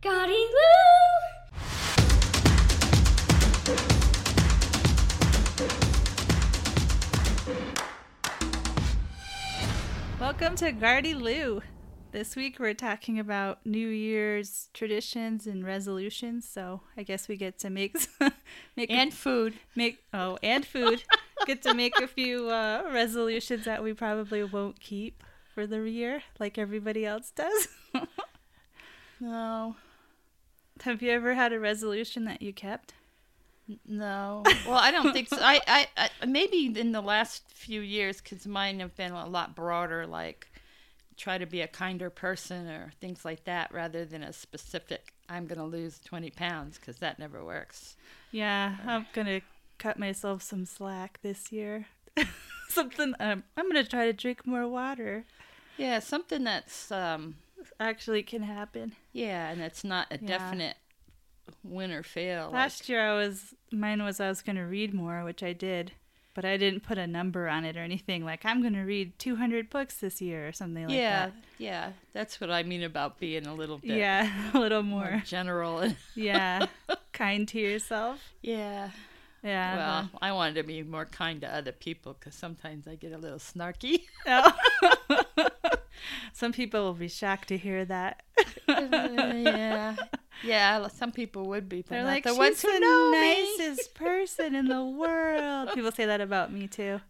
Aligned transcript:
Gotti 0.00 0.28
Lou! 0.28 0.68
Welcome 10.20 10.54
to 10.56 10.72
Gardyloo. 10.72 11.62
This 12.12 12.36
week 12.36 12.60
we're 12.60 12.74
talking 12.74 13.18
about 13.18 13.66
New 13.66 13.88
Year's 13.88 14.68
traditions 14.72 15.48
and 15.48 15.66
resolutions. 15.66 16.48
So 16.48 16.82
I 16.96 17.02
guess 17.02 17.26
we 17.26 17.36
get 17.36 17.58
to 17.58 17.70
make 17.70 17.96
make 18.76 18.92
and 18.92 19.12
food. 19.12 19.54
make 19.74 20.04
oh 20.14 20.38
and 20.44 20.64
food. 20.64 21.02
get 21.46 21.62
to 21.62 21.74
make 21.74 21.98
a 22.00 22.06
few 22.06 22.48
uh, 22.50 22.84
resolutions 22.92 23.64
that 23.64 23.82
we 23.82 23.94
probably 23.94 24.44
won't 24.44 24.78
keep 24.78 25.24
for 25.54 25.66
the 25.66 25.82
year, 25.90 26.22
like 26.38 26.56
everybody 26.56 27.04
else 27.04 27.32
does. 27.32 27.66
No, 29.20 29.74
Have 30.82 31.02
you 31.02 31.10
ever 31.10 31.34
had 31.34 31.52
a 31.52 31.60
resolution 31.60 32.24
that 32.24 32.42
you 32.42 32.52
kept? 32.52 32.94
no. 33.86 34.44
Well, 34.66 34.78
I 34.78 34.90
don't 34.90 35.12
think 35.12 35.28
so. 35.28 35.38
I, 35.40 35.60
I, 35.66 35.86
I 35.96 36.26
maybe 36.26 36.72
in 36.74 36.92
the 36.92 37.00
last 37.00 37.42
few 37.50 37.80
years, 37.80 38.20
because 38.20 38.46
mine 38.46 38.80
have 38.80 38.96
been 38.96 39.12
a 39.12 39.26
lot 39.26 39.54
broader, 39.54 40.06
like 40.06 40.48
try 41.16 41.36
to 41.36 41.46
be 41.46 41.60
a 41.60 41.68
kinder 41.68 42.08
person 42.10 42.68
or 42.68 42.92
things 43.00 43.24
like 43.24 43.44
that, 43.44 43.72
rather 43.72 44.04
than 44.04 44.22
a 44.22 44.32
specific. 44.32 45.12
I'm 45.28 45.46
gonna 45.46 45.66
lose 45.66 46.00
20 46.04 46.30
pounds 46.30 46.78
because 46.78 46.96
that 46.98 47.18
never 47.18 47.44
works. 47.44 47.96
Yeah, 48.30 48.76
I'm 48.86 49.06
gonna 49.12 49.42
cut 49.78 49.98
myself 49.98 50.42
some 50.42 50.64
slack 50.64 51.18
this 51.22 51.52
year. 51.52 51.86
Something 52.68 53.14
um, 53.20 53.44
I'm 53.56 53.68
gonna 53.68 53.84
try 53.84 54.06
to 54.06 54.12
drink 54.12 54.46
more 54.46 54.66
water. 54.68 55.24
Yeah, 55.76 56.00
something 56.00 56.44
that's 56.44 56.90
um, 56.90 57.36
Actually, 57.80 58.22
can 58.22 58.42
happen. 58.42 58.94
yeah, 59.12 59.50
and 59.50 59.60
it's 59.60 59.84
not 59.84 60.06
a 60.10 60.18
Yeah. 60.20 60.26
definite 60.26 60.76
win 61.64 61.90
or 61.92 62.02
fail. 62.02 62.46
like- 62.46 62.54
Last 62.54 62.88
year 62.88 63.00
I 63.10 63.14
was 63.14 63.54
mine 63.72 64.02
was 64.02 64.20
I 64.20 64.28
was 64.28 64.42
going 64.42 64.56
to 64.56 64.62
read 64.62 64.92
more, 64.94 65.24
which 65.24 65.42
I 65.42 65.52
did, 65.52 65.92
but 66.34 66.44
I 66.44 66.56
didn't 66.56 66.80
put 66.84 66.98
a 66.98 67.06
number 67.06 67.48
on 67.48 67.64
it 67.64 67.76
or 67.76 67.80
anything 67.80 68.24
like 68.24 68.44
I'm 68.44 68.60
going 68.60 68.74
to 68.74 68.82
read 68.82 69.18
200 69.18 69.68
books 69.70 69.96
this 69.98 70.20
year 70.20 70.46
or 70.48 70.52
something 70.52 70.84
like 70.88 70.96
yeah, 70.96 71.26
that. 71.26 71.34
yeah, 71.58 71.70
Yeah, 71.86 71.92
that's 72.12 72.40
what 72.40 72.50
I 72.50 72.62
mean 72.62 72.82
about 72.82 73.18
being 73.18 73.46
a 73.46 73.54
little 73.54 73.78
bit 73.78 73.96
Yeah, 73.98 74.50
a 74.54 74.58
little 74.58 74.82
more 74.82 75.10
more. 75.10 75.22
general. 75.26 75.92
Yeah, 76.14 76.66
kind 77.12 77.48
to 77.48 77.58
yourself. 77.60 78.20
yeah, 78.42 78.90
Yeah. 79.42 79.76
well, 79.76 80.10
I 80.22 80.32
wanted 80.32 80.54
to 80.56 80.62
be 80.64 80.82
more 80.82 81.06
kind 81.06 81.40
to 81.40 81.52
other 81.54 81.72
people 81.72 82.14
because 82.18 82.34
sometimes 82.34 82.86
I 82.86 82.94
get 82.96 83.12
a 83.12 83.18
little 83.18 83.38
snarky. 83.38 84.02
well- 84.26 84.54
oh. 84.82 85.48
Some 86.32 86.52
people 86.52 86.84
will 86.84 86.94
be 86.94 87.08
shocked 87.08 87.48
to 87.48 87.56
hear 87.58 87.84
that. 87.84 88.22
yeah, 88.68 89.96
yeah. 90.44 90.88
Some 90.88 91.12
people 91.12 91.46
would 91.48 91.68
be, 91.68 91.82
They're 91.82 92.04
like, 92.04 92.24
the 92.24 92.30
she's 92.30 92.38
ones 92.38 92.62
who 92.62 92.72
the 92.72 92.80
know 92.80 93.10
me." 93.10 93.56
nicest 93.58 93.94
person 93.94 94.54
in 94.54 94.66
the 94.68 94.84
world. 94.84 95.70
People 95.74 95.92
say 95.92 96.06
that 96.06 96.20
about 96.20 96.52
me 96.52 96.66
too. 96.68 97.00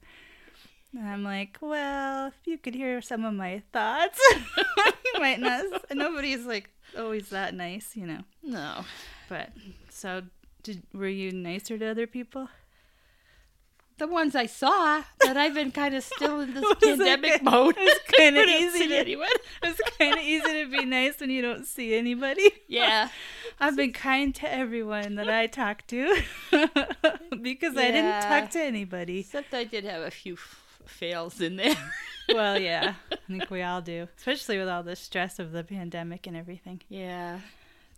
And 0.97 1.06
I'm 1.06 1.22
like, 1.22 1.59
well, 1.61 2.28
if 2.28 2.34
you 2.47 2.56
could 2.56 2.75
hear 2.75 3.03
some 3.03 3.25
of 3.25 3.34
my 3.34 3.62
thoughts, 3.72 4.19
you 4.56 5.20
might 5.20 5.39
not. 5.39 5.64
Nobody's 5.94 6.47
like 6.47 6.70
always 6.98 7.28
that 7.28 7.55
nice, 7.55 7.94
you 7.94 8.06
know. 8.06 8.20
No, 8.42 8.84
But 9.28 9.50
so, 9.91 10.22
did 10.62 10.83
were 10.94 11.06
you 11.09 11.31
nicer 11.33 11.77
to 11.78 11.86
other 11.86 12.06
people? 12.06 12.48
The 13.99 14.07
ones 14.07 14.35
I 14.35 14.47
saw, 14.47 15.03
but 15.21 15.37
I've 15.37 15.55
been 15.55 15.71
kind 15.73 15.95
of 15.95 16.03
still 16.05 16.41
in 16.41 16.55
this 16.55 16.65
pandemic 16.83 17.43
mode. 17.43 17.75
It's 17.79 18.11
kinda 18.13 18.43
easy 18.43 18.89
to- 18.89 18.97
anyone. 18.97 19.29
It's 19.63 19.81
kind 19.99 20.15
of 20.15 20.21
easy 20.25 20.65
to 20.65 20.71
be 20.71 20.85
nice 20.85 21.19
when 21.21 21.31
you 21.31 21.43
don't 21.43 21.67
see 21.67 21.95
anybody. 21.95 22.51
Yeah, 22.71 23.09
I've 23.59 23.77
been 23.77 23.93
kind 23.95 24.35
to 24.37 24.53
everyone 24.53 25.15
that 25.15 25.29
I 25.31 25.47
talk 25.47 25.87
to 25.87 26.21
because 27.43 27.77
I 27.77 27.91
didn't 27.91 28.23
talk 28.23 28.51
to 28.51 28.61
anybody. 28.61 29.21
except 29.21 29.55
I 29.55 29.65
did 29.65 29.85
have 29.85 30.03
a 30.03 30.11
few 30.11 30.34
f- 30.34 30.62
fails 30.84 31.41
in 31.41 31.56
there. 31.56 31.77
Well, 32.28 32.61
yeah, 32.61 32.95
I 33.11 33.17
think 33.27 33.51
we 33.51 33.62
all 33.62 33.81
do, 33.81 34.06
especially 34.19 34.59
with 34.59 34.69
all 34.69 34.83
the 34.83 34.97
stress 34.97 35.39
of 35.39 35.53
the 35.53 35.65
pandemic 35.65 36.27
and 36.27 36.37
everything. 36.37 36.83
yeah, 36.91 37.41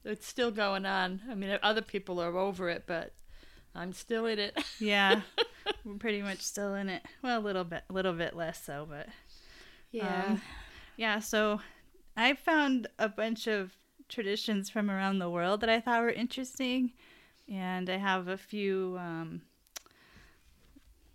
it's 0.04 0.24
still 0.26 0.52
going 0.52 0.86
on. 0.86 1.20
I 1.28 1.34
mean, 1.34 1.58
other 1.64 1.82
people 1.82 2.20
are 2.20 2.36
over 2.38 2.68
it, 2.68 2.84
but 2.86 3.12
I'm 3.74 3.92
still 3.92 4.26
in 4.26 4.38
it. 4.38 4.56
Yeah, 4.78 5.22
we're 5.84 5.94
pretty 5.94 6.22
much 6.22 6.40
still 6.40 6.74
in 6.74 6.88
it. 6.88 7.02
Well, 7.22 7.38
a 7.38 7.42
little 7.42 7.64
bit, 7.64 7.82
a 7.88 7.92
little 7.92 8.12
bit 8.12 8.34
less 8.36 8.62
so, 8.64 8.86
but 8.88 9.08
Yeah. 9.90 10.30
Um, 10.32 10.42
yeah. 10.96 11.18
So 11.20 11.60
I 12.16 12.34
found 12.34 12.86
a 12.98 13.08
bunch 13.08 13.46
of 13.46 13.76
traditions 14.08 14.68
from 14.70 14.90
around 14.90 15.18
the 15.18 15.30
world 15.30 15.60
that 15.60 15.70
I 15.70 15.80
thought 15.80 16.02
were 16.02 16.10
interesting, 16.10 16.92
and 17.48 17.88
I 17.88 17.96
have 17.96 18.28
a 18.28 18.36
few. 18.36 18.96
Um, 19.00 19.42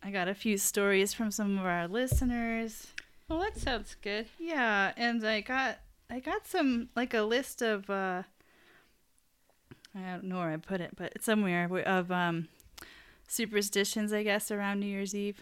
I 0.03 0.11
got 0.11 0.27
a 0.27 0.35
few 0.35 0.57
stories 0.57 1.13
from 1.13 1.31
some 1.31 1.57
of 1.57 1.65
our 1.65 1.87
listeners. 1.87 2.87
well, 3.27 3.39
that 3.39 3.57
sounds 3.57 3.95
good. 4.01 4.27
Yeah, 4.37 4.93
and 4.97 5.25
I 5.25 5.41
got 5.41 5.79
I 6.09 6.19
got 6.19 6.45
some 6.47 6.89
like 6.95 7.13
a 7.13 7.21
list 7.21 7.61
of 7.61 7.89
uh 7.89 8.23
I 9.95 9.99
don't 10.11 10.25
know 10.25 10.37
where 10.37 10.51
I 10.51 10.57
put 10.57 10.81
it, 10.81 10.91
but 10.95 11.13
it's 11.15 11.25
somewhere 11.25 11.65
of 11.85 12.11
um 12.11 12.47
superstitions 13.27 14.13
I 14.13 14.23
guess 14.23 14.51
around 14.51 14.79
New 14.79 14.87
Year's 14.87 15.15
Eve, 15.15 15.39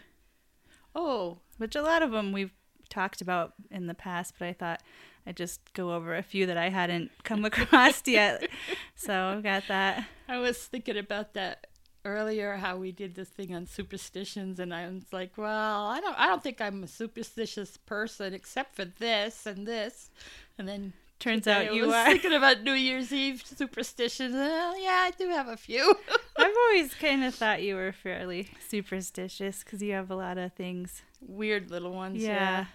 Oh, 0.96 1.40
which 1.58 1.76
a 1.76 1.82
lot 1.82 2.02
of 2.04 2.12
them 2.12 2.32
we've 2.32 2.54
talked 2.90 3.22
about 3.22 3.54
in 3.72 3.88
the 3.88 3.94
past, 3.96 4.36
but 4.38 4.48
I 4.48 4.54
thought 4.54 4.82
I'd 5.26 5.38
just 5.38 5.74
go 5.74 5.94
over 5.94 6.16
a 6.16 6.22
few 6.24 6.46
that 6.46 6.58
I 6.58 6.70
hadn't 6.70 7.12
come 7.24 7.46
across 7.46 8.04
yet. 8.06 8.48
So 8.96 9.14
I've 9.14 9.44
got 9.44 9.64
that. 9.68 10.06
I 10.28 10.38
was 10.38 10.58
thinking 10.58 10.98
about 10.98 11.34
that 11.34 11.68
earlier 12.06 12.58
how 12.58 12.76
we 12.76 12.92
did 12.92 13.16
this 13.16 13.30
thing 13.30 13.56
on 13.56 13.66
superstitions 13.66 14.60
and 14.60 14.74
I 14.74 14.90
was 14.90 15.06
like, 15.14 15.38
well, 15.38 15.88
I 15.88 16.02
don't 16.02 16.20
I 16.20 16.28
don't 16.28 16.44
think 16.44 16.60
I'm 16.60 16.84
a 16.84 16.88
superstitious 16.88 17.78
person 17.78 18.34
except 18.34 18.76
for 18.76 18.86
this 18.86 19.46
and 19.46 19.66
this. 19.66 20.12
And 20.58 20.68
then 20.68 20.94
Turns 21.24 21.44
today 21.46 21.68
out 21.68 21.72
I 21.72 21.76
you 21.76 21.86
was 21.86 21.94
are. 21.94 22.06
thinking 22.06 22.34
about 22.34 22.62
New 22.64 22.74
Year's 22.74 23.14
Eve 23.14 23.44
superstitions. 23.46 24.34
Well, 24.34 24.78
yeah, 24.78 25.04
I 25.08 25.12
do 25.18 25.30
have 25.30 25.48
a 25.48 25.56
few. 25.58 25.96
I've 26.38 26.56
always 26.68 26.94
kind 27.06 27.24
of 27.24 27.34
thought 27.34 27.62
you 27.64 27.76
were 27.76 27.94
fairly 27.94 28.50
superstitious 28.68 29.64
because 29.64 29.82
you 29.82 29.94
have 29.94 30.12
a 30.12 30.16
lot 30.16 30.38
of 30.38 30.54
things 30.54 31.02
Weird 31.26 31.72
little 31.72 31.94
ones. 31.94 32.22
Yeah. 32.22 32.30
Yeah. 32.34 32.66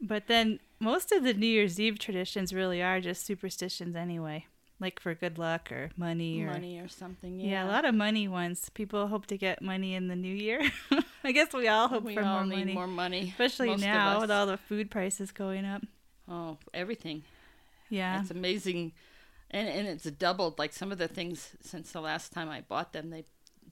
But 0.00 0.28
then 0.28 0.60
most 0.78 1.10
of 1.10 1.24
the 1.24 1.34
New 1.34 1.46
Year's 1.46 1.80
Eve 1.80 1.98
traditions 1.98 2.52
really 2.54 2.80
are 2.82 3.00
just 3.00 3.26
superstitions 3.26 3.96
anyway, 3.96 4.46
like 4.78 5.00
for 5.00 5.14
good 5.14 5.36
luck 5.38 5.72
or 5.72 5.90
money 5.96 6.42
or 6.44 6.52
Money 6.52 6.78
or 6.78 6.86
something. 6.86 7.40
Yeah, 7.40 7.46
Yeah. 7.48 7.66
a 7.66 7.68
lot 7.68 7.84
of 7.84 7.94
money 7.96 8.28
ones. 8.28 8.70
People 8.74 9.08
hope 9.08 9.26
to 9.26 9.36
get 9.36 9.60
money 9.62 9.94
in 9.94 10.06
the 10.06 10.14
new 10.14 10.32
year. 10.34 10.60
I 11.24 11.32
guess 11.32 11.52
we 11.52 11.66
all 11.66 11.88
hope 11.88 12.04
we 12.04 12.14
for 12.14 12.22
all 12.22 12.44
more 12.44 12.46
need 12.46 12.58
money, 12.58 12.74
more 12.74 12.86
money. 12.86 13.30
especially 13.30 13.68
most 13.70 13.80
now 13.80 14.20
with 14.20 14.30
all 14.30 14.46
the 14.46 14.58
food 14.58 14.88
prices 14.90 15.32
going 15.32 15.64
up. 15.64 15.82
Oh, 16.28 16.58
everything. 16.72 17.24
Yeah. 17.88 18.20
It's 18.20 18.30
amazing. 18.30 18.92
And 19.50 19.68
and 19.68 19.86
it's 19.86 20.04
doubled. 20.04 20.58
Like 20.58 20.72
some 20.72 20.92
of 20.92 20.98
the 20.98 21.08
things 21.08 21.50
since 21.60 21.92
the 21.92 22.00
last 22.00 22.32
time 22.32 22.48
I 22.48 22.62
bought 22.62 22.92
them, 22.92 23.10
they 23.10 23.24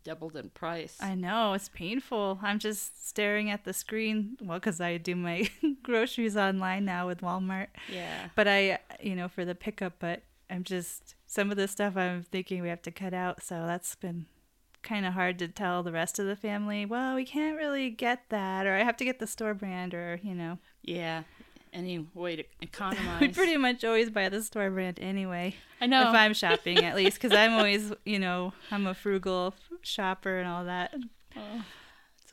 doubled 0.04 0.36
in 0.36 0.50
price. 0.50 0.96
I 1.00 1.14
know, 1.14 1.54
it's 1.54 1.68
painful. 1.70 2.38
I'm 2.42 2.58
just 2.58 3.08
staring 3.08 3.50
at 3.50 3.64
the 3.64 3.72
screen, 3.72 4.36
well, 4.40 4.58
because 4.58 4.80
I 4.80 4.98
do 4.98 5.16
my 5.16 5.50
groceries 5.82 6.36
online 6.36 6.84
now 6.84 7.06
with 7.06 7.22
Walmart. 7.22 7.68
yeah. 7.90 8.28
But 8.36 8.46
I, 8.46 8.78
you 9.00 9.16
know, 9.16 9.28
for 9.28 9.44
the 9.44 9.54
pickup, 9.54 9.94
but 9.98 10.22
I'm 10.50 10.62
just, 10.62 11.14
some 11.26 11.50
of 11.50 11.56
the 11.56 11.66
stuff 11.66 11.96
I'm 11.96 12.22
thinking 12.22 12.62
we 12.62 12.68
have 12.68 12.82
to 12.82 12.90
cut 12.90 13.14
out. 13.14 13.42
So 13.42 13.66
that's 13.66 13.94
been 13.94 14.26
kind 14.82 15.06
of 15.06 15.14
hard 15.14 15.38
to 15.38 15.48
tell 15.48 15.82
the 15.82 15.92
rest 15.92 16.18
of 16.18 16.26
the 16.26 16.36
family, 16.36 16.84
well, 16.84 17.14
we 17.14 17.24
can't 17.24 17.56
really 17.56 17.88
get 17.88 18.28
that, 18.28 18.66
or 18.66 18.74
I 18.74 18.84
have 18.84 18.98
to 18.98 19.04
get 19.04 19.18
the 19.18 19.26
store 19.26 19.54
brand, 19.54 19.94
or, 19.94 20.20
you 20.22 20.34
know. 20.34 20.58
Yeah. 20.82 21.22
Any 21.74 22.06
way 22.14 22.36
to 22.36 22.42
I 22.62 22.62
economize. 22.62 23.34
pretty 23.34 23.56
much 23.56 23.84
always 23.84 24.08
buy 24.08 24.28
the 24.28 24.42
store 24.42 24.70
brand 24.70 24.98
anyway. 25.00 25.56
I 25.80 25.86
know. 25.86 26.08
If 26.08 26.14
I'm 26.14 26.32
shopping, 26.42 26.78
at 26.84 26.94
least, 26.96 27.20
because 27.20 27.36
I'm 27.36 27.52
always, 27.54 27.92
you 28.06 28.18
know, 28.18 28.52
I'm 28.70 28.86
a 28.86 28.94
frugal 28.94 29.54
shopper 29.82 30.38
and 30.38 30.48
all 30.48 30.64
that. 30.64 30.94
Oh. 31.36 31.62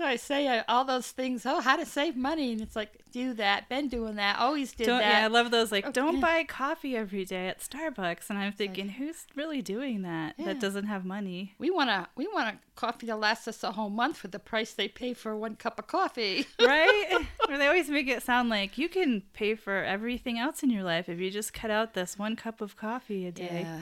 So 0.01 0.07
I 0.07 0.15
say 0.15 0.47
uh, 0.47 0.63
all 0.67 0.83
those 0.83 1.11
things. 1.11 1.45
Oh, 1.45 1.61
how 1.61 1.75
to 1.75 1.85
save 1.85 2.17
money, 2.17 2.51
and 2.53 2.59
it's 2.59 2.75
like 2.75 3.03
do 3.11 3.35
that. 3.35 3.69
Been 3.69 3.87
doing 3.87 4.15
that. 4.15 4.39
Always 4.39 4.73
did 4.73 4.87
Don't, 4.87 4.99
yeah, 4.99 5.23
I 5.23 5.27
love 5.27 5.51
those. 5.51 5.71
Like, 5.71 5.85
Okay. 5.85 5.91
don't 5.91 6.19
buy 6.19 6.43
coffee 6.43 6.97
every 6.97 7.23
day 7.23 7.47
at 7.47 7.59
Starbucks. 7.59 8.31
And 8.31 8.39
I'm 8.39 8.51
thinking, 8.51 8.89
who's 8.89 9.27
really 9.35 9.61
doing 9.61 10.01
that? 10.01 10.33
Yeah. 10.39 10.45
That 10.45 10.59
doesn't 10.59 10.85
have 10.85 11.05
money, 11.05 11.53
we 11.59 11.69
want 11.69 11.91
to. 11.91 12.07
We 12.15 12.25
want 12.25 12.55
a 12.55 12.57
coffee 12.75 13.05
to 13.05 13.15
last 13.15 13.47
us 13.47 13.63
a 13.63 13.73
whole 13.73 13.91
month 13.91 14.17
for 14.17 14.27
the 14.27 14.39
price 14.39 14.73
they 14.73 14.87
pay 14.87 15.13
for 15.13 15.35
one 15.35 15.55
cup 15.55 15.77
of 15.77 15.85
coffee. 15.85 16.47
right? 16.59 17.23
or 17.47 17.59
they 17.59 17.67
always 17.67 17.87
make 17.87 18.07
it 18.07 18.23
sound 18.23 18.49
like 18.49 18.79
you 18.79 18.89
can 18.89 19.21
pay 19.33 19.53
for 19.53 19.83
everything 19.83 20.39
else 20.39 20.63
in 20.63 20.71
your 20.71 20.83
life 20.83 21.09
if 21.09 21.19
you 21.19 21.29
just 21.29 21.53
cut 21.53 21.69
out 21.69 21.93
this 21.93 22.17
one 22.17 22.35
cup 22.35 22.59
of 22.59 22.75
coffee 22.75 23.27
a 23.27 23.31
day. 23.31 23.67
yeah. 23.67 23.81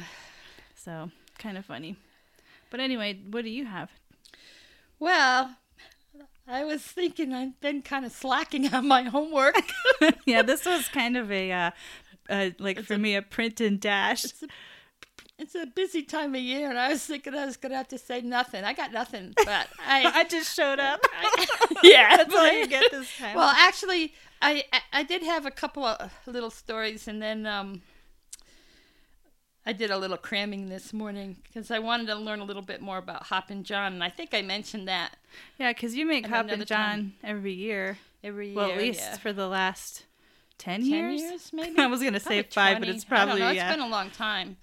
So 0.75 1.11
kind 1.37 1.57
of 1.57 1.65
funny. 1.65 1.95
But 2.69 2.81
anyway, 2.81 3.21
what 3.31 3.45
do 3.45 3.49
you 3.49 3.63
have? 3.67 3.89
Well, 4.99 5.55
I 6.49 6.65
was 6.65 6.81
thinking 6.81 7.33
I've 7.33 7.59
been 7.61 7.81
kind 7.81 8.05
of 8.05 8.11
slacking 8.11 8.73
on 8.73 8.87
my 8.87 9.03
homework. 9.03 9.55
yeah, 10.25 10.41
this 10.41 10.65
was 10.65 10.87
kind 10.87 11.15
of 11.15 11.31
a, 11.31 11.51
uh, 11.51 11.71
uh 12.29 12.49
like 12.59 12.79
It's 12.79 12.87
for 12.87 12.95
a- 12.95 12.99
me, 12.99 13.15
a 13.15 13.21
print 13.21 13.61
and 13.61 13.79
dash. 13.79 14.25
It's 14.25 14.43
a 14.43 14.47
it's 15.37 15.55
a 15.55 15.65
busy 15.65 16.03
time 16.03 16.35
of 16.35 16.41
year, 16.41 16.69
and 16.69 16.77
I 16.77 16.89
was 16.89 17.05
thinking 17.05 17.33
I 17.33 17.45
was 17.45 17.55
gonna 17.55 17.77
have 17.77 17.87
to 17.89 17.97
say 17.97 18.19
nothing. 18.19 18.65
I 18.65 18.73
got 18.73 18.91
nothing, 18.91 19.33
but 19.37 19.67
I, 19.79 20.11
I 20.15 20.23
just 20.25 20.53
showed 20.53 20.79
up. 20.79 20.99
I 21.13 21.45
yeah, 21.83 22.17
That's 22.17 22.35
all 22.35 22.51
you 22.51 22.67
get 22.67 22.91
this 22.91 23.07
time. 23.17 23.37
Well, 23.37 23.53
actually, 23.55 24.13
I, 24.41 24.65
I 24.73 24.81
I 24.91 25.03
did 25.03 25.23
have 25.23 25.45
a 25.45 25.51
couple 25.51 25.85
of 25.85 26.11
little 26.25 26.49
stories, 26.49 27.07
and 27.07 27.21
then 27.21 27.45
um, 27.45 27.81
I 29.69 29.71
did 29.71 29.91
a 29.91 29.99
little 29.99 30.17
cramming 30.17 30.67
this 30.69 30.93
morning 30.93 31.37
because 31.43 31.69
I 31.69 31.77
wanted 31.77 32.07
to 32.07 32.15
learn 32.15 32.39
a 32.39 32.43
little 32.43 32.63
bit 32.63 32.81
more 32.81 32.97
about 32.97 33.27
Hoppin' 33.27 33.63
John, 33.63 33.93
and 33.93 34.03
I 34.03 34.09
think 34.09 34.33
I 34.33 34.41
mentioned 34.41 34.87
that 34.87 35.15
yeah, 35.59 35.71
because 35.71 35.93
you 35.93 36.07
make 36.07 36.25
Hoppin' 36.25 36.65
John 36.65 37.13
every 37.23 37.53
year. 37.53 37.99
every 38.23 38.47
year. 38.47 38.55
Well, 38.55 38.71
at 38.71 38.79
least 38.79 38.99
yeah. 38.99 39.17
for 39.17 39.31
the 39.31 39.47
last 39.47 40.07
10, 40.57 40.79
10 40.81 40.89
years? 40.89 41.21
years, 41.21 41.49
maybe. 41.53 41.77
I 41.77 41.85
was 41.85 42.01
going 42.01 42.13
to 42.13 42.19
say 42.19 42.41
five, 42.41 42.77
20. 42.77 42.79
but 42.79 42.95
it's 42.95 43.05
I 43.05 43.15
don't 43.15 43.25
probably, 43.27 43.41
know. 43.41 43.51
yeah. 43.51 43.67
It's 43.67 43.75
been 43.75 43.85
a 43.85 43.91
long 43.91 44.09
time. 44.09 44.57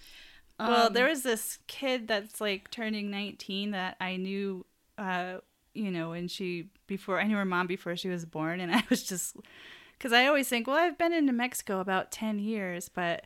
well, 0.58 0.88
Um, 0.88 0.92
there 0.92 1.06
was 1.08 1.22
this 1.22 1.60
kid 1.68 2.08
that's 2.08 2.40
like 2.40 2.72
turning 2.72 3.08
19 3.08 3.70
that 3.70 3.96
I 4.00 4.16
knew, 4.16 4.66
uh, 4.98 5.36
you 5.72 5.92
know, 5.92 6.10
when 6.10 6.26
she, 6.26 6.70
before, 6.88 7.20
I 7.20 7.28
knew 7.28 7.36
her 7.36 7.44
mom 7.44 7.68
before 7.68 7.94
she 7.94 8.08
was 8.08 8.24
born. 8.24 8.58
And 8.58 8.72
I 8.74 8.82
was 8.90 9.04
just, 9.04 9.36
because 9.96 10.12
I 10.12 10.26
always 10.26 10.48
think, 10.48 10.66
well, 10.66 10.78
I've 10.78 10.98
been 10.98 11.12
in 11.12 11.26
New 11.26 11.32
Mexico 11.32 11.78
about 11.78 12.10
10 12.10 12.40
years, 12.40 12.88
but 12.88 13.24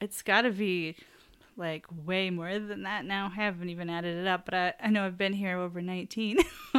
it's 0.00 0.22
got 0.22 0.42
to 0.42 0.52
be 0.52 0.94
like 1.56 1.86
way 2.04 2.30
more 2.30 2.58
than 2.58 2.82
that 2.82 3.04
now. 3.04 3.30
I 3.32 3.42
haven't 3.42 3.68
even 3.70 3.90
added 3.90 4.18
it 4.18 4.26
up, 4.26 4.44
but 4.44 4.54
I, 4.54 4.74
I 4.80 4.90
know 4.90 5.04
I've 5.04 5.18
been 5.18 5.32
here 5.32 5.58
over 5.58 5.80
19. 5.80 6.38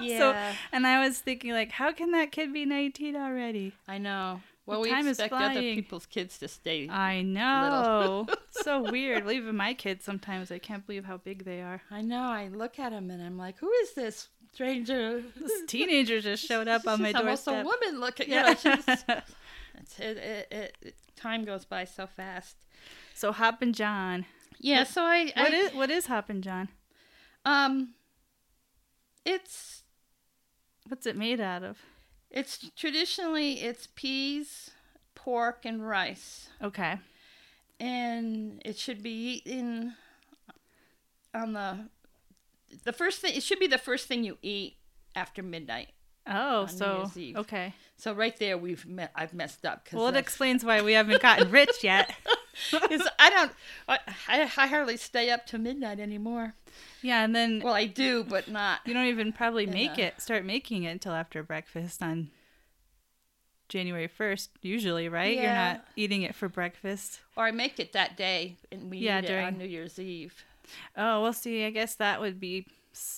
yeah. 0.00 0.18
so, 0.18 0.54
and 0.72 0.86
I 0.86 1.06
was 1.06 1.18
thinking, 1.18 1.52
like, 1.52 1.70
how 1.70 1.92
can 1.92 2.12
that 2.12 2.32
kid 2.32 2.52
be 2.52 2.64
19 2.64 3.16
already? 3.16 3.72
I 3.86 3.98
know. 3.98 4.40
Well, 4.66 4.82
The 4.82 4.88
we 4.88 4.90
time 4.90 5.06
is 5.06 5.20
expect 5.20 5.32
other 5.32 5.60
people's 5.60 6.06
kids 6.06 6.38
to 6.38 6.48
stay. 6.48 6.88
I 6.88 7.22
know. 7.22 8.26
so 8.50 8.90
weird. 8.90 9.24
Well, 9.24 9.32
even 9.32 9.56
my 9.56 9.74
kids 9.74 10.04
sometimes, 10.04 10.50
I 10.50 10.58
can't 10.58 10.84
believe 10.84 11.04
how 11.04 11.18
big 11.18 11.44
they 11.44 11.62
are. 11.62 11.82
I 11.90 12.02
know. 12.02 12.22
I 12.22 12.48
look 12.48 12.80
at 12.80 12.90
them 12.90 13.10
and 13.10 13.22
I'm 13.22 13.38
like, 13.38 13.58
who 13.58 13.70
is 13.70 13.94
this 13.94 14.28
stranger? 14.52 15.22
This 15.36 15.52
teenager 15.68 16.20
just 16.20 16.44
showed 16.48 16.66
up 16.66 16.86
on 16.88 17.00
my 17.00 17.08
She's 17.08 17.16
almost 17.16 17.46
a 17.46 17.62
woman 17.62 18.00
looking. 18.00 18.28
Yeah. 18.28 18.54
She's, 18.54 18.88
it, 18.88 19.24
it, 20.00 20.48
it, 20.50 20.76
it, 20.82 20.94
time 21.14 21.44
goes 21.44 21.64
by 21.64 21.84
so 21.84 22.08
fast. 22.08 22.56
So 23.16 23.32
Hoppin' 23.32 23.72
John. 23.72 24.26
Yeah. 24.58 24.84
So 24.84 25.02
I. 25.02 25.32
What 25.36 25.52
I 25.52 25.56
is 25.56 25.74
what 25.74 25.90
is 25.90 26.06
Hoppin' 26.06 26.42
John? 26.42 26.68
um. 27.44 27.94
It's 29.24 29.82
What's 30.88 31.04
it 31.06 31.16
made 31.16 31.40
out 31.40 31.62
of? 31.64 31.78
it's 32.30 32.70
traditionally 32.76 33.54
it's 33.60 33.88
peas, 33.94 34.70
pork, 35.14 35.64
and 35.64 35.86
rice, 35.88 36.48
Okay. 36.62 36.98
and 37.80 38.60
it 38.64 38.76
should 38.78 39.02
be 39.02 39.42
eaten 39.44 39.94
on 41.34 41.52
the 41.54 41.88
the 42.84 42.92
first 42.92 43.20
thing. 43.20 43.34
It 43.34 43.42
should 43.42 43.58
be 43.58 43.66
the 43.66 43.78
first 43.78 44.06
thing 44.06 44.22
you 44.24 44.38
eat 44.42 44.76
after 45.16 45.42
midnight. 45.42 45.90
Oh, 46.26 46.66
so 46.66 47.10
okay. 47.36 47.74
So 47.98 48.12
right 48.12 48.36
there, 48.38 48.58
we've 48.58 48.84
met. 48.86 49.10
I've 49.14 49.32
messed 49.32 49.64
up 49.64 49.88
Well, 49.92 50.08
it 50.08 50.16
explains 50.16 50.62
why 50.64 50.82
we 50.82 50.92
haven't 50.92 51.22
gotten 51.22 51.50
rich 51.50 51.82
yet. 51.82 52.14
Because 52.72 53.06
I 53.18 53.28
don't. 53.28 53.52
I, 53.86 53.98
I 54.56 54.66
hardly 54.66 54.96
stay 54.96 55.28
up 55.28 55.44
to 55.48 55.58
midnight 55.58 56.00
anymore. 56.00 56.54
yeah, 57.02 57.22
and 57.22 57.36
then 57.36 57.60
Well, 57.62 57.74
I 57.74 57.84
do, 57.84 58.24
but 58.24 58.48
not. 58.48 58.80
you 58.86 58.94
don't 58.94 59.08
even 59.08 59.34
probably 59.34 59.66
make 59.66 59.98
Yeah. 59.98 60.06
it 60.06 60.22
start 60.22 60.42
making 60.42 60.84
it 60.84 60.88
until 60.92 61.12
after 61.12 61.42
breakfast 61.42 62.02
on 62.02 62.30
January 63.68 64.06
first. 64.08 64.50
Usually, 64.62 65.08
right? 65.10 65.36
You're 65.36 65.52
not 65.52 65.84
eating 65.96 66.22
it 66.22 66.34
for 66.34 66.48
breakfast. 66.48 67.20
Or 67.36 67.44
I 67.44 67.50
make 67.50 67.78
it 67.78 67.92
that 67.92 68.16
day, 68.16 68.56
and 68.72 68.90
we 68.90 68.98
Yeah, 68.98 69.18
eat 69.18 69.24
it 69.24 69.28
during- 69.28 69.46
on 69.46 69.58
New 69.58 69.66
Year's 69.66 69.98
Eve. 69.98 70.42
Oh, 70.96 71.20
we'll 71.22 71.32
see. 71.34 71.64
I 71.64 71.70
guess 71.70 71.94
that 71.96 72.20
would 72.22 72.40
be 72.40 72.66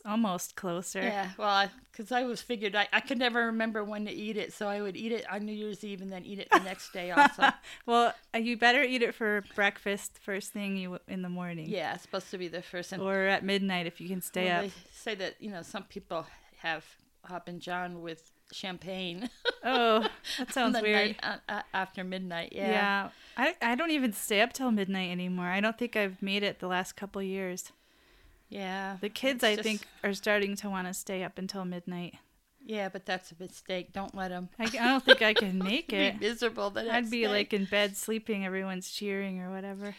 almost 0.05 0.57
closer. 0.57 1.01
Yeah, 1.01 1.31
well, 1.39 1.69
because 1.91 2.13
I, 2.13 2.25
was 2.25 2.41
figured 2.41 2.75
I, 2.75 2.89
I 2.93 3.01
could 3.01 3.19
never 3.19 3.47
remember 3.47 3.85
when 3.85 4.05
to 4.07 4.13
eat 4.13 4.37
it, 4.37 4.53
so 4.53 4.69
I 4.69 4.81
would 4.81 4.97
eat 4.97 5.13
it 5.13 5.31
on 5.31 5.45
New 5.45 5.53
Year's 5.53 5.85
Eve 5.85 6.01
and 6.01 6.11
then 6.11 6.25
eat 6.25 6.39
it 6.39 6.49
the 6.51 6.61
next 6.61 6.93
day 6.93 7.11
also. 7.11 7.49
well, 7.87 8.15
uh, 8.35 8.39
you 8.39 8.57
better 8.57 8.83
eat 8.83 9.03
it 9.03 9.15
for 9.15 9.45
breakfast 9.55 10.19
first 10.23 10.53
thing 10.53 10.77
you 10.77 10.99
in 11.09 11.23
the 11.23 11.29
morning. 11.29 11.69
yeah, 11.69 11.95
it's 11.95 12.03
supposed 12.03 12.31
to 12.31 12.39
be 12.39 12.49
the 12.49 12.63
first. 12.63 12.93
And 12.93 13.03
Or 13.03 13.27
at 13.27 13.45
midnight 13.45 13.87
if 13.87 14.01
you 14.01 14.09
can 14.09 14.21
stay 14.21 14.47
well, 14.47 14.59
up. 14.59 14.65
They 14.65 14.73
say 14.93 15.15
that 15.17 15.37
you 15.41 15.51
know 15.51 15.63
some 15.63 15.85
people 15.85 16.27
have 16.59 16.85
Hoppin' 17.25 17.61
John 17.61 18.03
with 18.03 18.31
champagne. 18.53 19.31
Oh, 19.65 20.07
that 20.39 20.53
sounds 20.55 20.81
weird. 20.81 20.95
night, 20.95 21.21
uh, 21.21 21.37
uh, 21.49 21.63
after 21.75 22.05
midnight. 22.05 22.53
Yeah. 22.53 22.71
Yeah. 22.71 23.09
I, 23.37 23.57
I 23.61 23.75
don't 23.75 23.91
even 23.91 24.13
stay 24.13 24.41
up 24.41 24.53
till 24.53 24.71
midnight 24.71 25.11
anymore. 25.11 25.47
I 25.47 25.61
don't 25.61 25.77
think 25.77 25.97
I've 25.97 26.23
made 26.23 26.45
it 26.45 26.61
the 26.61 26.69
last 26.69 26.95
couple 26.95 27.21
years. 27.21 27.73
Yeah. 28.49 28.97
The 29.01 29.09
kids, 29.09 29.45
I 29.45 29.55
just- 29.57 29.63
think, 29.67 29.83
are 30.03 30.15
starting 30.15 30.57
to 30.57 30.71
want 30.71 30.87
to 30.87 30.95
stay 30.95 31.23
up 31.23 31.39
until 31.39 31.65
midnight. 31.65 32.15
Yeah, 32.65 32.89
but 32.91 33.07
that's 33.07 33.33
a 33.33 33.35
mistake. 33.39 33.93
Don't 33.95 34.15
let 34.15 34.29
them. 34.29 34.51
I, 34.59 34.65
I 34.65 34.67
don't 34.69 35.05
think 35.05 35.23
I 35.23 35.33
can 35.33 35.59
make 35.65 35.91
it. 35.93 36.19
be 36.21 36.27
miserable 36.27 36.69
the 36.71 36.83
next 36.83 36.95
I'd 36.95 37.11
be 37.11 37.23
day. 37.23 37.29
like 37.29 37.53
in 37.55 37.65
bed 37.65 37.97
sleeping, 37.97 38.45
everyone's 38.45 38.91
cheering 38.91 39.41
or 39.41 39.51
whatever. 39.51 39.95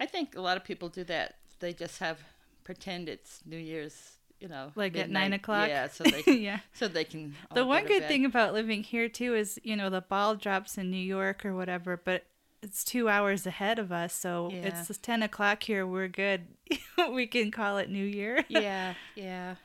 I 0.00 0.06
think 0.06 0.34
a 0.36 0.40
lot 0.40 0.56
of 0.56 0.64
people 0.64 0.88
do 0.88 1.04
that. 1.04 1.34
They 1.60 1.72
just 1.74 1.98
have 1.98 2.20
pretend 2.62 3.10
it's 3.10 3.40
New 3.44 3.58
Year's, 3.58 4.12
you 4.40 4.48
know, 4.48 4.72
Like 4.74 4.96
at 4.96 5.10
nine 5.10 5.34
o'clock? 5.34 5.68
Yeah, 5.68 5.88
so 5.88 6.04
they 6.04 6.22
can, 6.22 6.40
yeah. 6.40 6.60
so 6.72 6.88
they 6.88 7.04
can. 7.04 7.34
all 7.50 7.54
The 7.56 7.66
one 7.66 7.84
good 7.84 8.00
bed. 8.00 8.08
thing 8.08 8.24
about 8.24 8.54
living 8.54 8.82
here 8.84 9.08
too 9.10 9.34
is, 9.34 9.60
you 9.62 9.76
know, 9.76 9.90
the 9.90 10.00
ball 10.00 10.34
drops 10.34 10.78
in 10.78 10.90
New 10.90 10.96
York 10.96 11.44
or 11.44 11.54
whatever, 11.54 12.00
but 12.02 12.24
it's 12.64 12.82
two 12.84 13.08
hours 13.08 13.46
ahead 13.46 13.78
of 13.78 13.92
us, 13.92 14.12
so 14.14 14.50
Yeah. 14.52 14.82
it's 14.88 14.98
ten 14.98 15.22
o'clock 15.22 15.62
here. 15.62 15.86
We're 15.86 16.08
good. 16.08 16.46
we 17.12 17.26
can 17.26 17.50
call 17.50 17.78
it 17.78 17.88
New 17.90 18.04
Year. 18.04 18.44
yeah, 18.48 18.94
yeah. 19.14 19.56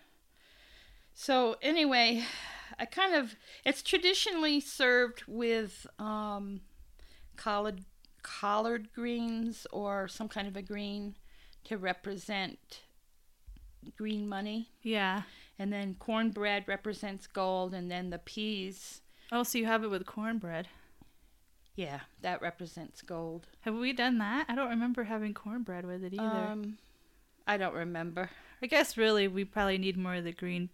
So 1.14 1.56
anyway, 1.62 2.24
I 2.78 2.86
kind 2.86 3.16
of 3.16 3.36
it's 3.66 3.82
traditionally 3.82 4.60
served 4.60 5.24
with 5.28 5.88
um, 5.98 6.62
collard 7.36 7.86
collard 8.22 8.90
greens 8.94 9.66
or 9.72 10.08
some 10.08 10.28
kind 10.28 10.48
of 10.48 10.56
a 10.56 10.62
green 10.62 11.16
to 11.66 11.78
represent 11.78 12.82
green 13.98 14.28
money. 14.28 14.70
yeah. 14.84 15.24
And 15.62 15.74
then 15.74 15.96
cornbread 16.00 16.64
represents 16.68 17.28
gold, 17.28 17.74
and 17.74 17.92
then 17.92 18.12
the 18.12 18.18
peas, 18.18 19.02
Oh, 19.30 19.44
so 19.44 19.58
you 19.58 19.66
have 19.66 19.84
it 19.84 19.90
with 19.90 20.06
cornbread. 20.06 20.70
Yeah, 21.80 22.02
that 22.22 22.42
represents 22.42 23.02
gold. 23.02 23.48
Have 23.62 23.76
we 23.76 23.94
done 23.94 24.18
that? 24.18 24.46
I 24.50 24.56
don't 24.56 24.70
remember 24.70 25.06
having 25.06 25.34
cornbread 25.34 25.86
with 25.86 26.04
it 26.04 26.14
either. 26.14 26.24
Um, 26.24 26.78
I 27.48 27.56
don't 27.56 27.74
remember. 27.74 28.30
I 28.62 28.68
guess 28.68 28.98
really 28.98 29.30
we 29.30 29.46
probably 29.46 29.78
need 29.78 29.96
more 29.98 30.16
of 30.16 30.26
the 30.26 30.34
green 30.34 30.70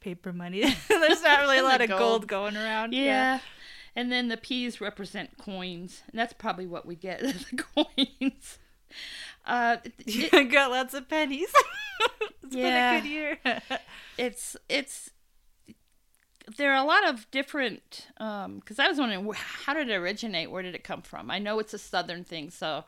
paper 0.00 0.32
money. 0.34 0.60
There's 0.88 1.22
not 1.22 1.40
really 1.40 1.58
a 1.58 1.62
lot 1.72 1.80
of 1.80 1.88
gold. 1.88 2.00
gold. 2.00 2.26
going 2.26 2.56
around. 2.56 2.92
Yeah. 2.92 3.40
And 3.96 4.12
then 4.12 4.28
the 4.28 4.36
peas 4.36 4.80
represent 4.80 5.38
coins, 5.38 6.02
and 6.10 6.18
that's 6.18 6.34
probably 6.34 6.66
what 6.66 6.84
we 6.86 6.94
get 6.94 7.20
the 7.20 7.62
coins. 7.74 8.58
Uh, 9.46 9.78
it- 10.06 10.32
I 10.34 10.44
got 10.44 10.70
lots 10.70 10.92
of 10.94 11.08
pennies. 11.08 11.52
it's 12.42 12.54
Yeah. 12.54 13.00
been 13.00 13.00
a 13.00 13.00
good 13.00 13.08
year. 13.10 13.38
it's 14.18 14.56
it's 14.68 15.10
there 16.56 16.72
are 16.72 16.82
a 16.82 16.86
lot 16.86 17.08
of 17.08 17.30
different 17.30 18.08
because 18.16 18.78
I 18.78 18.88
was 18.88 18.98
wondering 18.98 19.30
how 19.34 19.74
did 19.74 19.88
it 19.88 19.94
originate? 19.94 20.50
Where 20.50 20.62
did 20.62 20.74
it 20.74 20.84
come 20.84 21.02
from? 21.02 21.30
I 21.30 21.38
know 21.38 21.58
it's 21.58 21.74
a 21.74 21.78
southern 21.78 22.24
thing, 22.24 22.50
so 22.50 22.84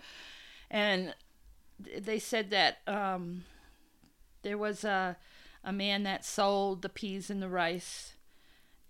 and 0.71 1.15
they 1.99 2.19
said 2.19 2.51
that 2.51 2.79
um, 2.87 3.45
there 4.43 4.59
was 4.59 4.85
a 4.85 5.17
a 5.65 5.73
man 5.73 6.03
that 6.03 6.25
sold 6.25 6.83
the 6.83 6.89
peas 6.89 7.31
and 7.31 7.41
the 7.41 7.49
rice, 7.49 8.15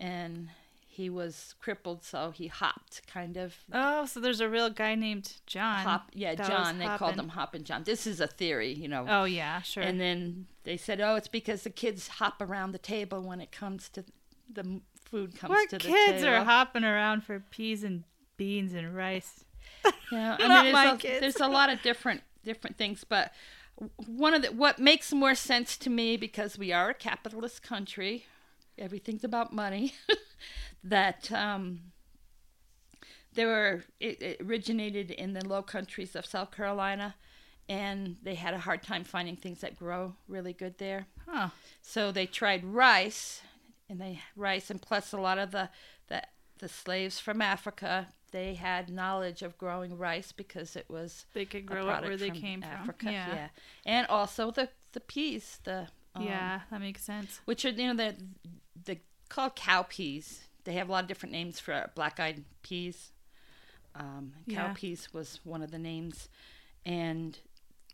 and 0.01 0.49
he 0.87 1.09
was 1.09 1.55
crippled, 1.59 2.05
so 2.05 2.31
he 2.31 2.47
hopped 2.49 3.07
kind 3.07 3.37
of 3.37 3.57
oh, 3.73 4.07
so 4.07 4.21
there's 4.21 4.41
a 4.41 4.49
real 4.49 4.71
guy 4.71 4.95
named 4.95 5.35
John. 5.47 5.81
hop. 5.85 6.11
Yeah, 6.13 6.35
John. 6.35 6.79
They 6.79 6.87
called 6.87 7.19
him 7.19 7.31
Hoppin' 7.31 7.65
John. 7.65 7.85
This 7.85 8.07
is 8.07 8.21
a 8.21 8.27
theory, 8.27 8.73
you 8.73 8.89
know. 8.89 9.07
Oh 9.09 9.25
yeah, 9.25 9.63
sure. 9.63 9.83
And 9.83 10.01
then 10.01 10.47
they 10.65 10.77
said, 10.77 11.01
"Oh, 11.01 11.17
it's 11.17 11.29
because 11.29 11.63
the 11.63 11.71
kids 11.71 12.09
hop 12.09 12.41
around 12.41 12.73
the 12.73 12.79
table 12.79 13.23
when 13.23 13.41
it 13.41 13.53
comes 13.53 13.89
to 13.91 14.05
the 14.55 14.81
food 15.05 15.39
comes 15.39 15.53
Poor 15.55 15.67
to 15.67 15.79
the 15.79 15.85
kids 15.85 16.23
table." 16.23 16.35
are 16.35 16.45
hopping 16.45 16.85
around 16.85 17.25
for 17.25 17.41
peas 17.41 17.83
and 17.85 18.05
beans 18.37 18.73
and 18.75 18.95
rice. 18.95 19.45
Yeah, 20.13 20.37
I 20.39 20.47
Not 20.47 20.65
mean, 20.65 20.73
my 20.75 20.85
there's, 20.87 20.95
a, 20.95 20.99
kids. 20.99 21.21
there's 21.21 21.41
a 21.41 21.49
lot 21.49 21.71
of 21.71 21.81
different 21.83 22.23
different 22.45 22.77
things, 22.77 23.03
but 23.05 23.33
one 24.07 24.35
of 24.35 24.43
the 24.43 24.49
what 24.53 24.79
makes 24.79 25.13
more 25.13 25.35
sense 25.35 25.77
to 25.79 25.91
me 25.91 26.17
because 26.17 26.59
we 26.59 26.71
are 26.73 26.91
a 26.91 26.95
capitalist 26.95 27.63
country, 27.63 28.27
everything's 28.79 29.25
about 29.25 29.53
money. 29.53 29.95
that 30.85 31.33
um, 31.33 31.81
there 33.35 33.47
were 33.47 33.85
it, 34.01 34.21
it 34.23 34.41
originated 34.41 35.11
in 35.11 35.33
the 35.33 35.47
low 35.47 35.63
countries 35.63 36.15
of 36.15 36.27
South 36.27 36.51
Carolina, 36.51 37.15
and 37.69 38.17
they 38.23 38.35
had 38.35 38.55
a 38.55 38.59
hard 38.59 38.83
time 38.83 39.05
finding 39.05 39.37
things 39.37 39.61
that 39.61 39.79
grow 39.79 40.15
really 40.29 40.53
good 40.53 40.79
there. 40.79 41.07
Huh. 41.27 41.49
So 41.81 42.13
they 42.13 42.27
tried 42.27 42.65
rice, 42.65 43.41
and 43.89 44.01
they 44.01 44.21
rice, 44.37 44.71
and 44.71 44.81
plus 44.81 45.13
a 45.13 45.19
lot 45.19 45.39
of 45.39 45.51
the 45.51 45.69
the, 46.09 46.23
the 46.59 46.69
slaves 46.69 47.19
from 47.21 47.41
Africa 47.43 48.09
they 48.31 48.55
had 48.55 48.89
knowledge 48.89 49.43
of 49.43 49.59
growing 49.59 49.99
rice 49.99 50.33
because 50.33 50.75
it 50.75 50.87
was 50.89 51.27
They 51.35 51.45
could 51.45 51.67
grow 51.67 51.87
it 51.91 52.03
where 52.03 52.17
they 52.17 52.31
from 52.31 52.41
came 52.41 52.63
Africa. 52.63 53.05
from. 53.05 53.13
Yeah. 53.13 53.49
and 53.85 54.07
also 54.07 54.51
the 54.51 54.71
the 54.93 55.01
peas, 55.01 55.59
the 55.65 55.89
um, 56.15 56.23
yeah, 56.27 56.61
that 56.71 56.81
makes 56.81 57.03
sense. 57.03 57.41
which 57.45 57.65
are 57.67 57.71
you 57.71 57.93
know 57.93 57.95
the 57.95 58.17
the 58.85 58.99
called 59.29 59.55
cow 59.55 59.83
peas. 59.83 60.49
They 60.65 60.75
have 60.75 60.89
a 60.89 60.93
lot 60.93 61.03
of 61.05 61.09
different 61.09 61.33
names 61.33 61.59
for 61.61 61.91
black 61.95 62.21
eyed 62.21 62.45
peas. 62.63 63.11
Um, 63.95 64.33
cow 64.49 64.67
Yeah. 64.69 64.73
peas 64.75 65.09
was 65.13 65.41
one 65.45 65.63
of 65.63 65.71
the 65.71 65.79
names, 65.79 66.29
and 66.87 67.39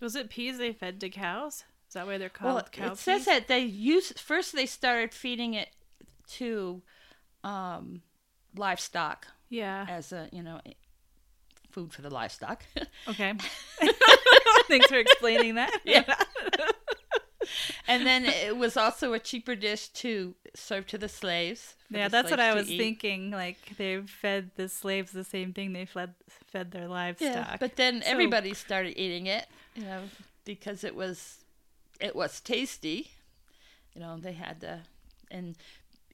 Was 0.01 0.15
it 0.15 0.31
peas 0.31 0.59
they 0.59 0.73
fed 0.73 1.01
to 1.01 1.09
cows? 1.11 1.65
Is 1.89 1.95
that 1.95 2.07
why 2.07 2.19
they're 2.19 2.29
called 2.29 2.55
well, 2.55 2.69
cow 2.71 2.93
it 2.93 2.99
says 2.99 3.25
that 3.25 3.49
they 3.49 3.61
used 3.61 4.21
first 4.21 4.53
they 4.55 4.67
started 4.67 5.13
feeding 5.15 5.55
it 5.55 5.71
to 6.33 6.83
um, 7.45 8.03
livestock 8.57 9.27
Yeah. 9.49 9.87
as 9.89 10.13
a 10.13 10.29
you 10.33 10.43
know 10.43 10.61
food 11.71 11.93
for 11.93 12.03
the 12.03 12.11
livestock. 12.11 12.65
Okay. 13.09 13.35
Thanks 14.69 14.87
for 14.89 14.97
explaining 14.97 15.55
that. 15.57 15.71
Yeah. 15.85 16.05
and 17.87 18.05
then 18.07 18.27
it 18.27 18.57
was 18.57 18.77
also 18.77 19.13
a 19.15 19.19
cheaper 19.19 19.55
dish 19.55 19.89
to 19.89 20.35
serve 20.55 20.87
to 20.89 20.99
the 20.99 21.09
slaves. 21.09 21.75
Yeah, 21.91 22.09
the 22.09 22.13
that's 22.13 22.31
what 22.31 22.41
I 22.41 22.53
was 22.55 22.71
eat. 22.71 22.77
thinking. 22.79 23.31
Like 23.31 23.77
they 23.79 24.01
fed 24.03 24.51
the 24.57 24.69
slaves 24.69 25.13
the 25.13 25.25
same 25.25 25.53
thing 25.55 25.73
they 25.73 25.87
fed 25.87 26.15
fed 26.49 26.71
their 26.73 26.89
livestock. 26.89 27.29
Yeah, 27.35 27.57
but 27.59 27.77
then 27.77 28.03
So- 28.03 28.11
everybody 28.11 28.53
started 28.55 28.99
eating 29.01 29.27
it, 29.27 29.47
you 29.75 29.85
know, 29.85 30.03
because 30.45 30.85
it 30.85 30.95
was 30.95 31.45
it 32.01 32.15
was 32.15 32.41
tasty. 32.41 33.11
You 33.95 34.01
know, 34.03 34.19
they 34.19 34.35
had 34.35 34.61
the 34.61 34.81
and 35.31 35.57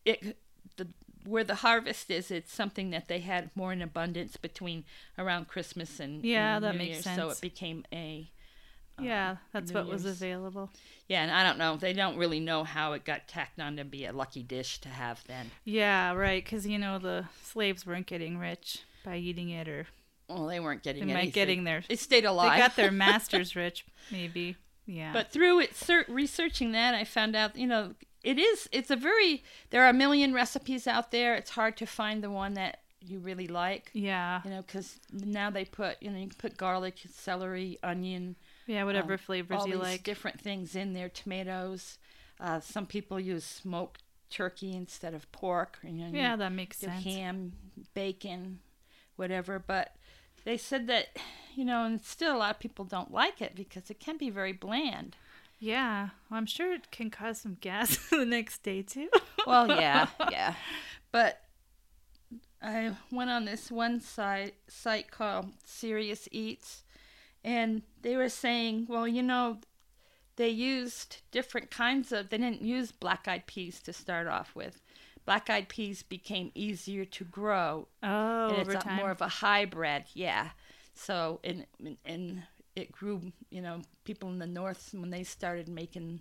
it 0.04 0.36
the 0.76 0.88
where 1.24 1.44
the 1.44 1.56
harvest 1.56 2.10
is, 2.10 2.30
it's 2.30 2.52
something 2.52 2.90
that 2.90 3.08
they 3.08 3.20
had 3.20 3.50
more 3.54 3.72
in 3.72 3.80
abundance 3.80 4.36
between 4.36 4.84
around 5.18 5.48
Christmas 5.48 5.98
and 6.00 6.22
Yeah, 6.24 6.56
and 6.56 6.64
that 6.64 6.72
New 6.72 6.78
makes 6.78 7.06
Year's, 7.06 7.16
So 7.16 7.30
it 7.30 7.40
became 7.40 7.84
a 7.92 8.30
yeah, 9.00 9.30
um, 9.32 9.38
that's 9.52 9.72
New 9.72 9.78
what 9.80 9.88
was 9.88 10.04
available. 10.04 10.70
yeah, 11.08 11.22
and 11.22 11.32
I 11.32 11.42
don't 11.42 11.58
know. 11.58 11.76
They 11.76 11.92
don't 11.92 12.16
really 12.16 12.38
know 12.38 12.62
how 12.62 12.92
it 12.92 13.04
got 13.04 13.26
tacked 13.26 13.58
on 13.60 13.76
to 13.76 13.84
be 13.84 14.04
a 14.04 14.12
lucky 14.12 14.42
dish 14.44 14.80
to 14.82 14.88
have 14.88 15.24
then. 15.26 15.50
Yeah, 15.64 16.12
right. 16.12 16.44
Because 16.44 16.64
you 16.66 16.78
know 16.78 16.98
the 17.00 17.24
slaves 17.42 17.84
weren't 17.84 18.06
getting 18.06 18.38
rich 18.38 18.82
by 19.04 19.16
eating 19.16 19.48
it, 19.50 19.66
or 19.66 19.86
Well, 20.28 20.46
they 20.46 20.60
weren't 20.60 20.84
getting 20.84 21.06
they 21.08 21.12
might 21.12 21.20
anything. 21.22 21.32
getting 21.32 21.64
their 21.64 21.82
They 21.88 21.96
stayed 21.96 22.24
alive. 22.24 22.52
they 22.52 22.58
got 22.58 22.76
their 22.76 22.92
masters 23.06 23.56
rich, 23.56 23.84
maybe. 24.12 24.56
Yeah. 24.86 25.12
But 25.12 25.32
through 25.32 25.60
it, 25.60 25.72
researching 26.08 26.70
that, 26.72 26.94
I 26.94 27.02
found 27.04 27.34
out, 27.34 27.56
you 27.56 27.66
know, 27.66 27.94
it 28.24 28.38
is, 28.38 28.68
it's 28.72 28.90
a 28.90 28.96
very, 28.96 29.44
there 29.70 29.84
are 29.84 29.90
a 29.90 29.94
million 29.94 30.32
recipes 30.32 30.86
out 30.86 31.10
there. 31.10 31.34
It's 31.34 31.50
hard 31.50 31.76
to 31.76 31.86
find 31.86 32.24
the 32.24 32.30
one 32.30 32.54
that 32.54 32.80
you 33.06 33.18
really 33.18 33.46
like, 33.46 33.90
yeah, 33.92 34.40
you 34.44 34.50
know, 34.50 34.62
because 34.62 34.98
now 35.12 35.50
they 35.50 35.66
put, 35.66 36.02
you 36.02 36.10
know, 36.10 36.18
you 36.18 36.28
can 36.28 36.36
put 36.38 36.56
garlic, 36.56 36.96
celery, 37.12 37.78
onion, 37.82 38.36
yeah, 38.66 38.82
whatever 38.84 39.12
um, 39.12 39.18
flavors 39.18 39.60
all 39.60 39.68
you 39.68 39.74
these 39.74 39.82
like. 39.82 40.02
different 40.02 40.40
things 40.40 40.74
in 40.74 40.94
there, 40.94 41.10
tomatoes. 41.10 41.98
Uh, 42.40 42.60
some 42.60 42.86
people 42.86 43.20
use 43.20 43.44
smoked 43.44 44.02
turkey 44.30 44.74
instead 44.74 45.12
of 45.12 45.30
pork. 45.32 45.78
You 45.82 45.92
know, 45.92 46.08
yeah, 46.12 46.34
that 46.36 46.52
makes 46.52 46.78
sense. 46.78 47.04
ham, 47.04 47.52
bacon, 47.92 48.60
whatever. 49.16 49.58
But 49.58 49.94
they 50.44 50.56
said 50.56 50.86
that, 50.86 51.08
you 51.54 51.64
know, 51.64 51.84
and 51.84 52.02
still 52.02 52.34
a 52.34 52.38
lot 52.38 52.52
of 52.52 52.58
people 52.58 52.86
don't 52.86 53.12
like 53.12 53.42
it 53.42 53.54
because 53.54 53.90
it 53.90 54.00
can 54.00 54.16
be 54.16 54.30
very 54.30 54.52
bland. 54.52 55.16
Yeah, 55.64 56.10
well, 56.30 56.38
I'm 56.38 56.46
sure 56.46 56.72
it 56.74 56.90
can 56.90 57.10
cause 57.10 57.40
some 57.40 57.56
gas 57.60 57.96
the 58.10 58.26
next 58.26 58.62
day 58.62 58.82
too. 58.82 59.08
Well, 59.46 59.68
yeah, 59.68 60.08
yeah. 60.30 60.54
But 61.12 61.40
I 62.60 62.96
went 63.12 63.30
on 63.30 63.44
this 63.44 63.70
one 63.70 64.00
site 64.00 64.54
site 64.68 65.10
called 65.10 65.52
Serious 65.64 66.28
Eats, 66.32 66.82
and 67.44 67.82
they 68.02 68.16
were 68.16 68.28
saying, 68.28 68.86
well, 68.88 69.06
you 69.06 69.22
know, 69.22 69.58
they 70.36 70.48
used 70.48 71.18
different 71.30 71.70
kinds 71.70 72.10
of. 72.12 72.28
They 72.30 72.38
didn't 72.38 72.62
use 72.62 72.90
black-eyed 72.90 73.46
peas 73.46 73.80
to 73.82 73.92
start 73.92 74.26
off 74.26 74.54
with. 74.56 74.82
Black-eyed 75.24 75.68
peas 75.68 76.02
became 76.02 76.50
easier 76.54 77.04
to 77.04 77.24
grow, 77.24 77.86
Oh, 78.02 78.48
and 78.48 78.56
over 78.60 78.72
it's 78.72 78.84
a, 78.84 78.88
time. 78.88 78.96
more 78.96 79.10
of 79.12 79.20
a 79.22 79.28
hybrid. 79.28 80.04
Yeah. 80.14 80.50
So 80.94 81.40
and 81.44 81.66
and 82.04 82.42
it 82.76 82.92
grew. 82.92 83.32
You 83.50 83.62
know, 83.62 83.82
people 84.04 84.28
in 84.30 84.38
the 84.38 84.46
north 84.46 84.90
when 84.92 85.10
they 85.10 85.24
started 85.24 85.68
making 85.68 86.20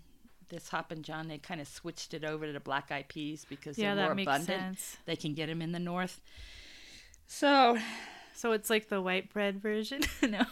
this 0.49 0.69
hoppin' 0.69 1.01
john, 1.03 1.27
they 1.27 1.37
kind 1.39 1.59
of 1.61 1.67
switched 1.67 2.13
it 2.13 2.23
over 2.23 2.45
to 2.45 2.51
the 2.53 2.59
black 2.59 2.91
eyed 2.91 3.07
peas 3.07 3.45
because 3.49 3.77
yeah, 3.77 3.95
they're 3.95 4.13
more 4.13 4.21
abundant. 4.21 4.45
sense. 4.47 4.97
They 5.05 5.15
can 5.15 5.33
get 5.33 5.47
them 5.47 5.61
in 5.61 5.71
the 5.71 5.79
north. 5.79 6.21
So 7.27 7.77
So 8.35 8.51
it's 8.51 8.69
like 8.69 8.89
the 8.89 9.01
white 9.01 9.31
bread 9.31 9.61
version. 9.61 10.01
no. 10.21 10.45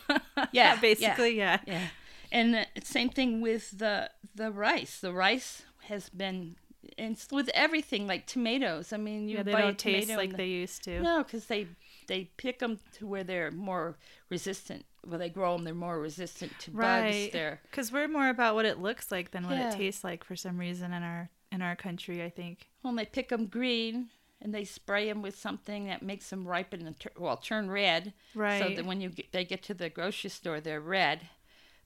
Yeah, 0.51 0.75
basically, 0.81 1.37
yeah. 1.37 1.59
yeah, 1.67 1.87
and 2.31 2.53
the 2.53 2.65
same 2.83 3.09
thing 3.09 3.41
with 3.41 3.77
the 3.77 4.09
the 4.35 4.51
rice. 4.51 4.99
The 4.99 5.13
rice 5.13 5.63
has 5.83 6.09
been 6.09 6.55
and 6.97 7.17
with 7.31 7.49
everything 7.53 8.07
like 8.07 8.25
tomatoes. 8.27 8.91
I 8.93 8.97
mean, 8.97 9.27
you 9.29 9.37
Yeah, 9.37 9.43
they 9.43 9.51
buy 9.51 9.61
don't 9.61 9.77
taste 9.77 10.09
like 10.09 10.31
the- 10.31 10.37
they 10.37 10.47
used 10.47 10.83
to. 10.85 11.01
No, 11.01 11.23
because 11.23 11.45
they 11.45 11.67
they 12.07 12.25
pick 12.37 12.59
them 12.59 12.79
to 12.97 13.07
where 13.07 13.23
they're 13.23 13.51
more 13.51 13.97
resistant. 14.29 14.85
Where 15.03 15.17
they 15.17 15.29
grow 15.29 15.55
them, 15.55 15.63
they're 15.65 15.73
more 15.73 15.99
resistant 15.99 16.51
to 16.59 16.71
bugs. 16.71 16.77
Right. 16.79 17.29
They're 17.33 17.59
Because 17.63 17.91
we're 17.91 18.07
more 18.07 18.29
about 18.29 18.55
what 18.55 18.65
it 18.65 18.79
looks 18.79 19.11
like 19.11 19.31
than 19.31 19.45
what 19.47 19.57
Yeah. 19.57 19.71
it 19.73 19.77
tastes 19.77 20.03
like 20.03 20.23
for 20.23 20.35
some 20.35 20.57
reason 20.57 20.93
in 20.93 21.01
our 21.03 21.29
in 21.51 21.61
our 21.61 21.75
country. 21.75 22.23
I 22.23 22.29
think. 22.29 22.67
well, 22.83 22.93
they 22.95 23.05
pick 23.05 23.29
them 23.29 23.47
green 23.47 24.09
and 24.41 24.53
they 24.55 24.63
spray 24.63 25.07
them 25.07 25.21
with 25.21 25.37
something 25.37 25.85
that 25.85 26.01
makes 26.01 26.29
them 26.29 26.47
ripen 26.47 26.85
and 26.87 26.99
tur- 26.99 27.11
well 27.17 27.37
turn 27.37 27.69
red. 27.69 28.13
Right. 28.35 28.61
So 28.61 28.69
that 28.75 28.85
when 28.85 29.01
you 29.01 29.09
get, 29.09 29.31
they 29.31 29.43
get 29.45 29.61
to 29.63 29.73
the 29.73 29.89
grocery 29.89 30.29
store, 30.29 30.59
they're 30.61 30.79
red, 30.81 31.27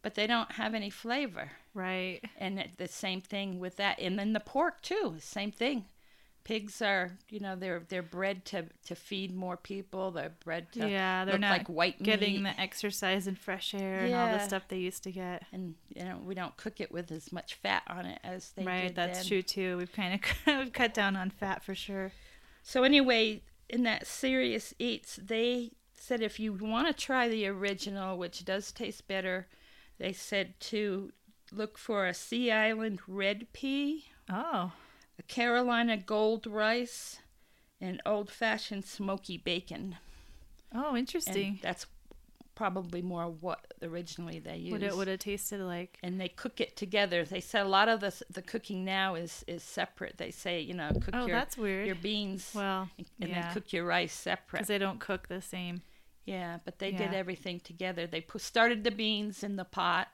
but 0.01 0.15
they 0.15 0.27
don't 0.27 0.51
have 0.53 0.73
any 0.73 0.89
flavor. 0.89 1.51
Right. 1.73 2.21
And 2.37 2.63
the 2.77 2.87
same 2.87 3.21
thing 3.21 3.59
with 3.59 3.75
that, 3.77 3.99
and 3.99 4.17
then 4.19 4.33
the 4.33 4.39
pork 4.39 4.81
too, 4.81 5.15
same 5.19 5.51
thing. 5.51 5.85
Pigs 6.45 6.81
are, 6.81 7.11
you 7.29 7.39
know, 7.41 7.55
they're 7.57 7.83
they're 7.89 8.01
bred 8.03 8.45
to 8.45 8.65
to 8.85 8.95
feed 8.95 9.35
more 9.35 9.57
people. 9.57 10.11
They're 10.11 10.31
bred 10.43 10.71
to 10.73 10.87
yeah, 10.87 11.25
they're 11.25 11.33
look 11.33 11.41
not 11.41 11.57
like 11.57 11.67
white 11.67 12.01
getting 12.01 12.43
meat. 12.43 12.55
the 12.55 12.61
exercise 12.61 13.27
and 13.27 13.37
fresh 13.37 13.73
air 13.73 13.99
and 14.05 14.13
all 14.13 14.31
the 14.31 14.39
stuff 14.39 14.67
they 14.69 14.77
used 14.77 15.03
to 15.03 15.11
get. 15.11 15.43
and 15.51 15.75
you 15.93 16.03
know 16.05 16.19
we 16.23 16.35
don't 16.35 16.55
cook 16.55 16.79
it 16.79 16.91
with 16.91 17.11
as 17.11 17.31
much 17.33 17.55
fat 17.55 17.81
on 17.87 18.05
it 18.05 18.19
as 18.23 18.51
they 18.55 18.63
right. 18.63 18.93
That's 18.95 19.19
then. 19.19 19.27
true 19.27 19.41
too. 19.41 19.77
We've 19.77 19.91
kind 19.91 20.13
of 20.13 20.21
we've 20.59 20.71
cut 20.71 20.93
down 20.93 21.15
on 21.15 21.31
fat 21.31 21.63
for 21.63 21.73
sure. 21.75 22.11
So 22.63 22.83
anyway, 22.83 23.41
in 23.67 23.83
that 23.83 24.05
serious 24.07 24.73
eats, 24.79 25.17
they 25.21 25.71
said 25.97 26.21
if 26.21 26.39
you 26.39 26.53
want 26.53 26.87
to 26.87 26.93
try 26.93 27.27
the 27.27 27.47
original, 27.47 28.17
which 28.19 28.45
does 28.45 28.71
taste 28.71 29.07
better, 29.07 29.47
they 29.97 30.13
said 30.13 30.59
to 30.59 31.11
look 31.51 31.77
for 31.79 32.05
a 32.05 32.13
Sea 32.13 32.51
Island 32.51 32.99
red 33.07 33.47
pea, 33.51 34.05
Oh. 34.29 34.71
A 35.19 35.23
Carolina 35.23 35.97
gold 35.97 36.47
rice, 36.47 37.19
and 37.81 38.01
old-fashioned 38.05 38.85
smoky 38.85 39.37
bacon. 39.37 39.97
Oh, 40.73 40.89
And 40.89 40.97
interesting. 40.99 41.59
that's 41.61 41.85
probably 42.55 43.01
more 43.01 43.25
what 43.27 43.73
originally 43.81 44.39
they 44.39 44.55
used. 44.57 44.71
What 44.71 44.81
it 44.83 44.95
would 44.95 45.07
have 45.09 45.19
tasted 45.19 45.59
like. 45.61 45.97
and 46.01 46.19
they 46.21 46.29
cook 46.29 46.61
it 46.61 46.75
together. 46.77 47.25
They 47.25 47.41
said 47.41 47.65
a 47.65 47.69
lot 47.69 47.89
of 47.89 47.99
the 47.99 48.13
the 48.31 48.41
cooking 48.41 48.85
now 48.85 49.15
is 49.15 49.43
is 49.47 49.61
separate. 49.61 50.17
They 50.17 50.31
say 50.31 50.61
you 50.61 50.73
know 50.73 50.89
cook 50.93 51.09
Oh, 51.13 51.27
your 51.27 51.35
that's 51.35 51.57
weird. 51.57 51.85
your 51.85 51.95
beans 51.95 52.51
well, 52.55 52.89
and 52.97 53.29
yeah. 53.29 53.41
then 53.43 53.53
cook 53.53 53.73
your 53.73 53.83
rice 53.85 54.13
separate. 54.13 54.59
because 54.59 54.67
they 54.67 54.77
don't 54.77 54.99
cook 55.01 55.27
the 55.27 55.41
same. 55.41 55.81
Yeah, 56.25 56.57
but 56.65 56.79
they 56.79 56.91
did 56.91 57.13
everything 57.13 57.59
together. 57.59 58.07
They 58.07 58.21
put, 58.21 58.41
started 58.41 58.83
the 58.83 58.89
beans 58.91 59.43
in 59.43 59.57
the 59.57 59.65
pot, 59.65 60.07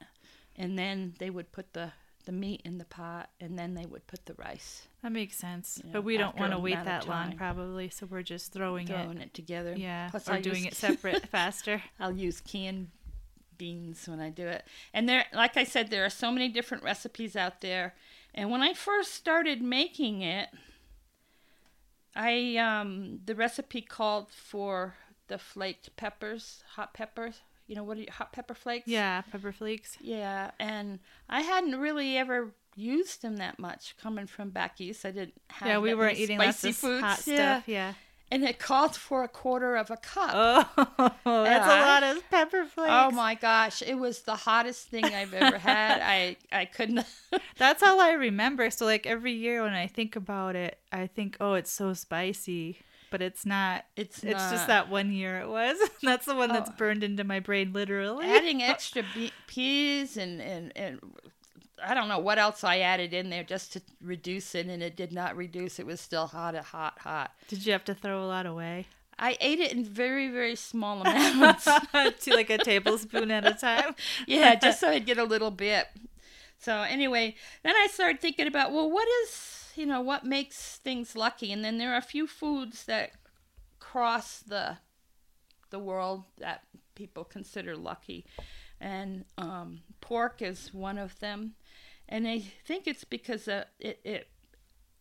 and 0.58 0.78
then 0.78 1.14
they 1.20 1.30
would 1.30 1.52
put 1.54 1.72
the 1.74 1.94
the 2.26 2.32
meat 2.32 2.62
in 2.66 2.78
the 2.78 2.86
pot, 2.86 3.30
and 3.40 3.58
then 3.58 3.74
they 3.74 3.86
would 3.86 4.06
put 4.08 4.26
the 4.26 4.34
rice, 4.36 4.88
That 5.04 5.12
makes 5.12 5.38
sense. 5.38 5.80
You 5.82 5.90
know, 5.90 5.94
but 5.94 6.04
we 6.04 6.18
don't 6.18 6.38
want 6.38 6.52
to 6.54 6.60
wait 6.60 6.84
that 6.84 7.08
long, 7.08 7.36
probably. 7.38 7.90
So 7.90 8.06
we're 8.06 8.22
just 8.24 8.54
throwing 8.54 8.88
throwing 8.88 9.18
it. 9.18 9.28
it, 9.28 9.34
together. 9.34 9.74
Yeah. 9.78 10.10
Plus, 10.10 10.30
or 10.30 10.34
I 10.34 10.42
doing 10.42 10.66
use- 10.66 10.74
it 10.74 10.76
separate 10.88 11.28
faster. 11.28 11.82
I'll 12.00 12.12
use 12.12 12.42
canned 12.42 12.90
beans 13.58 14.08
when 14.08 14.20
I 14.20 14.30
do 14.30 14.48
it. 14.48 14.66
And 14.94 15.08
there, 15.08 15.26
like 15.34 15.58
I 15.58 15.64
said, 15.64 15.90
there 15.90 16.06
are 16.06 16.10
so 16.10 16.32
many 16.32 16.50
different 16.50 16.84
recipes 16.84 17.36
out 17.36 17.62
there. 17.62 17.94
And 18.34 18.50
when 18.50 18.62
I 18.62 18.74
first 18.74 19.14
started 19.14 19.62
making 19.62 20.22
it, 20.22 20.50
I 22.16 22.58
um 22.58 23.20
the 23.26 23.36
recipe 23.36 23.82
called 23.82 24.32
for 24.32 24.96
the 25.28 25.38
flaked 25.38 25.96
peppers, 25.96 26.64
hot 26.76 26.94
peppers. 26.94 27.42
You 27.72 27.78
know 27.78 27.86
what 27.86 27.96
are 27.96 28.02
you, 28.02 28.08
hot 28.12 28.34
pepper 28.34 28.54
flakes? 28.54 28.86
Yeah, 28.86 29.22
pepper 29.32 29.54
flakes. 29.54 29.98
Yeah, 30.02 30.52
and 30.60 31.00
I 31.30 31.40
hadn't 31.40 31.80
really 31.80 32.18
ever 32.18 32.54
used 32.76 33.22
them 33.22 33.38
that 33.38 33.60
much 33.60 33.96
coming 33.96 34.28
from 34.28 34.50
back 34.50 34.82
east. 34.82 35.06
I 35.06 35.12
didn't 35.12 35.36
have 35.52 35.70
Yeah, 35.70 35.78
we 35.78 35.94
were 35.94 36.10
eating 36.10 36.38
spicy 36.38 36.68
lots 36.68 36.80
foods. 36.80 37.02
hot 37.02 37.24
yeah. 37.28 37.36
stuff. 37.36 37.70
Yeah. 37.70 37.94
And 38.30 38.44
it 38.44 38.60
called 38.60 38.98
for 38.98 39.24
a 39.24 39.30
quarter 39.30 39.78
of 39.78 39.90
a 39.90 39.96
cup. 39.96 40.32
Oh, 40.34 41.12
that's 41.24 41.66
I- 41.66 41.80
a 41.80 41.86
lot 41.86 42.04
of 42.04 42.30
pepper 42.30 42.66
flakes. 42.66 42.92
Oh 42.94 43.12
my 43.12 43.36
gosh, 43.36 43.82
it 43.82 43.96
was 43.96 44.24
the 44.24 44.36
hottest 44.36 44.90
thing 44.90 45.06
I've 45.06 45.34
ever 45.34 45.58
had. 45.58 46.02
I 46.04 46.36
I 46.52 46.66
couldn't. 46.66 47.06
That's 47.58 47.82
all 47.84 48.02
I 48.02 48.12
remember. 48.12 48.70
So 48.70 48.84
like 48.84 49.06
every 49.08 49.32
year 49.32 49.64
when 49.64 49.74
I 49.74 49.88
think 49.88 50.18
about 50.18 50.58
it, 50.58 50.78
I 50.92 51.08
think, 51.08 51.38
oh, 51.40 51.54
it's 51.54 51.72
so 51.72 51.94
spicy. 51.94 52.80
But 53.12 53.22
it's 53.22 53.46
not. 53.46 53.86
It's 53.96 54.24
It's 54.24 54.34
not. 54.42 54.52
just 54.52 54.66
that 54.68 54.90
one 54.90 55.12
year 55.12 55.40
it 55.42 55.48
was. 55.50 55.78
That's 56.04 56.26
the 56.26 56.34
one 56.36 56.50
that's 56.50 56.70
Oh. 56.72 56.74
burned 56.78 57.04
into 57.04 57.24
my 57.24 57.40
brain, 57.40 57.72
literally. 57.74 58.26
adding 58.26 58.64
extra 58.64 59.04
be- 59.14 59.32
peas 59.48 60.18
and, 60.18 60.42
and 60.42 60.72
and 60.76 61.00
I 61.84 61.94
don't 61.94 62.08
know 62.08 62.20
what 62.20 62.38
else 62.40 62.64
I 62.64 62.80
added 62.80 63.14
in 63.14 63.30
there 63.30 63.44
just 63.44 63.74
to 63.74 63.82
reduce 64.02 64.56
it, 64.56 64.68
and 64.68 64.82
it 64.84 64.96
did 64.96 65.12
not 65.12 65.36
reduce. 65.36 65.80
It 65.80 65.86
was 65.86 66.00
still 66.02 66.28
hot, 66.28 66.56
hot, 66.56 66.98
hot. 67.00 67.32
Did 67.48 67.66
you 67.66 67.72
have 67.74 67.84
to 67.86 67.94
throw 67.96 68.24
a 68.24 68.28
lot 68.28 68.46
away? 68.46 68.86
I 69.20 69.38
ate 69.40 69.60
it 69.60 69.72
in 69.74 69.84
very, 69.84 70.30
very 70.30 70.56
small 70.56 71.02
amounts. 71.06 71.66
to 71.66 72.34
like 72.34 72.50
a 72.50 72.58
tablespoon 72.58 73.30
at 73.32 73.46
a 73.46 73.54
time. 73.54 73.96
yeah, 74.28 74.56
just 74.56 74.80
so 74.80 74.90
I'd 74.90 75.06
get 75.06 75.18
a 75.18 75.24
little 75.24 75.52
bit. 75.52 75.88
So 76.60 76.82
anyway, 76.82 77.36
then 77.64 77.76
I 77.76 77.88
started 77.92 78.22
thinking 78.22 78.46
about 78.48 78.72
well, 78.72 78.90
what 78.90 79.08
is 79.24 79.61
you 79.82 79.88
know 79.88 80.02
what 80.02 80.24
makes 80.26 80.78
things 80.78 81.16
lucky, 81.16 81.52
and 81.52 81.66
then 81.66 81.78
there 81.80 81.92
are 81.94 81.98
a 81.98 82.02
few 82.14 82.28
foods 82.28 82.86
that 82.86 83.12
cross 83.80 84.40
the 84.40 84.78
the 85.72 85.80
world 85.80 86.24
that 86.38 86.64
people 86.96 87.24
consider 87.24 87.76
lucky, 87.76 88.26
and 88.80 89.26
um, 89.38 89.82
pork 90.02 90.42
is 90.42 90.74
one 90.74 90.98
of 91.00 91.20
them, 91.20 91.54
and 92.08 92.28
I 92.28 92.40
think 92.66 92.86
it's 92.88 93.04
because 93.04 93.48
uh, 93.48 93.64
it, 93.80 94.00
it 94.04 94.28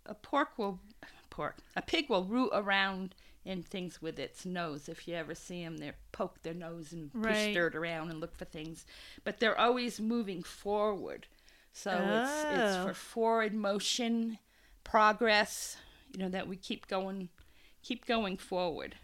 a 0.07 0.15
pork 0.15 0.59
will 0.59 0.81
pork 1.29 1.59
a 1.77 1.83
pig 1.83 2.09
will 2.09 2.25
root 2.25 2.51
around 2.53 3.15
in 3.45 3.63
things 3.63 4.01
with 4.03 4.19
its 4.19 4.45
nose. 4.47 4.89
If 4.89 5.07
you 5.09 5.15
ever 5.15 5.35
see 5.35 5.63
them, 5.65 5.79
they 5.79 5.93
poke 6.13 6.43
their 6.43 6.55
nose 6.55 6.93
and 6.93 7.13
push 7.13 7.29
Right. 7.29 7.55
dirt 7.55 7.75
around 7.75 8.11
and 8.11 8.21
look 8.21 8.35
for 8.37 8.45
things, 8.47 8.87
but 9.25 9.41
they're 9.41 9.59
always 9.59 10.01
moving 10.01 10.43
forward. 10.43 11.27
So 11.73 12.11
it's 12.11 12.47
it's 12.51 12.77
Oh. 12.77 12.85
for 12.85 12.95
forward 12.95 13.55
motion, 13.55 14.39
progress. 14.85 15.77
You 16.13 16.21
know 16.21 16.29
that 16.29 16.49
we 16.49 16.57
keep 16.57 16.87
going, 16.89 17.29
keep 17.83 18.07
going 18.07 18.37
forward. 18.37 18.97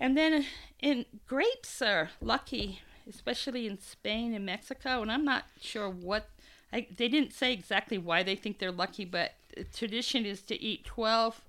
And 0.00 0.16
then 0.16 0.44
in 0.80 1.04
grapes 1.26 1.82
are 1.82 2.10
lucky, 2.20 2.80
especially 3.08 3.66
in 3.66 3.78
Spain 3.80 4.32
and 4.32 4.46
Mexico. 4.46 5.02
And 5.02 5.10
I'm 5.10 5.24
not 5.24 5.44
sure 5.60 5.90
what 5.90 6.28
I, 6.72 6.86
they 6.96 7.08
didn't 7.08 7.32
say 7.32 7.52
exactly 7.52 7.98
why 7.98 8.22
they 8.22 8.36
think 8.36 8.58
they're 8.58 8.70
lucky, 8.70 9.04
but 9.04 9.32
the 9.56 9.64
tradition 9.64 10.24
is 10.24 10.42
to 10.42 10.60
eat 10.60 10.84
12 10.84 11.40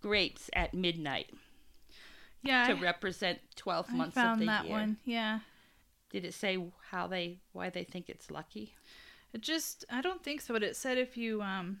grapes 0.00 0.48
at 0.54 0.72
midnight 0.74 1.30
Yeah, 2.42 2.66
to 2.68 2.72
I, 2.74 2.80
represent 2.80 3.40
12 3.56 3.86
I 3.90 3.94
months 3.94 4.16
of 4.16 4.38
the 4.38 4.44
year. 4.44 4.52
I 4.52 4.56
found 4.56 4.66
that 4.66 4.70
one. 4.70 4.96
Yeah, 5.04 5.40
Did 6.10 6.24
it 6.24 6.34
say 6.34 6.58
how 6.90 7.06
they 7.06 7.38
why 7.52 7.70
they 7.70 7.84
think 7.84 8.08
it's 8.08 8.30
lucky? 8.30 8.74
it 9.32 9.40
just 9.40 9.84
I 9.90 10.00
don't 10.00 10.22
think 10.22 10.40
so. 10.40 10.54
But 10.54 10.62
it 10.62 10.76
said 10.76 10.96
if 10.96 11.16
you 11.16 11.42
um, 11.42 11.80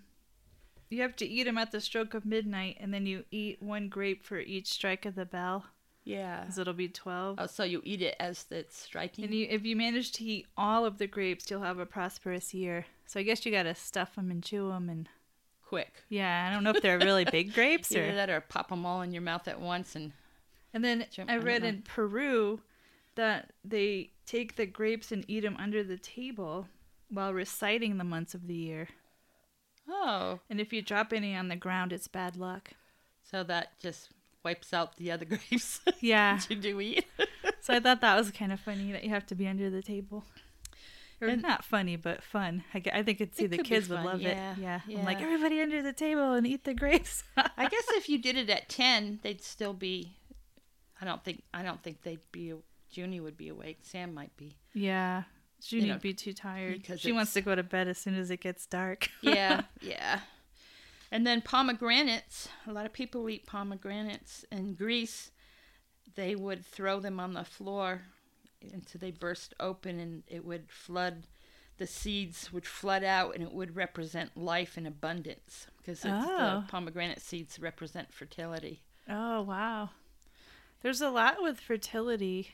you 0.94 1.02
have 1.02 1.16
to 1.16 1.26
eat 1.26 1.44
them 1.44 1.58
at 1.58 1.70
the 1.72 1.80
stroke 1.80 2.14
of 2.14 2.24
midnight, 2.24 2.76
and 2.80 2.92
then 2.94 3.06
you 3.06 3.24
eat 3.30 3.62
one 3.62 3.88
grape 3.88 4.22
for 4.24 4.38
each 4.38 4.68
strike 4.72 5.04
of 5.06 5.14
the 5.14 5.24
bell, 5.26 5.66
Yeah. 6.04 6.40
because 6.42 6.58
it'll 6.58 6.72
be 6.74 6.88
twelve. 6.88 7.36
Oh, 7.38 7.46
so 7.46 7.64
you 7.64 7.80
eat 7.84 8.02
it 8.02 8.16
as 8.20 8.46
it's 8.50 8.76
striking. 8.76 9.24
And 9.24 9.34
you, 9.34 9.46
if 9.50 9.64
you 9.64 9.76
manage 9.76 10.12
to 10.12 10.24
eat 10.24 10.46
all 10.56 10.84
of 10.84 10.98
the 10.98 11.06
grapes, 11.06 11.50
you'll 11.50 11.62
have 11.62 11.78
a 11.78 11.86
prosperous 11.86 12.54
year. 12.54 12.86
So 13.06 13.20
I 13.20 13.22
guess 13.22 13.44
you 13.44 13.52
gotta 13.52 13.74
stuff 13.74 14.14
them 14.14 14.30
and 14.30 14.42
chew 14.42 14.68
them, 14.68 14.88
and 14.88 15.08
quick. 15.66 16.02
yeah, 16.08 16.46
I 16.48 16.52
don't 16.54 16.62
know 16.64 16.70
if 16.70 16.82
they're 16.82 16.98
really 16.98 17.24
big 17.24 17.52
grapes 17.58 17.90
Either 17.92 18.10
or. 18.10 18.14
that 18.14 18.30
or 18.30 18.40
pop 18.40 18.68
them 18.68 18.86
all 18.86 19.02
in 19.02 19.12
your 19.12 19.22
mouth 19.22 19.48
at 19.48 19.60
once 19.60 19.96
and 19.96 20.12
And 20.72 20.84
then 20.84 21.06
Jump- 21.10 21.30
I 21.30 21.34
I 21.34 21.38
read 21.38 21.62
know. 21.62 21.68
in 21.68 21.82
Peru 21.82 22.60
that 23.16 23.52
they 23.64 24.10
take 24.26 24.56
the 24.56 24.66
grapes 24.66 25.10
and 25.12 25.24
eat 25.28 25.40
them 25.40 25.56
under 25.58 25.82
the 25.84 25.98
table 25.98 26.68
while 27.10 27.32
reciting 27.34 27.96
the 27.98 28.04
months 28.04 28.34
of 28.34 28.46
the 28.46 28.54
year. 28.54 28.88
Oh, 29.88 30.40
And 30.50 30.60
if 30.60 30.72
you 30.72 30.82
drop 30.82 31.12
any 31.12 31.34
on 31.34 31.48
the 31.48 31.56
ground, 31.56 31.92
it's 31.92 32.08
bad 32.08 32.36
luck. 32.36 32.70
so 33.22 33.42
that 33.44 33.78
just 33.80 34.10
wipes 34.44 34.72
out 34.74 34.96
the 34.96 35.10
other 35.10 35.24
grapes 35.26 35.80
Yeah. 36.00 36.38
you 36.48 36.56
do 36.56 36.80
eat. 36.80 37.06
so 37.60 37.74
I 37.74 37.80
thought 37.80 38.00
that 38.02 38.16
was 38.16 38.30
kind 38.30 38.52
of 38.52 38.60
funny 38.60 38.92
that 38.92 39.04
you 39.04 39.10
have 39.10 39.26
to 39.26 39.34
be 39.34 39.46
under 39.48 39.70
the 39.70 39.82
table. 39.82 40.24
Or 41.20 41.28
And- 41.28 41.42
not 41.42 41.64
funny, 41.64 41.96
but 41.96 42.22
fun. 42.22 42.64
I, 42.74 42.82
I 42.92 43.02
think 43.02 43.20
it'd 43.20 43.34
see 43.36 43.44
It 43.44 43.52
the 43.52 43.58
kids 43.58 43.88
would 43.88 44.02
love 44.02 44.20
yeah, 44.20 44.52
it. 44.52 44.58
Yeah. 44.58 44.80
I'm 44.98 45.04
like, 45.04 45.20
everybody 45.22 45.60
under 45.62 45.80
the 45.82 45.92
table 45.92 46.32
and 46.32 46.46
eat 46.46 46.64
the 46.64 46.74
grapes. 46.74 47.22
I 47.36 47.68
guess 47.68 47.84
if 47.90 48.08
you 48.08 48.18
did 48.18 48.36
it 48.36 48.50
at 48.50 48.68
ten, 48.68 49.20
they'd 49.22 49.42
still 49.42 49.72
be. 49.72 50.16
I 51.00 51.04
don't 51.04 51.22
think. 51.24 51.42
I 51.54 51.62
don't 51.62 51.82
think 51.82 52.02
they'd 52.02 52.20
be. 52.32 52.52
Junie 52.90 53.20
would 53.20 53.36
be 53.36 53.48
awake. 53.48 53.78
Sam 53.82 54.12
might 54.12 54.36
be. 54.36 54.56
yeah. 54.74 55.22
Junie'd 55.70 55.88
know, 55.88 55.98
be 55.98 56.14
too 56.14 56.32
tired. 56.32 56.80
because 56.82 57.00
She 57.00 57.12
wants 57.12 57.32
to 57.34 57.40
go 57.40 57.54
to 57.54 57.62
bed 57.62 57.88
as 57.88 57.98
soon 57.98 58.14
as 58.16 58.30
it 58.30 58.40
gets 58.40 58.66
dark. 58.66 59.08
Yeah, 59.22 59.62
yeah. 59.80 60.20
And 61.10 61.26
then 61.26 61.42
pomegranates. 61.42 62.48
A 62.66 62.72
lot 62.72 62.86
of 62.86 62.92
people 62.92 63.28
eat 63.30 63.46
pomegranates 63.46 64.44
in 64.50 64.74
Greece. 64.74 65.30
They 66.16 66.34
would 66.34 66.64
throw 66.66 67.00
them 67.00 67.20
on 67.20 67.34
the 67.34 67.44
floor 67.44 68.02
until 68.72 68.98
they 69.00 69.10
burst 69.10 69.54
open, 69.60 70.00
and 70.00 70.22
it 70.26 70.44
would 70.44 70.70
flood. 70.70 71.26
The 71.76 71.86
seeds 71.86 72.52
would 72.52 72.66
flood 72.66 73.02
out, 73.04 73.34
and 73.34 73.42
it 73.42 73.52
would 73.52 73.74
represent 73.76 74.36
life 74.36 74.76
and 74.76 74.86
abundance 74.86 75.66
because 75.78 76.04
Oh. 76.04 76.10
the 76.10 76.64
pomegranate 76.68 77.20
seeds 77.20 77.58
represent 77.58 78.12
fertility. 78.12 78.82
Oh, 79.08 79.42
wow. 79.42 79.90
There's 80.82 81.00
a 81.00 81.10
lot 81.10 81.36
with 81.42 81.58
fertility. 81.60 82.50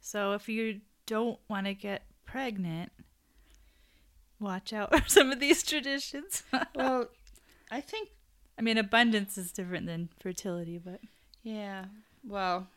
So 0.00 0.32
if 0.32 0.48
you 0.48 0.80
don't 1.06 1.38
want 1.48 1.66
to 1.66 1.74
get 1.74 2.02
pregnant, 2.24 2.92
watch 4.40 4.72
out 4.72 4.94
for 4.94 5.02
some 5.08 5.30
of 5.30 5.40
these 5.40 5.62
traditions. 5.62 6.42
Well, 6.74 7.08
I 7.70 7.80
think 7.80 8.10
I 8.58 8.62
mean, 8.62 8.78
abundance 8.78 9.36
is 9.38 9.50
different 9.52 9.86
than 9.86 10.08
fertility, 10.20 10.78
but 10.78 11.00
Yeah. 11.42 11.86
Well, 12.26 12.68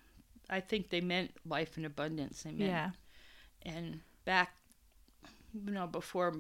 I 0.50 0.60
think 0.60 0.90
they 0.90 1.02
meant 1.02 1.32
life 1.46 1.78
in 1.78 1.86
abundance. 1.86 2.44
They 2.44 2.52
meant, 2.52 2.62
yeah. 2.72 2.90
and 3.64 4.00
back, 4.26 4.54
you 5.54 5.72
know, 5.72 5.88
before 5.88 6.34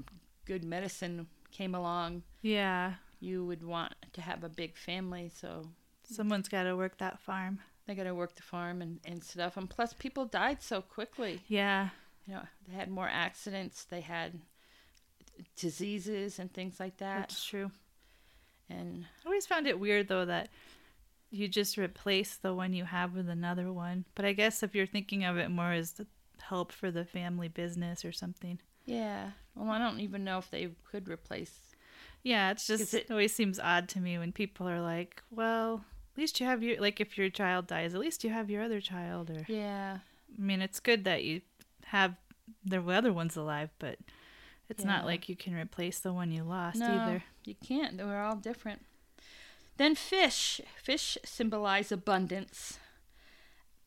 good 0.45 0.63
medicine 0.63 1.27
came 1.51 1.75
along, 1.75 2.23
Yeah. 2.41 2.93
you 3.19 3.45
would 3.45 3.63
want 3.63 3.93
to 4.13 4.21
have 4.21 4.43
a 4.43 4.49
big 4.49 4.75
family, 4.77 5.29
so 5.33 5.69
Someone's 6.03 6.47
got 6.49 6.63
to 6.63 6.75
work 6.75 6.97
that 6.99 7.19
farm. 7.19 7.59
they 7.85 7.93
got 7.95 8.03
to 8.05 8.15
work 8.15 8.35
the 8.35 8.41
farm 8.43 8.81
and, 8.81 8.99
and 9.05 9.21
stuff. 9.23 9.57
And 9.57 9.69
plus, 9.69 9.93
people 9.93 10.25
died 10.25 10.61
so 10.61 10.81
quickly. 10.81 11.41
Yeah. 11.47 11.89
You 12.27 12.33
know, 12.35 12.43
they 12.67 12.75
had 12.75 12.89
more 12.89 13.07
accidents, 13.07 13.85
they 13.85 14.01
had 14.01 14.39
diseases 15.55 16.39
and 16.39 16.51
things 16.51 16.79
like 16.79 16.97
that. 16.97 17.15
That's 17.29 17.43
true. 17.45 17.71
And 18.69 19.05
I 19.23 19.27
always 19.27 19.45
found 19.45 19.67
it 19.67 19.79
weird 19.79 20.07
though 20.07 20.25
that 20.25 20.49
you 21.29 21.47
just 21.47 21.77
replace 21.77 22.35
the 22.35 22.53
one 22.53 22.73
you 22.73 22.85
have 22.85 23.13
with 23.15 23.29
another 23.29 23.71
one. 23.71 24.05
But 24.15 24.25
I 24.25 24.33
guess 24.33 24.63
if 24.63 24.75
you're 24.75 24.85
thinking 24.85 25.23
of 25.23 25.37
it 25.37 25.49
more 25.49 25.71
as 25.71 25.93
the 25.93 26.07
help 26.41 26.71
for 26.71 26.91
the 26.91 27.05
family 27.05 27.47
business 27.47 28.03
or 28.05 28.11
something. 28.11 28.59
yeah, 28.85 29.31
well, 29.55 29.69
I 29.71 29.79
don't 29.79 29.99
even 29.99 30.23
know 30.23 30.37
if 30.37 30.49
they 30.51 30.69
could 30.89 31.09
replace. 31.09 31.59
Yeah, 32.23 32.51
it's 32.51 32.67
just 32.67 32.93
it- 32.93 33.05
it 33.05 33.11
always 33.11 33.33
seems 33.33 33.59
odd 33.59 33.89
to 33.89 33.99
me 33.99 34.17
when 34.17 34.31
people 34.31 34.67
are 34.67 34.81
like, 34.81 35.21
"Well, 35.31 35.85
at 36.13 36.17
least 36.17 36.39
you 36.39 36.45
have 36.45 36.61
your 36.63 36.79
like 36.79 36.99
if 37.01 37.17
your 37.17 37.29
child 37.29 37.67
dies, 37.67 37.93
at 37.93 37.99
least 38.01 38.23
you 38.23 38.29
have 38.29 38.49
your 38.49 38.61
other 38.63 38.79
child." 38.81 39.29
Or 39.29 39.45
Yeah. 39.47 39.99
I 40.37 40.41
mean, 40.41 40.61
it's 40.61 40.79
good 40.79 41.03
that 41.05 41.23
you 41.23 41.41
have 41.87 42.15
the 42.63 42.81
other 42.81 43.11
ones 43.13 43.35
alive, 43.35 43.69
but 43.79 43.97
it's 44.69 44.83
Yeah. 44.83 44.89
not 44.91 45.05
like 45.05 45.29
you 45.29 45.35
can 45.35 45.53
replace 45.55 45.99
the 45.99 46.13
one 46.13 46.31
you 46.31 46.43
lost 46.43 46.79
No, 46.79 46.87
either. 46.87 47.23
you 47.45 47.55
can't. 47.55 47.97
We're 47.97 48.21
all 48.21 48.35
different. 48.35 48.85
Then 49.77 49.95
fish. 49.95 50.59
Fish 50.81 51.17
symbolize 51.23 51.91
abundance. 51.91 52.79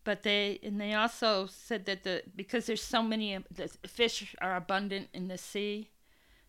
But 0.04 0.22
they 0.22 0.58
and 0.62 0.80
they 0.80 0.94
also 0.94 1.46
said 1.46 1.84
that 1.86 2.04
the 2.04 2.22
because 2.34 2.66
there's 2.66 2.82
so 2.82 3.02
many 3.02 3.36
the 3.50 3.68
fish 3.86 4.34
are 4.40 4.56
abundant 4.56 5.08
in 5.12 5.28
the 5.28 5.36
sea. 5.38 5.90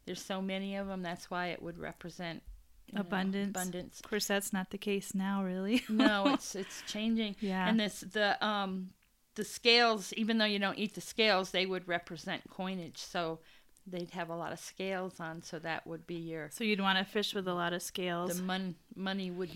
There's 0.06 0.24
so 0.24 0.42
many 0.42 0.76
of 0.78 0.88
them. 0.88 1.02
That's 1.04 1.30
why 1.30 1.48
it 1.48 1.62
would 1.62 1.78
represent 1.78 2.44
you 2.88 2.96
know, 2.96 3.02
Abundance. 3.02 3.50
abundance. 3.50 4.00
Of 4.00 4.10
course, 4.10 4.26
that's 4.28 4.52
not 4.54 4.70
the 4.72 4.78
case 4.78 5.14
now, 5.14 5.44
really. 5.44 5.84
No, 5.90 6.28
it's 6.34 6.56
it's 6.56 6.82
changing. 6.88 7.36
Yeah. 7.42 7.68
And 7.68 7.80
this 7.80 8.00
the 8.02 8.44
um 8.46 8.92
the 9.36 9.44
scales, 9.46 10.14
even 10.14 10.38
though 10.38 10.46
you 10.46 10.60
don't 10.60 10.78
eat 10.78 10.94
the 10.96 11.02
scales, 11.02 11.52
they 11.52 11.66
would 11.66 11.88
represent 11.88 12.50
coinage. 12.50 12.98
So 12.98 13.40
they'd 13.88 14.12
have 14.12 14.30
a 14.30 14.36
lot 14.36 14.52
of 14.52 14.60
scales 14.60 15.20
on. 15.20 15.42
So 15.42 15.58
that 15.60 15.88
would 15.88 16.06
be 16.08 16.16
your 16.16 16.50
so 16.52 16.64
you'd 16.64 16.82
want 16.82 16.98
to 17.00 17.06
fish 17.06 17.34
with 17.34 17.48
a 17.48 17.54
lot 17.54 17.74
of 17.74 17.82
scales. 17.82 18.38
the 18.38 18.44
mon- 18.44 18.76
money 18.96 19.32
would 19.32 19.52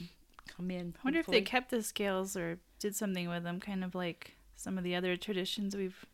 come 0.56 0.72
in. 0.72 0.94
I 1.00 1.02
wonder 1.04 1.20
if 1.20 1.28
they 1.28 1.42
kept 1.42 1.72
the 1.72 1.84
scales 1.84 2.36
or 2.38 2.60
did 2.80 2.96
something 2.96 3.28
with 3.30 3.44
them, 3.44 3.60
kind 3.60 3.84
of 3.84 3.94
like 3.96 4.36
some 4.56 4.78
of 4.78 4.84
the 4.84 4.96
other 4.96 5.16
traditions 5.18 5.76
we've 5.76 6.06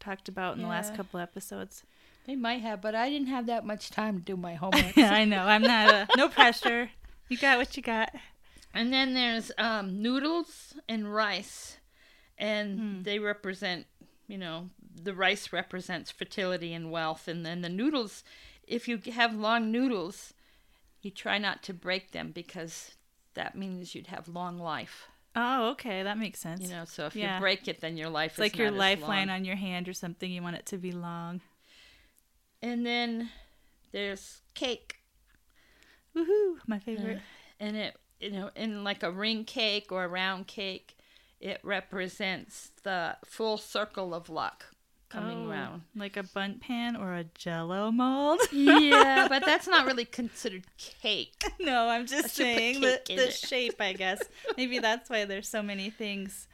talked 0.00 0.28
about 0.28 0.56
in 0.56 0.62
the 0.62 0.68
last 0.68 0.94
couple 0.94 1.18
episodes. 1.20 1.82
They 2.26 2.36
might 2.36 2.60
have, 2.60 2.80
but 2.80 2.94
I 2.94 3.08
didn't 3.08 3.28
have 3.28 3.46
that 3.46 3.64
much 3.64 3.90
time 3.90 4.18
to 4.18 4.24
do 4.24 4.36
my 4.36 4.54
homework. 4.62 4.96
Yeah, 4.96 5.12
I 5.12 5.24
know. 5.24 5.42
I'm 5.44 5.62
not. 5.62 5.88
A, 5.92 6.06
no 6.16 6.28
pressure. 6.28 6.90
You 7.28 7.36
got 7.38 7.58
what 7.58 7.76
you 7.76 7.82
got. 7.82 8.10
and 8.74 8.92
then 8.92 9.14
there's 9.14 9.50
um, 9.58 10.02
noodles 10.02 10.74
and 10.88 11.12
rice, 11.12 11.78
and 12.38 12.78
Hmm. 12.78 13.02
they 13.02 13.18
represent, 13.18 13.86
you 14.26 14.38
know, 14.38 14.70
the 14.94 15.14
rice 15.14 15.52
represents 15.52 16.10
fertility 16.10 16.72
and 16.74 16.90
wealth, 16.90 17.28
and 17.28 17.44
then 17.46 17.62
the 17.62 17.68
noodles, 17.68 18.24
if 18.66 18.88
you 18.88 18.98
have 19.12 19.34
long 19.34 19.70
noodles, 19.70 20.34
you 21.00 21.10
try 21.10 21.38
not 21.38 21.62
to 21.64 21.74
break 21.74 22.12
them 22.12 22.30
because 22.30 22.94
that 23.34 23.56
means 23.56 23.94
you'd 23.94 24.06
have 24.08 24.28
long 24.28 24.58
life. 24.58 25.08
Oh, 25.34 25.70
okay, 25.70 26.02
that 26.02 26.18
makes 26.18 26.40
sense. 26.40 26.62
You 26.62 26.68
know, 26.74 26.84
so 26.84 27.06
if 27.06 27.16
Yeah. 27.16 27.36
you 27.36 27.40
break 27.40 27.66
it, 27.66 27.80
then 27.80 27.96
your 27.96 28.10
life 28.10 28.32
it's 28.32 28.38
is 28.38 28.40
like 28.52 28.58
your 28.58 28.70
lifeline 28.70 29.30
on 29.30 29.44
your 29.44 29.56
hand 29.56 29.88
or 29.88 29.94
something. 29.94 30.30
You 30.30 30.42
want 30.42 30.56
it 30.56 30.66
to 30.66 30.78
be 30.78 30.92
long. 30.92 31.40
And 32.60 32.84
then 32.86 33.30
there's 33.92 34.42
cake, 34.54 34.98
Woohoo! 36.14 36.56
My 36.66 36.78
favorite. 36.78 37.20
and 37.58 37.76
it 37.76 37.96
you 38.20 38.30
know 38.30 38.50
in 38.54 38.84
like 38.84 39.02
a 39.02 39.10
ring 39.10 39.44
cake 39.44 39.90
or 39.90 40.04
a 40.04 40.08
round 40.08 40.46
cake, 40.46 40.96
it 41.42 41.60
represents 41.62 42.70
the 42.84 43.16
full 43.24 43.58
circle 43.58 44.14
of 44.14 44.28
luck 44.30 44.66
coming 45.08 45.46
Oh, 45.46 45.50
round. 45.50 45.82
Like 45.94 46.16
a 46.16 46.22
Bundt 46.22 46.60
pan 46.62 46.96
or 46.96 47.14
a 47.14 47.24
jello 47.34 47.90
mold. 47.90 48.40
yeah, 48.50 49.26
but 49.28 49.44
that's 49.44 49.66
not 49.66 49.84
really 49.86 50.04
considered 50.06 50.64
cake. 50.78 51.44
no, 51.60 51.88
I'm 51.88 52.06
just 52.06 52.24
I 52.24 52.28
saying 52.28 52.80
the, 52.80 53.00
the 53.06 53.28
it. 53.28 53.32
shape, 53.34 53.80
I 53.80 53.92
guess. 53.92 54.22
Maybe 54.56 54.78
that's 54.78 55.10
why 55.10 55.24
there's 55.26 55.48
so 55.48 55.62
many 55.62 55.90
things 55.90 56.48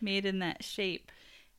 made 0.00 0.26
in 0.26 0.40
that 0.40 0.64
shape. 0.64 1.12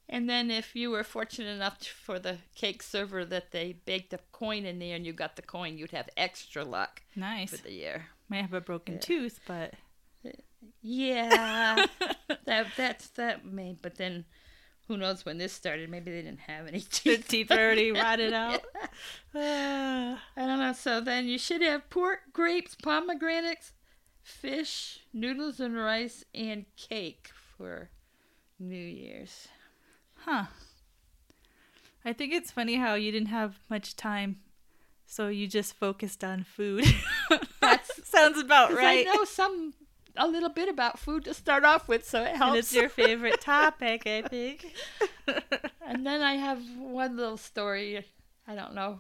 And 0.10 0.30
then 0.30 0.52
if 0.52 0.76
you 0.76 0.90
were 0.90 1.06
fortunate 1.06 1.52
enough 1.56 1.80
to, 1.80 1.90
for 1.90 2.20
the 2.20 2.40
cake 2.54 2.84
server 2.84 3.24
that 3.24 3.52
they 3.52 3.78
baked 3.86 4.12
a 4.12 4.20
coin 4.34 4.66
in 4.66 4.78
there 4.80 4.96
and 4.98 5.06
you 5.06 5.14
got 5.14 5.38
the 5.38 5.42
coin, 5.42 5.78
you'd 5.78 5.92
have 5.92 6.10
extra 6.18 6.66
luck 6.66 7.02
Nice. 7.16 7.52
for 7.52 7.64
the 7.64 7.72
year. 7.72 8.08
Might 8.28 8.42
have 8.42 8.54
a 8.54 8.60
broken 8.60 8.96
Yeah. 8.96 9.00
tooth, 9.00 9.40
but 9.48 9.76
Yeah, 10.82 11.86
that 12.46 12.68
that's 12.76 13.10
that 13.10 13.46
may. 13.46 13.76
But 13.80 13.96
then, 13.96 14.26
who 14.88 14.98
knows 14.98 15.26
when 15.26 15.38
this 15.38 15.54
started? 15.54 15.90
Maybe 15.90 16.12
they 16.12 16.22
didn't 16.22 16.42
have 16.42 16.68
any 16.68 16.80
the 16.80 16.86
teeth. 16.90 17.28
teeth 17.28 17.52
already 17.52 17.92
rotted 17.94 18.34
out. 18.34 18.62
Ah. 19.36 20.22
I 20.38 20.46
don't 20.46 20.60
know. 20.60 20.74
So 20.74 21.02
then 21.02 21.28
you 21.28 21.38
should 21.38 21.62
have 21.62 21.90
pork, 21.90 22.20
grapes, 22.34 22.76
pomegranates, 22.76 23.74
fish, 24.24 25.00
noodles 25.14 25.60
and 25.60 25.76
rice, 25.76 26.24
and 26.34 26.66
cake 26.78 27.30
for 27.58 27.90
New 28.60 28.76
Year's. 28.76 29.48
Huh. 30.26 30.46
I 32.04 32.14
think 32.14 32.34
it's 32.34 32.52
funny 32.52 32.76
how 32.76 32.96
you 32.96 33.12
didn't 33.12 33.28
have 33.28 33.60
much 33.70 33.96
time, 33.96 34.38
so 35.06 35.28
you 35.28 35.48
just 35.48 35.74
focused 35.74 36.24
on 36.24 36.44
food. 36.44 36.86
that 37.62 37.86
sounds 38.04 38.40
about 38.40 38.74
right. 38.74 39.08
I 39.08 39.14
know 39.14 39.24
some 39.24 39.74
a 40.18 40.28
little 40.28 40.50
bit 40.50 40.70
about 40.70 41.00
food 41.00 41.26
to 41.26 41.34
start 41.34 41.64
off 41.64 41.88
with, 41.88 42.08
so 42.08 42.24
it 42.24 42.36
helps. 42.36 42.50
And 42.50 42.58
it's 42.58 42.74
your 42.74 42.90
favorite 43.04 43.42
topic, 43.42 44.08
I 44.08 44.22
think. 44.24 44.74
And 45.92 46.08
then 46.08 46.22
I 46.22 46.36
have 46.36 46.62
one 46.78 47.18
little 47.18 47.36
story. 47.36 48.06
I 48.48 48.56
don't 48.56 48.74
know. 48.74 49.00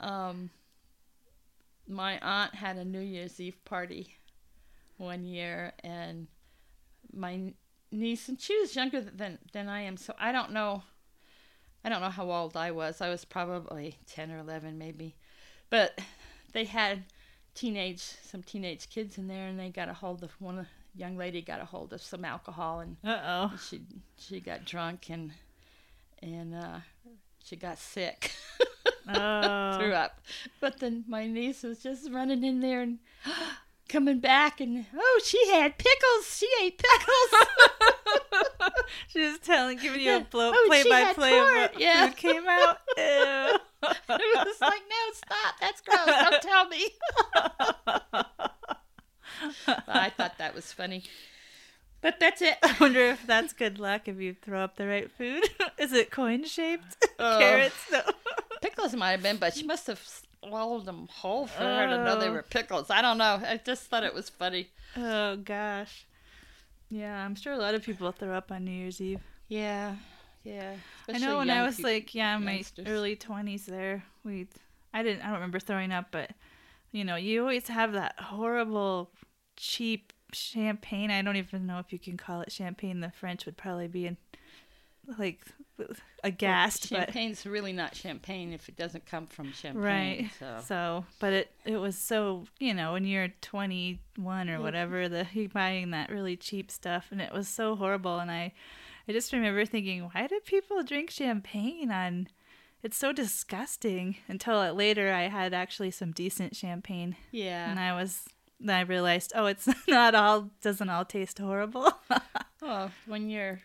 Um, 0.00 0.48
my 1.86 2.18
aunt 2.20 2.54
had 2.54 2.78
a 2.78 2.84
New 2.84 3.00
Year's 3.00 3.38
Eve 3.38 3.62
party 3.66 4.14
one 4.96 5.24
year, 5.24 5.74
and 5.84 6.28
my 7.12 7.52
niece, 7.90 8.28
and 8.28 8.40
she 8.40 8.58
was 8.58 8.74
younger 8.74 9.02
than 9.02 9.38
than 9.52 9.68
I 9.68 9.82
am, 9.82 9.98
so 9.98 10.14
I 10.18 10.32
don't 10.32 10.52
know. 10.52 10.82
I 11.84 11.90
don't 11.90 12.00
know 12.00 12.10
how 12.10 12.30
old 12.30 12.56
I 12.56 12.70
was. 12.70 13.02
I 13.02 13.10
was 13.10 13.26
probably 13.26 13.96
ten 14.06 14.30
or 14.30 14.38
eleven, 14.38 14.78
maybe. 14.78 15.14
But 15.68 15.98
they 16.52 16.64
had 16.64 17.04
teenage, 17.58 18.00
some 18.00 18.42
teenage 18.42 18.88
kids 18.88 19.18
in 19.18 19.26
there, 19.28 19.48
and 19.48 19.58
they 19.58 19.70
got 19.70 19.88
a 19.88 19.94
hold 19.94 20.22
of 20.22 20.30
one. 20.40 20.66
Young 20.94 21.16
lady 21.16 21.42
got 21.42 21.60
a 21.60 21.64
hold 21.64 21.92
of 21.92 22.00
some 22.02 22.24
alcohol, 22.24 22.80
and 22.80 22.96
Uh 23.04 23.20
oh. 23.24 23.58
she 23.68 23.80
she 24.18 24.40
got 24.40 24.64
drunk 24.64 25.10
and 25.10 25.32
and 26.22 26.54
uh, 26.54 26.78
she 27.44 27.56
got 27.56 27.78
sick, 27.78 28.32
threw 29.04 29.14
Oh. 29.14 29.92
up. 29.94 30.20
But 30.60 30.80
then 30.80 31.04
my 31.08 31.26
niece 31.26 31.62
was 31.62 31.80
just 31.82 32.10
running 32.10 32.42
in 32.44 32.60
there 32.60 32.80
and 32.82 32.98
coming 33.88 34.18
back, 34.18 34.60
and 34.60 34.86
oh, 34.96 35.20
she 35.24 35.48
had 35.52 35.78
pickles. 35.78 36.36
She 36.36 36.48
ate 36.62 36.78
pickles. 36.82 38.72
she 39.08 39.20
was 39.20 39.38
telling, 39.38 39.78
giving 39.78 40.00
you 40.00 40.16
a 40.16 40.20
blow, 40.20 40.50
Oh, 40.54 40.64
play 40.68 40.82
by 40.88 41.12
play 41.14 41.38
of 41.38 41.44
what 41.44 41.80
Yeah. 41.80 42.06
food 42.08 42.16
came 42.16 42.46
out. 42.48 42.78
Ew. 42.98 43.58
it 43.82 44.46
was 44.46 44.60
like, 44.60 44.82
no, 44.88 45.12
stop. 45.14 45.54
That's 45.60 45.80
gross. 45.82 46.06
Don't 46.06 46.42
tell 46.42 46.68
me. 46.68 46.88
I 49.86 50.10
thought 50.16 50.38
that 50.38 50.54
was 50.54 50.72
funny. 50.72 51.04
But 52.00 52.20
that's 52.20 52.42
it. 52.42 52.56
I 52.62 52.76
wonder 52.80 53.00
if 53.00 53.26
that's 53.26 53.52
good 53.52 53.78
luck 53.78 54.06
if 54.08 54.18
you 54.20 54.34
throw 54.40 54.60
up 54.60 54.76
the 54.76 54.86
right 54.86 55.10
food. 55.10 55.44
Is 55.78 55.92
it 55.92 56.10
coin 56.10 56.44
shaped? 56.44 56.96
Oh. 57.18 57.38
Carrots? 57.38 57.74
No. 57.90 58.02
Pickles 58.62 58.94
might 58.94 59.12
have 59.12 59.22
been, 59.22 59.36
but 59.36 59.54
she 59.54 59.64
must 59.64 59.86
have 59.88 60.00
swallowed 60.44 60.84
them 60.86 61.08
whole 61.10 61.46
for 61.46 61.62
her 61.62 61.86
to 61.88 62.04
know 62.04 62.18
they 62.18 62.28
Oh. 62.28 62.32
were 62.32 62.42
pickles. 62.42 62.90
I 62.90 63.02
don't 63.02 63.18
know. 63.18 63.40
I 63.44 63.60
just 63.64 63.84
thought 63.84 64.04
it 64.04 64.14
was 64.14 64.28
funny. 64.28 64.68
Oh 64.96 65.36
gosh. 65.36 66.06
Yeah, 66.88 67.24
I'm 67.24 67.34
sure 67.34 67.52
a 67.52 67.58
lot 67.58 67.74
of 67.74 67.82
people 67.82 68.10
throw 68.12 68.32
up 68.34 68.50
on 68.50 68.64
New 68.64 68.70
Year's 68.72 69.00
Eve. 69.00 69.20
Yeah, 69.48 69.96
yeah. 70.48 70.74
I 71.12 71.18
know 71.18 71.38
when 71.38 71.50
I 71.50 71.62
was 71.62 71.76
people. 71.76 71.90
like, 71.90 72.14
yeah, 72.14 72.36
in 72.36 72.44
my 72.44 72.52
youngsters. 72.56 72.86
early 72.88 73.16
20s 73.16 73.66
there, 73.66 74.04
we 74.24 74.46
I 74.92 75.02
didn't 75.02 75.22
I 75.22 75.26
don't 75.26 75.34
remember 75.34 75.58
throwing 75.60 75.92
up, 75.92 76.06
but 76.10 76.30
you 76.92 77.04
know, 77.04 77.16
you 77.16 77.40
always 77.42 77.68
have 77.68 77.92
that 77.92 78.18
horrible 78.18 79.10
cheap 79.56 80.12
champagne. 80.32 81.10
I 81.10 81.22
don't 81.22 81.36
even 81.36 81.66
know 81.66 81.78
if 81.78 81.92
you 81.92 81.98
can 81.98 82.16
call 82.16 82.40
it 82.40 82.52
champagne. 82.52 83.00
The 83.00 83.10
French 83.10 83.46
would 83.46 83.56
probably 83.56 83.88
be 83.88 84.06
in 84.06 84.16
like 85.18 85.40
aghast, 86.22 86.90
but 86.90 86.96
champagne's 87.06 87.46
really 87.46 87.72
not 87.72 87.94
champagne 87.94 88.52
if 88.52 88.68
it 88.68 88.76
doesn't 88.76 89.06
come 89.06 89.26
from 89.26 89.52
champagne. 89.52 89.82
Right. 89.82 90.30
So 90.38 90.60
So, 90.66 91.04
but 91.18 91.32
it 91.32 91.52
it 91.64 91.76
was 91.76 91.96
so 91.96 92.44
you 92.58 92.74
know 92.74 92.92
when 92.92 93.04
you're 93.04 93.28
21 93.40 94.50
or 94.50 94.58
Mhm. 94.58 94.62
whatever, 94.62 95.08
the 95.08 95.26
you 95.32 95.48
buying 95.48 95.90
that 95.92 96.10
really 96.10 96.36
cheap 96.36 96.70
stuff, 96.70 97.08
and 97.10 97.20
it 97.20 97.32
was 97.32 97.48
so 97.48 97.76
horrible. 97.76 98.18
And 98.18 98.30
I, 98.30 98.52
I 99.08 99.12
just 99.12 99.32
remember 99.32 99.64
thinking, 99.64 100.02
why 100.12 100.26
do 100.26 100.38
people 100.44 100.82
drink 100.82 101.10
champagne 101.10 101.90
on? 101.90 102.28
It's 102.82 102.96
so 102.96 103.12
disgusting. 103.12 104.16
Until 104.28 104.72
later, 104.74 105.12
I 105.12 105.22
had 105.22 105.54
actually 105.54 105.90
some 105.90 106.12
decent 106.12 106.54
champagne, 106.54 107.16
yeah. 107.30 107.70
and 107.70 107.80
I 107.80 107.94
was. 107.94 108.24
Then 108.60 108.74
I 108.76 108.80
realized, 108.80 109.32
oh, 109.34 109.46
it's 109.46 109.68
not 109.88 110.14
all 110.14 110.50
doesn't 110.62 110.88
all 110.90 111.04
taste 111.04 111.38
horrible. 111.38 111.92
Well, 112.60 112.90
when 113.06 113.30
you're 113.30 113.60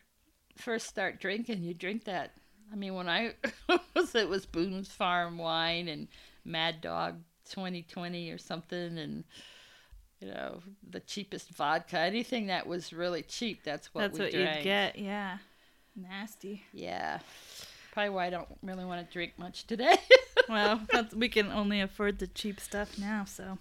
first 0.56 0.88
start 0.88 1.20
drinking, 1.20 1.64
you 1.64 1.74
drink 1.74 2.04
that. 2.06 2.34
I 2.72 2.76
mean, 2.76 2.94
when 2.94 3.10
I 3.10 3.34
was, 3.96 4.14
it 4.16 4.30
was 4.30 4.46
Boone's 4.46 4.88
Farm 4.88 5.38
wine 5.38 5.88
and 5.88 6.08
Mad 6.46 6.80
Dog 6.80 7.16
2020 7.50 8.30
or 8.30 8.38
something, 8.38 8.98
and 8.98 9.24
you 10.24 10.30
know 10.32 10.62
the 10.90 11.00
cheapest 11.02 11.50
vodka. 11.50 12.00
Anything 12.00 12.48
that 12.48 12.66
was 12.68 12.94
really 12.94 13.22
cheap, 13.24 13.64
that's 13.64 13.94
what 13.94 14.02
That's 14.02 14.20
we 14.20 14.26
what 14.26 14.34
drank. 14.34 14.58
you 14.60 14.64
get. 14.64 14.98
Yeah, 14.98 15.38
nasty. 15.96 16.64
Yeah. 16.72 17.20
Probably 17.92 18.10
why 18.10 18.26
I 18.28 18.30
don't 18.30 18.48
really 18.64 18.86
want 18.86 19.06
to 19.06 19.12
drink 19.14 19.34
much 19.38 19.66
today. 19.68 19.96
Well, 20.50 20.82
that's, 20.92 21.14
we 21.16 21.30
can 21.30 21.52
only 21.52 21.80
afford 21.80 22.20
the 22.20 22.28
cheap 22.28 22.60
stuff 22.60 22.98
now, 23.00 23.24
so. 23.24 23.60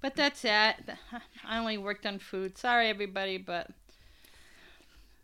but 0.00 0.16
that's 0.16 0.42
it. 0.42 0.76
I 1.44 1.58
only 1.58 1.76
worked 1.76 2.06
on 2.06 2.18
food. 2.18 2.56
Sorry, 2.56 2.88
everybody, 2.88 3.36
but 3.36 3.68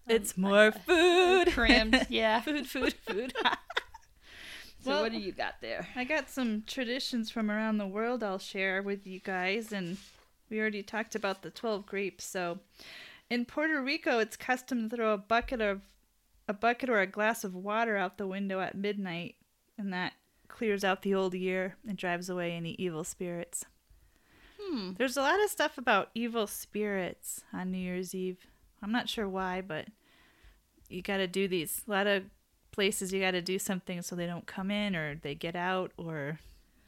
It's 0.07 0.35
um, 0.37 0.43
more 0.43 0.73
food. 0.73 1.49
crammed. 1.53 2.07
Yeah. 2.11 2.43
food, 2.43 2.67
food, 2.67 2.93
food. 3.07 3.33
So 4.89 4.95
Well- 4.95 5.03
what 5.03 5.13
do 5.13 5.19
you 5.19 5.33
got 5.33 5.61
there? 5.61 5.87
I 5.95 6.05
got 6.05 6.31
some 6.31 6.63
traditions 6.63 7.31
from 7.31 7.51
around 7.51 7.77
the 7.77 7.87
world 7.87 8.23
I'll 8.23 8.39
share 8.39 8.83
with 8.83 9.07
you 9.07 9.21
guys, 9.21 9.71
and 9.71 9.99
we 10.49 10.59
already 10.59 10.83
talked 10.83 11.15
about 11.15 11.43
the 11.43 11.51
12 11.51 11.85
grapes. 11.85 12.25
So, 12.25 12.61
in 13.29 13.45
Puerto 13.45 13.83
Rico, 13.83 14.19
it's 14.19 14.35
custom 14.37 14.89
to 14.89 14.97
throw 14.97 15.13
a 15.13 15.19
bucket 15.19 15.61
of 15.61 15.83
a 16.49 16.55
bucket 16.55 16.89
or 16.89 17.01
a 17.01 17.07
glass 17.07 17.45
of 17.45 17.55
water 17.55 17.99
out 17.99 18.17
the 18.17 18.27
window 18.27 18.61
at 18.61 18.75
midnight, 18.75 19.37
and 19.77 19.93
that 19.93 20.15
clears 20.49 20.83
out 20.83 21.03
the 21.03 21.15
old 21.15 21.35
year 21.35 21.77
and 21.87 21.99
drives 21.99 22.31
away 22.31 22.53
any 22.53 22.71
evil 22.79 23.05
spirits. 23.05 23.67
Hmm. 24.59 24.93
There's 24.95 25.19
a 25.19 25.21
lot 25.21 25.45
of 25.45 25.51
stuff 25.51 25.77
about 25.77 26.11
evil 26.15 26.47
spirits 26.47 27.43
on 27.53 27.71
New 27.71 27.77
Year's 27.79 28.15
Eve. 28.15 28.47
I'm 28.83 28.91
not 28.93 29.11
sure 29.11 29.29
why, 29.29 29.61
but 29.61 29.89
you 30.89 31.03
got 31.03 31.19
to 31.19 31.27
do 31.27 31.47
these. 31.47 31.83
A 31.87 31.91
lot 31.91 32.07
of 32.07 32.25
places 32.79 33.13
you 33.13 33.21
got 33.21 33.33
to 33.33 33.43
do 33.43 33.59
something 33.59 34.03
so 34.03 34.15
they 34.15 34.25
don't 34.25 34.47
come 34.47 34.71
in 34.71 34.95
or 34.95 35.17
they 35.17 35.35
get 35.35 35.57
out 35.57 35.91
or, 35.97 36.39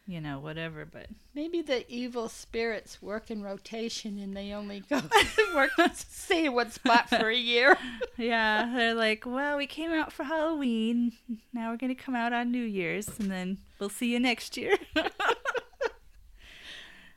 you 0.07 0.20
know, 0.20 0.38
whatever. 0.38 0.85
But 0.85 1.09
Maybe 1.35 1.62
the 1.62 1.85
evil 1.92 2.29
spirits 2.29 3.03
work 3.03 3.29
in 3.29 3.42
rotation 3.42 4.16
and 4.20 4.37
they 4.37 4.53
only 4.53 4.85
go 4.88 5.03
work 5.57 5.72
stay 5.94 6.44
in 6.44 6.53
one 6.53 6.70
spot 6.70 7.11
for 7.11 7.29
a 7.29 7.37
year. 7.37 7.76
yeah, 8.16 8.70
they're 8.72 8.94
like, 8.94 9.24
well, 9.26 9.57
we 9.57 9.66
came 9.66 9.90
out 9.90 10.12
for 10.12 10.22
Halloween. 10.22 11.11
Now 11.53 11.72
we're 11.72 11.76
going 11.76 11.92
to 11.92 12.00
come 12.00 12.14
out 12.14 12.33
on 12.33 12.53
New 12.53 12.62
Year's 12.62 13.09
and 13.18 13.29
then 13.29 13.59
we'll 13.81 13.88
see 13.88 14.12
you 14.12 14.20
next 14.20 14.57
year. 14.57 14.76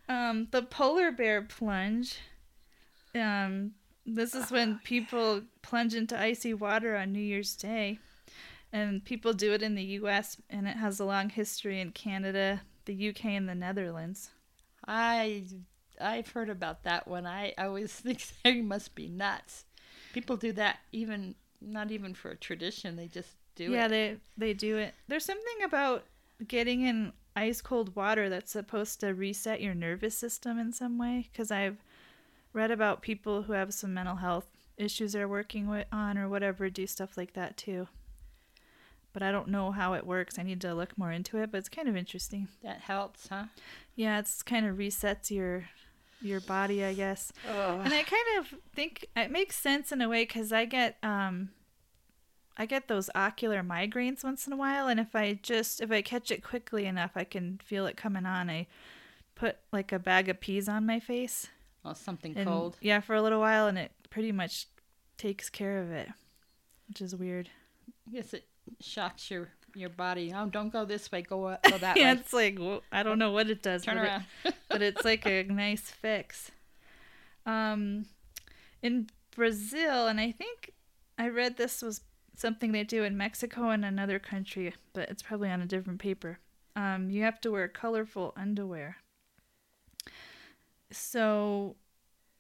um, 0.10 0.48
the 0.50 0.64
polar 0.64 1.12
bear 1.12 1.44
plunge. 1.44 2.18
Um, 3.14 3.74
this 4.04 4.34
is 4.34 4.50
when 4.50 4.80
people 4.84 5.44
plunge 5.62 5.94
into 5.94 6.20
icy 6.20 6.56
water 6.56 6.96
on 6.96 7.14
New 7.14 7.20
Year's 7.20 7.56
Day. 7.56 8.00
And 8.74 9.06
people 9.06 9.34
do 9.34 9.54
it 9.54 9.62
in 9.62 9.76
the 9.76 9.84
US 9.84 10.38
and 10.50 10.68
it 10.68 10.78
has 10.78 11.00
a 11.00 11.06
long 11.06 11.30
history 11.30 11.80
in 11.80 11.92
Canada, 11.92 12.64
the 12.86 13.10
UK 13.10 13.26
and 13.26 13.48
the 13.48 13.56
Netherlands. 13.56 14.32
I 14.88 15.44
I've 16.02 16.30
heard 16.30 16.50
about 16.50 16.84
that 16.84 17.08
one. 17.08 17.28
I 17.28 17.54
always 17.58 17.94
think 17.94 18.26
they 18.44 18.62
must 18.62 18.96
be 18.96 19.08
nuts. 19.08 19.66
People 20.12 20.38
do 20.38 20.52
that 20.54 20.80
even 20.92 21.36
not 21.62 21.92
even 21.92 22.16
for 22.16 22.32
a 22.32 22.36
tradition. 22.36 22.96
They 22.96 23.08
just 23.08 23.36
do 23.56 23.66
yeah, 23.66 23.70
it. 23.70 23.74
Yeah, 23.74 23.88
they 23.88 24.18
they 24.38 24.54
do 24.54 24.78
it. 24.78 24.96
There's 25.08 25.26
something 25.26 25.64
about 25.64 26.06
getting 26.48 26.82
in 26.82 27.14
ice 27.36 27.62
cold 27.62 27.96
water 27.96 28.28
that's 28.28 28.52
supposed 28.52 29.00
to 29.02 29.14
reset 29.14 29.62
your 29.62 29.76
nervous 29.76 30.18
system 30.18 30.58
in 30.58 30.72
some 30.74 30.98
way. 30.98 31.30
Because 31.32 31.52
I've 31.52 31.78
read 32.54 32.72
about 32.72 33.04
people 33.04 33.44
who 33.44 33.54
have 33.54 33.72
some 33.74 33.94
mental 33.94 34.18
health 34.18 34.48
issues 34.78 35.14
they're 35.14 35.28
working 35.28 35.68
with 35.68 35.86
on 35.92 36.18
or 36.18 36.28
whatever 36.28 36.70
do 36.72 36.88
stuff 36.88 37.18
like 37.18 37.34
that 37.34 37.56
too. 37.56 37.88
But 39.14 39.22
I 39.24 39.32
don't 39.32 39.48
know 39.50 39.72
how 39.72 39.94
it 39.94 40.06
works. 40.08 40.40
I 40.40 40.44
need 40.44 40.60
to 40.62 40.74
look 40.74 40.98
more 40.98 41.12
into 41.12 41.38
it. 41.38 41.52
But 41.52 41.60
it's 41.60 41.70
kind 41.70 41.88
of 41.88 41.96
interesting. 41.96 42.48
that 42.64 42.80
helps, 42.82 43.28
huh? 43.28 43.46
Yeah, 43.96 44.20
it's 44.20 44.42
kind 44.42 44.66
of 44.66 44.76
resets 44.78 45.30
your 45.32 45.66
your 46.22 46.40
body, 46.42 46.84
I 46.84 46.94
guess. 46.94 47.32
Oh. 47.50 47.80
And 47.84 47.94
I 47.94 48.02
kind 48.04 48.40
of 48.40 48.54
think 48.74 49.06
it 49.16 49.30
makes 49.30 49.56
sense 49.58 49.92
in 49.92 50.02
a 50.02 50.10
way 50.10 50.24
because 50.24 50.52
I 50.52 50.66
get 50.66 50.98
um, 51.04 51.50
I 52.58 52.66
get 52.66 52.88
those 52.88 53.10
ocular 53.14 53.62
migraines 53.62 54.24
once 54.24 54.48
in 54.48 54.54
a 54.54 54.58
while, 54.58 54.88
and 54.88 55.00
if 55.00 55.16
I 55.16 55.40
just 55.44 55.82
if 55.82 55.92
I 55.92 56.02
catch 56.02 56.32
it 56.32 56.44
quickly 56.44 56.86
enough, 56.86 57.12
I 57.16 57.24
can 57.24 57.60
feel 57.64 57.86
it 57.86 57.98
coming 57.98 58.26
on. 58.26 58.50
I 58.50 58.68
put 59.36 59.58
like 59.72 59.92
a 59.92 60.00
bag 60.00 60.30
of 60.30 60.40
peas 60.40 60.70
on 60.70 60.86
my 60.86 61.00
face, 61.00 61.48
Oh, 61.84 61.94
something 61.94 62.36
and 62.38 62.48
cold. 62.48 62.78
yeah, 62.82 63.00
for 63.00 63.16
a 63.16 63.22
little 63.22 63.40
while, 63.40 63.68
and 63.68 63.78
it 63.78 63.92
pretty 64.10 64.32
much 64.32 64.68
takes 65.18 65.50
care 65.50 65.80
of 65.82 65.92
it, 65.92 66.10
which 66.88 67.02
is 67.02 67.16
weird. 67.16 67.50
Yes, 68.10 68.34
it 68.34 68.46
shocks 68.80 69.30
your 69.32 69.50
your 69.76 69.90
body. 69.90 70.32
Oh, 70.36 70.46
don't 70.48 70.72
go 70.72 70.86
this 70.86 71.12
way. 71.12 71.22
Go 71.24 71.46
uh, 71.46 71.58
go 71.70 71.78
that 71.80 71.98
yeah, 71.98 72.14
way. 72.14 72.20
it's 72.20 72.34
like 72.34 72.60
wh- 72.60 72.80
I 72.92 73.04
don't 73.04 73.20
know 73.20 73.32
what 73.32 73.50
it 73.50 73.62
does. 73.64 73.84
Turn 73.84 73.98
but 73.98 74.04
it- 74.04 74.08
around. 74.08 74.26
but 74.70 74.82
it's 74.82 75.04
like 75.06 75.26
a 75.26 75.44
nice 75.44 75.82
fix. 75.90 76.52
Um, 77.46 78.06
in 78.82 79.08
Brazil, 79.36 80.08
and 80.08 80.20
I 80.20 80.32
think 80.32 80.72
I 81.18 81.28
read 81.30 81.58
this 81.58 81.82
was 81.82 82.02
something 82.36 82.72
they 82.72 82.84
do 82.84 83.04
in 83.04 83.18
Mexico 83.18 83.70
and 83.70 83.84
another 83.86 84.20
country, 84.20 84.74
but 84.94 85.10
it's 85.10 85.22
probably 85.24 85.50
on 85.50 85.62
a 85.62 85.66
different 85.66 86.00
paper. 86.00 86.40
Um, 86.76 87.10
you 87.10 87.24
have 87.24 87.40
to 87.42 87.52
wear 87.52 87.68
colorful 87.68 88.34
underwear. 88.36 88.98
So 90.92 91.76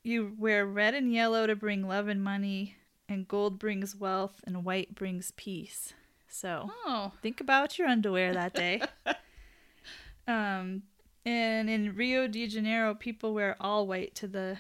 you 0.04 0.34
wear 0.38 0.66
red 0.66 0.94
and 0.94 1.12
yellow 1.12 1.48
to 1.48 1.56
bring 1.56 1.88
love 1.88 2.08
and 2.08 2.24
money, 2.24 2.76
and 3.10 3.28
gold 3.28 3.60
brings 3.60 3.96
wealth, 3.96 4.42
and 4.46 4.64
white 4.64 4.96
brings 4.96 5.32
peace. 5.32 5.94
So 6.34 6.67
oh, 6.88 7.12
think 7.22 7.39
about 7.41 7.78
your 7.78 7.88
underwear 7.88 8.34
that 8.34 8.56
day. 8.56 8.82
um, 10.28 10.82
and 11.24 11.69
in 11.69 11.96
Rio 11.96 12.28
de 12.28 12.48
Janeiro, 12.48 12.96
people 12.96 13.36
wear 13.36 13.56
all 13.60 13.86
white 13.86 14.15
to 14.15 14.28
the 14.28 14.58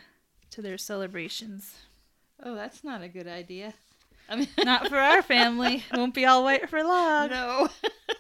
to 0.51 0.61
their 0.61 0.77
celebrations. 0.77 1.73
oh, 2.43 2.53
that's 2.53 2.83
not 2.83 3.01
a 3.01 3.07
good 3.07 3.27
idea. 3.27 3.73
I 4.29 4.35
mean, 4.37 4.49
Not 4.63 4.87
for 4.87 4.99
our 4.99 5.23
family. 5.23 5.83
Won't 5.93 6.13
be 6.13 6.25
all 6.27 6.43
white 6.43 6.69
for 6.69 6.83
long. 6.83 7.31
no. 7.31 7.69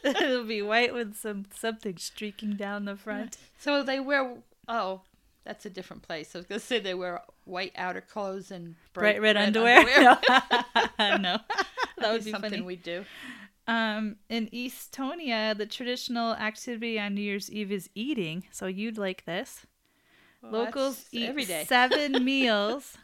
It'll 0.03 0.45
be 0.45 0.63
white 0.63 0.91
with 0.91 1.15
some 1.15 1.45
something 1.55 1.97
streaking 1.97 2.55
down 2.55 2.85
the 2.85 2.95
front. 2.95 3.37
so 3.59 3.83
they 3.83 3.99
wear. 3.99 4.35
Oh, 4.67 5.01
that's 5.45 5.67
a 5.67 5.69
different 5.69 6.01
place. 6.01 6.33
I 6.33 6.39
was 6.39 6.47
gonna 6.47 6.59
say 6.59 6.79
they 6.79 6.95
wear 6.95 7.21
white 7.45 7.73
outer 7.75 8.01
clothes 8.01 8.49
and 8.49 8.75
Bright 8.93 9.21
red, 9.21 9.37
underwear. 9.37 9.83
No, 9.85 11.17
no. 11.17 11.37
that 11.99 12.11
would 12.11 12.21
be 12.21 12.25
be 12.25 12.31
something 12.31 12.49
funny. 12.49 12.61
we 12.63 12.77
do. 12.77 13.05
Um, 13.67 14.17
in 14.29 14.47
Estonia, 14.47 15.57
the 15.57 15.65
traditional 15.65 16.33
activity 16.33 16.99
on 16.99 17.15
New 17.15 17.21
Year's 17.21 17.49
Eve 17.51 17.71
is 17.71 17.89
eating. 17.95 18.43
So 18.51 18.67
you'd 18.67 18.97
like 18.97 19.25
this. 19.25 19.65
Well, 20.41 20.63
Locals 20.63 21.05
eat 21.11 21.29
every 21.29 21.45
day. 21.45 21.63
seven 21.69 22.25
meals 22.25 22.97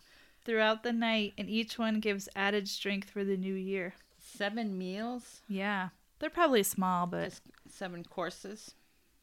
throughout 0.44 0.84
the 0.84 0.92
night, 0.92 1.34
and 1.38 1.50
each 1.50 1.78
one 1.80 2.00
gives 2.02 2.28
added 2.36 2.68
strength 2.68 3.10
for 3.10 3.24
the 3.24 3.38
new 3.38 3.54
year. 3.54 3.94
Seven 4.20 4.78
meals, 4.78 5.42
Yeah, 5.48 5.90
they're 6.20 6.30
probably 6.30 6.64
small, 6.64 7.08
but 7.08 7.26
just 7.30 7.42
seven 7.70 8.04
courses. 8.04 8.72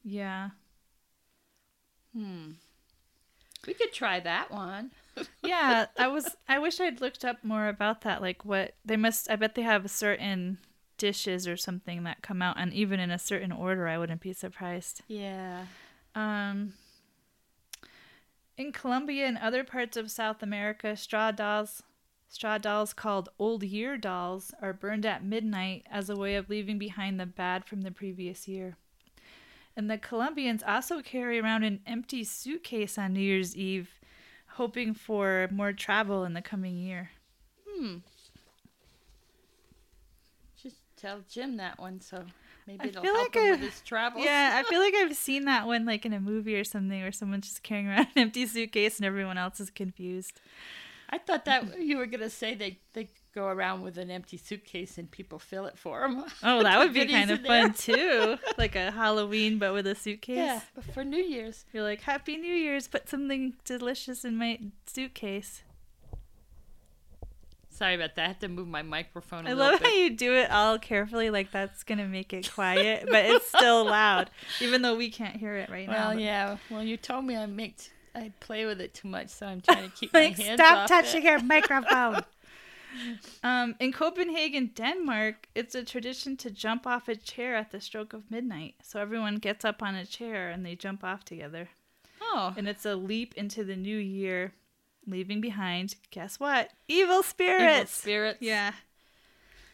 yeah, 0.03 0.51
Hmm. 2.15 2.53
We 3.67 3.75
could 3.75 3.93
try 3.93 4.21
that 4.21 4.51
one. 4.51 4.93
yeah. 5.45 5.87
I 5.99 6.09
was. 6.09 6.37
I 6.49 6.59
wish 6.59 6.81
I'd 6.81 7.01
looked 7.01 7.25
up 7.25 7.43
more 7.43 7.69
about 7.69 8.03
that. 8.03 8.23
Like 8.23 8.45
what 8.45 8.75
they 8.85 8.97
must. 8.97 9.31
I 9.31 9.37
bet 9.37 9.55
they 9.55 9.63
have 9.63 9.85
a 9.85 9.89
certain 9.89 10.59
dishes 10.99 11.47
or 11.47 11.57
something 11.57 12.05
that 12.05 12.23
come 12.23 12.43
out, 12.43 12.57
and 12.59 12.73
even 12.73 13.01
in 13.01 13.11
a 13.11 13.19
certain 13.19 13.53
order, 13.53 13.89
I 13.89 13.99
wouldn't 13.99 14.21
be 14.21 14.33
surprised. 14.33 15.03
Yeah. 15.09 15.67
Um, 16.15 16.75
in 18.57 18.73
Colombia 18.73 19.27
and 19.27 19.39
other 19.39 19.65
parts 19.65 19.97
of 19.97 20.11
South 20.11 20.43
America, 20.43 20.97
straw 20.97 21.31
dolls, 21.31 21.83
straw 22.29 22.59
dolls 22.59 22.93
called 22.93 23.29
Old 23.39 23.63
Year 23.63 23.99
dolls, 23.99 24.53
are 24.63 24.73
burned 24.73 25.05
at 25.05 25.25
midnight 25.25 25.87
as 25.91 26.09
a 26.09 26.17
way 26.17 26.37
of 26.37 26.49
leaving 26.49 26.79
behind 26.79 27.21
the 27.21 27.27
bad 27.27 27.65
from 27.67 27.83
the 27.83 27.91
previous 27.91 28.49
year. 28.49 28.77
And 29.77 29.91
the 29.91 29.99
Colombians 29.99 30.63
also 30.67 31.03
carry 31.03 31.39
around 31.39 31.65
an 31.65 31.81
empty 31.87 32.25
suitcase 32.25 32.97
on 32.97 33.13
New 33.13 33.21
Year's 33.21 33.55
Eve, 33.55 33.91
hoping 34.53 34.95
for 34.95 35.49
more 35.53 35.75
travel 35.75 36.25
in 36.25 36.33
the 36.33 36.41
coming 36.41 36.79
year. 36.79 37.11
Hmm. 37.69 37.97
Tell 40.97 41.21
Jim 41.29 41.57
that 41.59 41.79
one, 41.79 42.01
so 42.01 42.25
maybe 42.67 42.81
I 42.81 42.87
it'll 42.89 43.03
feel 43.03 43.15
help 43.15 43.35
like 43.35 43.37
him 43.37 43.47
I- 43.47 43.51
with 43.53 43.61
his 43.61 43.81
travels. 43.83 44.25
Yeah, 44.25 44.53
I 44.55 44.63
feel 44.69 44.81
like 44.81 44.95
I've 44.95 45.15
seen 45.29 45.45
that 45.45 45.67
one 45.67 45.85
like 45.85 46.07
in 46.07 46.13
a 46.13 46.21
movie 46.21 46.57
or 46.57 46.65
something 46.65 47.01
where 47.01 47.13
someone's 47.13 47.47
just 47.49 47.63
carrying 47.63 47.89
around 47.89 48.07
an 48.17 48.23
empty 48.23 48.47
suitcase 48.47 48.97
and 48.97 49.05
everyone 49.07 49.39
else 49.39 49.61
is 49.61 49.71
confused. 49.71 50.41
I 51.09 51.19
thought 51.19 51.45
that 51.45 51.81
you 51.81 51.99
were 51.99 52.07
gonna 52.07 52.31
say 52.31 52.55
they 52.55 52.79
they 52.95 53.09
go 53.33 53.47
around 53.47 53.83
with 53.83 53.97
an 53.99 54.11
empty 54.11 54.37
suitcase 54.39 54.97
and 54.99 55.09
people 55.11 55.39
fill 55.39 55.67
it 55.67 55.79
for 55.79 56.01
them. 56.01 56.25
Oh, 56.43 56.63
that 56.63 56.79
would 56.81 56.93
be 56.95 57.07
kind 57.07 57.31
of 57.31 57.43
fun 57.43 57.75
too. 57.75 58.39
Like 58.59 58.75
a 58.75 58.91
Halloween, 58.91 59.59
but 59.59 59.73
with 59.75 59.87
a 59.87 59.95
suitcase. 59.95 60.37
Yeah, 60.39 60.61
but 60.75 60.83
for 60.85 61.05
New 61.05 61.23
Year's. 61.23 61.65
You're 61.73 61.83
like, 61.85 62.01
Happy 62.01 62.37
New 62.39 62.53
Year's, 62.55 62.89
put 62.89 63.09
something 63.09 63.55
delicious 63.65 64.25
in 64.25 64.37
my 64.37 64.59
suitcase. 64.87 65.63
Sorry 67.77 67.95
about 67.95 68.15
that. 68.17 68.25
I 68.25 68.29
have 68.29 68.39
to 68.41 68.49
move 68.49 68.69
my 68.69 68.83
microphone 68.83 69.47
a 69.47 69.51
I 69.51 69.53
love 69.53 69.81
how 69.81 69.89
you 69.89 70.11
do 70.11 70.35
it 70.35 70.51
all 70.51 70.79
carefully, 70.79 71.29
like 71.31 71.51
that's 71.53 71.83
gonna 71.85 72.07
make 72.09 72.33
it 72.33 72.51
quiet, 72.53 73.07
but 73.11 73.25
it's 73.27 73.47
still 73.49 73.85
loud, 73.85 74.31
even 74.61 74.83
though 74.83 74.97
we 74.97 75.11
can't 75.11 75.37
hear 75.37 75.57
it 75.57 75.69
right 75.69 75.87
now. 75.87 76.09
Well, 76.11 76.19
yeah. 76.21 76.57
Well, 76.71 76.83
you 76.83 76.97
told 76.97 77.25
me 77.27 77.37
I 77.37 77.47
make 77.47 77.77
t- 77.79 77.91
I 78.15 78.33
play 78.41 78.65
with 78.65 78.81
it 78.81 78.95
too 78.95 79.09
much, 79.09 79.29
so 79.29 79.47
I'm 79.47 79.61
trying 79.69 79.91
to 79.91 79.95
keep 79.97 80.13
my 80.15 80.21
Like, 80.27 80.39
hands 80.39 80.59
stop 80.61 80.79
off 80.79 80.89
touching 80.89 81.23
it. 81.23 81.27
your 81.29 81.43
microphone. 81.55 82.23
um, 83.43 83.75
in 83.79 83.93
Copenhagen, 83.93 84.71
Denmark, 84.75 85.49
it's 85.55 85.75
a 85.75 85.85
tradition 85.85 86.37
to 86.39 86.51
jump 86.51 86.87
off 86.87 87.09
a 87.09 87.15
chair 87.17 87.55
at 87.57 87.71
the 87.73 87.81
stroke 87.81 88.15
of 88.15 88.31
midnight. 88.31 88.75
So 88.83 89.01
everyone 89.01 89.37
gets 89.37 89.65
up 89.67 89.83
on 89.83 89.95
a 89.95 90.07
chair 90.07 90.49
and 90.49 90.65
they 90.65 90.77
jump 90.77 91.05
off 91.05 91.25
together. 91.25 91.69
Oh, 92.23 92.55
And 92.57 92.67
it's 92.67 92.87
a 92.87 92.97
leap 92.97 93.35
into 93.37 93.65
the 93.65 93.77
new 93.77 93.99
year, 93.99 94.55
leaving 95.07 95.41
behind, 95.41 95.95
guess 96.11 96.39
what? 96.41 96.71
Evil 96.89 97.23
spirits. 97.23 97.65
evil 97.75 97.87
spirits. 97.87 98.39
Yeah. 98.43 98.73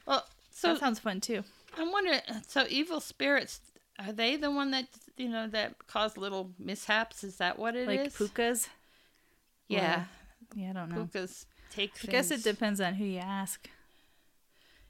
Well, 0.06 0.24
So 0.50 0.68
so 0.68 0.74
that 0.74 0.80
sounds 0.80 0.98
fun 0.98 1.20
too. 1.20 1.42
I'm 1.78 1.90
wondering. 1.92 2.20
So 2.48 2.66
evil 2.68 3.00
spirits 3.00 3.60
are 3.98 4.12
they 4.12 4.36
the 4.36 4.50
one 4.50 4.70
that 4.72 4.86
you 5.16 5.28
know 5.28 5.46
that 5.48 5.86
cause 5.86 6.16
little 6.16 6.50
mishaps? 6.58 7.24
Is 7.24 7.36
that 7.36 7.58
what 7.58 7.74
it 7.76 7.82
is? 7.82 7.86
like 7.88 8.12
pukas. 8.12 8.68
Yeah, 9.68 10.04
Yeah, 10.54 10.70
I 10.70 10.72
don't 10.74 10.90
know. 10.90 11.04
pukas 11.12 11.46
take. 11.70 11.92
I 12.06 12.10
guess 12.10 12.30
it 12.30 12.42
depends 12.44 12.80
on 12.80 12.94
who 12.94 13.04
you 13.04 13.20
ask. 13.20 13.68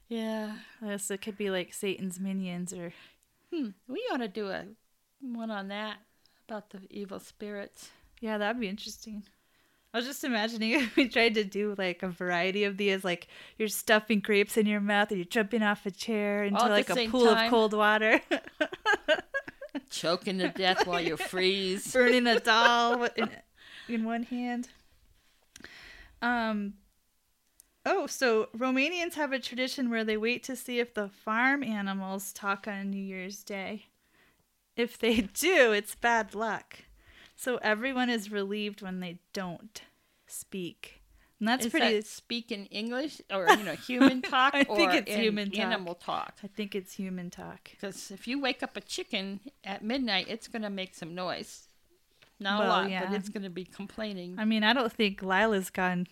Yeah. 0.09 0.55
I 0.81 0.87
guess 0.89 1.09
it 1.09 1.21
could 1.21 1.37
be 1.37 1.49
like 1.49 1.73
Satan's 1.73 2.19
minions 2.19 2.73
or 2.73 2.93
Hmm. 3.51 3.69
We 3.87 3.99
ought 4.11 4.17
to 4.17 4.27
do 4.27 4.49
a 4.49 4.65
one 5.21 5.51
on 5.51 5.67
that 5.67 5.97
about 6.49 6.71
the 6.71 6.79
evil 6.89 7.19
spirits. 7.19 7.91
Yeah, 8.19 8.37
that'd 8.39 8.59
be 8.59 8.67
interesting. 8.67 9.23
I 9.93 9.97
was 9.97 10.05
just 10.07 10.23
imagining 10.23 10.71
if 10.79 10.95
we 10.95 11.07
tried 11.07 11.35
to 11.35 11.43
do 11.43 11.75
like 11.77 12.01
a 12.03 12.07
variety 12.09 12.63
of 12.63 12.77
these, 12.77 13.03
like 13.03 13.27
you're 13.57 13.67
stuffing 13.67 14.19
grapes 14.21 14.57
in 14.57 14.65
your 14.65 14.79
mouth 14.81 15.09
and 15.11 15.19
you're 15.19 15.25
jumping 15.25 15.61
off 15.61 15.85
a 15.85 15.91
chair 15.91 16.43
into 16.43 16.59
All 16.61 16.69
like 16.69 16.89
a 16.89 17.07
pool 17.07 17.25
time. 17.25 17.45
of 17.45 17.49
cold 17.51 17.73
water, 17.73 18.19
Choking 19.89 20.39
to 20.39 20.49
death 20.49 20.85
while 20.87 21.01
you 21.01 21.17
freeze. 21.31 21.91
burning 21.93 22.27
a 22.27 22.39
doll 22.39 23.03
in, 23.15 23.29
in 23.87 24.03
one 24.05 24.23
hand. 24.23 24.69
Um. 26.21 26.73
Oh, 27.85 28.07
so 28.07 28.47
Romanians 28.57 29.15
have 29.15 29.33
a 29.33 29.39
tradition 29.39 29.89
where 29.89 30.05
they 30.05 30.15
wait 30.15 30.41
to 30.43 30.55
see 30.55 30.79
if 30.79 30.93
the 30.93 31.09
farm 31.09 31.63
animals 31.63 32.31
talk 32.31 32.65
on 32.65 32.89
New 32.91 33.01
Year's 33.03 33.43
Day. 33.43 33.87
If 34.77 34.97
they 34.97 35.21
do, 35.33 35.73
it's 35.73 35.93
bad 35.93 36.33
luck. 36.33 36.77
So 37.43 37.57
everyone 37.57 38.09
is 38.09 38.31
relieved 38.31 38.81
when 38.81 39.01
they 39.01 39.19
don't 39.33 39.81
speak. 40.27 41.01
And 41.39 41.47
that's 41.49 41.65
Is 41.65 41.71
pretty 41.71 41.95
that 41.97 42.07
speaking 42.07 42.67
English 42.67 43.19
or 43.29 43.49
you 43.49 43.63
know 43.65 43.73
human 43.73 44.21
talk 44.35 44.53
I 44.55 44.63
think 44.63 44.93
or 44.93 44.95
it's 44.95 45.11
human 45.13 45.51
talk. 45.51 45.59
animal 45.65 45.95
talk? 45.95 46.35
I 46.41 46.47
think 46.47 46.73
it's 46.73 46.93
human 46.93 47.29
talk. 47.29 47.69
Because 47.71 48.11
if 48.11 48.29
you 48.29 48.39
wake 48.39 48.63
up 48.63 48.77
a 48.77 48.81
chicken 48.81 49.41
at 49.65 49.83
midnight, 49.83 50.27
it's 50.29 50.47
gonna 50.47 50.69
make 50.69 50.95
some 50.95 51.13
noise. 51.13 51.67
not 52.39 52.59
Well, 52.59 52.67
a 52.67 52.71
lot, 52.83 52.89
yeah. 52.89 53.05
but 53.07 53.13
it's 53.13 53.27
going 53.27 53.43
to 53.43 53.49
be 53.49 53.65
complaining. 53.65 54.35
I 54.37 54.45
mean, 54.45 54.63
I 54.63 54.71
don't 54.73 54.91
think 54.91 55.21
Lila's 55.21 55.69
gone 55.69 56.07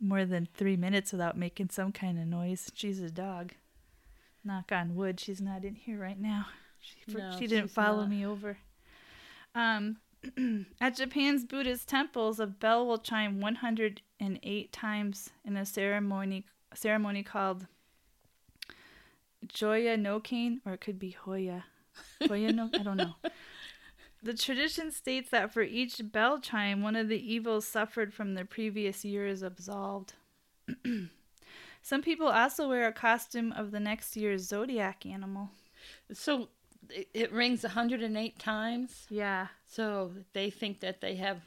more 0.00 0.26
than 0.26 0.48
three 0.54 0.76
minutes 0.76 1.12
without 1.12 1.36
making 1.36 1.70
some 1.70 1.92
kind 1.92 2.18
of 2.18 2.26
noise. 2.26 2.70
She's 2.74 3.00
a 3.00 3.10
dog. 3.10 3.52
Knock 4.44 4.70
on 4.70 4.94
wood, 4.94 5.18
she's 5.18 5.40
not 5.40 5.64
in 5.64 5.76
here 5.76 5.98
right 5.98 6.20
now. 6.20 6.46
She, 6.78 7.14
No, 7.14 7.34
she 7.38 7.46
didn't 7.46 7.70
follow 7.70 8.02
not. 8.02 8.10
me 8.10 8.26
over. 8.26 8.58
Um, 9.54 9.96
at 10.80 10.96
Japan's 10.96 11.44
Buddhist 11.44 11.88
temples, 11.88 12.40
a 12.40 12.46
bell 12.46 12.86
will 12.86 12.98
chime 12.98 13.40
108 13.40 14.72
times 14.72 15.30
in 15.44 15.56
a 15.56 15.66
ceremony 15.66 16.44
ceremony 16.74 17.22
called 17.22 17.66
Joya 19.46 19.96
no 19.96 20.20
Kane, 20.20 20.60
or 20.66 20.74
it 20.74 20.80
could 20.80 20.98
be 20.98 21.10
Hoya. 21.10 21.64
Hoya 22.26 22.52
no, 22.52 22.70
I 22.74 22.82
don't 22.82 22.96
know. 22.96 23.14
The 24.22 24.32
tradition 24.32 24.90
states 24.90 25.28
that 25.30 25.52
for 25.52 25.60
each 25.60 26.00
bell 26.10 26.40
chime, 26.40 26.80
one 26.80 26.96
of 26.96 27.08
the 27.08 27.32
evils 27.32 27.66
suffered 27.66 28.14
from 28.14 28.32
the 28.32 28.46
previous 28.46 29.04
year 29.04 29.26
is 29.26 29.42
absolved. 29.42 30.14
Some 31.82 32.00
people 32.00 32.28
also 32.28 32.66
wear 32.66 32.88
a 32.88 32.92
costume 32.92 33.52
of 33.52 33.70
the 33.70 33.80
next 33.80 34.16
year's 34.16 34.48
zodiac 34.48 35.04
animal. 35.04 35.50
So 36.10 36.48
it, 36.90 37.08
it 37.14 37.32
rings 37.32 37.62
108 37.62 38.38
times. 38.38 39.06
Yeah. 39.10 39.48
So 39.64 40.12
they 40.32 40.50
think 40.50 40.80
that 40.80 41.00
they 41.00 41.16
have 41.16 41.38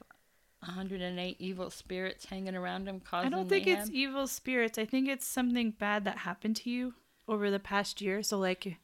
108 0.61 1.37
evil 1.39 1.69
spirits 1.69 2.25
hanging 2.25 2.55
around 2.55 2.85
them 2.85 2.99
causing 2.99 3.27
I 3.27 3.35
don't 3.35 3.49
think 3.49 3.67
it's 3.67 3.89
evil 3.91 4.27
spirits. 4.27 4.77
I 4.77 4.85
think 4.85 5.07
it's 5.07 5.25
something 5.25 5.71
bad 5.71 6.05
that 6.05 6.19
happened 6.19 6.55
to 6.57 6.69
you 6.69 6.93
over 7.27 7.51
the 7.51 7.59
past 7.59 8.01
year. 8.01 8.23
So, 8.23 8.37
like, 8.37 8.77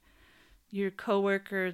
your 0.69 0.91
coworker, 0.91 1.73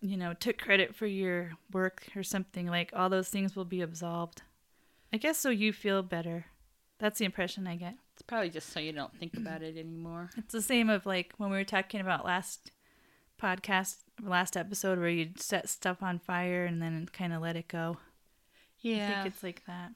you 0.00 0.16
know, 0.16 0.32
took 0.34 0.58
credit 0.58 0.94
for 0.94 1.06
your 1.06 1.52
work 1.72 2.08
or 2.16 2.22
something. 2.22 2.66
Like, 2.66 2.90
all 2.94 3.08
those 3.08 3.28
things 3.28 3.54
will 3.54 3.64
be 3.64 3.80
absolved. 3.80 4.42
I 5.12 5.16
guess 5.16 5.38
so 5.38 5.50
you 5.50 5.72
feel 5.72 6.02
better. 6.02 6.46
That's 6.98 7.18
the 7.18 7.24
impression 7.24 7.66
I 7.66 7.76
get. 7.76 7.94
It's 8.14 8.22
probably 8.22 8.50
just 8.50 8.70
so 8.70 8.80
you 8.80 8.92
don't 8.92 9.16
think 9.16 9.36
about 9.36 9.62
it 9.62 9.76
anymore. 9.76 10.30
It's 10.36 10.52
the 10.52 10.62
same 10.62 10.88
of 10.88 11.04
like 11.04 11.32
when 11.36 11.50
we 11.50 11.56
were 11.56 11.64
talking 11.64 12.00
about 12.00 12.24
last 12.24 12.70
podcast, 13.44 13.96
last 14.22 14.56
episode, 14.56 14.98
where 14.98 15.08
you'd 15.08 15.40
set 15.40 15.68
stuff 15.68 16.02
on 16.02 16.18
fire 16.18 16.64
and 16.64 16.80
then 16.80 17.08
kind 17.12 17.32
of 17.32 17.42
let 17.42 17.56
it 17.56 17.68
go. 17.68 17.98
Yeah. 18.80 19.08
I 19.08 19.14
think 19.22 19.34
it's 19.34 19.42
like 19.42 19.62
that. 19.66 19.92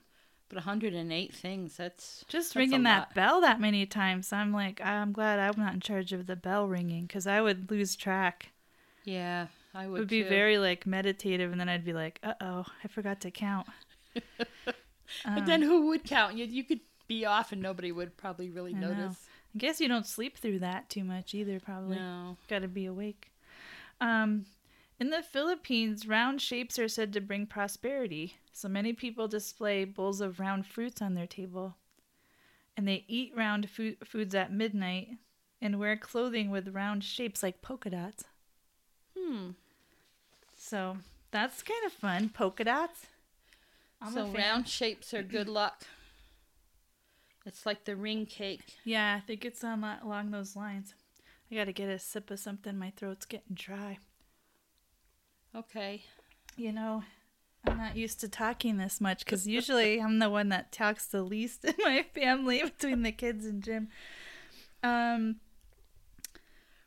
but 0.48 0.56
108 0.56 1.34
things. 1.34 1.76
That's 1.76 2.24
Just 2.28 2.50
that's 2.50 2.56
ringing 2.56 2.82
that 2.82 2.98
lot. 2.98 3.14
bell 3.14 3.40
that 3.40 3.60
many 3.60 3.86
times, 3.86 4.32
I'm 4.32 4.52
like, 4.52 4.80
I'm 4.84 5.12
glad 5.12 5.38
I'm 5.38 5.60
not 5.60 5.74
in 5.74 5.80
charge 5.80 6.12
of 6.12 6.26
the 6.26 6.36
bell 6.36 6.66
ringing 6.66 7.06
because 7.06 7.26
I 7.26 7.40
would 7.40 7.70
lose 7.70 7.96
track. 7.96 8.50
Yeah, 9.04 9.46
I 9.74 9.86
would. 9.86 9.96
It 9.96 10.00
would, 10.00 10.08
be 10.08 10.22
too. 10.22 10.28
very 10.28 10.58
like 10.58 10.86
meditative, 10.86 11.50
and 11.50 11.60
then 11.60 11.68
I'd 11.68 11.84
be 11.84 11.92
like, 11.94 12.18
uh 12.22 12.34
oh, 12.40 12.66
I 12.84 12.88
forgot 12.88 13.20
to 13.22 13.30
count. 13.30 13.66
But 15.24 15.46
then 15.46 15.62
who 15.62 15.86
would 15.86 16.04
count? 16.04 16.36
You 16.36 16.44
you 16.44 16.64
could 16.64 16.80
be 17.06 17.24
off 17.24 17.52
and 17.52 17.62
nobody 17.62 17.90
would 17.92 18.16
probably 18.18 18.50
really 18.50 18.74
I 18.74 18.78
know. 18.78 18.92
notice. 18.92 19.16
I 19.54 19.58
guess 19.58 19.80
you 19.80 19.88
don't 19.88 20.06
sleep 20.06 20.36
through 20.36 20.58
that 20.58 20.90
too 20.90 21.04
much 21.04 21.34
either, 21.34 21.58
probably. 21.60 21.96
No. 21.96 22.36
Got 22.48 22.60
to 22.60 22.68
be 22.68 22.84
awake. 22.84 23.30
Um, 24.00 24.46
in 25.00 25.10
the 25.10 25.22
Philippines, 25.22 26.06
round 26.06 26.40
shapes 26.40 26.78
are 26.78 26.88
said 26.88 27.12
to 27.12 27.20
bring 27.20 27.46
prosperity. 27.46 28.36
So 28.52 28.68
many 28.68 28.92
people 28.92 29.28
display 29.28 29.84
bowls 29.84 30.20
of 30.20 30.40
round 30.40 30.66
fruits 30.66 31.00
on 31.00 31.14
their 31.14 31.26
table. 31.26 31.76
And 32.76 32.86
they 32.86 33.04
eat 33.08 33.32
round 33.36 33.68
foods 33.70 34.34
at 34.34 34.52
midnight 34.52 35.08
and 35.60 35.78
wear 35.78 35.96
clothing 35.96 36.50
with 36.50 36.74
round 36.74 37.04
shapes 37.04 37.42
like 37.42 37.62
polka 37.62 37.90
dots. 37.90 38.24
Hmm. 39.16 39.50
So 40.56 40.98
that's 41.30 41.62
kind 41.62 41.84
of 41.86 41.92
fun. 41.92 42.28
Polka 42.28 42.64
dots. 42.64 43.06
I'm 44.00 44.12
so 44.12 44.28
round 44.28 44.68
shapes 44.68 45.12
are 45.14 45.22
good 45.22 45.48
luck. 45.48 45.84
It's 47.46 47.64
like 47.64 47.84
the 47.86 47.96
ring 47.96 48.26
cake. 48.26 48.76
Yeah, 48.84 49.14
I 49.16 49.20
think 49.20 49.42
it's 49.42 49.64
on 49.64 49.82
along 49.82 50.32
those 50.32 50.54
lines. 50.54 50.92
I 51.50 51.54
got 51.54 51.64
to 51.64 51.72
get 51.72 51.88
a 51.88 51.98
sip 51.98 52.30
of 52.30 52.38
something. 52.38 52.78
My 52.78 52.92
throat's 52.94 53.26
getting 53.26 53.54
dry. 53.54 53.98
Okay. 55.56 56.02
You 56.56 56.72
know, 56.72 57.04
I'm 57.66 57.78
not 57.78 57.96
used 57.96 58.20
to 58.20 58.28
talking 58.28 58.76
this 58.76 59.00
much 59.00 59.24
because 59.24 59.46
usually 59.46 59.98
I'm 60.02 60.18
the 60.18 60.30
one 60.30 60.50
that 60.50 60.72
talks 60.72 61.06
the 61.06 61.22
least 61.22 61.64
in 61.64 61.74
my 61.78 62.04
family 62.14 62.62
between 62.64 63.02
the 63.02 63.12
kids 63.12 63.46
and 63.46 63.62
Jim. 63.62 63.88
Um. 64.82 65.36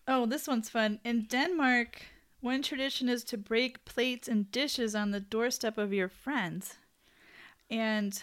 Oh, 0.08 0.26
this 0.26 0.48
one's 0.48 0.70
fun. 0.70 1.00
In 1.04 1.26
Denmark, 1.26 2.02
one 2.42 2.64
tradition 2.64 3.08
is 3.08 3.24
to 3.26 3.38
break 3.38 3.86
plates 3.86 4.28
and 4.28 4.52
dishes 4.52 4.96
on 4.96 5.12
the 5.12 5.20
doorstep 5.20 5.78
of 5.78 5.94
your 5.94 6.10
friends. 6.10 6.78
And 7.70 8.22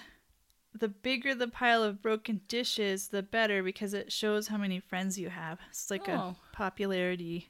the 0.74 0.88
bigger 0.88 1.34
the 1.34 1.48
pile 1.48 1.82
of 1.82 2.02
broken 2.02 2.40
dishes, 2.48 3.08
the 3.08 3.22
better 3.22 3.62
because 3.62 3.94
it 3.94 4.12
shows 4.12 4.48
how 4.48 4.56
many 4.58 4.78
friends 4.80 5.18
you 5.18 5.28
have. 5.30 5.58
It's 5.70 5.90
like 5.90 6.08
Oh. 6.08 6.12
a 6.12 6.36
popularity 6.52 7.48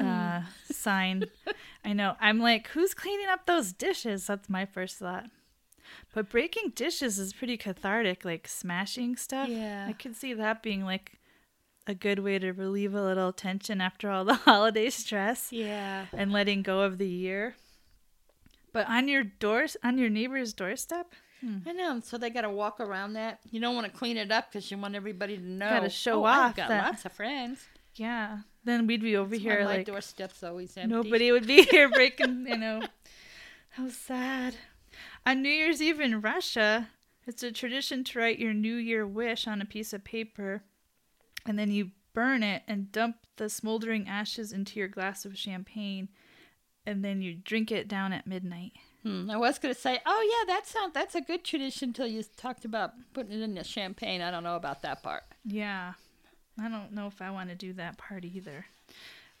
uh, 0.00 0.42
sign. 0.70 1.24
I 1.84 1.92
know. 1.92 2.16
I'm 2.20 2.40
like, 2.40 2.68
who's 2.68 2.94
cleaning 2.94 3.28
up 3.28 3.46
those 3.46 3.72
dishes? 3.72 4.26
That's 4.26 4.48
my 4.48 4.66
first 4.66 4.96
thought. 4.98 5.26
But 6.14 6.28
breaking 6.30 6.72
dishes 6.74 7.18
is 7.18 7.32
pretty 7.32 7.56
cathartic, 7.56 8.24
like 8.24 8.48
smashing 8.48 9.16
stuff. 9.16 9.48
Yeah. 9.48 9.86
I 9.88 9.92
could 9.92 10.16
see 10.16 10.32
that 10.34 10.62
being 10.62 10.84
like 10.84 11.12
a 11.86 11.94
good 11.94 12.18
way 12.18 12.38
to 12.40 12.50
relieve 12.52 12.94
a 12.94 13.02
little 13.02 13.32
tension 13.32 13.80
after 13.80 14.10
all 14.10 14.24
the 14.24 14.34
holiday 14.48 14.90
stress 14.90 15.52
Yeah. 15.52 16.06
and 16.12 16.32
letting 16.32 16.62
go 16.62 16.80
of 16.80 16.98
the 16.98 17.06
year. 17.08 17.54
But 18.72 18.88
on 18.88 19.06
your 19.06 19.22
doors, 19.22 19.76
on 19.84 19.96
your 19.96 20.10
neighbor's 20.10 20.52
doorstep, 20.52 21.14
Hmm. 21.40 21.58
I 21.66 21.72
know. 21.72 22.00
So 22.02 22.16
they 22.18 22.30
got 22.30 22.42
to 22.42 22.50
walk 22.50 22.80
around 22.80 23.12
that. 23.14 23.40
You 23.50 23.60
don't 23.60 23.74
want 23.74 23.86
to 23.86 23.96
clean 23.96 24.16
it 24.16 24.30
up 24.32 24.50
because 24.50 24.70
you 24.70 24.78
want 24.78 24.94
everybody 24.94 25.36
to 25.36 25.42
know. 25.42 25.68
Gotta 25.68 25.90
show 25.90 26.22
oh, 26.22 26.24
I've 26.24 26.50
off 26.50 26.56
got 26.56 26.68
that- 26.68 26.84
lots 26.84 27.04
of 27.04 27.12
friends. 27.12 27.66
yeah, 27.94 28.38
then 28.64 28.86
we'd 28.86 29.02
be 29.02 29.16
over 29.16 29.30
That's 29.30 29.42
here 29.42 29.64
like 29.64 29.86
doorstep's 29.86 30.42
always 30.42 30.76
empty. 30.76 30.94
Nobody 30.94 31.32
would 31.32 31.46
be 31.46 31.62
here 31.62 31.88
breaking, 31.88 32.46
you 32.48 32.56
know. 32.56 32.82
How 33.70 33.88
sad. 33.88 34.56
On 35.26 35.42
New 35.42 35.50
Year's 35.50 35.82
Eve 35.82 36.00
in 36.00 36.20
Russia, 36.20 36.88
it's 37.26 37.42
a 37.42 37.52
tradition 37.52 38.02
to 38.04 38.18
write 38.18 38.38
your 38.38 38.54
New 38.54 38.76
Year 38.76 39.06
wish 39.06 39.46
on 39.46 39.60
a 39.60 39.66
piece 39.66 39.92
of 39.92 40.04
paper, 40.04 40.62
and 41.44 41.58
then 41.58 41.70
you 41.70 41.90
burn 42.14 42.42
it 42.42 42.62
and 42.66 42.90
dump 42.92 43.16
the 43.36 43.50
smoldering 43.50 44.08
ashes 44.08 44.52
into 44.52 44.78
your 44.78 44.88
glass 44.88 45.24
of 45.26 45.36
champagne, 45.36 46.08
and 46.86 47.04
then 47.04 47.20
you 47.20 47.34
drink 47.34 47.70
it 47.70 47.88
down 47.88 48.12
at 48.12 48.26
midnight. 48.26 48.72
Hmm, 49.06 49.30
I 49.30 49.36
was 49.36 49.60
going 49.60 49.72
to 49.72 49.80
say, 49.80 50.00
oh 50.04 50.46
yeah, 50.48 50.52
that 50.52 50.66
sound 50.66 50.92
that's 50.92 51.14
a 51.14 51.20
good 51.20 51.44
tradition 51.44 51.92
till 51.92 52.08
you 52.08 52.24
talked 52.36 52.64
about 52.64 52.92
putting 53.12 53.32
it 53.32 53.40
in 53.40 53.54
the 53.54 53.62
champagne. 53.62 54.20
I 54.20 54.32
don't 54.32 54.42
know 54.42 54.56
about 54.56 54.82
that 54.82 55.04
part. 55.04 55.22
Yeah. 55.44 55.92
I 56.60 56.68
don't 56.68 56.92
know 56.92 57.06
if 57.06 57.22
I 57.22 57.30
want 57.30 57.50
to 57.50 57.54
do 57.54 57.72
that 57.74 57.98
part 57.98 58.24
either. 58.24 58.66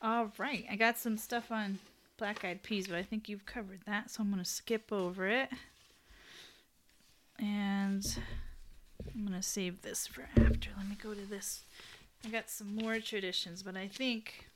All 0.00 0.30
right. 0.38 0.64
I 0.70 0.76
got 0.76 0.98
some 0.98 1.16
stuff 1.16 1.50
on 1.50 1.80
black 2.16 2.44
eyed 2.44 2.62
peas, 2.62 2.86
but 2.86 2.96
I 2.96 3.02
think 3.02 3.28
you've 3.28 3.44
covered 3.44 3.80
that, 3.86 4.08
so 4.08 4.22
I'm 4.22 4.30
going 4.30 4.40
to 4.40 4.48
skip 4.48 4.92
over 4.92 5.26
it. 5.26 5.50
And 7.40 8.06
I'm 9.16 9.26
going 9.26 9.36
to 9.36 9.42
save 9.42 9.82
this 9.82 10.06
for 10.06 10.28
after. 10.36 10.70
Let 10.76 10.88
me 10.88 10.96
go 11.02 11.12
to 11.12 11.26
this. 11.28 11.64
I 12.24 12.28
got 12.28 12.48
some 12.50 12.76
more 12.76 13.00
traditions, 13.00 13.64
but 13.64 13.76
I 13.76 13.88
think. 13.88 14.46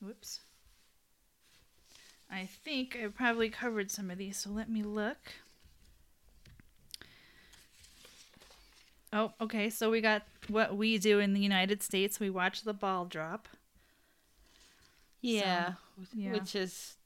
Whoops. 0.00 0.38
I 2.32 2.46
think 2.46 2.96
I 3.02 3.08
probably 3.08 3.50
covered 3.50 3.90
some 3.90 4.10
of 4.10 4.16
these, 4.16 4.38
so 4.38 4.50
let 4.50 4.70
me 4.70 4.82
look. 4.82 5.18
Oh, 9.12 9.32
okay. 9.40 9.68
So 9.68 9.90
we 9.90 10.00
got 10.00 10.22
what 10.48 10.74
we 10.76 10.96
do 10.96 11.18
in 11.18 11.34
the 11.34 11.40
United 11.40 11.82
States. 11.82 12.18
We 12.18 12.30
watch 12.30 12.62
the 12.62 12.72
ball 12.72 13.04
drop. 13.04 13.48
Yeah, 15.20 15.74
yeah. 16.14 16.32
which 16.32 16.56
is 16.56 16.96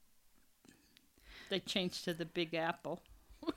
they 1.49 1.59
changed 1.59 2.05
to 2.05 2.13
the 2.13 2.25
Big 2.25 2.53
Apple. 2.53 3.01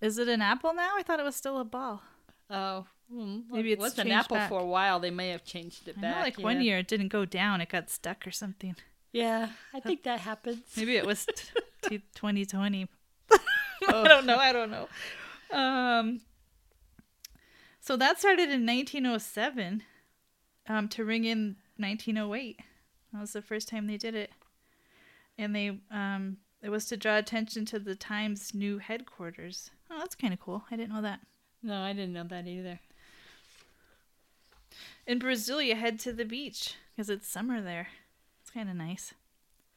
Is 0.00 0.18
it 0.18 0.28
an 0.28 0.42
apple 0.42 0.74
now? 0.74 0.92
I 0.96 1.02
thought 1.02 1.18
it 1.20 1.24
was 1.24 1.34
still 1.34 1.58
a 1.58 1.64
ball. 1.64 2.02
Oh, 2.50 2.86
hmm, 3.10 3.40
Maybe 3.50 3.70
it 3.70 3.74
it's 3.74 3.82
was 3.82 3.98
an 3.98 4.12
apple 4.12 4.36
back. 4.36 4.50
for 4.50 4.60
a 4.60 4.64
while. 4.64 5.00
They 5.00 5.10
may 5.10 5.30
have 5.30 5.42
changed 5.44 5.88
it 5.88 5.96
I 5.98 6.00
back. 6.00 6.16
know, 6.16 6.22
like 6.22 6.38
yeah. 6.38 6.44
one 6.44 6.60
year 6.60 6.78
it 6.78 6.86
didn't 6.86 7.08
go 7.08 7.24
down; 7.24 7.60
it 7.60 7.70
got 7.70 7.90
stuck 7.90 8.26
or 8.26 8.30
something. 8.30 8.76
Yeah, 9.12 9.48
I 9.72 9.80
think 9.80 10.02
that 10.04 10.20
happens. 10.20 10.60
Maybe 10.76 10.96
it 10.96 11.06
was 11.06 11.24
t- 11.26 11.60
t- 11.88 12.02
2020. 12.14 12.88
I 13.88 14.08
don't 14.08 14.26
know. 14.26 14.36
I 14.36 14.52
don't 14.52 14.70
know. 14.70 14.88
Um. 15.52 16.20
So 17.80 17.96
that 17.96 18.18
started 18.18 18.50
in 18.50 18.66
1907, 18.66 19.84
um, 20.68 20.88
to 20.88 21.04
ring 21.04 21.24
in 21.24 21.54
1908. 21.76 22.58
That 23.12 23.20
was 23.20 23.32
the 23.32 23.40
first 23.40 23.68
time 23.68 23.86
they 23.86 23.96
did 23.96 24.14
it, 24.16 24.32
and 25.38 25.54
they 25.54 25.78
um, 25.90 26.38
it 26.62 26.70
was 26.70 26.86
to 26.86 26.96
draw 26.96 27.16
attention 27.16 27.64
to 27.66 27.78
the 27.78 27.94
Times' 27.94 28.54
new 28.54 28.78
headquarters. 28.78 29.70
Oh, 29.90 29.98
that's 29.98 30.16
kind 30.16 30.32
of 30.32 30.40
cool. 30.40 30.64
I 30.70 30.76
didn't 30.76 30.92
know 30.92 31.02
that. 31.02 31.20
No, 31.62 31.80
I 31.80 31.92
didn't 31.92 32.12
know 32.12 32.24
that 32.24 32.46
either. 32.46 32.80
In 35.06 35.18
Brazil, 35.18 35.62
you 35.62 35.76
head 35.76 36.00
to 36.00 36.12
the 36.12 36.24
beach 36.24 36.74
because 36.94 37.08
it's 37.08 37.28
summer 37.28 37.60
there. 37.62 37.88
It's 38.46 38.52
kind 38.52 38.70
of 38.70 38.76
nice. 38.76 39.12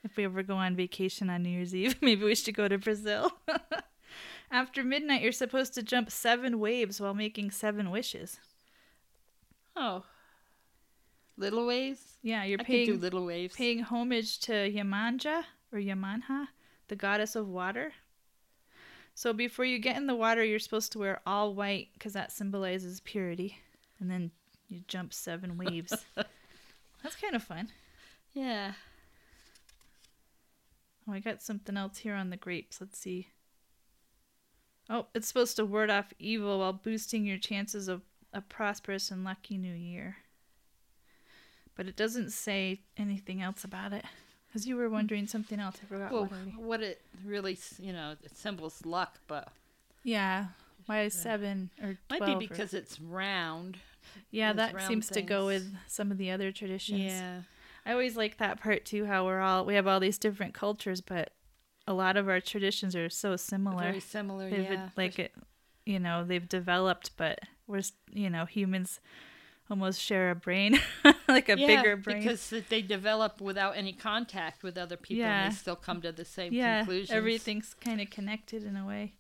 If 0.04 0.16
we 0.16 0.26
ever 0.26 0.44
go 0.44 0.54
on 0.54 0.76
vacation 0.76 1.28
on 1.28 1.42
New 1.42 1.50
Year's 1.50 1.74
Eve, 1.74 1.96
maybe 2.04 2.24
we 2.24 2.36
should 2.36 2.54
go 2.54 2.68
to 2.68 2.78
Brazil. 2.78 3.32
After 4.52 4.84
midnight, 4.84 5.24
you're 5.24 5.32
supposed 5.32 5.74
to 5.74 5.82
jump 5.82 6.12
seven 6.12 6.60
waves 6.60 7.02
while 7.02 7.16
making 7.16 7.50
seven 7.50 7.90
wishes. 7.90 8.38
Oh. 9.76 10.04
Little 11.36 11.66
waves? 11.66 12.18
Yeah, 12.22 12.44
you're 12.44 12.60
I 12.60 12.64
paying 12.64 13.00
little 13.00 13.26
waves. 13.26 13.56
paying 13.56 13.80
homage 13.80 14.38
to 14.42 14.52
Yamanja 14.52 15.46
or 15.74 15.80
Yamanha, 15.80 16.50
the 16.90 16.96
goddess 16.96 17.36
of 17.36 17.48
water. 17.48 17.94
So 19.16 19.34
before 19.34 19.66
you 19.66 19.80
get 19.80 19.98
in 19.98 20.06
the 20.06 20.16
water, 20.16 20.44
you're 20.44 20.60
supposed 20.60 20.92
to 20.92 21.00
wear 21.00 21.22
all 21.26 21.56
white 21.56 21.88
because 21.94 22.14
that 22.14 22.32
symbolizes 22.32 23.00
purity. 23.00 23.58
And 24.00 24.12
then 24.12 24.30
you 24.68 24.82
jump 24.88 25.12
seven 25.12 25.58
waves. 25.58 26.06
That's 26.16 27.16
kind 27.20 27.36
of 27.36 27.42
fun. 27.42 27.70
Yeah. 28.34 28.74
Oh, 31.08 31.14
I 31.14 31.20
got 31.20 31.42
something 31.42 31.76
else 31.76 32.00
here 32.00 32.14
on 32.16 32.30
the 32.30 32.38
grapes. 32.38 32.80
Let's 32.80 33.00
see. 33.00 33.28
Oh, 34.90 35.08
it's 35.14 35.28
supposed 35.28 35.56
to 35.58 35.66
ward 35.66 35.90
off 35.90 36.14
evil 36.20 36.60
while 36.60 36.74
boosting 36.74 37.26
your 37.26 37.38
chances 37.38 37.88
of 37.88 38.02
a 38.34 38.42
prosperous 38.42 39.12
and 39.12 39.24
lucky 39.24 39.58
new 39.58 39.74
year. 39.74 40.18
But 41.76 41.88
it 41.88 41.96
doesn't 41.96 42.32
say 42.32 42.82
anything 42.98 43.42
else 43.42 43.64
about 43.64 43.94
it. 43.94 44.06
Because 44.48 44.68
you 44.68 44.76
were 44.76 44.90
wondering 44.90 45.28
something 45.28 45.60
else. 45.60 45.78
I 45.84 45.86
forgot 45.86 46.12
Well, 46.12 46.26
what 46.26 46.64
what 46.64 46.82
it 46.82 47.02
really, 47.24 47.58
you 47.80 47.94
know, 47.94 48.16
it 48.24 48.36
symbols 48.36 48.84
luck, 48.86 49.20
but 49.28 49.48
Yeah. 50.04 50.48
Why 50.88 51.02
is 51.04 51.14
seven 51.14 51.70
or 51.82 52.00
might 52.10 52.18
12 52.18 52.40
be 52.40 52.46
or- 52.46 52.50
because 52.50 52.74
it's 52.74 53.00
round. 53.00 53.78
yeah, 54.32 54.52
those 54.54 54.58
that 54.58 54.74
round 54.76 54.88
seems 54.88 55.08
to 55.10 55.22
go 55.22 55.46
with 55.46 55.72
some 55.88 56.12
of 56.12 56.18
the 56.18 56.32
other 56.32 56.52
traditions. 56.52 57.00
Yeah. 57.02 57.42
I 57.90 57.94
always 57.94 58.16
like 58.16 58.38
that 58.38 58.62
part 58.62 58.86
too. 58.86 59.06
How 59.06 59.26
we're 59.26 59.40
all 59.40 59.66
we 59.66 59.74
have 59.74 59.88
all 59.88 60.00
these 60.00 60.20
different 60.20 60.54
cultures, 60.54 61.02
but 61.02 61.32
a 61.88 61.94
lot 61.94 62.18
of 62.18 62.30
our 62.30 62.40
traditions 62.40 62.96
are 62.96 63.10
so 63.10 63.36
similar. 63.36 63.82
Very 63.84 64.00
similar, 64.00 64.48
They've 64.48 64.72
yeah. 64.72 64.90
like 64.96 65.18
it, 65.18 65.34
you 65.88 66.00
know, 66.00 66.24
they've 66.24 66.48
developed, 66.48 67.12
but 67.18 67.40
we're 67.66 67.82
you 68.14 68.30
know 68.30 68.46
humans 68.46 69.00
almost 69.72 70.00
share 70.02 70.30
a 70.30 70.36
brain, 70.36 70.80
like 71.28 71.50
a 71.50 71.58
yeah, 71.58 71.68
bigger 71.68 71.96
brain. 71.98 72.20
because 72.20 72.54
they 72.70 72.82
develop 72.84 73.42
without 73.42 73.76
any 73.76 73.94
contact 73.94 74.62
with 74.62 74.78
other 74.78 74.98
people 74.98 75.22
Yeah. 75.22 75.46
and 75.46 75.52
they 75.52 75.56
still 75.56 75.76
come 75.76 76.02
to 76.02 76.12
the 76.12 76.26
same 76.26 76.54
yeah, 76.54 76.80
conclusions. 76.80 77.12
everything's 77.12 77.74
kind 77.74 78.00
of 78.02 78.10
connected 78.12 78.64
in 78.64 78.76
a 78.78 78.86
way. 78.86 79.14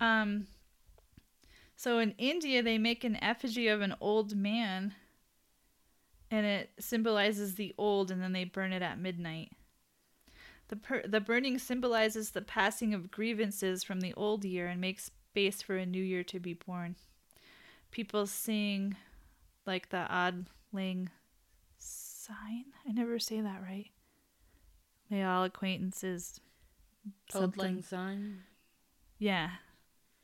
Um, 0.00 0.46
so 1.76 1.98
in 2.00 2.14
India, 2.18 2.62
they 2.62 2.76
make 2.78 3.02
an 3.04 3.16
effigy 3.22 3.68
of 3.68 3.80
an 3.80 3.94
old 4.00 4.36
man, 4.36 4.94
and 6.34 6.46
it 6.46 6.70
symbolizes 6.80 7.54
the 7.54 7.74
old, 7.78 8.10
and 8.10 8.20
then 8.20 8.32
they 8.32 8.44
burn 8.44 8.72
it 8.72 8.82
at 8.82 8.98
midnight. 8.98 9.52
The 10.68 10.76
per- 10.76 11.06
the 11.06 11.20
burning 11.20 11.58
symbolizes 11.58 12.30
the 12.30 12.42
passing 12.42 12.94
of 12.94 13.10
grievances 13.10 13.84
from 13.84 14.00
the 14.00 14.14
old 14.14 14.44
year 14.44 14.66
and 14.66 14.80
makes 14.80 15.10
space 15.30 15.62
for 15.62 15.76
a 15.76 15.86
new 15.86 16.02
year 16.02 16.24
to 16.24 16.40
be 16.40 16.54
born. 16.54 16.96
People 17.90 18.26
sing 18.26 18.96
like 19.66 19.90
the 19.90 20.06
odd 20.08 20.46
lang 20.72 21.10
sign. 21.78 22.64
I 22.88 22.92
never 22.92 23.18
say 23.18 23.40
that 23.40 23.62
right. 23.62 23.90
May 25.10 25.22
all 25.22 25.44
acquaintances. 25.44 26.40
Old. 27.34 27.56
Lang 27.58 27.82
Syne, 27.82 28.38
Yeah, 29.18 29.50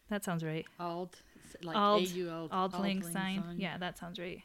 that 0.09 0.25
sounds 0.25 0.43
right. 0.43 0.67
Ald, 0.79 1.15
s- 1.47 1.57
like 1.63 1.77
Auld- 1.77 2.09
AU 2.09 2.29
Auld, 2.31 2.49
Auld 2.53 2.73
Lang 2.73 2.83
Lang 2.83 3.03
Syne. 3.03 3.43
Syne. 3.45 3.57
Yeah, 3.59 3.77
that 3.77 3.99
sounds 3.99 4.19
right. 4.19 4.43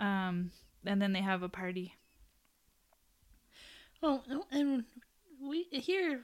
Um, 0.00 0.50
and 0.84 1.00
then 1.02 1.12
they 1.12 1.22
have 1.22 1.42
a 1.42 1.48
party. 1.48 1.94
Oh, 4.02 4.22
and 4.50 4.84
we 5.40 5.64
here 5.70 6.22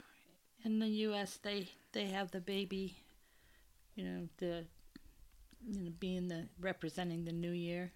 in 0.65 0.79
the 0.79 0.89
U.S. 1.09 1.39
they 1.43 1.69
they 1.93 2.07
have 2.07 2.31
the 2.31 2.41
baby, 2.41 2.97
you 3.95 4.05
know, 4.05 4.29
the 4.39 4.65
you 5.67 5.81
know 5.83 5.91
being 5.99 6.29
the 6.29 6.49
representing 6.61 7.25
the 7.25 7.33
new 7.33 7.51
year, 7.53 7.93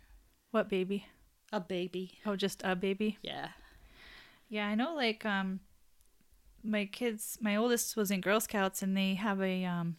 What 0.53 0.69
baby? 0.69 1.07
a 1.53 1.61
baby. 1.61 2.19
Oh, 2.27 2.37
just 2.37 2.63
a 2.65 2.75
baby. 2.77 3.19
Yeah. 3.23 3.49
Yeah, 4.49 4.67
I 4.69 4.75
know. 4.75 4.95
Like, 4.95 5.25
um, 5.25 5.61
my 6.63 6.87
kids, 6.87 7.39
my 7.41 7.57
oldest 7.57 7.97
was 7.97 8.11
in 8.11 8.21
Girl 8.21 8.41
Scouts, 8.41 8.83
and 8.83 8.97
they 8.97 9.15
have 9.15 9.41
a 9.41 9.65
um 9.65 9.97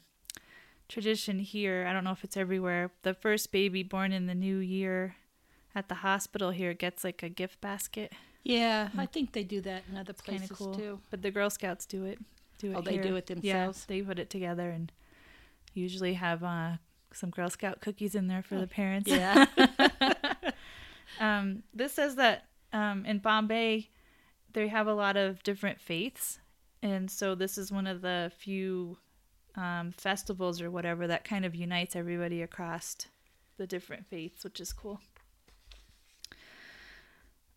tradition 0.88 1.39
here. 1.39 1.86
I 1.89 1.93
don't 1.93 2.03
know 2.03 2.11
if 2.11 2.24
it's 2.24 2.38
everywhere. 2.38 2.91
The 3.03 3.13
first 3.13 3.51
baby 3.51 3.84
born 3.84 4.11
in 4.11 4.28
the 4.28 4.36
new 4.36 4.57
year 4.57 5.16
at 5.76 5.89
the 5.89 5.95
hospital 5.95 6.51
here 6.51 6.73
gets 6.73 7.03
like 7.03 7.21
a 7.21 7.30
gift 7.30 7.61
basket. 7.61 8.13
Yeah, 8.43 8.89
I 8.97 9.05
think 9.05 9.34
they 9.34 9.43
do 9.43 9.61
that 9.61 9.84
in 9.91 9.97
other 9.97 10.13
places 10.13 10.51
cool. 10.51 10.73
too. 10.73 10.99
But 11.09 11.21
the 11.21 11.32
Girl 11.32 11.49
Scouts 11.49 11.86
do 11.86 12.05
it. 12.05 12.19
Do 12.59 12.71
it. 12.71 12.76
Oh, 12.76 12.82
they 12.82 12.97
do 12.97 13.15
it 13.15 13.26
themselves? 13.26 13.86
Yeah, 13.89 13.95
they 13.95 14.01
put 14.01 14.19
it 14.19 14.30
together 14.30 14.69
and 14.69 14.91
usually 15.73 16.13
have 16.13 16.43
uh, 16.43 16.73
some 17.11 17.32
Girl 17.32 17.49
Scout 17.49 17.82
cookies 17.82 18.15
in 18.15 18.28
there 18.28 18.43
for 18.43 18.55
the 18.55 18.67
parents. 18.67 19.09
Yeah. 19.09 19.45
Um, 21.19 21.63
this 21.73 21.93
says 21.93 22.15
that 22.15 22.45
um, 22.73 23.05
in 23.05 23.19
Bombay, 23.19 23.89
they 24.53 24.67
have 24.67 24.88
a 24.88 24.93
lot 24.93 25.17
of 25.17 25.43
different 25.43 25.80
faiths, 25.80 26.39
and 26.82 27.09
so 27.09 27.36
this 27.36 27.57
is 27.57 27.71
one 27.71 27.88
of 27.88 28.01
the 28.01 28.32
few 28.38 28.97
um, 29.55 29.93
festivals 29.97 30.61
or 30.61 30.69
whatever 30.69 31.07
that 31.07 31.23
kind 31.23 31.45
of 31.45 31.55
unites 31.55 31.95
everybody 31.95 32.41
across 32.41 32.97
the 33.57 33.67
different 33.67 34.05
faiths, 34.07 34.43
which 34.43 34.59
is 34.59 34.73
cool. 34.73 34.99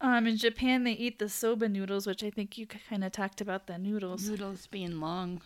Um, 0.00 0.26
in 0.26 0.36
Japan, 0.36 0.84
they 0.84 0.92
eat 0.92 1.18
the 1.18 1.28
soba 1.28 1.68
noodles, 1.68 2.06
which 2.06 2.22
I 2.22 2.30
think 2.30 2.56
you 2.56 2.66
kind 2.66 3.02
of 3.02 3.12
talked 3.12 3.40
about 3.40 3.66
the 3.66 3.78
noodles. 3.78 4.28
Noodles 4.28 4.66
being 4.68 5.00
long. 5.00 5.42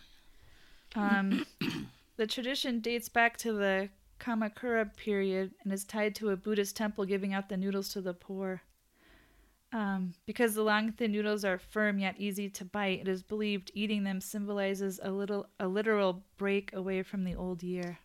Um, 0.95 1.45
the 2.17 2.27
tradition 2.27 2.79
dates 2.79 3.09
back 3.09 3.37
to 3.37 3.53
the 3.53 3.89
Kamakura 4.19 4.95
period 4.95 5.51
and 5.63 5.73
is 5.73 5.83
tied 5.83 6.15
to 6.15 6.29
a 6.29 6.37
Buddhist 6.37 6.75
temple 6.75 7.05
giving 7.05 7.33
out 7.33 7.49
the 7.49 7.57
noodles 7.57 7.89
to 7.89 8.01
the 8.01 8.13
poor. 8.13 8.61
Um, 9.73 10.13
because 10.27 10.53
the 10.53 10.61
long 10.61 10.91
thin 10.91 11.11
noodles 11.11 11.43
are 11.43 11.57
firm 11.57 11.97
yet 11.97 12.15
easy 12.19 12.47
to 12.47 12.63
bite, 12.63 13.01
it 13.01 13.07
is 13.07 13.23
believed 13.23 13.71
eating 13.73 14.03
them 14.03 14.21
symbolizes 14.21 14.99
a 15.01 15.09
little 15.09 15.47
a 15.59 15.67
literal 15.67 16.23
break 16.37 16.71
away 16.73 17.01
from 17.01 17.23
the 17.23 17.33
old 17.33 17.63
year. 17.63 17.97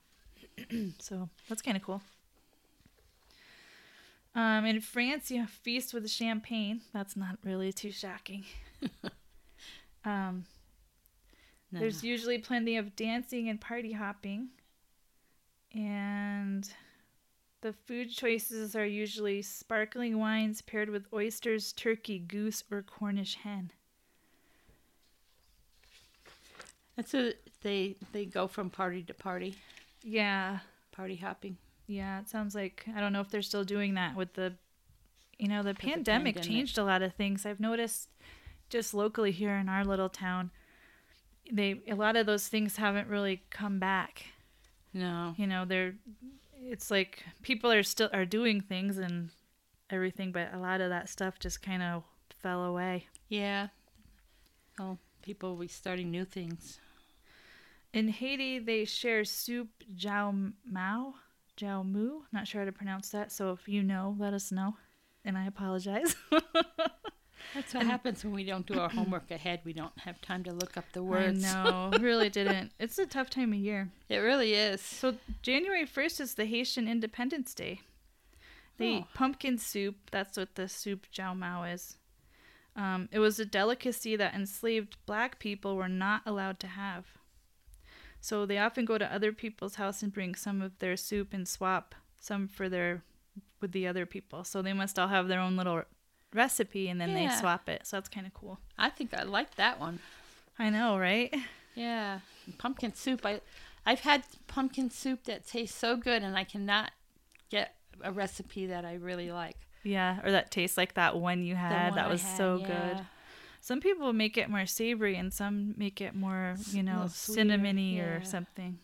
so 0.99 1.29
that's 1.47 1.61
kind 1.61 1.77
of 1.77 1.83
cool. 1.83 2.01
Um, 4.39 4.65
in 4.67 4.81
France, 4.81 5.33
you 5.33 5.41
have 5.41 5.51
feast 5.51 5.93
with 5.93 6.09
champagne. 6.09 6.83
That's 6.93 7.17
not 7.17 7.39
really 7.43 7.73
too 7.73 7.91
shocking. 7.91 8.45
um, 10.05 10.45
No. 11.73 11.81
there's 11.81 12.05
usually 12.05 12.39
plenty 12.39 12.77
of 12.77 12.95
dancing 12.95 13.49
and 13.49 13.61
party 13.61 13.91
hopping. 13.95 14.51
And 15.75 16.71
the 17.63 17.73
food 17.73 18.11
choices 18.13 18.77
are 18.77 18.87
usually 18.87 19.43
sparkling 19.43 20.21
wines 20.21 20.63
paired 20.63 20.89
with 20.89 21.13
oysters, 21.13 21.73
turkey, 21.73 22.21
goose, 22.21 22.63
or 22.71 22.83
Cornish 22.83 23.35
hen. 23.43 23.73
That's 26.95 27.11
so 27.11 27.33
they 27.63 27.97
they 28.13 28.25
go 28.25 28.47
from 28.47 28.71
party 28.71 29.03
to 29.03 29.15
party, 29.15 29.57
Yeah. 30.05 30.61
party 30.93 31.17
hopping. 31.17 31.57
Yeah, 31.89 32.21
it 32.21 32.29
sounds 32.29 32.55
like 32.55 32.85
I 32.95 33.01
don't 33.01 33.13
know 33.13 33.21
if 33.21 33.31
they're 33.31 33.43
still 33.43 33.65
doing 33.65 33.95
that 33.95 34.15
with 34.15 34.35
the 34.35 34.55
you 35.39 35.49
know, 35.49 35.63
the 35.63 35.73
the 35.73 35.75
pandemic, 35.75 36.35
pandemic. 36.35 36.43
changed 36.43 36.79
a 36.79 36.85
lot 36.85 37.01
of 37.03 37.15
things. 37.15 37.47
I've 37.47 37.61
noticed 37.61 38.09
just 38.71 38.93
locally 38.93 39.31
here 39.33 39.55
in 39.57 39.69
our 39.69 39.85
little 39.85 40.09
town, 40.09 40.51
they 41.51 41.81
a 41.89 41.95
lot 41.95 42.15
of 42.17 42.27
those 42.27 42.47
things 42.49 42.77
haven't 42.77 43.09
really 43.09 43.43
come 43.51 43.79
back. 43.81 44.27
No. 44.95 45.35
you 45.37 45.47
know 45.47 45.65
they're 45.67 45.95
it's 46.57 46.91
like 46.91 47.23
people 47.43 47.71
are 47.71 47.83
still 47.83 48.09
are 48.13 48.25
doing 48.25 48.61
things 48.63 48.97
and 48.99 49.29
everything 49.91 50.33
but 50.33 50.53
a 50.53 50.59
lot 50.59 50.81
of 50.81 50.89
that 50.91 51.09
stuff 51.11 51.39
just 51.39 51.63
kind 51.63 51.83
of 51.83 52.03
fell 52.43 52.65
away 52.65 53.07
Yeah. 53.29 53.69
Oh, 54.81 54.97
people 55.23 55.51
will 55.51 55.61
be 55.61 55.69
starting 55.69 56.11
new 56.11 56.25
things. 56.25 56.81
in 57.93 58.09
haiti 58.09 58.59
they 58.59 58.85
share 58.87 59.25
soup 59.25 59.69
jiao 59.95 60.53
mao 60.65 61.15
jiao 61.59 61.85
mu 61.85 62.21
not 62.33 62.47
sure 62.47 62.61
how 62.61 62.65
to 62.65 62.73
pronounce 62.73 63.09
that 63.11 63.33
so 63.33 63.51
if 63.53 63.69
you 63.69 63.83
know 63.83 64.15
let 64.19 64.33
us 64.33 64.51
know 64.53 64.77
and 65.25 65.37
i 65.37 65.45
apologize 65.47 66.15
That's 67.55 67.73
what 67.73 67.87
happens 67.87 68.23
when 68.25 68.35
we 68.35 68.45
don't 68.45 68.67
do 68.67 68.79
our 68.79 68.91
homework 68.91 69.31
ahead. 69.39 69.61
We 69.65 69.73
don't 69.73 69.97
have 70.01 70.21
time 70.21 70.45
to 70.45 70.53
look 70.53 70.77
up 70.77 70.85
the 70.93 71.03
words. 71.03 71.41
No, 71.43 71.91
really 71.99 72.29
didn't 72.29 72.73
it's 72.79 72.99
a 72.99 73.07
tough 73.07 73.31
time 73.31 73.53
of 73.53 73.59
year 73.59 73.89
It 74.09 74.19
really 74.19 74.53
is. 74.55 74.83
so 74.83 75.15
january 75.41 75.87
1st 75.87 76.21
is 76.21 76.35
the 76.35 76.45
haitian 76.45 76.87
independence 76.89 77.55
day 77.55 77.81
they 78.77 78.89
eat 78.97 79.05
Oh. 79.07 79.09
pumpkin 79.15 79.57
soup. 79.59 79.97
That's 80.13 80.37
what 80.37 80.55
the 80.57 80.69
soup 80.69 81.07
jiao 81.13 81.37
mao 81.37 81.65
is. 81.65 81.97
Um, 82.77 83.09
it 83.11 83.19
was 83.19 83.41
a 83.41 83.45
delicacy 83.45 84.15
that 84.15 84.35
enslaved 84.35 84.97
black 85.07 85.39
people 85.41 85.75
were 85.75 85.89
not 85.89 86.23
allowed 86.27 86.61
to 86.61 86.69
have. 86.69 87.07
So 88.21 88.47
they 88.47 88.59
often 88.59 88.85
go 88.85 88.99
to 88.99 89.13
other 89.13 89.33
people's 89.33 89.77
house 89.77 90.03
and 90.03 90.13
bring 90.13 90.35
some 90.35 90.61
of 90.61 90.79
their 90.79 90.97
soup 90.97 91.33
and 91.33 91.47
swap 91.47 91.95
some 92.21 92.49
for 92.49 92.69
their 92.69 93.03
with 93.61 93.73
the 93.73 93.87
other 93.87 94.07
people. 94.07 94.45
So 94.45 94.63
they 94.63 94.73
must 94.73 94.99
all 94.99 95.09
have 95.09 95.29
their 95.29 95.41
own 95.41 95.57
little 95.57 95.83
recipe 96.35 96.89
and 96.89 97.01
then 97.01 97.15
they 97.15 97.29
swap 97.29 97.69
it. 97.69 97.87
So 97.87 97.97
that's 97.97 98.09
kind 98.09 98.27
of 98.27 98.35
cool. 98.35 98.59
I 98.77 98.91
think 98.91 99.15
I 99.15 99.23
like 99.23 99.55
that 99.57 99.81
one. 99.81 100.01
I 100.59 100.71
know, 100.71 100.99
right? 100.99 101.35
Yeah, 101.75 102.21
pumpkin 102.59 102.95
soup. 102.95 103.25
I, 103.25 103.41
I've 103.87 104.01
had 104.01 104.25
pumpkin 104.49 104.91
soup 104.91 105.25
that 105.25 105.47
tastes 105.47 105.79
so 105.79 105.97
good, 105.97 106.23
and 106.25 106.37
I 106.37 106.43
cannot 106.43 106.91
get 107.51 107.77
a 108.03 108.11
recipe 108.11 108.67
that 108.67 108.85
I 108.85 108.95
really 108.95 109.31
like. 109.31 109.57
Yeah, 109.85 110.19
or 110.25 110.33
that 110.33 110.51
tastes 110.51 110.77
like 110.77 110.95
that 110.95 111.17
one 111.17 111.45
you 111.45 111.55
had. 111.55 111.91
one 111.91 111.97
That 111.97 112.11
was 112.11 112.23
had, 112.23 112.37
so 112.37 112.59
yeah. 112.61 112.67
good. 112.67 113.07
Some 113.61 113.81
people 113.81 114.13
make 114.13 114.37
it 114.39 114.49
more 114.49 114.67
savory 114.67 115.17
and 115.17 115.33
some 115.33 115.75
make 115.77 116.01
it 116.01 116.15
more, 116.15 116.57
you 116.73 116.83
know, 116.83 117.05
cinnamony 117.09 117.99
or 118.01 118.25
something. 118.25 118.79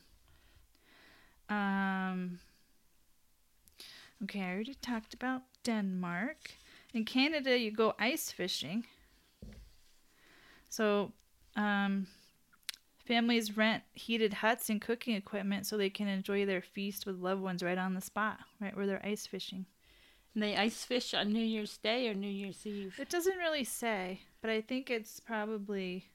Um 1.49 2.39
Okay, 4.22 4.41
I 4.41 4.53
already 4.55 4.75
talked 4.75 5.12
about 5.14 5.43
Denmark. 5.64 6.51
In 6.93 7.05
Canada, 7.05 7.59
you 7.59 7.70
go 7.70 7.95
ice 7.99 8.31
fishing. 8.31 8.85
So, 10.68 11.12
um 11.57 12.07
families 13.05 13.57
rent 13.57 13.83
heated 13.93 14.33
huts 14.35 14.70
and 14.70 14.81
cooking 14.81 15.14
equipment 15.14 15.66
so 15.66 15.77
they 15.77 15.91
can 15.91 16.09
enjoy 16.09 16.47
their 16.47 16.62
feast 16.62 17.05
with 17.05 17.16
loved 17.20 17.43
ones 17.43 17.62
right 17.62 17.77
on 17.79 17.95
the 17.95 18.01
spot, 18.01 18.39
right 18.61 18.75
where 18.75 18.87
they're 18.87 19.05
ice 19.07 19.27
fishing. 19.27 19.66
And 20.35 20.43
they 20.43 20.57
ice 20.57 20.85
fish 20.85 21.14
on 21.14 21.32
New 21.32 21.45
Year's 21.45 21.76
Day 21.78 22.09
or 22.09 22.14
New 22.14 22.30
Year's 22.30 22.66
Eve. 22.66 22.97
It 22.99 23.09
doesn't 23.09 23.39
really 23.39 23.64
say, 23.64 24.20
but 24.41 24.51
I 24.51 24.61
think 24.61 24.91
it's 24.91 25.20
probably 25.20 26.07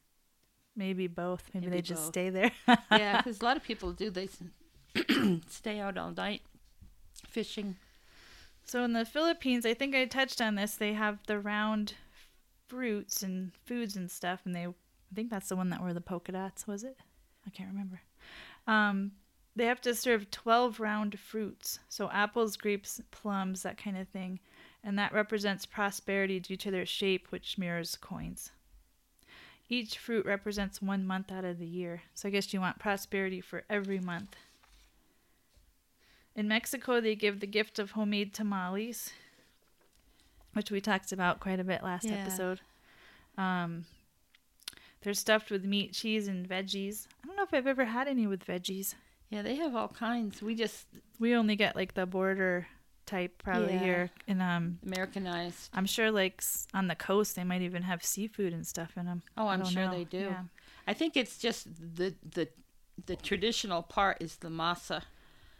maybe 0.75 1.07
both. 1.07 1.49
Maybe, 1.53 1.67
Maybe 1.67 1.77
they 1.77 1.81
just 1.81 2.07
stay 2.07 2.29
there. 2.29 2.51
yeah, 2.91 3.17
because 3.23 3.39
a 3.41 3.45
lot 3.45 3.57
of 3.57 3.63
people 3.63 3.93
do. 3.93 4.09
They 4.09 4.29
stay 5.49 5.79
out 5.79 5.97
all 5.97 6.11
night 6.11 6.41
fishing. 7.27 7.77
so 8.65 8.83
in 8.83 8.93
the 8.93 9.05
Philippines, 9.05 9.65
I 9.65 9.73
think 9.73 9.95
I 9.95 10.05
touched 10.05 10.41
on 10.41 10.55
this. 10.55 10.75
They 10.75 10.93
have 10.93 11.19
the 11.27 11.39
round 11.39 11.93
fruits 12.67 13.23
and 13.23 13.51
foods 13.65 13.95
and 13.95 14.11
stuff, 14.11 14.41
and 14.45 14.53
they 14.53 14.65
I 14.65 15.15
think 15.15 15.29
that's 15.29 15.49
the 15.49 15.55
one 15.55 15.69
that 15.69 15.81
were 15.81 15.93
the 15.93 16.01
polka 16.01 16.33
dots. 16.33 16.67
Was 16.67 16.83
it? 16.83 16.97
I 17.47 17.49
can't 17.49 17.69
remember. 17.69 18.01
Um, 18.67 19.13
they 19.55 19.65
have 19.65 19.81
to 19.81 19.93
serve 19.95 20.31
twelve 20.31 20.79
round 20.79 21.19
fruits, 21.19 21.79
so 21.89 22.09
apples, 22.11 22.55
grapes, 22.55 23.01
plums, 23.11 23.63
that 23.63 23.77
kind 23.77 23.97
of 23.97 24.07
thing, 24.07 24.39
and 24.83 24.97
that 24.97 25.13
represents 25.13 25.65
prosperity 25.65 26.39
due 26.39 26.55
to 26.57 26.71
their 26.71 26.85
shape, 26.85 27.27
which 27.31 27.57
mirrors 27.57 27.97
coins. 27.99 28.51
Each 29.67 29.97
fruit 29.97 30.25
represents 30.25 30.81
one 30.81 31.05
month 31.05 31.31
out 31.31 31.45
of 31.45 31.59
the 31.59 31.65
year. 31.65 32.01
So 32.15 32.27
I 32.27 32.31
guess 32.31 32.53
you 32.53 32.59
want 32.59 32.79
prosperity 32.79 33.39
for 33.39 33.63
every 33.69 33.99
month. 33.99 34.35
In 36.35 36.47
Mexico, 36.47 36.99
they 37.01 37.15
give 37.15 37.39
the 37.39 37.47
gift 37.47 37.77
of 37.77 37.91
homemade 37.91 38.33
tamales, 38.33 39.11
which 40.53 40.71
we 40.71 40.81
talked 40.81 41.11
about 41.11 41.39
quite 41.39 41.59
a 41.59 41.63
bit 41.63 41.83
last 41.83 42.05
Yeah. 42.05 42.13
episode. 42.13 42.61
Um, 43.37 43.85
they're 45.01 45.13
stuffed 45.13 45.51
with 45.51 45.63
meat, 45.63 45.93
cheese, 45.93 46.27
and 46.27 46.47
veggies. 46.47 47.07
I 47.23 47.27
don't 47.27 47.35
know 47.35 47.43
if 47.43 47.53
I've 47.53 47.67
ever 47.67 47.85
had 47.85 48.07
any 48.07 48.25
with 48.25 48.45
veggies. 48.45 48.95
Yeah, 49.29 49.41
they 49.43 49.55
have 49.55 49.75
all 49.75 49.87
kinds. 49.89 50.41
We 50.41 50.55
just 50.55 50.87
We 51.19 51.35
only 51.35 51.55
get 51.55 51.75
like 51.75 51.93
the 51.93 52.05
border 52.05 52.67
type 53.05 53.41
probably 53.43 53.73
Yeah. 53.73 53.79
here, 53.79 54.09
and 54.27 54.41
um, 54.41 54.79
Americanized. 54.85 55.69
I'm 55.73 55.85
sure 55.85 56.11
like 56.11 56.43
on 56.73 56.87
the 56.87 56.95
coast 56.95 57.35
they 57.35 57.43
might 57.43 57.61
even 57.61 57.83
have 57.83 58.03
seafood 58.03 58.53
and 58.53 58.65
stuff 58.65 58.97
in 58.97 59.05
them. 59.05 59.23
Oh, 59.37 59.47
I'm 59.47 59.65
sure 59.65 59.87
they 59.89 60.03
do. 60.03 60.17
Yeah. 60.19 60.43
I 60.87 60.93
think 60.93 61.15
it's 61.17 61.37
just 61.37 61.67
the 61.95 62.15
the 62.23 62.47
the 63.05 63.15
traditional 63.15 63.81
part 63.83 64.17
is 64.21 64.37
the 64.37 64.49
masa. 64.49 65.03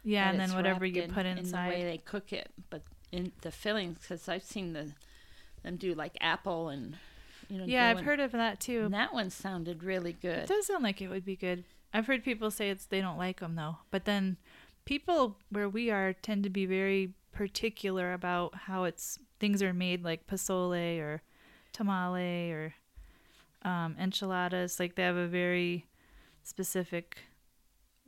Yeah, 0.02 0.30
and 0.30 0.40
then 0.40 0.54
whatever 0.54 0.86
you 0.86 1.02
in, 1.02 1.12
put 1.12 1.26
in 1.26 1.36
the 1.50 1.56
way 1.56 1.84
they 1.84 1.98
cook 1.98 2.32
it, 2.32 2.50
but 2.70 2.82
in 3.12 3.32
the 3.42 3.50
fillings, 3.50 3.98
because 4.00 4.28
I've 4.28 4.42
seen 4.44 4.72
the 4.72 4.92
them 5.62 5.76
do 5.76 5.94
like 5.94 6.16
apple 6.20 6.70
and 6.70 6.96
you 7.48 7.58
know. 7.58 7.64
Yeah, 7.66 7.88
I've 7.88 8.00
heard 8.00 8.20
of 8.20 8.32
that 8.32 8.60
too. 8.60 8.84
And 8.86 8.94
that 8.94 9.12
one 9.12 9.30
sounded 9.30 9.82
really 9.84 10.10
It 10.10 10.22
good. 10.22 10.46
does 10.46 10.66
sound 10.66 10.82
like 10.84 11.02
it 11.02 11.08
would 11.08 11.24
be 11.24 11.36
good. 11.36 11.64
I've 11.92 12.06
heard 12.06 12.24
people 12.24 12.50
say 12.50 12.70
it's 12.70 12.86
they 12.86 13.00
don't 13.00 13.18
like 13.18 13.40
them 13.40 13.56
though. 13.56 13.78
But 13.90 14.04
then 14.04 14.36
people 14.84 15.36
where 15.50 15.68
we 15.68 15.90
are 15.90 16.12
tend 16.12 16.44
to 16.44 16.50
be 16.50 16.66
very 16.66 17.14
particular 17.32 18.12
about 18.12 18.54
how 18.54 18.84
it's 18.84 19.18
things 19.38 19.62
are 19.62 19.72
made 19.72 20.04
like 20.04 20.26
pozole 20.26 20.98
or 21.00 21.22
tamale 21.72 22.50
or 22.52 22.74
um, 23.62 23.96
enchiladas. 23.98 24.78
Like 24.80 24.94
they 24.94 25.02
have 25.02 25.16
a 25.16 25.26
very 25.26 25.86
specific 26.42 27.18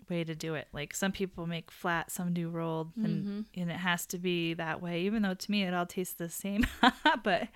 way 0.09 0.25
to 0.25 0.35
do 0.35 0.55
it. 0.55 0.69
Like 0.73 0.95
some 0.95 1.13
people 1.13 1.47
make 1.47 1.71
flat, 1.71 2.11
some 2.11 2.33
do 2.35 2.49
rolled, 2.49 2.93
and 2.97 3.25
Mhm. 3.25 3.47
and 3.57 3.71
it 3.71 3.77
has 3.79 4.07
to 4.07 4.19
be 4.19 4.55
that 4.55 4.81
way. 4.83 5.03
Even 5.03 5.23
though 5.23 5.35
to 5.35 5.51
me 5.51 5.63
it 5.63 5.75
all 5.75 5.87
tastes 5.87 6.15
the 6.15 6.29
same, 6.29 6.67
but 7.25 7.49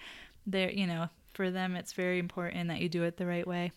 they're 0.46 0.70
you 0.70 0.86
know 0.86 1.08
for 1.34 1.50
them 1.50 1.76
it's 1.76 1.92
very 1.92 2.18
important 2.18 2.68
that 2.68 2.80
you 2.80 2.88
do 2.88 3.02
it 3.02 3.16
the 3.16 3.26
right 3.26 3.46
way. 3.46 3.72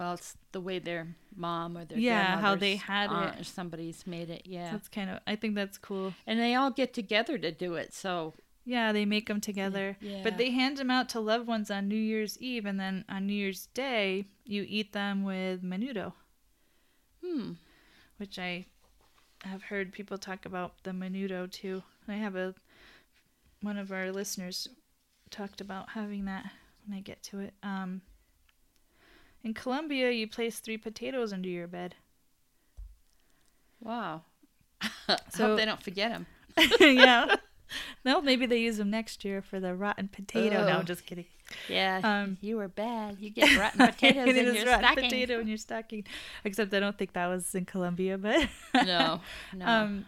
Well, 0.00 0.14
it's 0.14 0.34
the 0.52 0.62
way 0.62 0.78
their 0.78 1.14
mom 1.36 1.76
or 1.76 1.84
their 1.84 1.98
Yeah, 1.98 2.40
how 2.40 2.54
they 2.56 2.76
had 2.76 3.12
it. 3.12 3.40
or 3.42 3.44
somebody's 3.44 4.06
made 4.06 4.30
it. 4.30 4.46
Yeah, 4.46 4.72
That's 4.72 4.88
kind 4.88 5.10
of 5.10 5.20
I 5.26 5.36
think 5.36 5.54
that's 5.54 5.76
cool. 5.76 6.14
and 6.26 6.40
they 6.40 6.54
all 6.54 6.70
get 6.70 6.94
together 6.94 7.36
to 7.36 7.52
do 7.52 7.74
it. 7.74 7.92
So 7.92 8.32
Yeah, 8.64 8.92
they 8.92 9.04
make 9.04 9.26
them 9.28 9.42
together. 9.42 9.98
Yeah. 10.00 10.22
But 10.22 10.38
they 10.38 10.52
hand 10.52 10.78
them 10.78 10.90
out 10.90 11.10
to 11.10 11.20
loved 11.20 11.46
ones 11.46 11.70
on 11.70 11.86
New 11.86 11.96
Year's 11.96 12.38
Eve 12.38 12.64
and 12.64 12.80
then 12.80 13.04
on 13.10 13.26
New 13.26 13.34
Year's 13.34 13.66
Day 13.74 14.24
you 14.46 14.64
eat 14.66 14.94
them 14.94 15.22
with 15.22 15.62
menudo, 15.62 16.14
hmm, 17.22 17.52
which 18.16 18.38
I 18.38 18.64
have 19.44 19.64
heard 19.64 19.92
people 19.92 20.16
talk 20.16 20.46
about 20.46 20.82
the 20.82 20.92
menudo 20.92 21.50
too. 21.50 21.82
I 22.08 22.14
have 22.14 22.36
a 22.36 22.54
one 23.60 23.76
of 23.76 23.92
our 23.92 24.10
listeners 24.12 24.66
talked 25.28 25.60
about 25.60 25.90
having 25.90 26.24
that 26.24 26.50
when 26.86 26.96
I 26.96 27.02
get 27.02 27.22
to 27.24 27.40
it. 27.40 27.52
Um 27.62 28.00
in 29.42 29.54
Colombia, 29.54 30.10
you 30.10 30.26
place 30.28 30.58
three 30.58 30.76
potatoes 30.78 31.32
under 31.32 31.48
your 31.48 31.66
bed. 31.68 31.94
wow. 33.80 34.22
So- 35.30 35.48
hope 35.48 35.58
they 35.58 35.64
don't 35.64 35.82
forget 35.82 36.10
them. 36.12 36.26
yeah. 36.80 37.36
No, 38.04 38.20
maybe 38.20 38.46
they 38.46 38.58
use 38.58 38.78
them 38.78 38.90
next 38.90 39.24
year 39.24 39.40
for 39.42 39.60
the 39.60 39.76
rotten 39.76 40.08
potato. 40.08 40.66
No, 40.66 40.78
I'm 40.78 40.86
just 40.86 41.06
kidding. 41.06 41.26
Yeah, 41.68 42.00
Um, 42.02 42.36
you 42.40 42.56
were 42.56 42.66
bad. 42.66 43.18
You 43.20 43.30
get 43.30 43.56
rotten 43.56 43.86
potatoes 43.86 44.26
in 44.34 44.54
your 44.56 44.64
rotten 44.66 44.80
stocking. 44.82 45.04
potato 45.04 45.38
in 45.38 45.46
your 45.46 45.56
stocking. 45.56 46.04
Except 46.44 46.74
I 46.74 46.80
don't 46.80 46.98
think 46.98 47.12
that 47.12 47.28
was 47.28 47.54
in 47.54 47.66
Colombia, 47.66 48.18
but 48.18 48.48
No, 48.74 49.20
no. 49.54 49.64
um, 49.66 50.06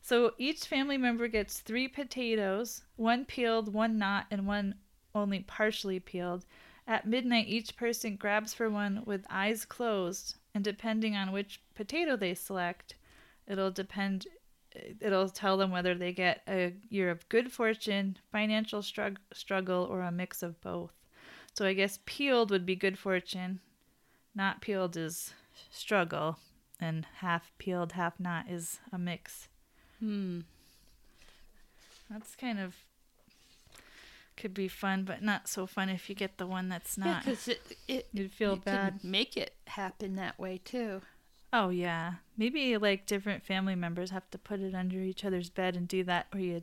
so 0.00 0.34
each 0.38 0.60
family 0.66 0.96
member 0.96 1.26
gets 1.26 1.58
three 1.58 1.88
potatoes, 1.88 2.82
one 2.94 3.24
peeled, 3.24 3.74
one 3.74 3.98
not, 3.98 4.26
and 4.30 4.46
one 4.46 4.76
only 5.12 5.40
partially 5.40 5.98
peeled. 5.98 6.44
At 6.86 7.06
midnight, 7.06 7.46
each 7.48 7.76
person 7.76 8.16
grabs 8.16 8.52
for 8.54 8.68
one 8.68 9.02
with 9.04 9.24
eyes 9.30 9.64
closed, 9.64 10.36
and 10.54 10.64
depending 10.64 11.16
on 11.16 11.32
which 11.32 11.60
potato 11.74 12.16
they 12.16 12.34
select, 12.34 12.96
it'll 13.46 13.70
depend. 13.70 14.26
It'll 15.00 15.28
tell 15.28 15.56
them 15.56 15.70
whether 15.70 15.94
they 15.94 16.12
get 16.12 16.42
a 16.48 16.74
year 16.88 17.10
of 17.10 17.28
good 17.28 17.52
fortune, 17.52 18.16
financial 18.30 18.80
strug- 18.80 19.18
struggle, 19.32 19.84
or 19.84 20.02
a 20.02 20.10
mix 20.10 20.42
of 20.42 20.60
both. 20.60 20.92
So 21.54 21.66
I 21.66 21.74
guess 21.74 21.98
peeled 22.06 22.50
would 22.50 22.64
be 22.64 22.74
good 22.74 22.98
fortune, 22.98 23.60
not 24.34 24.62
peeled 24.62 24.96
is 24.96 25.34
struggle, 25.70 26.38
and 26.80 27.06
half 27.16 27.52
peeled, 27.58 27.92
half 27.92 28.18
not 28.18 28.48
is 28.48 28.80
a 28.92 28.98
mix. 28.98 29.48
hmm. 29.98 30.40
That's 32.10 32.34
kind 32.34 32.58
of 32.58 32.74
could 34.42 34.52
be 34.52 34.68
fun, 34.68 35.04
but 35.04 35.22
not 35.22 35.48
so 35.48 35.66
fun 35.66 35.88
if 35.88 36.08
you 36.10 36.14
get 36.16 36.36
the 36.36 36.46
one 36.46 36.68
that's 36.68 36.98
Yeah, 36.98 37.04
not. 37.04 37.24
because 37.24 37.48
it, 37.48 37.60
it 37.88 38.08
You'd 38.12 38.32
feel 38.32 38.54
you 38.56 38.60
bad. 38.60 39.04
Make 39.04 39.36
it 39.36 39.54
happen 39.68 40.16
that 40.16 40.38
way 40.38 40.60
too. 40.62 41.00
Oh 41.52 41.68
yeah, 41.68 42.14
maybe 42.36 42.76
like 42.78 43.06
different 43.06 43.44
family 43.44 43.74
members 43.74 44.10
have 44.10 44.28
to 44.32 44.38
put 44.38 44.60
it 44.60 44.74
under 44.74 44.98
each 44.98 45.24
other's 45.24 45.48
bed 45.50 45.76
and 45.76 45.86
do 45.86 46.02
that, 46.04 46.26
where 46.32 46.42
you, 46.42 46.62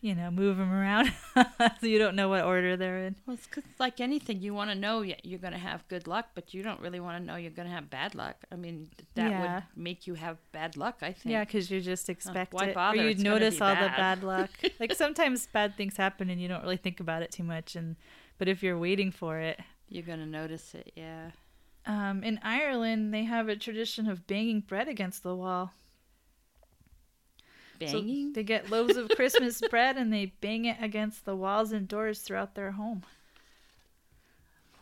you 0.00 0.14
know, 0.14 0.30
move 0.30 0.56
them 0.56 0.72
around 0.72 1.12
so 1.80 1.86
you 1.86 1.98
don't 1.98 2.16
know 2.16 2.28
what 2.28 2.42
order 2.42 2.76
they're 2.76 3.04
in. 3.06 3.16
Well, 3.26 3.34
it's 3.34 3.46
'cause 3.46 3.64
like 3.78 4.00
anything, 4.00 4.40
you 4.40 4.54
want 4.54 4.70
to 4.70 4.74
know 4.74 5.02
you're 5.02 5.38
going 5.38 5.52
to 5.52 5.58
have 5.58 5.86
good 5.88 6.06
luck, 6.06 6.30
but 6.34 6.54
you 6.54 6.62
don't 6.62 6.80
really 6.80 7.00
want 7.00 7.18
to 7.18 7.24
know 7.24 7.36
you're 7.36 7.50
going 7.50 7.68
to 7.68 7.74
have 7.74 7.90
bad 7.90 8.14
luck. 8.14 8.36
I 8.50 8.56
mean, 8.56 8.88
that 9.14 9.30
Yeah. 9.30 9.40
would 9.40 9.62
make 9.76 10.06
you 10.06 10.14
have 10.14 10.38
bad 10.52 10.76
luck, 10.76 10.98
I 11.02 11.12
think. 11.12 11.32
Yeah, 11.32 11.44
because 11.44 11.70
you 11.70 11.80
just 11.80 12.08
expect 12.08 12.54
why 12.54 12.66
it, 12.68 12.74
bother? 12.74 12.98
or 12.98 13.02
you'd 13.02 13.16
It's 13.16 13.22
notice 13.22 13.60
all 13.60 13.74
the 13.74 13.88
bad. 13.90 13.96
bad 13.96 14.24
luck. 14.24 14.50
like 14.80 14.94
sometimes 14.94 15.46
bad 15.48 15.76
things 15.76 15.96
happen 15.96 16.30
and 16.30 16.40
you 16.40 16.48
don't 16.48 16.62
really 16.62 16.78
think 16.78 17.00
about 17.00 17.22
it 17.22 17.30
too 17.30 17.44
much, 17.44 17.76
and 17.76 17.96
but 18.38 18.48
if 18.48 18.62
you're 18.62 18.78
waiting 18.78 19.10
for 19.12 19.38
it, 19.38 19.60
You're 19.88 20.04
going 20.04 20.20
to 20.20 20.26
notice 20.26 20.74
it, 20.74 20.92
yeah. 20.96 21.32
Um, 21.86 22.22
in 22.22 22.38
Ireland, 22.42 23.12
they 23.12 23.24
have 23.24 23.48
a 23.48 23.56
tradition 23.56 24.08
of 24.08 24.26
banging 24.26 24.60
bread 24.60 24.86
against 24.88 25.22
the 25.22 25.34
wall. 25.34 25.72
So 27.88 28.00
they 28.34 28.42
get 28.42 28.70
loaves 28.70 28.96
of 28.96 29.08
Christmas 29.10 29.60
bread 29.70 29.96
and 29.96 30.12
they 30.12 30.32
bang 30.40 30.64
it 30.66 30.76
against 30.80 31.24
the 31.24 31.36
walls 31.36 31.72
and 31.72 31.88
doors 31.88 32.20
throughout 32.20 32.54
their 32.54 32.72
home. 32.72 33.02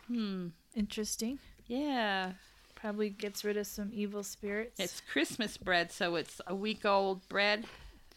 hmm. 0.07 0.47
Interesting. 0.75 1.39
Yeah. 1.67 2.33
Probably 2.75 3.09
gets 3.09 3.43
rid 3.43 3.57
of 3.57 3.67
some 3.67 3.89
evil 3.93 4.23
spirits. 4.23 4.79
It's 4.79 5.01
Christmas 5.01 5.57
bread, 5.57 5.91
so 5.91 6.15
it's 6.15 6.39
a 6.47 6.55
week 6.55 6.85
old 6.85 7.27
bread. 7.27 7.65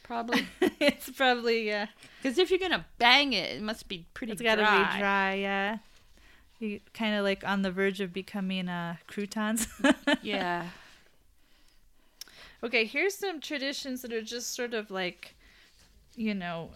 probably. 0.03 0.47
it's 0.80 1.11
probably 1.11 1.66
yeah. 1.66 1.87
Because 2.22 2.39
if 2.39 2.51
you're 2.51 2.59
gonna 2.61 2.87
bang 2.99 3.33
it, 3.33 3.57
it 3.57 3.62
must 3.62 3.89
be 3.89 4.07
pretty 4.14 4.33
It's 4.33 4.43
got 4.43 4.57
to 4.57 4.62
be 4.62 4.99
dry, 5.01 5.35
yeah. 5.35 5.78
You 6.61 6.78
kind 6.95 7.16
of 7.16 7.24
like 7.24 7.43
on 7.45 7.62
the 7.62 7.72
verge 7.72 8.01
of 8.01 8.12
becoming 8.12 8.68
uh, 8.68 8.97
croutons. 9.09 9.66
Yeah. 10.22 10.68
okay, 12.62 12.84
here's 12.84 13.14
some 13.14 13.40
traditions 13.40 14.02
that 14.02 14.12
are 14.12 14.22
just 14.22 14.54
sort 14.54 14.74
of 14.74 14.90
like, 14.90 15.34
you 16.16 16.34
know, 16.34 16.70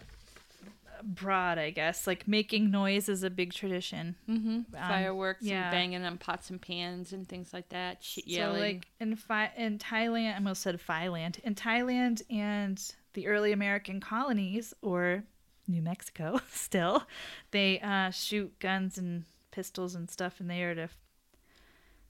broad, 1.03 1.59
I 1.59 1.71
guess. 1.71 2.07
Like 2.07 2.27
making 2.27 2.71
noise 2.71 3.09
is 3.09 3.23
a 3.23 3.31
big 3.31 3.53
tradition. 3.53 4.17
Mm-hmm. 4.29 4.61
Fireworks 4.73 5.43
yeah. 5.45 5.65
and 5.65 5.71
banging 5.73 6.05
on 6.05 6.19
pots 6.19 6.51
and 6.51 6.61
pans 6.61 7.13
and 7.13 7.29
things 7.29 7.53
like 7.53 7.69
that. 7.71 8.03
Sh- 8.03 8.19
So 8.35 8.53
like 8.53 8.87
in 9.01 9.17
Fi- 9.17 9.53
in 9.57 9.79
Thailand, 9.79 10.33
I 10.33 10.35
almost 10.37 10.63
said 10.63 10.79
Thailand. 10.81 11.39
In 11.41 11.55
Thailand 11.55 12.23
and 12.31 12.83
the 13.15 13.27
early 13.27 13.53
American 13.53 14.01
colonies, 14.01 14.75
or 14.83 15.25
New 15.67 15.83
Mexico, 15.83 16.41
still, 16.51 17.05
they 17.51 17.81
uh, 17.81 18.11
shoot 18.11 18.59
guns 18.59 18.99
and 18.99 19.25
pistols 19.51 19.95
and 19.95 20.11
stuff 20.11 20.41
in 20.41 20.49
the 20.49 20.55
air 20.55 20.75
to 20.75 20.89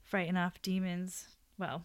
frighten 0.03 0.37
off 0.37 0.61
demons. 0.63 1.29
Well, 1.59 1.85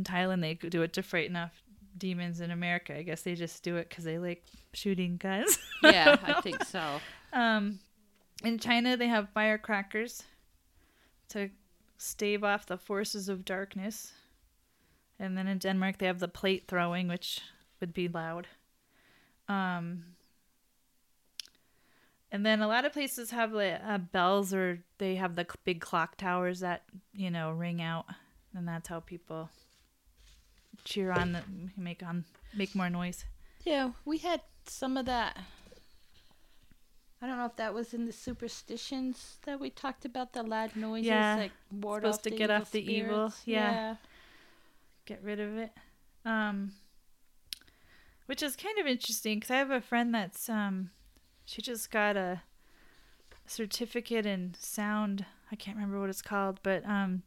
in 0.00 0.04
Thailand 0.04 0.40
they 0.40 0.54
do 0.54 0.82
it 0.82 0.94
to 0.94 1.02
frighten 1.02 1.36
off 1.36 1.62
demons. 1.96 2.40
In 2.40 2.50
America, 2.50 2.96
I 2.96 3.02
guess 3.02 3.22
they 3.22 3.34
just 3.34 3.62
do 3.62 3.76
it 3.76 3.88
because 3.88 4.04
they 4.04 4.18
like 4.18 4.44
shooting 4.72 5.16
guns. 5.18 5.58
yeah, 5.82 6.16
I 6.22 6.40
think 6.40 6.64
so. 6.64 7.00
Um, 7.32 7.78
in 8.42 8.58
China, 8.58 8.96
they 8.96 9.08
have 9.08 9.28
firecrackers 9.30 10.22
to 11.28 11.50
stave 11.98 12.42
off 12.42 12.66
the 12.66 12.78
forces 12.78 13.28
of 13.28 13.44
darkness. 13.44 14.12
And 15.18 15.36
then 15.36 15.46
in 15.46 15.58
Denmark, 15.58 15.98
they 15.98 16.06
have 16.06 16.18
the 16.18 16.28
plate 16.28 16.64
throwing, 16.66 17.08
which 17.08 17.40
would 17.80 17.92
be 17.92 18.08
loud. 18.08 18.46
Um, 19.48 20.04
and 22.32 22.46
then 22.46 22.62
a 22.62 22.68
lot 22.68 22.86
of 22.86 22.92
places 22.92 23.30
have 23.30 23.52
like 23.52 23.80
uh, 23.84 23.98
bells, 23.98 24.54
or 24.54 24.82
they 24.98 25.16
have 25.16 25.34
the 25.36 25.46
big 25.64 25.80
clock 25.80 26.16
towers 26.16 26.60
that 26.60 26.84
you 27.12 27.30
know 27.30 27.50
ring 27.50 27.82
out, 27.82 28.06
and 28.54 28.66
that's 28.66 28.88
how 28.88 29.00
people 29.00 29.50
cheer 30.84 31.12
on, 31.12 31.32
the, 31.32 31.42
make 31.76 32.02
on, 32.02 32.24
make 32.54 32.74
more 32.74 32.90
noise. 32.90 33.24
Yeah, 33.64 33.90
we 34.04 34.18
had 34.18 34.40
some 34.66 34.96
of 34.96 35.06
that. 35.06 35.38
I 37.22 37.26
don't 37.26 37.36
know 37.36 37.44
if 37.44 37.56
that 37.56 37.74
was 37.74 37.92
in 37.92 38.06
the 38.06 38.12
superstitions 38.12 39.36
that 39.44 39.60
we 39.60 39.68
talked 39.68 40.04
about 40.06 40.32
the 40.32 40.42
loud 40.42 40.74
noises, 40.74 41.06
Yeah, 41.08 41.36
like 41.36 41.52
ward 41.70 42.02
supposed 42.02 42.20
off 42.20 42.22
to 42.22 42.30
the 42.30 42.36
get 42.36 42.50
off 42.50 42.70
the 42.70 42.80
evil, 42.92 43.30
spirits. 43.30 43.42
yeah. 43.46 43.96
get 45.04 45.22
rid 45.22 45.38
of 45.38 45.56
it. 45.58 45.72
Um, 46.24 46.72
which 48.26 48.42
is 48.42 48.56
kind 48.56 48.78
of 48.78 48.86
interesting 48.86 49.38
because 49.38 49.50
I 49.50 49.56
have 49.56 49.70
a 49.70 49.80
friend 49.82 50.14
that's 50.14 50.48
um, 50.48 50.90
she 51.44 51.60
just 51.60 51.90
got 51.90 52.16
a 52.16 52.40
certificate 53.46 54.24
in 54.24 54.54
sound. 54.58 55.26
I 55.52 55.56
can't 55.56 55.76
remember 55.76 56.00
what 56.00 56.08
it's 56.10 56.22
called, 56.22 56.60
but 56.62 56.86
um, 56.86 57.22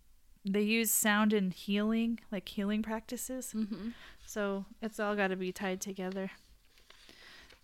they 0.46 0.62
use 0.62 0.92
sound 0.92 1.34
in 1.34 1.52
healing, 1.52 2.20
like 2.32 2.50
healing 2.50 2.82
practices. 2.84 3.54
Mm-hmm. 3.56 3.90
So 4.26 4.66
it's 4.82 5.00
all 5.00 5.16
got 5.16 5.28
to 5.28 5.36
be 5.36 5.52
tied 5.52 5.82
together. 5.82 6.32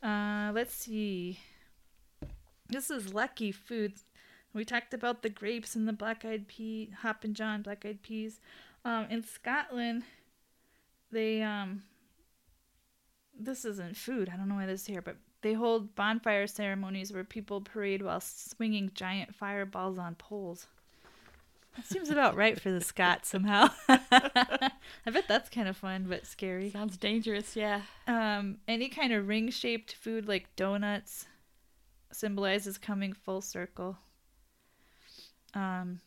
Uh, 0.02 0.52
let's 0.54 0.74
see. 0.74 1.40
This 2.68 2.90
is 2.90 3.14
lucky 3.14 3.52
foods. 3.52 4.06
We 4.54 4.66
talked 4.66 4.94
about 4.94 5.22
the 5.22 5.30
grapes 5.30 5.76
and 5.76 5.88
the 5.88 5.94
black-eyed 5.94 6.48
pea, 6.48 6.92
hoppin' 7.02 7.34
john, 7.34 7.62
black-eyed 7.62 8.02
peas. 8.02 8.40
Um, 8.86 9.08
in 9.10 9.24
Scotland, 9.24 10.04
they 11.12 11.42
um. 11.42 11.84
This 13.42 13.64
isn't 13.64 13.96
food. 13.96 14.30
I 14.30 14.36
don't 14.36 14.50
know 14.50 14.56
why 14.56 14.66
this 14.66 14.82
is 14.82 14.88
here, 14.88 15.02
but 15.02 15.16
they 15.42 15.54
hold 15.54 15.96
bonfire 15.96 16.46
ceremonies 16.46 17.14
where 17.14 17.24
people 17.24 17.62
parade 17.62 18.02
while 18.02 18.20
swinging 18.20 18.92
giant 18.94 19.34
fireballs 19.34 19.98
on 19.98 20.16
poles. 20.16 20.68
That 21.76 21.86
seems 21.86 22.10
about 22.10 22.36
right 22.36 22.60
for 22.60 22.72
the 22.72 22.82
Scots 22.82 23.30
somehow. 23.30 23.70
I 23.88 24.72
bet 25.06 25.28
that's 25.28 25.50
kind 25.50 25.68
of 25.68 25.78
fun, 25.78 26.08
but 26.10 26.26
scary. 26.26 26.72
Sounds 26.72 26.98
dangerous, 26.98 27.56
yeah. 27.56 27.82
Um, 28.08 28.58
any 28.68 28.90
kind 28.90 29.14
of 29.14 29.28
ring 29.28 29.50
shaped 29.50 29.94
food 29.94 30.28
like 30.28 30.56
donuts 30.56 31.26
symbolizes 32.12 32.78
coming 32.78 33.14
full 33.14 33.42
circle. 33.42 33.98
Um, 35.54 36.02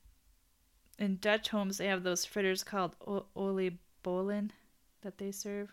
in 0.99 1.19
Dutch 1.21 1.49
homes, 1.49 1.79
they 1.79 1.87
have 1.87 2.03
those 2.03 2.25
fritters 2.25 2.63
called 2.63 2.97
o- 3.07 3.27
oliebollen 3.37 4.51
that 5.03 5.19
they 5.19 5.33
serve. 5.33 5.71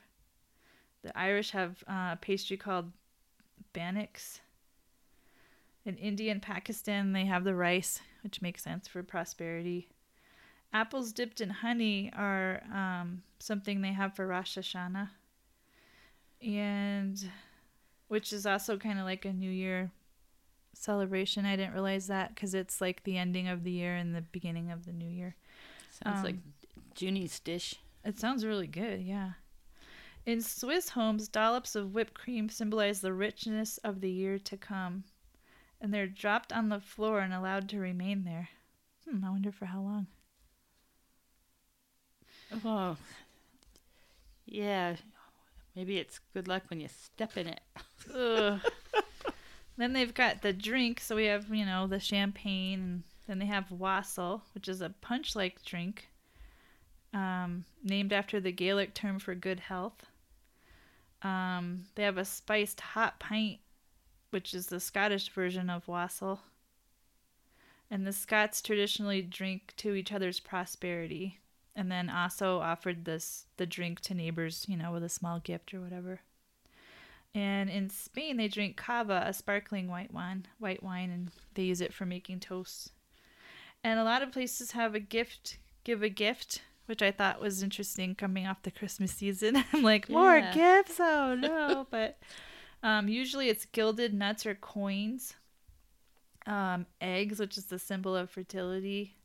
The 1.03 1.17
Irish 1.17 1.51
have 1.51 1.83
uh, 1.87 2.11
a 2.13 2.17
pastry 2.19 2.57
called 2.57 2.91
bannocks. 3.73 4.41
In 5.85 5.97
India 5.97 6.31
and 6.31 6.41
Pakistan, 6.41 7.13
they 7.13 7.25
have 7.25 7.43
the 7.43 7.55
rice, 7.55 8.01
which 8.23 8.41
makes 8.41 8.63
sense 8.63 8.87
for 8.87 9.01
prosperity. 9.03 9.89
Apples 10.71 11.11
dipped 11.13 11.41
in 11.41 11.49
honey 11.49 12.11
are 12.15 12.61
um, 12.73 13.23
something 13.39 13.81
they 13.81 13.93
have 13.93 14.15
for 14.15 14.27
Rosh 14.27 14.57
Hashanah. 14.57 15.09
And 16.45 17.29
which 18.07 18.31
is 18.33 18.45
also 18.45 18.77
kind 18.77 18.99
of 18.99 19.05
like 19.05 19.25
a 19.25 19.33
new 19.33 19.49
year 19.51 19.91
celebration. 20.73 21.45
I 21.45 21.55
didn't 21.55 21.73
realize 21.73 22.07
that 22.07 22.33
because 22.33 22.53
it's 22.53 22.79
like 22.81 23.03
the 23.03 23.17
ending 23.17 23.47
of 23.47 23.63
the 23.63 23.71
year 23.71 23.95
and 23.95 24.15
the 24.15 24.21
beginning 24.21 24.71
of 24.71 24.85
the 24.85 24.93
new 24.93 25.09
year. 25.09 25.35
Sounds 26.03 26.19
Um, 26.19 26.23
like 26.23 26.35
Junie's 26.95 27.39
dish. 27.39 27.75
it 28.05 28.17
sounds 28.19 28.45
really 28.45 28.67
good 28.67 29.01
yeah. 29.01 29.31
In 30.25 30.41
swiss 30.41 30.89
homes 30.89 31.27
dollops 31.27 31.75
of 31.75 31.93
whipped 31.93 32.13
cream 32.13 32.49
symbolize 32.49 33.01
the 33.01 33.13
richness 33.13 33.77
of 33.79 34.01
the 34.01 34.11
year 34.11 34.37
to 34.39 34.57
come 34.57 35.03
and 35.81 35.93
they're 35.93 36.07
dropped 36.07 36.51
on 36.51 36.69
the 36.69 36.79
floor 36.79 37.19
and 37.19 37.33
allowed 37.33 37.69
to 37.69 37.79
remain 37.79 38.23
there 38.23 38.49
hmm, 39.07 39.23
i 39.23 39.29
wonder 39.29 39.51
for 39.51 39.65
how 39.65 39.81
long 39.81 40.07
Oh, 42.65 42.97
yeah. 44.45 44.95
Maybe 45.75 45.97
it's 45.97 46.19
good 46.33 46.47
luck 46.47 46.63
when 46.69 46.79
you 46.79 46.87
step 46.87 47.37
in 47.37 47.47
it. 47.47 47.61
Then 49.77 49.93
they've 49.93 50.13
got 50.13 50.41
the 50.41 50.51
drink. 50.51 50.99
So 50.99 51.15
we 51.15 51.25
have, 51.25 51.53
you 51.53 51.65
know, 51.65 51.87
the 51.87 51.99
champagne. 51.99 52.81
And 52.81 53.03
then 53.27 53.39
they 53.39 53.45
have 53.45 53.71
wassail, 53.71 54.43
which 54.53 54.67
is 54.67 54.81
a 54.81 54.89
punch 54.89 55.35
like 55.35 55.63
drink 55.63 56.09
um, 57.13 57.65
named 57.83 58.11
after 58.11 58.39
the 58.39 58.51
Gaelic 58.51 58.93
term 58.93 59.19
for 59.19 59.35
good 59.35 59.59
health. 59.59 60.05
Um, 61.21 61.85
they 61.95 62.03
have 62.03 62.17
a 62.17 62.25
spiced 62.25 62.81
hot 62.81 63.19
pint, 63.19 63.59
which 64.29 64.53
is 64.53 64.67
the 64.67 64.79
Scottish 64.79 65.29
version 65.29 65.69
of 65.69 65.87
wassail. 65.87 66.41
And 67.91 68.05
the 68.05 68.13
Scots 68.13 68.61
traditionally 68.61 69.21
drink 69.21 69.73
to 69.77 69.93
each 69.95 70.11
other's 70.11 70.39
prosperity. 70.39 71.39
And 71.75 71.91
then 71.91 72.09
also 72.09 72.59
offered 72.59 73.05
this 73.05 73.45
the 73.57 73.65
drink 73.65 74.01
to 74.01 74.13
neighbors, 74.13 74.65
you 74.67 74.75
know, 74.75 74.91
with 74.91 75.03
a 75.03 75.09
small 75.09 75.39
gift 75.39 75.73
or 75.73 75.79
whatever. 75.81 76.19
And 77.33 77.69
in 77.69 77.89
Spain, 77.89 78.37
they 78.37 78.47
drink 78.47 78.75
cava, 78.75 79.23
a 79.25 79.33
sparkling 79.33 79.87
white 79.87 80.13
wine, 80.13 80.47
white 80.57 80.81
wine, 80.83 81.09
and 81.11 81.31
they 81.53 81.63
use 81.63 81.79
it 81.79 81.93
for 81.93 82.05
making 82.05 82.39
toasts. 82.39 82.89
And 83.83 83.99
a 83.99 84.03
lot 84.03 84.21
of 84.21 84.31
places 84.31 84.71
have 84.71 84.93
a 84.95 84.99
gift, 84.99 85.57
give 85.83 86.01
a 86.03 86.09
gift, 86.09 86.63
which 86.87 87.01
I 87.01 87.11
thought 87.11 87.39
was 87.39 87.61
interesting 87.63 88.15
coming 88.15 88.47
off 88.47 88.63
the 88.63 88.71
Christmas 88.71 89.11
season. 89.13 89.63
I'm 89.73 89.83
like, 89.83 90.09
more 90.09 90.39
Yeah. 90.39 90.53
gifts? 90.53 90.99
Oh 90.99 91.35
no! 91.35 91.87
but 91.89 92.17
um, 92.83 93.07
usually 93.07 93.49
it's 93.49 93.65
gilded 93.65 94.13
nuts 94.13 94.45
or 94.45 94.55
coins, 94.55 95.33
um, 96.45 96.85
eggs, 97.01 97.39
which 97.39 97.57
is 97.57 97.65
the 97.65 97.79
symbol 97.79 98.15
of 98.15 98.29
fertility. 98.29 99.15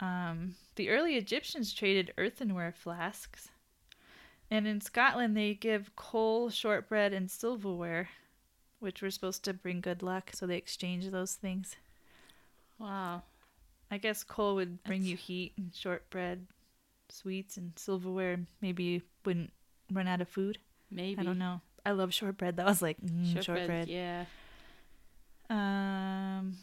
Um, 0.00 0.54
the 0.74 0.90
early 0.90 1.16
Egyptians 1.16 1.72
traded 1.72 2.12
earthenware 2.18 2.72
flasks. 2.72 3.48
And 4.50 4.66
in 4.66 4.80
Scotland, 4.80 5.36
they 5.36 5.54
give 5.54 5.96
coal, 5.96 6.50
shortbread, 6.50 7.12
and 7.12 7.30
silverware, 7.30 8.08
which 8.78 9.02
were 9.02 9.10
supposed 9.10 9.42
to 9.44 9.54
bring 9.54 9.80
good 9.80 10.02
luck. 10.02 10.30
So 10.34 10.46
they 10.46 10.56
exchange 10.56 11.08
those 11.10 11.34
things. 11.34 11.76
Wow. 12.78 13.22
I 13.90 13.98
guess 13.98 14.22
coal 14.22 14.56
would 14.56 14.82
bring 14.84 15.00
That's- 15.00 15.10
you 15.10 15.16
heat, 15.16 15.54
and 15.56 15.74
shortbread, 15.74 16.46
sweets, 17.08 17.56
and 17.56 17.72
silverware 17.76 18.38
maybe 18.60 18.84
you 18.84 19.02
wouldn't 19.24 19.52
run 19.90 20.08
out 20.08 20.20
of 20.20 20.28
food. 20.28 20.58
Maybe. 20.90 21.20
I 21.20 21.24
don't 21.24 21.38
know. 21.38 21.60
I 21.86 21.92
love 21.92 22.12
shortbread. 22.12 22.56
That 22.56 22.66
was 22.66 22.82
like 22.82 23.00
mm, 23.00 23.24
Shortbread, 23.32 23.44
shortbread. 23.44 23.88
Yeah. 23.88 24.24
Um. 25.48 26.56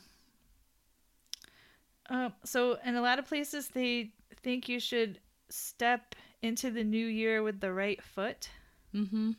Uh, 2.10 2.30
so 2.44 2.78
in 2.86 2.96
a 2.96 3.02
lot 3.02 3.18
of 3.20 3.26
places, 3.26 3.70
they 3.70 4.12
think 4.44 4.68
you 4.68 4.80
should 4.80 5.20
step 5.50 6.16
into 6.42 6.70
the 6.70 6.84
new 6.84 7.06
year 7.08 7.42
with 7.42 7.60
the 7.62 7.72
right 7.74 8.02
foot. 8.04 8.50
Mm-hmm. 8.94 9.32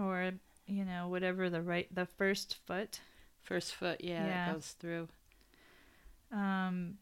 or 0.00 0.32
you 0.66 0.84
know 0.84 1.06
whatever 1.08 1.48
the 1.48 1.62
right 1.62 1.86
the 1.94 2.06
first 2.18 2.56
foot 2.66 3.00
First 3.42 3.74
foot, 3.74 4.00
yeah, 4.02 4.26
Yeah. 4.26 4.46
that 4.46 4.54
goes 4.54 4.74
through. 4.80 5.08
um 6.32 6.96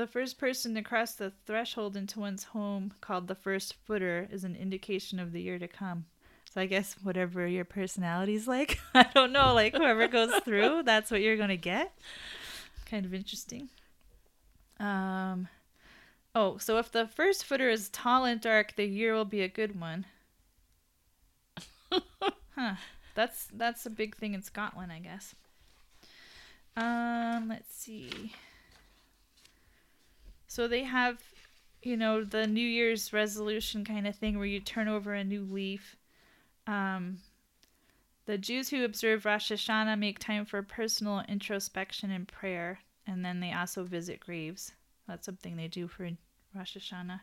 the 0.00 0.06
first 0.06 0.38
person 0.38 0.74
to 0.74 0.80
cross 0.80 1.12
the 1.12 1.30
threshold 1.44 1.94
into 1.94 2.20
one's 2.20 2.44
home, 2.44 2.94
called 3.02 3.28
the 3.28 3.34
first 3.34 3.74
footer, 3.84 4.26
is 4.32 4.44
an 4.44 4.56
indication 4.56 5.20
of 5.20 5.32
the 5.32 5.42
year 5.42 5.58
to 5.58 5.68
come. 5.68 6.06
So 6.50 6.62
I 6.62 6.64
guess 6.64 6.96
whatever 7.02 7.46
your 7.46 7.66
personality's 7.66 8.48
like, 8.48 8.80
I 8.94 9.06
don't 9.14 9.30
know, 9.30 9.52
like 9.52 9.76
whoever 9.76 10.08
goes 10.08 10.34
through, 10.44 10.84
that's 10.84 11.10
what 11.10 11.20
you're 11.20 11.36
gonna 11.36 11.58
get. 11.58 11.92
Kind 12.86 13.04
of 13.04 13.12
interesting. 13.12 13.68
Um, 14.78 15.48
oh, 16.34 16.56
so 16.56 16.78
if 16.78 16.90
the 16.90 17.06
first 17.06 17.44
footer 17.44 17.68
is 17.68 17.90
tall 17.90 18.24
and 18.24 18.40
dark, 18.40 18.76
the 18.76 18.86
year 18.86 19.12
will 19.12 19.26
be 19.26 19.42
a 19.42 19.48
good 19.48 19.78
one. 19.78 20.06
huh. 22.56 22.76
That's 23.14 23.48
that's 23.52 23.84
a 23.84 23.90
big 23.90 24.16
thing 24.16 24.32
in 24.32 24.42
Scotland, 24.42 24.92
I 24.92 25.00
guess. 25.00 25.34
Um, 26.74 27.48
let's 27.50 27.74
see. 27.74 28.32
So 30.50 30.66
they 30.66 30.82
have, 30.82 31.22
you 31.80 31.96
know, 31.96 32.24
the 32.24 32.44
New 32.44 32.66
Year's 32.66 33.12
resolution 33.12 33.84
kind 33.84 34.04
of 34.04 34.16
thing 34.16 34.36
where 34.36 34.48
you 34.48 34.58
turn 34.58 34.88
over 34.88 35.14
a 35.14 35.22
new 35.22 35.44
leaf. 35.44 35.94
Um, 36.66 37.18
the 38.26 38.36
Jews 38.36 38.68
who 38.68 38.84
observe 38.84 39.24
Rosh 39.24 39.52
Hashanah 39.52 39.96
make 39.96 40.18
time 40.18 40.44
for 40.44 40.60
personal 40.64 41.22
introspection 41.28 42.10
and 42.10 42.26
prayer, 42.26 42.80
and 43.06 43.24
then 43.24 43.38
they 43.38 43.52
also 43.52 43.84
visit 43.84 44.18
graves. 44.18 44.72
That's 45.06 45.24
something 45.24 45.54
they 45.54 45.68
do 45.68 45.86
for 45.86 46.10
Rosh 46.52 46.76
Hashanah. 46.76 47.20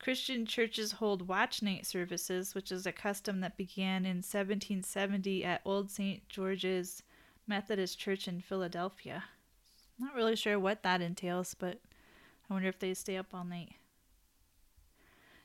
Christian 0.00 0.44
churches 0.44 0.90
hold 0.90 1.28
watch 1.28 1.62
night 1.62 1.86
services, 1.86 2.56
which 2.56 2.72
is 2.72 2.86
a 2.86 2.92
custom 2.92 3.38
that 3.38 3.56
began 3.56 4.04
in 4.04 4.16
1770 4.16 5.44
at 5.44 5.60
Old 5.64 5.92
St. 5.92 6.28
George's 6.28 7.04
Methodist 7.46 8.00
Church 8.00 8.26
in 8.26 8.40
Philadelphia. 8.40 9.22
Not 9.96 10.16
really 10.16 10.34
sure 10.34 10.58
what 10.58 10.82
that 10.82 11.00
entails, 11.00 11.54
but 11.54 11.78
I 12.48 12.54
wonder 12.54 12.68
if 12.68 12.78
they 12.78 12.94
stay 12.94 13.16
up 13.16 13.34
all 13.34 13.44
night. 13.44 13.74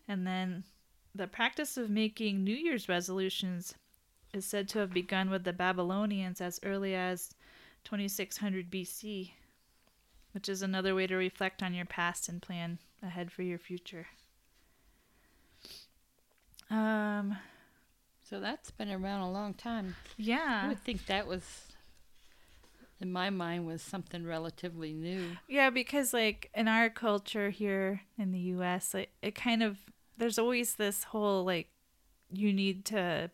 And 0.07 0.25
then 0.25 0.63
the 1.15 1.27
practice 1.27 1.77
of 1.77 1.89
making 1.89 2.43
New 2.43 2.55
Year's 2.55 2.89
resolutions 2.89 3.75
is 4.33 4.45
said 4.45 4.67
to 4.69 4.79
have 4.79 4.93
begun 4.93 5.29
with 5.29 5.43
the 5.43 5.53
Babylonians 5.53 6.41
as 6.41 6.59
early 6.63 6.95
as 6.95 7.29
2600 7.83 8.69
BC, 8.71 9.31
which 10.31 10.49
is 10.49 10.61
another 10.61 10.95
way 10.95 11.07
to 11.07 11.15
reflect 11.15 11.61
on 11.61 11.73
your 11.73 11.85
past 11.85 12.27
and 12.29 12.41
plan 12.41 12.79
ahead 13.01 13.31
for 13.31 13.43
your 13.43 13.59
future. 13.59 14.07
Um, 16.69 17.37
So 18.23 18.39
that's 18.39 18.71
been 18.71 18.89
around 18.91 19.21
a 19.21 19.31
long 19.31 19.53
time. 19.53 19.95
Yeah. 20.17 20.61
I 20.65 20.67
would 20.69 20.83
think 20.83 21.05
that 21.05 21.27
was, 21.27 21.43
in 23.03 23.11
my 23.11 23.29
mind, 23.29 23.67
was 23.67 23.81
something 23.83 24.25
relatively 24.25 24.93
new. 24.93 25.37
Yeah, 25.47 25.69
because 25.69 26.13
like 26.13 26.49
in 26.55 26.67
our 26.67 26.89
culture 26.89 27.49
here 27.51 28.01
in 28.17 28.31
the 28.31 28.39
US, 28.55 28.93
like 28.95 29.11
it 29.21 29.35
kind 29.35 29.61
of 29.61 29.77
there's 30.17 30.39
always 30.39 30.75
this 30.75 31.03
whole 31.03 31.43
like 31.43 31.67
you 32.31 32.51
need 32.53 32.85
to 32.85 33.29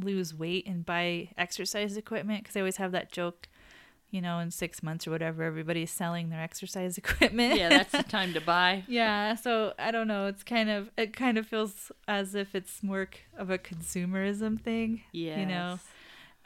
lose 0.00 0.34
weight 0.34 0.66
and 0.66 0.84
buy 0.86 1.30
exercise 1.38 1.96
equipment 1.96 2.42
because 2.44 2.56
I 2.56 2.60
always 2.60 2.76
have 2.76 2.92
that 2.92 3.10
joke, 3.12 3.48
you 4.10 4.20
know, 4.20 4.38
in 4.40 4.50
6 4.50 4.82
months 4.82 5.06
or 5.06 5.10
whatever 5.12 5.42
everybody's 5.42 5.90
selling 5.90 6.30
their 6.30 6.40
exercise 6.42 6.98
equipment. 7.02 7.56
Yeah, 7.56 7.70
that's 7.70 7.92
the 7.92 8.02
time 8.02 8.34
to 8.34 8.40
buy. 8.40 8.84
yeah, 8.88 9.34
so 9.36 9.72
I 9.78 9.90
don't 9.90 10.06
know, 10.08 10.26
it's 10.26 10.42
kind 10.44 10.68
of 10.70 10.90
it 10.96 11.12
kind 11.16 11.38
of 11.38 11.46
feels 11.46 11.90
as 12.06 12.34
if 12.34 12.54
it's 12.54 12.82
more 12.82 13.08
of 13.38 13.48
a 13.50 13.58
consumerism 13.58 14.60
thing, 14.60 15.02
Yeah. 15.12 15.40
you 15.40 15.46
know. 15.46 15.78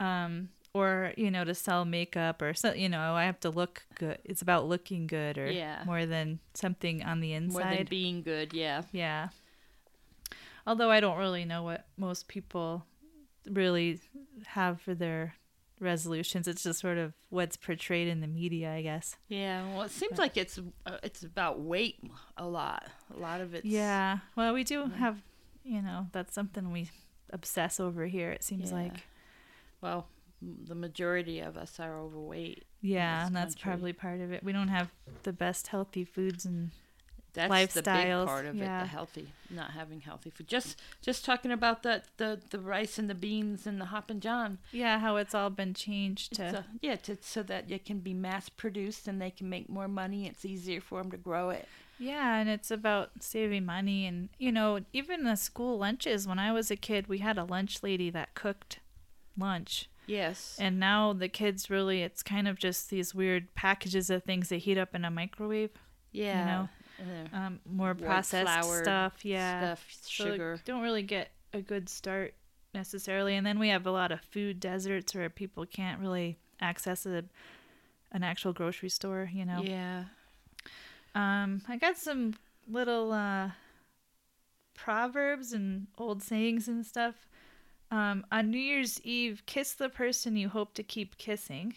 Um 0.00 0.50
or 0.74 1.12
you 1.16 1.30
know 1.30 1.44
to 1.44 1.54
sell 1.54 1.84
makeup 1.84 2.42
or 2.42 2.52
so 2.54 2.72
you 2.74 2.88
know 2.88 3.14
I 3.14 3.24
have 3.24 3.40
to 3.40 3.50
look 3.50 3.82
good. 3.94 4.18
It's 4.24 4.42
about 4.42 4.66
looking 4.68 5.06
good 5.06 5.38
or 5.38 5.50
Yeah. 5.50 5.82
more 5.86 6.04
than 6.06 6.38
something 6.54 7.02
on 7.02 7.20
the 7.20 7.32
inside 7.32 7.64
More 7.64 7.76
than 7.76 7.86
being 7.86 8.22
good, 8.22 8.52
yeah. 8.52 8.82
yeah. 8.92 9.28
Although 10.66 10.90
I 10.90 11.00
don't 11.00 11.16
really 11.18 11.44
know 11.44 11.62
what 11.62 11.86
most 11.96 12.28
people 12.28 12.84
really 13.48 14.00
have 14.46 14.80
for 14.80 14.94
their 14.94 15.34
resolutions. 15.80 16.46
It's 16.46 16.62
just 16.64 16.80
sort 16.80 16.98
of 16.98 17.14
what's 17.30 17.56
portrayed 17.56 18.08
in 18.08 18.20
the 18.20 18.26
media, 18.26 18.72
I 18.72 18.82
guess. 18.82 19.16
Yeah, 19.28 19.66
well, 19.72 19.82
it 19.82 19.90
seems 19.90 20.18
like 20.18 20.36
it's 20.36 20.58
uh, 20.84 20.98
it's 21.02 21.22
about 21.22 21.60
weight 21.60 21.96
a 22.36 22.46
lot. 22.46 22.88
A 23.16 23.18
lot 23.18 23.40
of 23.40 23.54
it 23.54 23.64
yeah. 23.64 24.18
Well, 24.36 24.52
we 24.52 24.64
do 24.64 24.86
have, 24.88 25.22
you 25.64 25.80
know, 25.80 26.08
that's 26.12 26.34
something 26.34 26.70
we 26.72 26.90
obsess 27.30 27.80
over 27.80 28.06
here. 28.06 28.30
It 28.30 28.42
seems 28.44 28.70
Yeah. 28.70 28.76
like. 28.76 29.06
Well, 29.80 30.08
the 30.40 30.74
majority 30.74 31.40
of 31.40 31.56
us 31.56 31.80
are 31.80 31.98
overweight. 31.98 32.64
Yeah, 32.80 33.26
and 33.26 33.34
that's 33.34 33.54
country. 33.54 33.70
probably 33.70 33.92
part 33.92 34.20
of 34.20 34.32
it. 34.32 34.42
We 34.44 34.52
don't 34.52 34.68
have 34.68 34.90
the 35.24 35.32
best 35.32 35.68
healthy 35.68 36.04
foods 36.04 36.44
and 36.44 36.70
That's 37.34 37.74
the 37.74 37.82
big 37.82 37.84
Lifestyles, 37.92 38.26
part 38.26 38.46
of 38.46 38.54
it. 38.56 38.60
The 38.60 38.86
healthy, 38.86 39.28
not 39.50 39.72
having 39.72 40.00
healthy 40.00 40.30
food. 40.30 40.46
Just 40.48 40.80
just 41.02 41.24
talking 41.24 41.50
about 41.50 41.82
the 41.82 42.02
the 42.18 42.40
the 42.50 42.60
rice 42.60 42.98
and 42.98 43.10
the 43.10 43.14
beans 43.14 43.66
and 43.66 43.80
the 43.80 43.86
Hoppin' 43.86 44.20
John. 44.20 44.58
yeah, 44.72 44.98
how 45.00 45.16
it's 45.16 45.34
all 45.34 45.50
been 45.50 45.74
changed 45.74 46.34
to 46.34 46.50
So, 46.50 46.64
yeah, 46.80 46.96
to, 46.96 47.16
so 47.20 47.42
that 47.44 47.70
it 47.70 47.84
can 47.84 47.98
be 47.98 48.14
mass 48.14 48.48
produced 48.48 49.08
and 49.08 49.20
they 49.20 49.30
can 49.30 49.48
make 49.48 49.68
more 49.68 49.88
money. 49.88 50.26
It's 50.26 50.44
easier 50.44 50.80
for 50.80 51.02
them 51.02 51.10
to 51.10 51.16
grow 51.16 51.50
it. 51.50 51.66
Yeah, 51.98 52.36
and 52.36 52.48
it's 52.48 52.70
about 52.70 53.10
saving 53.24 53.66
money 53.66 54.06
and 54.06 54.28
you 54.38 54.52
know, 54.52 54.80
even 54.92 55.24
the 55.24 55.34
school 55.34 55.78
lunches 55.78 56.28
when 56.28 56.38
I 56.38 56.52
was 56.52 56.70
a 56.70 56.76
kid, 56.76 57.08
we 57.08 57.18
had 57.18 57.36
a 57.38 57.42
lunch 57.44 57.82
lady 57.82 58.08
that 58.10 58.34
cooked 58.34 58.78
lunch. 59.36 59.88
Yes. 60.08 60.56
And 60.58 60.80
now 60.80 61.12
the 61.12 61.28
kids 61.28 61.70
really 61.70 62.02
it's 62.02 62.22
kind 62.22 62.48
of 62.48 62.58
just 62.58 62.90
these 62.90 63.14
weird 63.14 63.54
packages 63.54 64.10
of 64.10 64.24
things 64.24 64.48
they 64.48 64.58
heat 64.58 64.78
up 64.78 64.94
in 64.94 65.04
a 65.04 65.10
microwave, 65.10 65.70
yeah. 66.12 66.40
You 67.00 67.06
know, 67.06 67.28
um 67.32 67.60
more 67.64 67.94
processed 67.94 68.64
stuff, 68.82 69.24
yeah. 69.24 69.74
Stuff, 69.74 69.86
So 70.00 70.24
sugar. 70.24 70.60
don't 70.64 70.82
really 70.82 71.02
get 71.02 71.30
a 71.52 71.60
good 71.60 71.88
start 71.88 72.34
necessarily. 72.74 73.34
And 73.36 73.46
then 73.46 73.58
we 73.58 73.68
have 73.68 73.86
a 73.86 73.90
lot 73.90 74.10
of 74.12 74.20
food 74.20 74.60
deserts 74.60 75.14
where 75.14 75.30
people 75.30 75.64
can't 75.66 76.00
really 76.00 76.38
access 76.60 77.06
a 77.06 77.24
an 78.10 78.22
actual 78.22 78.52
grocery 78.52 78.88
store, 78.88 79.30
you 79.32 79.44
know. 79.44 79.60
Yeah. 79.62 80.04
Um, 81.14 81.62
I 81.68 81.76
got 81.76 81.96
some 81.96 82.34
little 82.66 83.12
uh, 83.12 83.50
proverbs 84.74 85.52
and 85.52 85.88
old 85.98 86.22
sayings 86.22 86.68
and 86.68 86.86
stuff. 86.86 87.26
Um, 87.90 88.26
on 88.30 88.50
New 88.50 88.58
Year's 88.58 89.00
Eve, 89.02 89.42
kiss 89.46 89.72
the 89.72 89.88
person 89.88 90.36
you 90.36 90.48
hope 90.48 90.74
to 90.74 90.82
keep 90.82 91.16
kissing. 91.16 91.74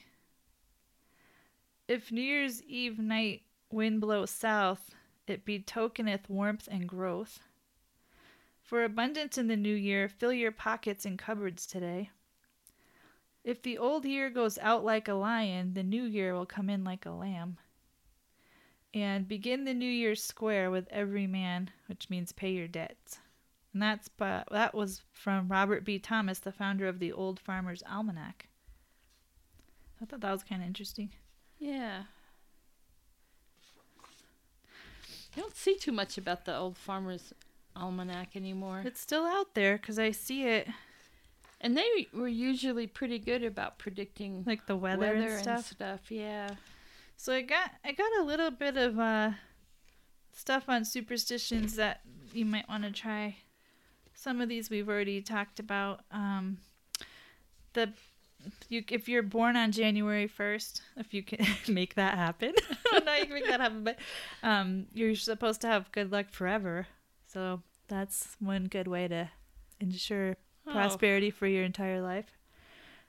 If 1.88 2.12
New 2.12 2.22
Year's 2.22 2.62
Eve 2.64 3.00
night 3.00 3.44
wind 3.72 4.02
blows 4.02 4.32
south, 4.32 4.92
it 5.28 5.46
betokeneth 5.46 6.30
warmth 6.30 6.68
and 6.70 6.88
growth. 6.88 7.40
For 8.62 8.84
abundance 8.84 9.38
in 9.38 9.48
the 9.48 9.56
new 9.56 9.74
year, 9.74 10.10
fill 10.10 10.34
your 10.34 10.52
pockets 10.52 11.06
and 11.06 11.18
cupboards 11.18 11.66
today. 11.66 12.10
If 13.44 13.62
the 13.62 13.78
old 13.78 14.06
year 14.06 14.30
goes 14.30 14.58
out 14.60 14.84
like 14.84 15.08
a 15.08 15.14
lion, 15.14 15.74
the 15.74 15.84
new 15.84 16.04
year 16.04 16.34
will 16.34 16.46
come 16.46 16.70
in 16.70 16.84
like 16.84 17.06
a 17.06 17.12
lamb 17.12 17.58
and 18.94 19.28
begin 19.28 19.64
the 19.64 19.74
new 19.74 19.90
year 19.90 20.16
square 20.16 20.70
with 20.70 20.88
every 20.92 21.26
man, 21.26 21.72
which 21.88 22.10
means 22.10 22.32
pay 22.32 22.52
your 22.52 22.68
debts. 22.68 23.20
And 23.74 23.82
that's 23.82 24.10
but 24.10 24.48
that 24.52 24.74
was 24.76 25.02
from 25.14 25.48
Robert 25.48 25.86
B. 25.86 25.98
Thomas, 26.00 26.40
the 26.40 26.52
founder 26.52 26.88
of 26.88 27.00
the 27.00 27.12
Old 27.12 27.40
Farmer's 27.40 27.84
Almanac. 27.90 28.48
I 30.02 30.06
thought 30.06 30.22
that 30.22 30.32
was 30.32 30.44
kind 30.44 30.62
of 30.62 30.68
interesting. 30.68 31.12
Yeah. 31.60 32.04
I 35.36 35.40
don't 35.40 35.56
see 35.56 35.76
too 35.76 35.92
much 35.92 36.18
about 36.18 36.44
the 36.46 36.56
old 36.58 36.78
farmer's 36.78 37.34
almanac 37.76 38.36
anymore. 38.36 38.82
It's 38.86 39.00
still 39.00 39.24
out 39.24 39.54
there 39.54 39.78
because 39.78 39.98
I 39.98 40.12
see 40.12 40.44
it, 40.46 40.68
And 41.62 41.78
they 41.78 42.08
were 42.12 42.28
usually 42.28 42.88
pretty 42.88 43.20
good 43.20 43.44
about 43.44 43.78
predicting 43.78 44.44
like 44.46 44.66
the 44.66 44.76
weather, 44.76 45.14
weather, 45.14 45.28
and 45.30 45.40
stuff. 45.40 45.68
stuff. 45.72 46.12
Yeah. 46.12 46.50
So 47.16 47.34
I 47.34 47.42
got 47.44 47.72
I 47.86 47.92
got 47.94 48.12
a 48.20 48.24
little 48.24 48.52
bit 48.52 48.76
of 48.76 49.00
uh 49.00 49.32
stuff 50.34 50.68
on 50.68 50.84
superstitions 50.84 51.76
that 51.76 52.02
you 52.34 52.44
might 52.46 52.68
want 52.68 52.84
to 52.84 52.92
try. 52.92 53.38
Some 54.22 54.40
of 54.40 54.50
these 54.50 54.70
we've 54.70 54.88
already 54.88 55.20
talked 55.22 55.60
about. 55.60 56.02
Um, 56.12 56.60
the 57.74 57.92
you 58.70 58.84
if 58.90 59.10
you're 59.10 59.24
born 59.24 59.56
on 59.56 59.72
January 59.72 60.28
first, 60.28 60.84
if 60.96 61.12
you 61.14 61.24
can 61.24 61.46
make 61.68 61.96
that 61.96 62.16
happen, 62.16 62.54
don't 62.92 63.06
you 63.20 63.26
can 63.26 63.34
make 63.34 63.48
that 63.48 63.60
happen, 63.62 63.84
but 63.84 63.98
um, 64.44 64.86
you're 64.94 65.16
supposed 65.16 65.62
to 65.62 65.68
have 65.68 65.92
good 65.92 66.12
luck 66.12 66.28
forever. 66.30 66.86
So 67.28 67.62
that's 67.88 68.36
one 68.40 68.66
good 68.66 68.88
way 68.88 69.08
to 69.08 69.30
ensure 69.80 70.38
Oh. 70.68 70.74
prosperity 70.74 71.32
for 71.32 71.48
your 71.48 71.64
entire 71.64 72.02
life. 72.02 72.38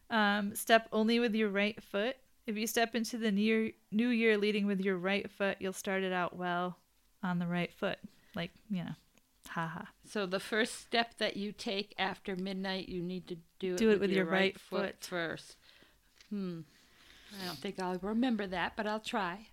Um, 0.08 0.54
step 0.54 0.88
only 0.90 1.20
with 1.20 1.34
your 1.34 1.50
right 1.50 1.80
foot. 1.82 2.16
If 2.46 2.56
you 2.56 2.66
step 2.66 2.94
into 2.94 3.18
the 3.18 3.30
new 3.30 3.74
new 3.90 4.08
year 4.08 4.38
leading 4.38 4.64
with 4.66 4.80
your 4.80 4.96
right 4.96 5.30
foot, 5.30 5.58
you'll 5.60 5.74
start 5.74 6.02
it 6.02 6.14
out 6.14 6.34
well 6.34 6.78
on 7.22 7.38
the 7.38 7.46
right 7.46 7.70
foot. 7.70 7.98
Like, 8.34 8.50
you 8.70 8.84
know, 8.84 8.94
haha. 9.54 9.84
So 10.04 10.26
the 10.26 10.40
first 10.40 10.80
step 10.80 11.18
that 11.18 11.36
you 11.36 11.52
take 11.52 11.94
after 11.98 12.36
midnight, 12.36 12.88
you 12.88 13.02
need 13.02 13.26
to 13.28 13.36
do 13.58 13.74
it, 13.74 13.78
Do 13.78 13.90
it 13.90 14.00
with 14.00 14.10
your 14.10 14.24
right 14.26 14.58
foot 14.58 14.80
foot. 14.86 15.04
first. 15.04 15.56
Hmm. 16.30 16.60
I 17.42 17.46
don't 17.46 17.58
think 17.58 17.80
I'll 17.80 17.98
remember 18.02 18.46
that, 18.48 18.74
but 18.76 18.86
I'll 18.86 19.00
try. 19.00 19.46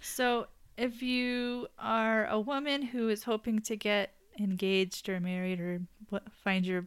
So, 0.00 0.48
if 0.76 1.02
you 1.02 1.68
are 1.78 2.26
a 2.26 2.38
woman 2.38 2.82
who 2.82 3.08
is 3.08 3.22
hoping 3.24 3.60
to 3.62 3.76
get 3.76 4.12
engaged 4.38 5.08
or 5.08 5.18
married 5.20 5.60
or 5.60 5.80
find 6.42 6.66
your 6.66 6.86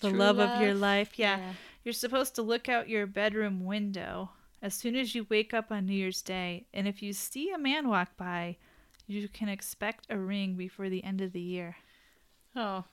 the 0.00 0.08
True 0.10 0.18
love, 0.18 0.38
of 0.38 0.60
your 0.60 0.72
love. 0.72 0.80
life, 0.80 1.18
yeah, 1.18 1.52
you're 1.84 1.92
supposed 1.92 2.34
to 2.36 2.42
look 2.42 2.68
out 2.68 2.88
your 2.88 3.06
bedroom 3.06 3.64
window 3.64 4.30
as 4.62 4.72
soon 4.72 4.96
as 4.96 5.14
you 5.14 5.26
wake 5.28 5.52
up 5.52 5.70
on 5.70 5.84
New 5.84 5.92
Year's 5.92 6.22
Day, 6.22 6.64
and 6.72 6.88
if 6.88 7.02
you 7.02 7.12
see 7.12 7.50
a 7.50 7.58
man 7.58 7.88
walk 7.88 8.16
by, 8.16 8.56
you 9.06 9.28
can 9.28 9.48
expect 9.48 10.06
a 10.10 10.18
ring 10.18 10.54
before 10.54 10.88
the 10.88 11.04
end 11.04 11.20
of 11.20 11.32
the 11.32 11.40
year. 11.40 11.76
Oh, 12.56 12.84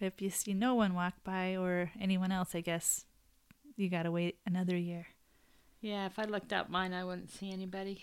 If 0.00 0.20
you 0.22 0.30
see 0.30 0.54
no 0.54 0.74
one 0.74 0.94
walk 0.94 1.14
by 1.24 1.56
or 1.56 1.90
anyone 2.00 2.32
else, 2.32 2.54
I 2.54 2.60
guess 2.60 3.04
you 3.76 3.88
gotta 3.88 4.10
wait 4.10 4.38
another 4.46 4.76
year. 4.76 5.06
yeah. 5.80 6.06
If 6.06 6.18
I 6.18 6.24
looked 6.24 6.52
out 6.52 6.70
mine, 6.70 6.92
I 6.92 7.04
wouldn't 7.04 7.30
see 7.30 7.50
anybody. 7.52 8.02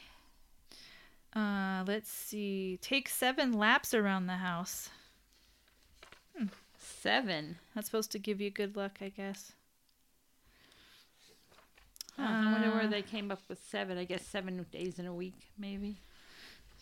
Uh, 1.36 1.84
let's 1.88 2.10
see. 2.10 2.78
Take 2.82 3.08
seven 3.10 3.54
laps 3.54 3.94
around 3.94 4.28
the 4.28 4.38
house. 4.38 4.90
Seven. 6.78 7.58
That's 7.76 7.88
supposed 7.88 8.12
to 8.14 8.20
give 8.20 8.42
you 8.42 8.50
good 8.50 8.76
luck, 8.76 8.98
I 9.02 9.10
guess. 9.10 9.52
Huh, 12.18 12.24
I 12.26 12.52
wonder 12.52 12.72
where 12.72 12.84
Uh, 12.84 12.88
they 12.88 13.02
came 13.02 13.32
up 13.32 13.42
with 13.48 13.64
seven. 13.70 13.98
I 13.98 14.04
guess 14.06 14.26
seven 14.26 14.66
days 14.72 15.00
in 15.00 15.06
a 15.06 15.14
week, 15.14 15.36
maybe. 15.58 15.98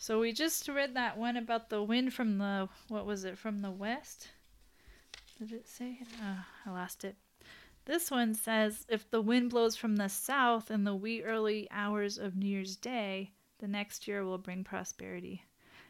So 0.00 0.20
we 0.20 0.32
just 0.32 0.68
read 0.68 0.94
that 0.94 1.18
one 1.18 1.36
about 1.36 1.70
the 1.70 1.82
wind 1.82 2.14
from 2.14 2.38
the 2.38 2.68
what 2.86 3.04
was 3.04 3.24
it 3.24 3.36
from 3.36 3.62
the 3.62 3.70
west? 3.70 4.28
Did 5.38 5.52
it 5.52 5.68
say? 5.68 5.98
Oh, 6.22 6.44
I 6.66 6.70
lost 6.70 7.04
it. 7.04 7.16
This 7.84 8.08
one 8.08 8.34
says 8.34 8.86
if 8.88 9.10
the 9.10 9.20
wind 9.20 9.50
blows 9.50 9.74
from 9.74 9.96
the 9.96 10.08
south 10.08 10.70
in 10.70 10.84
the 10.84 10.94
wee 10.94 11.22
early 11.22 11.66
hours 11.72 12.16
of 12.16 12.36
New 12.36 12.46
Year's 12.46 12.76
Day, 12.76 13.32
the 13.58 13.66
next 13.66 14.06
year 14.06 14.24
will 14.24 14.38
bring 14.38 14.62
prosperity. 14.62 15.42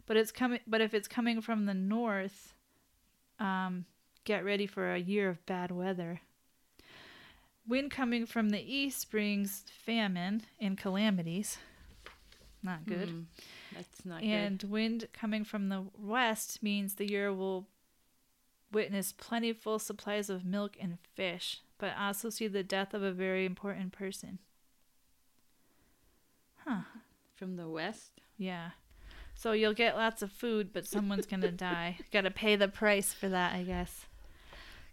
But 0.07 0.17
it's 0.17 0.33
coming. 0.33 0.61
But 0.67 0.81
if 0.81 0.95
it's 0.95 1.09
coming 1.09 1.43
from 1.43 1.67
the 1.67 1.75
north, 1.75 2.55
um, 3.39 3.85
get 4.25 4.43
ready 4.43 4.67
for 4.67 4.95
a 4.95 4.99
year 4.99 5.29
of 5.29 5.45
bad 5.45 5.71
weather. 5.71 6.23
Wind 7.67 7.91
coming 7.91 8.25
from 8.25 8.49
the 8.49 8.63
east 8.63 9.11
brings 9.11 9.65
famine 9.85 10.45
and 10.59 10.79
calamities. 10.79 11.59
Not 12.63 12.87
good. 12.87 13.11
Hmm, 13.11 13.23
That's 13.79 14.05
not 14.05 14.23
And 14.23 14.63
wind 14.65 15.09
coming 15.13 15.45
from 15.45 15.69
the 15.69 15.85
west 15.99 16.63
means 16.63 16.95
the 16.95 17.09
year 17.11 17.33
will 17.33 17.67
witness 18.73 19.13
plentiful 19.13 19.79
supplies 19.79 20.29
of 20.29 20.45
milk 20.45 20.77
and 20.81 20.99
fish, 21.15 21.63
but 21.79 21.93
also 21.99 22.29
see 22.29 22.49
the 22.49 22.63
death 22.63 22.93
of 22.93 23.03
a 23.03 23.13
very 23.13 23.47
important 23.47 23.93
person. 23.93 24.39
Huh. 26.67 26.83
From 27.35 27.57
the 27.57 27.69
west. 27.69 28.21
Yeah. 28.37 28.71
So 29.35 29.53
you'll 29.53 29.75
get 29.75 29.97
lots 29.97 30.21
of 30.23 30.33
food, 30.33 30.73
but 30.73 30.87
someone's 30.87 31.27
going 31.27 31.41
to 31.43 31.53
die. 31.53 31.99
Got 32.13 32.23
to 32.23 32.31
pay 32.31 32.57
the 32.57 32.69
price 32.69 33.13
for 33.13 33.29
that, 33.29 33.55
I 33.55 33.63
guess. 33.63 34.07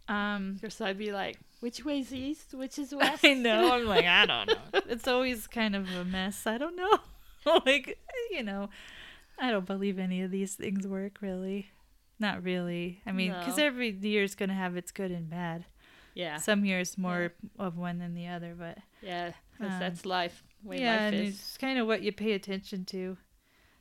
Um 0.08 0.58
course, 0.62 0.80
I'd 0.82 1.00
be 1.00 1.12
like, 1.12 1.40
which 1.62 1.84
way's 1.84 2.14
east? 2.14 2.54
Which 2.54 2.78
is 2.78 2.94
west? 2.96 3.26
I 3.26 3.34
know. 3.34 3.74
I'm 3.74 3.86
like, 3.88 4.06
I 4.06 4.26
don't 4.28 4.48
know. 4.74 4.82
It's 4.88 5.08
always 5.08 5.48
kind 5.48 5.76
of 5.76 5.92
a 5.96 6.06
mess. 6.06 6.46
I 6.46 6.60
don't 6.60 6.76
know. 6.76 7.00
like, 7.66 7.98
you 8.32 8.44
know, 8.44 8.70
I 9.38 9.52
don't 9.52 9.66
believe 9.66 10.00
any 10.00 10.22
of 10.22 10.32
these 10.32 10.56
things 10.56 10.88
work 10.88 11.18
really. 11.22 11.72
Not 12.20 12.44
really. 12.44 13.02
I 13.06 13.12
mean, 13.12 13.34
because 13.34 13.58
No. 13.58 13.66
every 13.66 13.90
is 13.90 14.36
going 14.36 14.50
to 14.50 14.56
have 14.56 14.78
its 14.78 14.92
good 14.92 15.12
and 15.12 15.30
bad. 15.30 15.66
Yeah. 16.14 16.38
Some 16.38 16.64
years 16.64 16.98
more 16.98 17.34
of 17.60 17.78
one 17.78 18.00
than 18.00 18.14
the 18.14 18.28
other, 18.28 18.56
but 18.58 18.78
Yeah. 19.02 19.34
Um, 19.60 19.68
that's 19.80 20.06
life. 20.06 20.44
Way 20.64 20.80
yeah, 20.82 20.92
life 20.94 21.02
and 21.02 21.16
is. 21.16 21.36
it's 21.36 21.58
kind 21.58 21.78
of 21.78 21.88
what 21.88 22.02
you 22.02 22.12
pay 22.12 22.32
attention 22.32 22.86
to. 22.86 23.18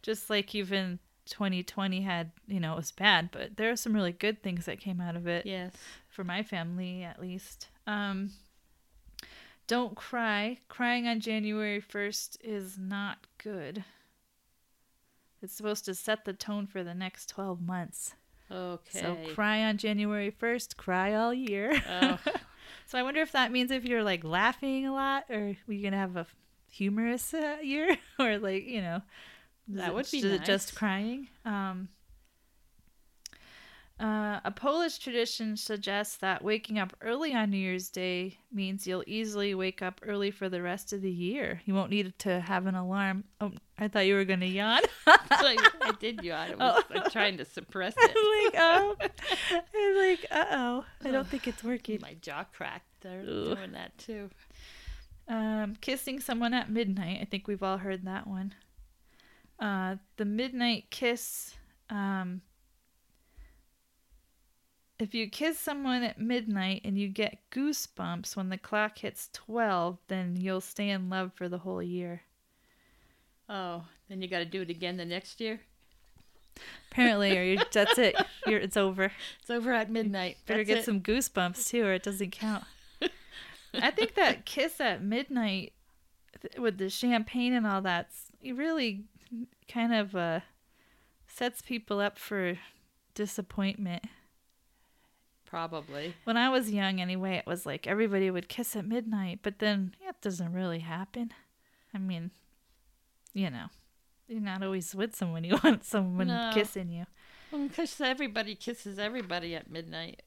Just 0.03 0.29
like 0.29 0.55
even 0.55 0.99
2020 1.27 2.03
had, 2.03 2.33
you 2.47 2.59
know, 2.61 2.73
it 2.75 2.77
was 2.77 2.91
bad, 2.93 3.31
but 3.31 3.57
there 3.57 3.71
are 3.71 3.77
some 3.77 3.95
really 3.95 4.13
good 4.13 4.43
things 4.43 4.67
that 4.67 4.81
came 4.81 5.01
out 5.01 5.17
of 5.17 5.27
it 5.29 5.47
Yes. 5.47 5.73
for 6.11 6.25
my 6.25 6.43
family 6.43 7.03
at 7.05 7.21
least. 7.21 7.69
Um, 7.87 8.33
don't 9.67 9.97
cry. 9.97 10.59
Crying 10.69 11.07
on 11.09 11.21
January 11.21 11.81
1st 11.81 12.37
is 12.43 12.77
not 12.77 13.27
good. 13.39 13.85
It's 15.45 15.55
supposed 15.55 15.85
to 15.85 15.95
set 15.95 16.25
the 16.25 16.33
tone 16.33 16.67
for 16.67 16.83
the 16.83 16.95
next 16.95 17.29
12 17.29 17.61
months. 17.61 18.15
Okay. 18.51 19.01
So 19.01 19.17
cry 19.35 19.65
on 19.65 19.77
January 19.77 20.31
1st, 20.31 20.77
cry 20.77 21.15
all 21.15 21.35
year. 21.35 21.81
Oh. 21.89 22.19
so 22.87 22.99
I 22.99 23.03
wonder 23.03 23.21
if 23.21 23.33
that 23.33 23.53
means 23.53 23.71
if 23.71 23.85
you're 23.85 24.03
like 24.03 24.25
laughing 24.25 24.87
a 24.87 24.93
lot 24.93 25.25
or 25.31 25.57
we 25.67 25.81
going 25.81 25.93
to 25.93 25.99
have 25.99 26.17
a 26.17 26.27
humorous 26.71 27.35
uh, 27.35 27.59
year 27.63 27.97
or 28.19 28.39
like, 28.39 28.67
you 28.67 28.81
know, 28.81 29.03
That 29.69 29.95
would 29.95 30.11
be 30.11 30.19
is 30.19 30.25
it 30.25 30.45
just 30.45 30.75
crying. 30.75 31.29
Um 31.45 31.89
uh, 34.01 34.41
a 34.45 34.51
Polish 34.51 34.99
tradition 34.99 35.57
suggests 35.57 36.17
that 36.17 36.43
waking 36.43 36.81
up 36.81 36.97
early 37.01 37.33
on 37.33 37.51
New 37.51 37.57
Year's 37.57 37.91
Day 37.91 38.39
means 38.53 38.89
you'll 38.89 39.05
easily 39.07 39.55
wake 39.55 39.83
up 39.83 40.01
early 40.03 40.33
for 40.33 40.49
the 40.49 40.61
rest 40.61 40.93
of 40.93 41.01
the 41.01 41.11
year. 41.11 41.61
You 41.65 41.75
won't 41.75 41.91
need 41.91 42.19
to 42.21 42.41
have 42.41 42.67
an 42.67 42.75
alarm. 42.75 43.23
Oh, 43.41 43.53
I 43.77 43.89
thought 43.89 44.07
you 44.07 44.15
were 44.15 44.25
going 44.25 44.41
to 44.41 44.47
yawn. 44.47 44.83
So 45.05 45.13
I, 45.31 45.57
I 45.83 45.93
did 45.99 46.23
yawn. 46.23 46.61
I 46.61 46.75
was 46.75 46.85
like, 46.91 47.11
trying 47.11 47.39
to 47.39 47.45
suppress 47.45 47.95
it. 47.99 48.13
I'm 48.17 48.45
like, 48.45 48.63
oh. 48.63 48.97
I'm 49.51 50.09
like, 50.09 50.27
uh 50.31 50.45
oh. 50.53 50.85
I 51.05 51.11
don't 51.11 51.27
think 51.27 51.49
it's 51.49 51.65
working. 51.65 51.99
My 52.01 52.15
jaw 52.21 52.45
cracked. 52.45 52.87
They're 53.01 53.21
Ugh. 53.21 53.57
doing 53.57 53.73
that 53.73 53.97
too. 53.99 54.31
Um, 55.27 55.77
kissing 55.81 56.21
someone 56.21 56.55
at 56.55 56.71
midnight. 56.71 57.19
I 57.21 57.25
think 57.25 57.49
we've 57.49 57.63
all 57.63 57.79
heard 57.79 58.05
that 58.05 58.27
one. 58.27 58.55
Uh, 59.59 59.97
the 60.17 60.25
midnight 60.25 60.91
kiss. 60.91 61.55
Um, 61.91 62.43
if 65.01 65.15
you 65.15 65.29
kiss 65.29 65.59
someone 65.59 66.05
at 66.05 66.21
midnight 66.21 66.83
and 66.85 66.97
you 66.97 67.09
get 67.09 67.39
goosebumps 67.51 68.37
when 68.37 68.49
the 68.49 68.59
clock 68.59 68.99
hits 68.99 69.29
12, 69.33 69.99
then 70.07 70.37
you'll 70.37 70.61
stay 70.61 70.91
in 70.91 71.11
love 71.11 71.33
for 71.35 71.49
the 71.49 71.59
whole 71.59 71.83
year. 71.83 72.23
Oh, 73.49 73.85
then 74.09 74.23
you 74.23 74.29
got 74.29 74.39
to 74.39 74.45
do 74.45 74.63
it 74.63 74.71
again 74.71 74.97
the 74.97 75.05
next 75.05 75.41
year. 75.41 75.61
Apparently, 76.91 77.37
or 77.37 77.43
you 77.43 77.59
that's 77.73 77.99
it. 77.99 78.17
You're, 78.47 78.61
it's 78.61 78.77
over. 78.77 79.11
It's 79.41 79.51
over 79.51 79.73
at 79.73 79.91
midnight. 79.91 80.39
Better 80.47 80.61
That's 80.61 80.69
get 80.69 80.79
it. 80.79 80.85
some 80.85 81.01
goosebumps 81.01 81.69
too, 81.69 81.85
or 81.85 81.93
it 81.93 82.03
doesn't 82.03 82.31
count. 82.31 82.65
I 83.75 83.91
think 83.91 84.15
that 84.15 84.45
kiss 84.45 84.81
at 84.81 85.03
midnight 85.03 85.73
with 86.59 86.79
the 86.79 86.91
champagne 86.91 87.53
and 87.53 87.67
all 87.67 87.83
that 87.83 88.11
really 88.45 89.05
kind 89.69 89.95
of 89.95 90.15
uh, 90.15 90.41
sets 91.27 91.63
people 91.63 92.01
up 92.01 92.19
for 92.19 92.59
disappointment. 93.15 94.05
Probably. 95.47 96.15
When 96.25 96.37
I 96.37 96.49
was 96.49 96.71
young, 96.71 97.01
anyway, 97.01 97.37
it 97.37 97.47
was 97.47 97.65
like 97.65 97.87
everybody 97.87 98.31
would 98.31 98.49
kiss 98.49 98.77
at 98.77 98.87
midnight, 98.87 99.41
but 99.43 99.59
then 99.59 99.95
yeah, 100.03 100.11
it 100.11 100.21
doesn't 100.21 100.53
really 100.53 100.81
happen. 100.81 101.33
I 101.93 101.99
mean, 101.99 102.33
you 103.35 103.51
know, 103.51 103.67
you're 104.29 104.41
not 104.41 104.63
always 104.63 104.95
with 104.95 105.15
someone 105.15 105.45
you 105.49 105.59
want 105.63 105.85
someone 105.85 106.29
No. 106.29 106.51
kissing 106.55 106.91
you. 106.91 107.05
Well, 107.53 107.69
because 107.69 108.01
everybody 108.01 108.55
kisses 108.55 108.99
everybody 108.99 109.55
at 109.55 109.71
midnight. 109.71 110.23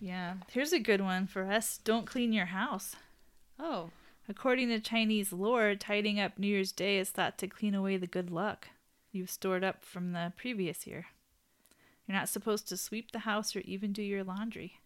Yeah. 0.00 0.34
Here's 0.50 0.72
a 0.74 0.78
good 0.78 1.00
one 1.00 1.26
for 1.26 1.50
us. 1.50 1.78
Don't 1.82 2.06
clean 2.06 2.32
your 2.32 2.46
house. 2.46 2.94
Oh, 3.58 3.90
According 4.28 4.68
to 4.70 4.80
Chinese 4.80 5.32
lore, 5.32 5.76
tidying 5.76 6.18
up 6.18 6.36
New 6.36 6.48
Year's 6.48 6.72
Day 6.72 6.98
is 6.98 7.10
thought 7.10 7.38
to 7.38 7.46
clean 7.46 7.74
away 7.76 7.96
the 7.96 8.08
good 8.08 8.28
luck 8.28 8.68
you've 9.12 9.30
stored 9.30 9.62
up 9.62 9.84
from 9.84 10.12
the 10.12 10.32
previous 10.36 10.84
year. 10.86 11.06
You're 12.06 12.16
not 12.18 12.28
supposed 12.28 12.68
to 12.68 12.76
sweep 12.76 13.12
the 13.12 13.20
house 13.20 13.54
or 13.54 13.60
even 13.60 13.92
do 13.92 14.02
your 14.02 14.24
laundry. 14.24 14.80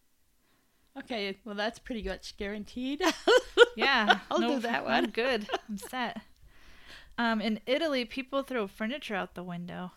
okay. 0.97 1.39
Well, 1.45 1.55
that's 1.55 1.79
pretty 1.79 2.03
much 2.03 2.37
guaranteed. 2.37 3.03
Yeah, 3.77 4.19
I'll 4.31 4.39
do 4.41 4.59
that 4.61 4.81
I'm 4.81 5.05
one. 5.05 5.11
good. 5.11 5.47
I'm 5.69 5.79
set. 5.79 6.21
Um, 7.19 7.41
in 7.41 7.61
Italy, 7.67 8.05
people 8.05 8.43
throw 8.43 8.67
furniture 8.67 9.15
out 9.15 9.35
the 9.35 9.43
window. 9.45 9.93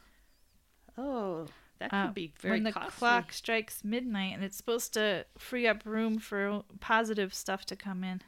oh, 0.97 1.47
that 1.79 1.89
could 1.89 1.95
Uh, 1.97 2.11
be 2.11 2.33
very 2.39 2.55
when 2.57 2.63
the 2.63 2.71
costly. 2.71 2.91
clock 2.91 3.33
strikes 3.33 3.83
midnight, 3.83 4.33
and 4.35 4.43
it's 4.43 4.55
supposed 4.57 4.93
to 4.93 5.25
free 5.37 5.67
up 5.67 5.85
room 5.85 6.19
for 6.19 6.63
positive 6.79 7.33
stuff 7.33 7.65
to 7.65 7.75
come 7.75 8.03
in. 8.03 8.21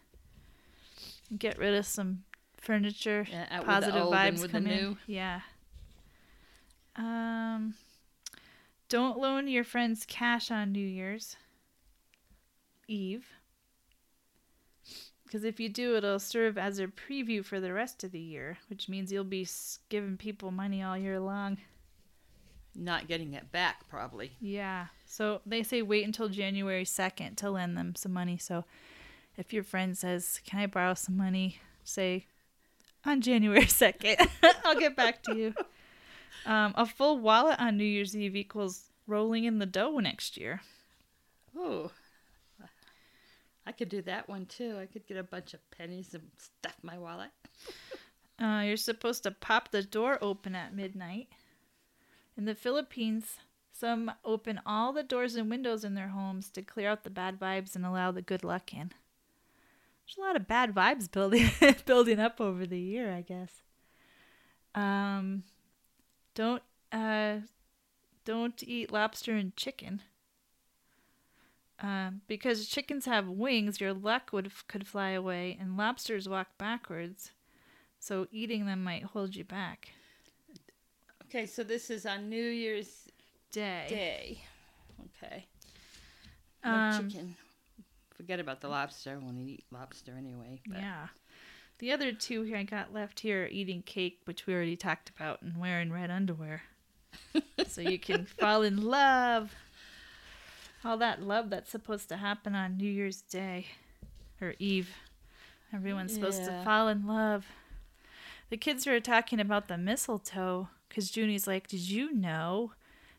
Get 1.37 1.57
rid 1.57 1.73
of 1.73 1.85
some 1.85 2.23
furniture. 2.57 3.25
Yeah, 3.29 3.47
out 3.51 3.59
with 3.59 3.65
the 3.67 3.71
positive 3.91 4.03
vibes 4.03 4.51
come 4.51 4.67
in. 4.67 4.97
Yeah. 5.07 5.41
Um, 6.95 7.75
don't 8.89 9.17
loan 9.19 9.47
your 9.47 9.63
friends 9.63 10.05
cash 10.07 10.49
on 10.51 10.71
New 10.71 10.85
Year's 10.87 11.35
Eve. 12.87 13.27
Because 15.25 15.43
if 15.43 15.59
you 15.59 15.69
do, 15.69 15.95
it'll 15.95 16.19
serve 16.19 16.57
as 16.57 16.79
a 16.79 16.87
preview 16.87 17.43
for 17.43 17.59
the 17.59 17.73
rest 17.73 18.03
of 18.03 18.11
the 18.11 18.19
year, 18.19 18.59
which 18.69 18.87
means 18.87 19.11
you'll 19.11 19.23
be 19.23 19.47
giving 19.89 20.17
people 20.17 20.51
money 20.51 20.83
all 20.83 20.97
year 20.97 21.19
long. 21.19 21.57
Not 22.75 23.07
getting 23.07 23.33
it 23.33 23.51
back, 23.51 23.87
probably. 23.89 24.33
Yeah. 24.39 24.87
So 25.05 25.41
they 25.45 25.63
say 25.63 25.81
wait 25.81 26.05
until 26.05 26.29
January 26.29 26.83
2nd 26.83 27.37
to 27.37 27.49
lend 27.49 27.77
them 27.77 27.95
some 27.95 28.13
money. 28.13 28.37
So 28.37 28.65
if 29.37 29.51
your 29.53 29.63
friend 29.63 29.97
says, 29.97 30.41
Can 30.45 30.59
I 30.59 30.67
borrow 30.67 30.93
some 30.93 31.17
money? 31.17 31.59
Say, 31.83 32.25
on 33.05 33.21
January 33.21 33.61
2nd. 33.65 34.27
I'll 34.65 34.79
get 34.79 34.95
back 34.95 35.23
to 35.23 35.35
you. 35.35 35.53
Um, 36.45 36.73
a 36.75 36.85
full 36.85 37.17
wallet 37.17 37.59
on 37.59 37.77
New 37.77 37.83
Year's 37.85 38.15
Eve 38.15 38.35
equals 38.35 38.91
rolling 39.07 39.45
in 39.45 39.59
the 39.59 39.65
dough 39.65 39.97
next 39.99 40.37
year. 40.37 40.61
Oh, 41.57 41.91
I 43.65 43.71
could 43.71 43.89
do 43.89 44.01
that 44.03 44.29
one 44.29 44.45
too. 44.45 44.77
I 44.79 44.85
could 44.85 45.07
get 45.07 45.17
a 45.17 45.23
bunch 45.23 45.53
of 45.53 45.71
pennies 45.71 46.13
and 46.13 46.23
stuff 46.37 46.75
my 46.83 46.97
wallet. 46.97 47.31
Uh, 48.41 48.63
you're 48.65 48.77
supposed 48.77 49.23
to 49.23 49.31
pop 49.31 49.71
the 49.71 49.81
door 49.81 50.17
open 50.21 50.55
at 50.55 50.75
midnight. 50.75 51.29
In 52.37 52.45
the 52.45 52.55
Philippines, 52.55 53.37
some 53.71 54.11
open 54.23 54.59
all 54.65 54.93
the 54.93 55.03
doors 55.03 55.35
and 55.35 55.49
windows 55.49 55.83
in 55.83 55.95
their 55.95 56.09
homes 56.09 56.49
to 56.51 56.61
clear 56.61 56.89
out 56.89 57.03
the 57.03 57.09
bad 57.09 57.39
vibes 57.39 57.75
and 57.75 57.85
allow 57.85 58.11
the 58.11 58.21
good 58.21 58.43
luck 58.43 58.73
in. 58.73 58.91
There's 60.05 60.17
a 60.17 60.21
lot 60.21 60.35
of 60.35 60.47
bad 60.47 60.73
vibes 60.73 61.11
building 61.11 61.49
building 61.85 62.19
up 62.19 62.39
over 62.39 62.65
the 62.65 62.79
year, 62.79 63.11
I 63.11 63.21
guess. 63.21 63.63
Um, 64.75 65.43
don't 66.35 66.61
uh, 66.91 67.37
don't 68.25 68.61
eat 68.63 68.91
lobster 68.91 69.33
and 69.33 69.55
chicken. 69.55 70.01
Um, 71.81 72.21
because 72.27 72.67
chickens 72.67 73.05
have 73.05 73.27
wings, 73.27 73.81
your 73.81 73.93
luck 73.93 74.29
would 74.31 74.51
could 74.67 74.87
fly 74.87 75.09
away, 75.09 75.57
and 75.59 75.75
lobsters 75.75 76.27
walk 76.29 76.57
backwards, 76.57 77.31
so 77.99 78.27
eating 78.31 78.65
them 78.65 78.83
might 78.83 79.03
hold 79.03 79.35
you 79.35 79.43
back. 79.43 79.89
Okay, 81.25 81.45
so 81.45 81.63
this 81.63 81.89
is 81.89 82.05
on 82.05 82.29
New 82.29 82.43
Year's 82.45 83.09
Day. 83.51 83.85
Day. 83.89 84.41
Okay. 85.23 85.45
No 86.63 86.71
Um, 86.71 87.09
chicken. 87.09 87.35
Forget 88.15 88.39
about 88.39 88.61
the 88.61 88.69
lobster. 88.69 89.11
I 89.11 89.17
want 89.17 89.37
to 89.37 89.43
eat 89.43 89.65
lobster 89.71 90.13
anyway. 90.17 90.61
But 90.67 90.77
Yeah. 90.79 91.07
The 91.79 91.91
other 91.91 92.13
two 92.13 92.43
here 92.43 92.55
I 92.55 92.63
got 92.63 92.93
left 92.93 93.19
here 93.19 93.43
are 93.43 93.47
eating 93.47 93.81
cake, 93.81 94.21
which 94.23 94.47
we 94.47 94.53
already 94.53 94.77
talked 94.77 95.09
about, 95.09 95.41
and 95.41 95.57
wearing 95.59 95.91
red 95.91 96.09
underwear. 96.09 96.63
so 97.67 97.81
you 97.81 97.99
can 97.99 98.25
fall 98.25 98.61
in 98.61 98.81
love. 98.81 99.53
All 100.85 100.97
that 100.97 101.21
love 101.21 101.49
that's 101.49 101.71
supposed 101.71 102.09
to 102.09 102.17
happen 102.17 102.55
on 102.55 102.77
New 102.77 102.89
Year's 102.89 103.21
Day 103.21 103.67
or 104.39 104.53
Eve. 104.59 104.89
Everyone's 105.73 106.13
supposed 106.13 106.45
to 106.45 106.61
fall 106.63 106.87
in 106.87 107.07
love. 107.07 107.47
The 108.49 108.57
kids 108.57 108.85
were 108.85 108.99
talking 108.99 109.39
about 109.39 109.67
the 109.67 109.77
mistletoe 109.77 110.69
because 110.87 111.09
Junie's 111.09 111.47
like, 111.47 111.67
Did 111.67 111.89
you 111.89 112.13
know 112.13 112.73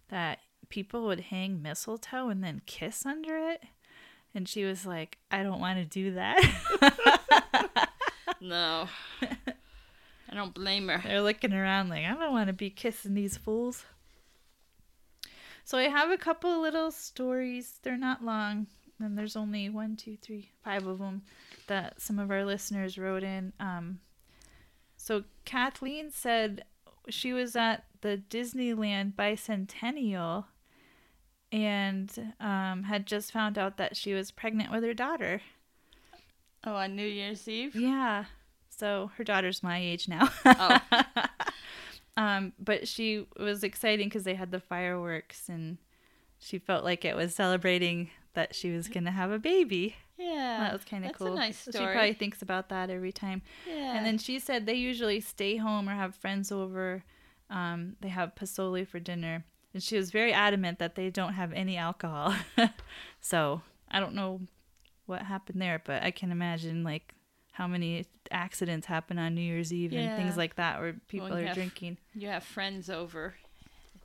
that 0.09 0.39
people 0.69 1.05
would 1.07 1.21
hang 1.21 1.61
mistletoe 1.61 2.29
and 2.29 2.43
then 2.43 2.63
kiss 2.67 3.05
under 3.05 3.37
it? 3.37 3.65
And 4.33 4.49
she 4.49 4.65
was 4.65 4.87
like, 4.87 5.19
I 5.31 5.43
don't 5.43 5.61
want 5.61 5.79
to 5.79 5.85
do 5.85 6.13
that. 6.13 7.91
No. 8.41 8.89
I 9.23 10.35
don't 10.35 10.55
blame 10.55 10.89
her. 10.89 11.01
They're 11.03 11.23
looking 11.23 11.53
around 11.53 11.89
like, 11.89 12.05
I 12.05 12.15
don't 12.15 12.33
want 12.33 12.49
to 12.49 12.53
be 12.53 12.71
kissing 12.71 13.15
these 13.15 13.37
fools. 13.37 13.85
So 15.67 15.79
I 15.79 15.89
have 15.89 16.13
a 16.13 16.17
couple 16.17 16.63
little 16.63 16.93
stories. 16.93 17.81
They're 17.83 17.97
not 17.97 18.25
long. 18.25 18.69
And 19.01 19.19
there's 19.19 19.35
only 19.35 19.69
one, 19.69 19.97
two, 19.97 20.17
three, 20.17 20.53
five 20.63 20.87
of 20.87 21.01
them 21.01 21.23
that 21.67 22.01
some 22.01 22.21
of 22.21 22.31
our 22.31 22.45
listeners 22.45 22.97
wrote 22.97 23.25
in. 23.25 23.53
Um, 23.59 23.99
so 24.97 25.25
Kathleen 25.45 26.13
said 26.13 26.65
she 27.09 27.33
was 27.33 27.57
at 27.57 27.85
the 28.01 28.23
Disneyland 28.31 29.15
bicentennial 29.17 30.45
and 31.51 32.33
um, 32.39 32.85
had 32.85 33.05
just 33.05 33.33
found 33.33 33.59
out 33.59 33.77
that 33.77 33.97
she 33.97 34.15
was 34.15 34.31
pregnant 34.31 34.71
with 34.71 34.85
her 34.85 34.95
daughter. 34.95 35.43
Oh, 36.63 36.77
on 36.77 36.95
New 36.95 37.07
Year's 37.07 37.49
Eve? 37.49 37.75
Yeah. 37.75 38.27
So 38.71 39.11
her 39.17 39.25
daughter's 39.25 39.65
my 39.65 39.79
age 39.79 40.07
now. 40.07 40.31
Oh. 40.45 40.79
um, 42.17 42.53
but 42.59 42.89
she 42.89 43.27
was 43.39 43.63
exciting 43.63 44.09
because 44.09 44.25
they 44.25 44.35
had 44.35 44.51
the 44.51 44.61
fireworks 44.61 45.49
and 45.49 45.79
she 46.39 46.59
felt 46.59 46.85
like 46.85 47.05
it 47.05 47.17
was 47.17 47.35
celebrating 47.35 48.11
that 48.35 48.55
she 48.55 48.71
was 48.71 48.89
going 48.89 49.05
to 49.05 49.11
have 49.11 49.31
a 49.31 49.39
baby. 49.39 49.97
Yeah. 50.19 50.59
that 50.61 50.73
was 50.73 50.85
kind 50.85 51.05
of 51.05 51.09
that's 51.09 51.19
cool. 51.19 51.33
a 51.33 51.37
nice 51.37 51.59
story. 51.59 51.87
She 51.87 51.93
probably 51.93 52.13
thinks 52.15 52.41
about 52.41 52.69
that 52.71 52.89
every 52.89 53.13
time. 53.13 53.43
yeah. 53.69 53.97
And 53.97 54.07
then 54.07 54.19
she 54.19 54.39
said 54.39 54.65
they 54.65 54.75
usually 54.75 55.21
stay 55.21 55.57
home 55.57 55.89
or 55.89 55.93
have 55.93 56.15
friends 56.15 56.51
over. 56.51 57.05
Um, 57.51 57.97
they 58.01 58.09
have 58.09 58.35
posole 58.35 58.87
for 58.87 58.99
dinner. 58.99 59.45
And 59.75 59.83
she 59.83 59.97
was 59.97 60.11
very 60.11 60.33
adamant 60.33 60.79
that 60.79 60.95
they 60.95 61.11
don't 61.11 61.35
have 61.35 61.53
any 61.53 61.77
alcohol. 61.77 62.35
so 63.21 63.61
I 63.91 64.01
don't 64.01 64.15
know 64.15 64.41
what 65.05 65.23
happened 65.23 65.61
there, 65.61 65.83
but 65.85 66.03
I 66.03 66.11
can 66.11 66.33
imagine 66.33 66.83
like 66.83 67.15
how 67.57 67.67
many 67.67 68.05
accidents 68.31 68.87
happen 68.87 69.19
on 69.19 69.35
New 69.35 69.41
Year's 69.41 69.73
Eve 69.73 69.93
and 69.95 70.17
things 70.17 70.37
like 70.37 70.57
that 70.57 70.79
where 70.81 70.95
people 71.09 71.29
you 71.29 71.35
are 71.37 71.47
have- 71.47 71.55
drinking. 71.55 71.97
you 72.15 72.29
have 72.29 72.45
friends 72.45 72.91
over. 72.91 73.35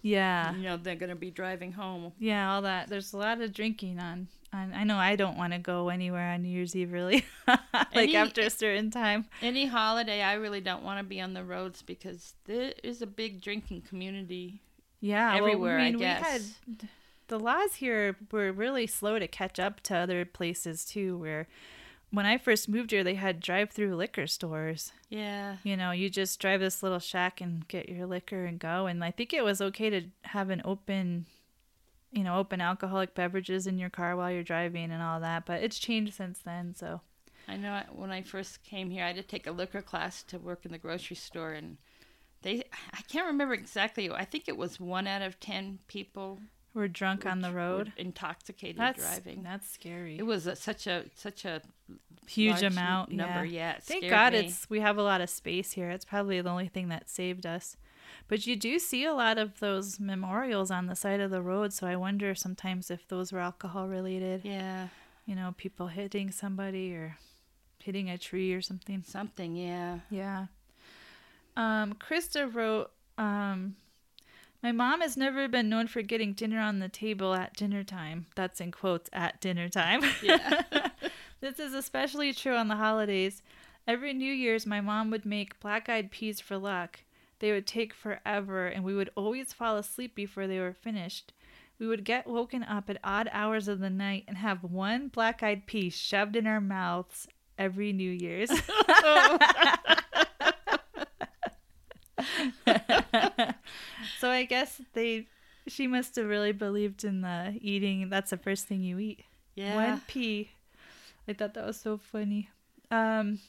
Yeah. 0.04 0.56
You 0.56 0.64
know 0.64 0.78
they're 0.78 0.95
going 0.95 1.10
to 1.10 1.16
be 1.16 1.30
driving 1.32 1.74
home. 1.74 2.14
Yeah, 2.18 2.54
all 2.54 2.62
that. 2.64 2.88
There's 2.89 3.14
a 3.14 3.18
lot 3.18 3.39
of 3.41 3.54
drinking 3.54 3.99
on. 3.99 4.30
on 4.52 4.74
I 4.74 4.84
know 4.84 4.97
I 4.97 5.16
don't 5.16 5.38
want 5.38 5.54
to 5.54 5.60
go 5.60 5.89
anywhere 5.89 6.32
on 6.34 6.41
New 6.43 6.49
Year's 6.49 6.76
Eve 6.76 6.91
really. 6.91 7.24
like 7.47 7.60
Any- 7.93 8.16
after 8.16 8.41
a 8.41 8.49
certain 8.49 8.89
time. 8.89 9.26
Any 9.41 9.68
holiday, 9.68 10.22
I 10.24 10.34
really 10.34 10.62
don't 10.62 10.84
want 10.84 10.97
to 10.99 11.04
be 11.04 11.22
on 11.22 11.34
the 11.34 11.43
roads 11.43 11.82
because 11.84 12.34
there 12.45 12.74
is 12.84 13.02
a 13.02 13.08
big 13.08 13.41
drinking 13.41 13.82
community. 13.82 14.62
Yeah, 15.02 15.30
well, 15.34 15.38
everywhere, 15.39 15.80
I 15.80 15.89
mean, 15.91 15.99
We 15.99 16.06
had, 16.06 16.24
guess. 16.24 16.54
the 17.28 17.39
laws 17.39 17.76
here 17.76 18.16
were 18.32 18.52
really 18.52 18.88
slow 18.88 19.20
to 19.20 19.28
catch 19.28 19.60
up 19.60 19.82
to 19.82 19.95
other 19.97 20.26
places 20.26 20.84
too. 20.86 21.18
Where 21.18 21.47
when 22.12 22.26
I 22.26 22.38
first 22.38 22.70
moved 22.70 22.91
here, 22.91 23.03
they 23.03 23.16
had 23.16 23.39
drive-through 23.39 23.95
liquor 23.95 24.28
stores. 24.28 24.91
Yeah. 25.09 25.57
You 25.64 25.78
know, 25.78 25.91
you 25.91 26.09
just 26.09 26.39
drive 26.39 26.59
this 26.59 26.84
little 26.84 26.99
shack 26.99 27.41
and 27.41 27.68
get 27.68 27.89
your 27.89 28.05
liquor 28.05 28.45
and 28.45 28.59
go. 28.59 28.86
And 28.86 29.03
I 29.03 29.12
think 29.12 29.34
it 29.34 29.43
was 29.43 29.62
okay 29.62 29.89
to 29.89 30.03
have 30.24 30.49
an 30.49 30.62
open, 30.66 31.26
you 32.12 32.24
know, 32.24 32.38
open 32.38 32.62
alcoholic 32.62 33.16
beverages 33.16 33.66
in 33.66 33.78
your 33.78 33.89
car 33.89 34.16
while 34.16 34.32
you're 34.32 34.43
driving 34.43 34.91
and 34.91 35.01
all 35.01 35.20
that. 35.22 35.45
But 35.45 35.64
it's 35.64 35.80
changed 35.80 36.14
since 36.14 36.39
then. 36.39 36.76
So 36.76 37.01
I 37.47 37.57
know 37.57 37.82
when 37.93 38.12
I 38.12 38.22
first 38.22 38.64
came 38.64 38.89
here, 38.89 39.03
I 39.03 39.07
had 39.07 39.16
to 39.16 39.24
take 39.24 39.47
a 39.47 39.51
liquor 39.51 39.82
class 39.82 40.22
to 40.24 40.38
work 40.38 40.66
in 40.66 40.72
the 40.72 40.78
grocery 40.78 41.16
store, 41.16 41.53
and 41.53 41.78
they 42.41 42.64
I 42.93 43.01
can't 43.07 43.28
remember 43.28 43.53
exactly. 43.53 44.09
I 44.12 44.26
think 44.26 44.47
it 44.47 44.57
was 44.57 44.80
one 44.80 45.07
out 45.07 45.22
of 45.22 45.39
ten 45.39 45.80
people 45.88 46.39
we're 46.74 46.88
drunk 46.88 47.26
on 47.26 47.41
the 47.41 47.51
road. 47.51 47.91
intoxicated 47.97 48.78
That's 48.78 48.99
driving. 49.01 49.43
that's 49.43 49.69
scary. 49.69 50.17
It 50.17 50.26
was 50.26 50.47
a, 50.47 50.55
such 50.55 50.88
a 50.88 51.05
such 51.15 51.45
a 51.45 51.61
huge 52.28 52.61
amount. 52.63 53.11
number. 53.11 53.43
yeah. 53.45 53.74
Yeah, 53.74 53.80
Thank 53.82 54.09
God 54.09 54.34
me. 54.34 54.39
it's 54.39 54.69
we 54.69 54.80
have 54.80 54.97
a 54.97 55.03
lot 55.03 55.22
of 55.22 55.30
space 55.30 55.74
here. 55.74 55.89
It's 55.89 56.05
probably 56.05 56.39
the 56.41 56.49
only 56.49 56.67
thing 56.67 56.89
that 56.89 57.09
saved 57.09 57.45
us. 57.45 57.78
But 58.28 58.45
you 58.47 58.55
do 58.55 58.80
see 58.80 59.03
a 59.05 59.13
lot 59.13 59.38
of 59.38 59.59
those 59.59 59.99
memorials 59.99 60.72
on 60.72 60.86
the 60.88 60.95
side 60.95 61.19
of 61.19 61.32
the 61.32 61.41
road, 61.41 61.74
so 61.74 61.88
I 61.88 61.95
wonder 61.95 62.34
sometimes 62.36 62.89
if 62.91 63.07
those 63.07 63.32
were 63.34 63.39
alcohol 63.39 63.88
related. 63.88 64.41
yeah 64.43 64.88
You 65.26 65.36
know, 65.36 65.53
people 65.57 65.88
hitting 65.88 66.32
somebody 66.32 66.93
or 66.93 67.17
hitting 67.80 68.09
a 68.09 68.17
tree 68.17 68.53
or 68.53 68.61
something. 68.61 69.03
something. 69.05 69.55
Yeah. 69.55 69.99
Yeah. 70.09 70.45
Um, 71.57 71.93
Krista 71.93 72.53
wrote, 72.53 72.91
um, 73.17 73.76
my 74.64 74.72
mom 74.72 75.01
has 75.01 75.18
never 75.18 75.47
been 75.47 75.70
known 75.70 75.88
for 75.88 76.01
getting 76.01 76.34
dinner 76.34 76.59
on 76.59 76.80
the 76.80 76.89
table 76.89 77.34
at 77.34 77.55
dinner 77.55 77.84
time. 77.84 78.28
That's 78.36 78.62
in 78.62 78.72
quotes 78.72 79.09
at 79.12 79.41
dinner 79.41 79.70
time. 79.70 80.03
Yeah. 80.22 80.62
this 81.41 81.59
is 81.59 81.74
especially 81.74 82.34
true 82.34 82.55
on 82.55 82.68
the 82.68 82.76
holidays. 82.76 83.41
Every 83.88 84.14
New 84.14 84.32
Year's, 84.32 84.68
my 84.68 84.80
mom 84.80 85.09
would 85.09 85.26
make 85.26 85.59
black 85.59 85.89
eyed 85.89 86.12
peas 86.12 86.39
for 86.39 86.57
luck. 86.57 86.99
They 87.39 87.51
would 87.51 87.66
take 87.66 87.93
forever, 87.93 88.68
and 88.68 88.84
we 88.84 88.93
would 88.93 89.09
always 89.16 89.51
fall 89.51 89.78
asleep 89.78 90.14
before 90.14 90.45
they 90.45 90.59
were 90.59 90.74
finished. 90.74 91.34
We 91.80 91.88
would 91.88 92.03
get 92.03 92.28
woken 92.28 92.64
up 92.64 92.88
at 92.91 92.99
odd 93.03 93.28
hours 93.34 93.68
of 93.68 93.80
the 93.80 93.89
night 93.89 94.26
and 94.28 94.38
have 94.38 94.64
one 94.64 95.07
black 95.07 95.41
eyed 95.41 95.66
pea 95.66 95.89
shoved 95.89 96.36
in 96.36 96.45
our 96.45 96.62
mouths 96.62 97.28
every 97.57 97.91
New 97.91 98.12
Year's. 98.12 98.51
so 104.22 104.30
I 104.30 104.43
guess 104.43 104.80
they 104.93 105.26
she 105.67 105.88
must 105.88 106.15
have 106.15 106.28
really 106.28 106.51
believed 106.51 107.03
in 107.03 107.22
the 107.22 107.57
eating 107.59 108.09
that's 108.09 108.30
the 108.30 108.38
first 108.38 108.67
thing 108.67 108.82
you 108.82 108.99
eat. 108.99 109.24
Yeah. 109.55 109.76
One 109.76 110.01
pea. 110.07 110.51
I 111.28 111.34
thought 111.34 111.55
that 111.55 111.65
was 111.65 111.80
so 111.80 111.97
funny. 111.97 112.49
Um 112.91 113.39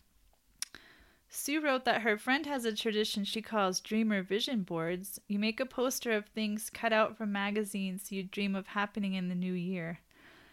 Sue 1.28 1.60
wrote 1.60 1.84
that 1.84 2.02
her 2.02 2.16
friend 2.16 2.46
has 2.46 2.64
a 2.64 2.74
tradition 2.74 3.24
she 3.24 3.42
calls 3.42 3.80
dreamer 3.80 4.22
vision 4.22 4.62
boards. 4.62 5.20
You 5.28 5.38
make 5.38 5.60
a 5.60 5.66
poster 5.66 6.12
of 6.12 6.26
things 6.26 6.70
cut 6.70 6.92
out 6.92 7.16
from 7.18 7.32
magazines 7.32 8.10
you 8.10 8.22
dream 8.22 8.54
of 8.54 8.68
happening 8.68 9.12
in 9.12 9.28
the 9.28 9.34
new 9.34 9.52
year. 9.52 10.00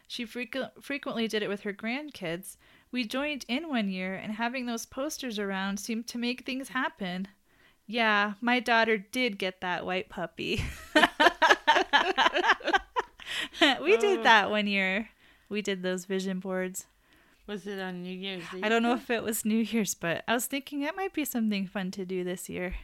She 0.07 0.25
frequ- 0.25 0.71
frequently 0.81 1.27
did 1.27 1.43
it 1.43 1.49
with 1.49 1.61
her 1.61 1.73
grandkids. 1.73 2.57
We 2.91 3.05
joined 3.05 3.45
in 3.47 3.69
one 3.69 3.89
year, 3.89 4.15
and 4.15 4.33
having 4.33 4.65
those 4.65 4.87
posters 4.87 5.37
around 5.37 5.79
seemed 5.79 6.07
to 6.07 6.17
make 6.17 6.45
things 6.45 6.69
happen. 6.69 7.27
Yeah, 7.91 8.33
my 8.39 8.59
daughter 8.59 8.99
did 8.99 9.39
get 9.39 9.61
that 9.61 9.83
white 9.83 10.09
puppy. 10.09 10.63
we 13.81 13.97
did 13.97 14.19
Oh. 14.19 14.23
that 14.23 14.49
one 14.51 14.67
year. 14.67 15.09
We 15.49 15.61
did 15.63 15.81
those 15.81 16.05
vision 16.05 16.39
boards. 16.39 16.85
Was 17.47 17.65
it 17.65 17.79
on 17.79 18.03
New 18.03 18.13
Year's 18.15 18.43
Eve? 18.53 18.63
I 18.63 18.69
don't 18.69 18.83
know 18.83 18.93
if 18.93 19.09
it 19.09 19.23
was 19.23 19.43
New 19.43 19.57
Year's, 19.57 19.95
but 19.95 20.23
I 20.27 20.35
was 20.35 20.45
thinking 20.45 20.83
it 20.83 20.95
might 20.95 21.13
be 21.13 21.25
something 21.25 21.65
fun 21.65 21.89
to 21.91 22.05
do 22.05 22.23
this 22.23 22.47
year. 22.47 22.75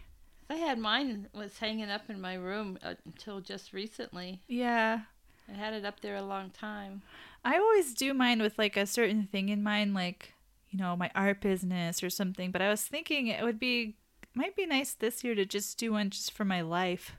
I 0.50 0.56
had 0.56 0.80
mine 0.80 1.28
was 1.34 1.60
hanging 1.60 1.90
up 1.92 2.10
in 2.10 2.20
my 2.20 2.34
room 2.34 2.80
uh, 2.82 2.96
until 3.06 3.42
just 3.42 3.74
recently. 3.74 4.42
Yeah. 4.48 5.02
I 5.48 5.54
had 5.54 5.76
it 5.76 5.86
up 5.86 6.00
there 6.00 6.16
a 6.16 6.24
long 6.24 6.50
time. 6.50 7.04
I 7.44 7.58
always 7.60 7.94
do 7.94 8.12
mine 8.16 8.42
with 8.42 8.58
like 8.58 8.76
a 8.76 8.88
certain 8.88 9.28
thing 9.28 9.50
in 9.50 9.62
mind, 9.62 9.94
like, 9.94 10.34
you 10.72 10.80
know, 10.80 10.96
my 10.96 11.12
art 11.14 11.42
business 11.42 12.02
or 12.02 12.10
something. 12.10 12.50
But 12.50 12.64
I 12.64 12.70
was 12.70 12.82
thinking 12.82 13.28
it 13.28 13.44
would 13.44 13.60
be, 13.60 13.98
might 14.36 14.56
be 14.56 14.66
nice 14.66 14.94
this 14.94 15.24
year 15.24 15.36
to 15.36 15.46
just 15.46 15.78
do 15.78 15.92
one 15.94 16.10
just 16.10 16.32
for 16.32 16.46
my 16.46 16.62
life 16.62 17.14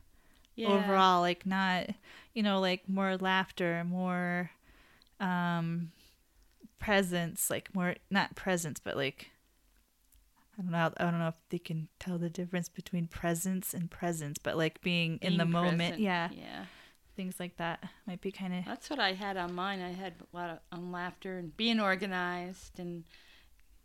Yeah. 0.55 0.69
overall. 0.69 1.21
Like, 1.21 1.47
not, 1.47 1.89
you 2.35 2.43
know, 2.43 2.61
like 2.61 2.89
more 2.89 3.17
laughter, 3.17 3.83
more 3.85 4.51
um 5.21 5.93
presence, 6.79 7.49
like 7.51 7.75
more, 7.75 7.97
not 8.11 8.35
presence, 8.37 8.79
but 8.79 8.97
like, 8.97 9.31
I 10.59 10.63
don't 10.63 10.71
know. 10.71 10.93
I 10.97 11.05
don't 11.11 11.19
know 11.19 11.29
if 11.29 11.35
they 11.51 11.59
can 11.59 11.89
tell 11.99 12.19
the 12.19 12.31
difference 12.31 12.69
between 12.69 13.07
presence 13.07 13.75
and 13.75 13.91
presence, 13.91 14.39
but 14.43 14.57
like 14.57 14.81
being, 14.81 15.19
in 15.23 15.37
the 15.39 15.45
Being 15.45 15.53
moment, 15.53 15.99
yeah, 15.99 16.29
Yeah. 16.33 16.65
things 17.15 17.41
like 17.41 17.57
that 17.57 17.83
might 18.07 18.21
be 18.21 18.31
kind 18.33 18.55
of 18.55 18.65
That's 18.65 18.89
what 18.91 18.99
I 19.01 19.13
had 19.15 19.37
on 19.37 19.55
mine. 19.55 19.81
I 19.81 19.93
had 19.93 20.15
a 20.33 20.37
lot 20.37 20.51
of 20.51 20.59
on 20.73 20.93
laughter 20.93 21.39
and 21.39 21.57
being 21.57 21.81
organized 21.81 22.79
and 22.79 23.05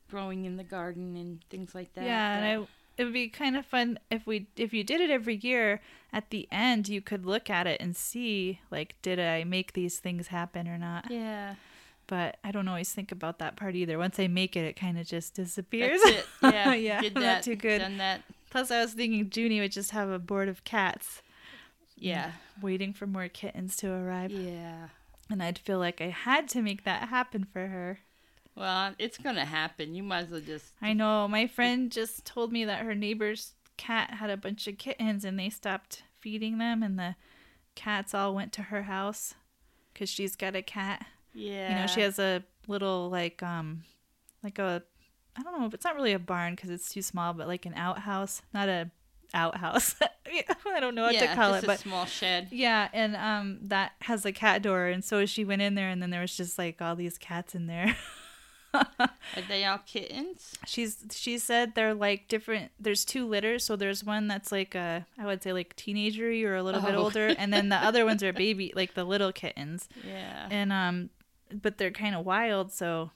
growing 0.10 0.44
in 0.46 0.58
the 0.58 0.64
garden 0.64 1.16
and 1.16 1.42
things 1.50 1.74
like 1.74 1.94
that. 1.94 2.04
Yeah, 2.04 2.36
that- 2.36 2.44
and 2.44 2.46
I 2.64 2.68
it 3.02 3.06
would 3.06 3.14
be 3.14 3.28
kind 3.30 3.58
of 3.58 3.66
fun 3.66 3.98
if 4.10 4.26
we 4.28 4.48
if 4.56 4.74
you 4.74 4.84
did 4.84 5.02
it 5.02 5.10
every 5.10 5.36
year. 5.36 5.82
At 6.14 6.30
the 6.30 6.48
end, 6.52 6.90
you 6.90 7.02
could 7.02 7.26
look 7.26 7.50
at 7.50 7.68
it 7.68 7.80
and 7.82 7.96
see 7.96 8.60
like, 8.70 8.96
did 9.02 9.18
I 9.20 9.44
make 9.46 9.74
these 9.74 9.98
things 10.00 10.28
happen 10.28 10.68
or 10.68 10.78
not? 10.78 11.10
yeah. 11.10 11.56
But 12.08 12.38
I 12.44 12.52
don't 12.52 12.68
always 12.68 12.92
think 12.92 13.14
about 13.14 13.40
that 13.40 13.56
part 13.56 13.74
either. 13.76 13.98
Once 13.98 14.20
I 14.20 14.28
make 14.28 14.58
it, 14.58 14.66
it 14.66 14.76
kind 14.76 15.00
of 15.00 15.08
just 15.08 15.34
disappears. 15.36 16.02
That's 16.04 16.18
it. 16.18 16.26
Yeah. 16.54 16.74
Yeah, 16.74 17.02
Did 17.02 17.14
not 17.16 17.22
that. 17.22 17.44
too 17.44 17.56
good. 17.56 17.80
Done 17.80 17.98
that. 18.00 18.22
Plus, 18.50 18.70
I 18.70 18.82
was 18.82 18.92
thinking 18.94 19.32
Junie 19.34 19.62
would 19.62 19.72
just 19.72 19.92
have 19.92 20.10
a 20.10 20.20
board 20.20 20.50
of 20.50 20.66
cats 20.66 21.22
Yeah. 21.96 22.32
waiting 22.62 22.92
for 22.92 23.08
more 23.08 23.30
kittens 23.30 23.78
to 23.78 23.92
arrive, 23.94 24.32
Yeah. 24.32 24.90
and 25.30 25.42
I'd 25.42 25.58
feel 25.60 25.80
like 25.80 26.02
I 26.02 26.10
had 26.10 26.50
to 26.50 26.62
make 26.62 26.84
that 26.84 27.08
happen 27.08 27.46
for 27.46 27.68
her. 27.68 28.00
Well, 28.56 28.94
it's 29.00 29.18
gonna 29.18 29.46
happen. 29.46 29.96
You 29.96 30.04
might 30.04 30.26
as 30.26 30.30
well 30.30 30.42
just. 30.42 30.74
I 30.82 30.94
know. 30.94 31.28
My 31.28 31.48
friend 31.48 31.92
just 31.92 32.26
told 32.26 32.52
me 32.52 32.66
that 32.66 32.84
her 32.84 32.96
neighbor's 32.96 33.54
cat 33.78 34.16
had 34.16 34.30
a 34.30 34.38
bunch 34.38 34.68
of 34.68 34.78
kittens 34.78 35.24
and 35.26 35.40
they 35.40 35.50
stopped 35.50 36.04
feeding 36.20 36.58
them, 36.58 36.84
and 36.84 37.00
the 37.00 37.16
cats 37.76 38.14
all 38.14 38.36
went 38.36 38.52
to 38.54 38.64
her 38.64 38.84
house 38.84 39.34
because 39.94 40.10
she's 40.10 40.36
got 40.36 40.56
a 40.56 40.62
cat. 40.62 41.06
Yeah. 41.34 41.70
You 41.70 41.76
know, 41.82 41.88
she 41.88 42.02
has 42.02 42.20
a 42.20 42.44
little, 42.68 43.10
like, 43.10 43.42
um, 43.42 43.84
like 44.44 44.60
a, 44.60 44.84
I 45.36 45.44
don't 45.44 45.60
know, 45.60 45.66
if 45.66 45.74
it's 45.74 45.86
not 45.86 45.96
really 45.96 46.14
a 46.14 46.20
barn 46.20 46.56
because 46.56 46.70
it's 46.70 46.94
too 46.94 47.02
small, 47.02 47.34
but 47.34 47.48
like 47.48 47.66
an 47.66 47.74
outhouse, 47.76 48.42
not 48.54 48.68
a 48.70 48.92
outhouse. 49.34 49.96
I 50.26 50.80
don't 50.80 50.96
know 50.96 51.04
what 51.04 51.14
yeah, 51.14 51.28
to 51.28 51.36
call 51.36 51.52
just 51.52 51.64
it, 51.64 51.66
a 51.66 51.68
but 51.68 51.80
small 51.80 52.06
shed. 52.06 52.50
yeah, 52.52 52.90
and 52.94 53.16
um, 53.16 53.60
that 53.64 53.94
has 54.02 54.26
a 54.26 54.32
cat 54.32 54.62
door, 54.62 54.88
and 54.88 55.04
so 55.04 55.26
she 55.26 55.46
went 55.46 55.62
in 55.62 55.76
there, 55.76 55.90
and 55.90 56.02
then 56.02 56.10
there 56.10 56.22
was 56.22 56.36
just 56.36 56.58
like 56.58 56.82
all 56.82 56.96
these 56.96 57.18
cats 57.18 57.56
in 57.56 57.68
there. 57.68 57.96
Are 58.74 59.10
they 59.48 59.66
all 59.66 59.80
kittens? 59.80 60.56
She's 60.66 61.04
she 61.12 61.38
said 61.38 61.74
they're 61.76 61.94
like 61.94 62.28
different. 62.28 62.72
There's 62.80 63.04
two 63.06 63.28
litters, 63.28 63.64
so 63.64 63.76
there's 63.76 64.04
one 64.04 64.28
that's 64.28 64.52
like 64.52 64.76
a 64.76 65.06
I 65.18 65.26
would 65.26 65.42
say 65.44 65.54
like 65.54 65.76
teenagery 65.76 66.44
or 66.46 66.56
a 66.56 66.64
little 66.64 66.82
bit 66.82 66.96
Oh. 66.96 67.04
older, 67.04 67.28
and 67.38 67.52
then 67.54 67.70
the 67.70 67.76
other 67.78 68.06
ones 68.06 68.24
are 68.24 68.34
baby 68.34 68.72
like 68.76 68.94
the 68.94 69.04
little 69.04 69.32
kittens, 69.32 69.88
Yeah. 70.08 70.48
and 70.52 70.72
um, 70.72 71.10
but 71.54 71.78
they're 71.78 71.92
kind 71.92 72.16
of 72.16 72.26
wild. 72.26 72.72
So 72.72 73.12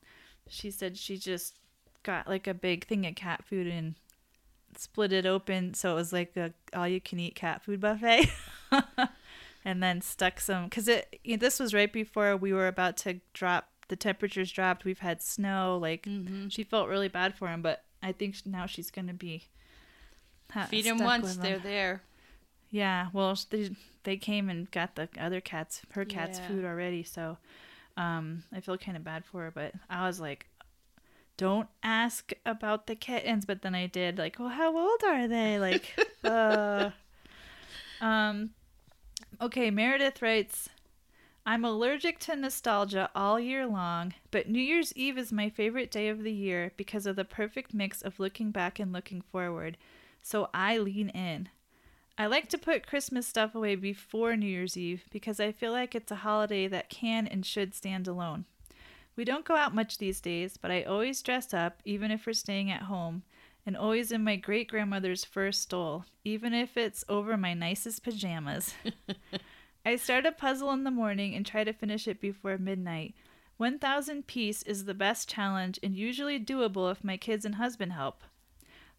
she 0.49 0.71
said 0.71 0.97
she 0.97 1.17
just 1.17 1.55
got 2.03 2.27
like 2.27 2.47
a 2.47 2.53
big 2.53 2.85
thing 2.85 3.05
of 3.05 3.15
cat 3.15 3.43
food 3.45 3.67
and 3.67 3.95
split 4.77 5.13
it 5.13 5.25
open, 5.25 5.73
so 5.73 5.91
it 5.91 5.95
was 5.95 6.11
like 6.13 6.35
a 6.37 6.53
all 6.75 6.87
you 6.87 6.99
can 7.01 7.19
eat 7.19 7.35
cat 7.35 7.63
food 7.63 7.79
buffet. 7.79 8.29
and 9.65 9.81
then 9.81 10.01
stuck 10.01 10.39
some 10.39 10.65
because 10.65 10.87
it 10.87 11.17
this 11.39 11.59
was 11.59 11.73
right 11.73 11.91
before 11.91 12.35
we 12.37 12.53
were 12.53 12.67
about 12.67 12.97
to 12.97 13.19
drop 13.33 13.69
the 13.87 13.95
temperatures 13.95 14.51
dropped 14.51 14.85
we've 14.85 14.99
had 14.99 15.21
snow 15.21 15.77
like 15.81 16.03
mm-hmm. 16.03 16.47
she 16.47 16.63
felt 16.63 16.89
really 16.89 17.07
bad 17.07 17.35
for 17.35 17.47
him, 17.47 17.61
but 17.61 17.83
I 18.01 18.11
think 18.11 18.35
now 18.45 18.65
she's 18.65 18.91
gonna 18.91 19.13
be. 19.13 19.45
Feed 20.69 20.85
him 20.85 20.99
once, 20.99 21.37
they're 21.37 21.55
him. 21.55 21.63
there. 21.63 22.03
Yeah, 22.69 23.07
well, 23.13 23.37
they 23.49 23.71
they 24.03 24.17
came 24.17 24.49
and 24.49 24.69
got 24.71 24.95
the 24.95 25.09
other 25.19 25.41
cats, 25.41 25.81
her 25.91 26.05
cat's 26.05 26.39
Yeah. 26.39 26.47
food 26.47 26.65
already, 26.65 27.03
so 27.03 27.37
um, 27.97 28.43
I 28.53 28.59
feel 28.59 28.77
kind 28.77 28.97
of 28.97 29.03
bad 29.03 29.25
for 29.25 29.43
her. 29.43 29.51
But 29.51 29.73
I 29.89 30.07
was 30.07 30.19
like, 30.19 30.47
don't 31.37 31.67
ask 31.83 32.31
about 32.45 32.87
the 32.87 32.95
kittens. 32.95 33.45
But 33.45 33.61
then 33.61 33.75
I 33.75 33.87
did, 33.87 34.17
like, 34.17 34.37
well, 34.39 34.49
how 34.49 34.77
old 34.77 35.03
are 35.03 35.27
they? 35.27 35.59
Like, 35.59 35.95
uh, 36.23 36.91
um, 38.01 38.51
okay. 39.41 39.71
Meredith 39.71 40.21
writes. 40.21 40.69
I'm 41.47 41.63
allergic 41.63 42.17
to 42.21 42.35
nostalgia 42.35 43.11
all 43.13 43.39
year 43.39 43.67
long, 43.67 44.15
but 44.31 44.49
New 44.49 44.61
Year's 44.61 44.91
Eve 44.95 45.15
is 45.19 45.31
my 45.31 45.47
favorite 45.47 45.91
day 45.91 46.07
of 46.07 46.23
the 46.23 46.33
year 46.33 46.71
because 46.75 47.05
of 47.05 47.15
the 47.15 47.23
perfect 47.23 47.71
mix 47.71 48.01
of 48.01 48.19
looking 48.19 48.49
back 48.49 48.79
and 48.79 48.91
looking 48.91 49.21
forward. 49.21 49.77
So 50.23 50.49
I 50.55 50.79
lean 50.79 51.09
in. 51.09 51.49
I 52.17 52.25
like 52.25 52.49
to 52.49 52.57
put 52.57 52.87
Christmas 52.87 53.27
stuff 53.27 53.53
away 53.53 53.75
before 53.75 54.35
New 54.35 54.47
Year's 54.47 54.75
Eve 54.75 55.03
because 55.11 55.39
I 55.39 55.51
feel 55.51 55.71
like 55.71 55.93
it's 55.93 56.11
a 56.11 56.15
holiday 56.15 56.67
that 56.67 56.89
can 56.89 57.27
and 57.27 57.45
should 57.45 57.75
stand 57.75 58.07
alone. 58.07 58.45
We 59.15 59.23
don't 59.23 59.45
go 59.45 59.55
out 59.55 59.75
much 59.75 59.99
these 59.99 60.21
days, 60.21 60.57
but 60.57 60.71
I 60.71 60.81
always 60.81 61.21
dress 61.21 61.53
up, 61.53 61.79
even 61.85 62.09
if 62.09 62.25
we're 62.25 62.33
staying 62.33 62.71
at 62.71 62.83
home, 62.83 63.21
and 63.67 63.77
always 63.77 64.11
in 64.11 64.23
my 64.23 64.35
great 64.35 64.67
grandmother's 64.67 65.23
fur 65.23 65.51
stole, 65.51 66.05
even 66.23 66.55
if 66.55 66.75
it's 66.75 67.05
over 67.07 67.37
my 67.37 67.53
nicest 67.53 68.01
pajamas. 68.01 68.73
I 69.85 69.97
start 69.97 70.25
a 70.25 70.31
puzzle 70.31 70.71
in 70.71 70.83
the 70.83 70.91
morning 70.91 71.35
and 71.35 71.45
try 71.45 71.63
to 71.63 71.71
finish 71.71 72.07
it 72.07 72.19
before 72.19 72.57
midnight. 72.57 73.13
1000 73.57 74.27
piece 74.27 74.63
is 74.63 74.85
the 74.85 74.93
best 74.93 75.29
challenge 75.29 75.79
and 75.83 75.95
usually 75.95 76.39
doable 76.39 76.91
if 76.91 77.03
my 77.03 77.17
kids 77.17 77.45
and 77.45 77.55
husband 77.55 77.93
help. 77.93 78.23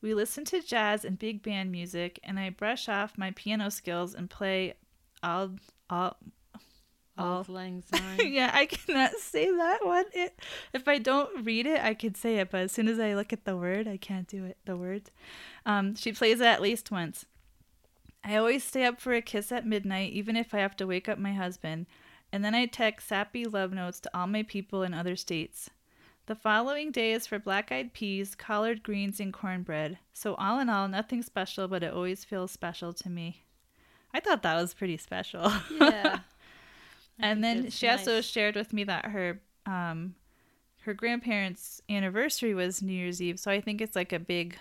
We 0.00 0.14
listen 0.14 0.44
to 0.46 0.62
jazz 0.62 1.04
and 1.04 1.18
big 1.18 1.42
band 1.42 1.72
music, 1.72 2.20
and 2.22 2.38
I 2.38 2.50
brush 2.50 2.88
off 2.88 3.18
my 3.18 3.32
piano 3.32 3.70
skills 3.70 4.14
and 4.14 4.30
play 4.30 4.74
all 5.22 5.52
all 5.90 6.16
all. 7.18 7.44
Lang 7.48 7.82
Syne. 7.94 8.32
yeah, 8.32 8.50
I 8.52 8.66
cannot 8.66 9.12
say 9.14 9.50
that 9.50 9.84
one. 9.84 10.04
It, 10.12 10.38
if 10.72 10.86
I 10.86 10.98
don't 10.98 11.44
read 11.44 11.66
it, 11.66 11.82
I 11.82 11.94
could 11.94 12.16
say 12.16 12.36
it, 12.36 12.50
but 12.50 12.60
as 12.60 12.72
soon 12.72 12.88
as 12.88 13.00
I 13.00 13.14
look 13.14 13.32
at 13.32 13.44
the 13.46 13.56
word, 13.56 13.88
I 13.88 13.96
can't 13.96 14.28
do 14.28 14.44
it. 14.44 14.58
The 14.66 14.76
words. 14.76 15.10
Um, 15.64 15.96
she 15.96 16.12
plays 16.12 16.40
it 16.40 16.46
at 16.46 16.62
least 16.62 16.90
once. 16.90 17.26
I 18.26 18.36
always 18.36 18.64
stay 18.64 18.84
up 18.84 19.00
for 19.00 19.12
a 19.14 19.22
kiss 19.22 19.52
at 19.52 19.64
midnight, 19.64 20.12
even 20.12 20.34
if 20.34 20.52
I 20.52 20.58
have 20.58 20.76
to 20.78 20.86
wake 20.86 21.08
up 21.08 21.16
my 21.16 21.32
husband, 21.32 21.86
and 22.32 22.44
then 22.44 22.56
I 22.56 22.66
text 22.66 23.06
sappy 23.06 23.44
love 23.44 23.72
notes 23.72 24.00
to 24.00 24.10
all 24.12 24.26
my 24.26 24.42
people 24.42 24.82
in 24.82 24.92
other 24.92 25.14
states. 25.14 25.70
The 26.26 26.34
following 26.34 26.90
day 26.90 27.12
is 27.12 27.28
for 27.28 27.38
black 27.38 27.70
eyed 27.70 27.92
peas, 27.92 28.34
collard 28.34 28.82
greens, 28.82 29.20
and 29.20 29.32
cornbread. 29.32 29.98
So, 30.12 30.34
all 30.34 30.58
in 30.58 30.68
all, 30.68 30.88
nothing 30.88 31.22
special, 31.22 31.68
but 31.68 31.84
it 31.84 31.94
always 31.94 32.24
feels 32.24 32.50
special 32.50 32.92
to 32.94 33.08
me. 33.08 33.44
I 34.12 34.18
thought 34.18 34.42
that 34.42 34.60
was 34.60 34.74
pretty 34.74 34.96
special. 34.96 35.52
yeah. 35.70 36.18
And 37.20 37.44
then 37.44 37.70
she 37.70 37.88
also 37.88 38.20
shared 38.20 38.56
with 38.56 38.72
me 38.72 38.82
that 38.84 39.06
her 39.06 39.40
um 39.66 40.16
her 40.80 40.94
grandparents' 40.94 41.80
anniversary 41.88 42.54
was 42.54 42.82
New 42.82 42.92
Year's 42.92 43.22
Eve, 43.22 43.38
so 43.38 43.52
I 43.52 43.60
think 43.60 43.80
it's 43.80 43.94
like 43.94 44.12
a 44.12 44.18
big 44.18 44.58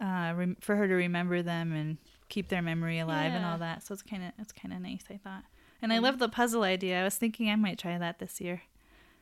uh 0.00 0.32
rem- 0.34 0.56
for 0.60 0.74
her 0.74 0.88
to 0.88 0.94
remember 0.94 1.42
them 1.42 1.72
and 1.72 1.96
keep 2.28 2.48
their 2.48 2.62
memory 2.62 2.98
alive 2.98 3.32
and 3.32 3.44
all 3.44 3.58
that. 3.58 3.82
So 3.82 3.92
it's 3.94 4.02
kind 4.02 4.24
of 4.24 4.32
it's 4.38 4.52
kind 4.52 4.72
of 4.74 4.80
nice, 4.80 5.04
I 5.10 5.16
thought. 5.16 5.44
And 5.82 5.92
I 5.92 5.98
love 5.98 6.18
the 6.18 6.28
puzzle 6.28 6.62
idea. 6.62 7.00
I 7.00 7.04
was 7.04 7.16
thinking 7.16 7.50
I 7.50 7.56
might 7.56 7.78
try 7.78 7.98
that 7.98 8.18
this 8.18 8.40
year. 8.40 8.62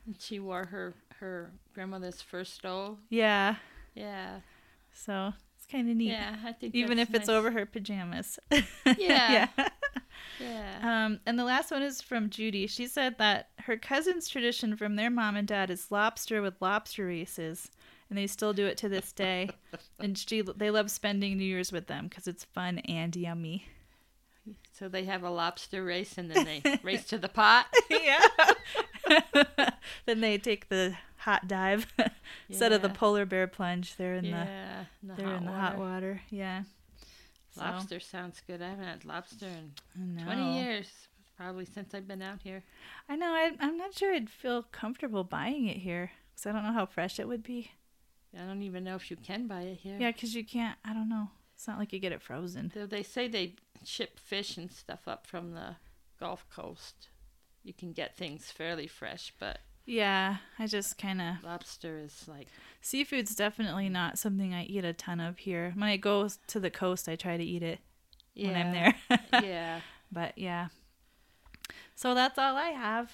And 0.06 0.16
she 0.20 0.38
wore 0.38 0.66
her 0.66 0.94
her 1.18 1.50
grandmother's 1.74 2.20
first 2.22 2.54
stole. 2.54 2.98
Yeah. 3.08 3.56
Yeah. 3.94 4.40
So 4.92 5.32
it's 5.56 5.66
kind 5.66 5.88
of 5.90 5.96
neat. 5.96 6.10
Yeah, 6.10 6.36
I 6.44 6.52
think 6.52 6.74
Even 6.74 6.98
if 6.98 7.14
it's 7.14 7.28
over 7.28 7.50
her 7.50 7.66
pajamas. 7.66 8.38
Yeah. 8.50 9.48
yeah. 9.58 9.68
Yeah. 10.40 11.04
Um, 11.06 11.20
and 11.26 11.38
the 11.38 11.44
last 11.44 11.70
one 11.70 11.82
is 11.82 12.00
from 12.00 12.30
Judy. 12.30 12.66
She 12.66 12.86
said 12.86 13.18
that 13.18 13.50
her 13.60 13.76
cousin's 13.76 14.28
tradition 14.28 14.76
from 14.76 14.96
their 14.96 15.10
mom 15.10 15.36
and 15.36 15.46
dad 15.46 15.70
is 15.70 15.90
lobster 15.90 16.42
with 16.42 16.60
lobster 16.60 17.06
races, 17.06 17.70
and 18.12 18.18
they 18.18 18.26
still 18.26 18.52
do 18.52 18.66
it 18.66 18.76
to 18.76 18.90
this 18.90 19.10
day. 19.10 19.48
and 19.98 20.18
she 20.18 20.42
they 20.42 20.70
love 20.70 20.90
spending 20.90 21.38
New 21.38 21.44
Year's 21.44 21.72
with 21.72 21.86
them 21.86 22.08
because 22.08 22.28
it's 22.28 22.44
fun 22.44 22.76
and 22.80 23.16
yummy. 23.16 23.68
So 24.70 24.86
they 24.86 25.06
have 25.06 25.22
a 25.22 25.30
lobster 25.30 25.82
race 25.82 26.18
and 26.18 26.30
then 26.30 26.44
they 26.44 26.78
race 26.82 27.04
to 27.06 27.16
the 27.16 27.30
pot. 27.30 27.68
yeah. 27.90 28.20
then 30.04 30.20
they 30.20 30.36
take 30.36 30.68
the 30.68 30.94
hot 31.16 31.48
dive 31.48 31.86
instead 32.50 32.72
of 32.72 32.82
the 32.82 32.90
polar 32.90 33.24
bear 33.24 33.46
plunge. 33.46 33.96
They're 33.96 34.16
in 34.16 34.26
yeah, 34.26 34.84
the 35.02 35.08
the 35.08 35.14
they're 35.14 35.26
hot 35.28 35.38
in 35.38 35.44
the 35.46 35.50
water. 35.50 35.62
hot 35.62 35.78
water. 35.78 36.20
Yeah. 36.28 36.62
So, 37.54 37.62
Lobster 37.62 37.98
sounds 37.98 38.42
good. 38.46 38.60
I 38.60 38.68
haven't 38.68 38.84
had 38.84 39.04
lobster 39.06 39.46
in 39.46 40.22
20 40.22 40.60
years, 40.60 40.90
probably 41.34 41.64
since 41.64 41.94
I've 41.94 42.08
been 42.08 42.20
out 42.20 42.40
here. 42.42 42.62
I 43.08 43.16
know. 43.16 43.32
I, 43.32 43.52
I'm 43.58 43.78
not 43.78 43.94
sure 43.94 44.14
I'd 44.14 44.28
feel 44.28 44.64
comfortable 44.64 45.24
buying 45.24 45.66
it 45.66 45.78
here. 45.78 46.10
because 46.34 46.46
I 46.46 46.52
don't 46.52 46.62
know 46.62 46.72
how 46.74 46.84
fresh 46.84 47.18
it 47.18 47.26
would 47.26 47.42
be. 47.42 47.70
I 48.38 48.46
don't 48.46 48.62
even 48.62 48.84
know 48.84 48.96
if 48.96 49.10
you 49.10 49.16
can 49.16 49.46
buy 49.46 49.62
it 49.62 49.78
here. 49.82 49.96
Yeah, 49.98 50.12
because 50.12 50.34
you 50.34 50.44
can't. 50.44 50.78
I 50.84 50.94
don't 50.94 51.08
know. 51.08 51.28
It's 51.54 51.68
not 51.68 51.78
like 51.78 51.92
you 51.92 51.98
get 51.98 52.12
it 52.12 52.22
frozen. 52.22 52.72
Though 52.74 52.86
they 52.86 53.02
say 53.02 53.28
they 53.28 53.56
ship 53.84 54.18
fish 54.18 54.56
and 54.56 54.72
stuff 54.72 55.06
up 55.06 55.26
from 55.26 55.52
the 55.52 55.76
Gulf 56.18 56.46
Coast. 56.48 57.08
You 57.62 57.72
can 57.72 57.92
get 57.92 58.16
things 58.16 58.50
fairly 58.50 58.86
fresh, 58.86 59.32
but 59.38 59.60
Yeah, 59.84 60.38
I 60.58 60.66
just 60.66 60.98
kind 60.98 61.20
of 61.20 61.44
lobster 61.44 61.98
is 61.98 62.24
like 62.26 62.48
seafood's 62.80 63.36
definitely 63.36 63.88
not 63.88 64.18
something 64.18 64.52
I 64.52 64.64
eat 64.64 64.84
a 64.84 64.92
ton 64.92 65.20
of 65.20 65.38
here. 65.38 65.72
When 65.76 65.88
I 65.88 65.96
go 65.96 66.28
to 66.48 66.60
the 66.60 66.70
coast, 66.70 67.08
I 67.08 67.16
try 67.16 67.36
to 67.36 67.44
eat 67.44 67.62
it 67.62 67.80
yeah, 68.34 68.48
when 68.48 68.56
I'm 68.56 68.72
there. 68.72 68.94
yeah. 69.44 69.80
But 70.10 70.36
yeah. 70.36 70.68
So 71.94 72.14
that's 72.14 72.38
all 72.38 72.56
I 72.56 72.70
have. 72.70 73.12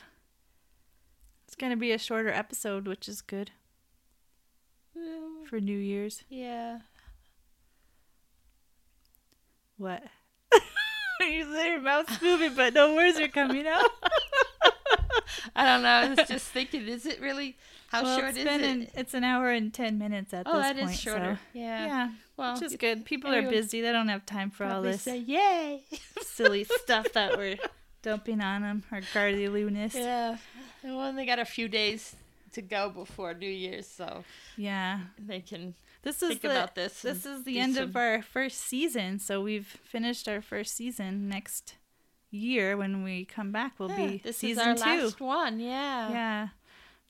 It's 1.46 1.56
going 1.56 1.70
to 1.70 1.76
be 1.76 1.92
a 1.92 1.98
shorter 1.98 2.30
episode, 2.30 2.86
which 2.86 3.08
is 3.08 3.20
good 3.20 3.50
for 5.48 5.60
New 5.60 5.76
Year's. 5.78 6.22
yeah. 6.28 6.78
What? 9.76 10.02
your 11.20 11.80
mouth's 11.80 12.20
moving, 12.20 12.54
but 12.54 12.74
no 12.74 12.94
words 12.94 13.18
are 13.20 13.28
coming 13.28 13.66
out. 13.66 13.84
I 15.54 15.64
don't 15.66 15.82
know. 15.82 15.88
I 15.88 16.08
was 16.14 16.28
just 16.28 16.48
thinking, 16.48 16.86
is 16.88 17.06
it 17.06 17.20
really 17.20 17.56
how 17.88 18.02
well, 18.02 18.18
short 18.18 18.30
it's 18.30 18.38
is 18.38 18.44
been 18.44 18.60
it? 18.60 18.70
an- 18.70 18.88
it's 18.94 19.14
an 19.14 19.24
hour 19.24 19.50
and 19.50 19.72
10 19.72 19.98
minutes 19.98 20.34
at 20.34 20.46
oh, 20.46 20.56
this 20.56 20.66
that 20.66 20.76
is 20.78 20.84
point. 20.84 20.96
so- 20.96 21.10
shorter. 21.10 21.38
Yeah. 21.52 21.86
Yeah, 21.86 22.08
Well, 22.36 22.54
which 22.54 22.62
is 22.62 22.76
good. 22.76 23.04
People 23.04 23.32
are 23.34 23.42
busy. 23.48 23.80
They 23.80 23.92
don't 23.92 24.08
have 24.08 24.26
time 24.26 24.50
for 24.50 24.64
all 24.66 24.82
this 24.82 25.02
say 25.02 25.18
yay. 25.18 25.84
silly 26.22 26.64
stuff 26.64 27.12
that 27.12 27.36
we're 27.36 27.56
dumping 28.02 28.40
on 28.40 28.62
them, 28.62 28.82
our 28.90 29.00
guardy 29.14 29.48
lunas. 29.48 29.94
yeah. 29.94 30.36
And 30.82 30.96
well, 30.96 31.12
they 31.12 31.26
got 31.26 31.38
a 31.38 31.44
few 31.44 31.68
days 31.68 32.14
to 32.52 32.62
go 32.62 32.90
before 32.90 33.34
New 33.34 33.48
Year's, 33.50 33.86
so 33.86 34.24
Yeah. 34.56 35.00
they 35.18 35.40
can 35.40 35.74
This 36.02 36.22
is 36.22 36.28
think 36.28 36.42
the, 36.42 36.50
about 36.50 36.74
this. 36.74 37.02
This 37.02 37.26
is 37.26 37.44
the 37.44 37.58
end 37.58 37.76
of 37.76 37.96
our 37.96 38.22
first 38.22 38.58
season, 38.60 39.18
so 39.18 39.40
we've 39.42 39.66
finished 39.66 40.28
our 40.28 40.40
first 40.42 40.74
season. 40.76 41.28
Next 41.28 41.76
year, 42.30 42.76
when 42.76 43.02
we 43.04 43.24
come 43.24 43.52
back, 43.52 43.78
we'll 43.78 43.90
Yeah, 43.90 44.06
be 44.06 44.18
this 44.18 44.36
season 44.38 44.68
is 44.70 44.82
our 44.82 44.96
two. 44.96 45.02
last 45.04 45.20
one. 45.20 45.60
Yeah. 45.60 46.10
Yeah. 46.10 46.48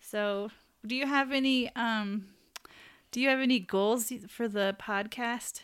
So, 0.01 0.51
do 0.86 0.94
you 0.94 1.06
have 1.06 1.32
any 1.32 1.74
um, 1.74 2.28
do 3.10 3.20
you 3.20 3.28
have 3.28 3.40
any 3.40 3.59
goals 3.60 4.12
for 4.28 4.48
the 4.48 4.77
podcast 4.81 5.62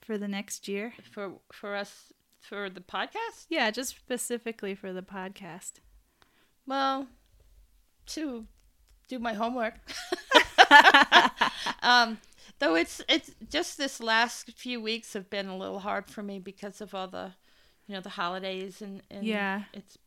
for 0.00 0.18
the 0.18 0.28
next 0.28 0.68
year? 0.68 0.92
For 1.10 1.34
for 1.52 1.74
us 1.74 2.12
for 2.40 2.68
the 2.68 2.80
podcast. 2.80 3.46
Yeah, 3.48 3.70
just 3.70 3.96
specifically 3.96 4.74
for 4.74 4.92
the 4.92 5.02
podcast. 5.02 5.74
Well, 6.66 7.08
to 8.06 8.46
do 9.12 9.18
my 9.18 9.34
homework. 9.34 9.74
um, 11.82 12.18
though 12.58 12.74
it's 12.76 13.02
it's 13.08 13.30
just 13.50 13.76
this 13.76 14.00
last 14.00 14.50
few 14.52 14.80
weeks 14.80 15.12
have 15.12 15.28
been 15.28 15.48
a 15.48 15.56
little 15.56 15.80
hard 15.80 16.08
for 16.08 16.22
me 16.22 16.38
because 16.38 16.80
of 16.80 16.94
all 16.94 17.08
the, 17.08 17.32
you 17.86 17.94
know, 17.94 18.00
the 18.00 18.08
holidays 18.08 18.80
and, 18.80 19.02
and 19.10 19.26
Yeah. 19.26 19.62
it's 19.74 19.98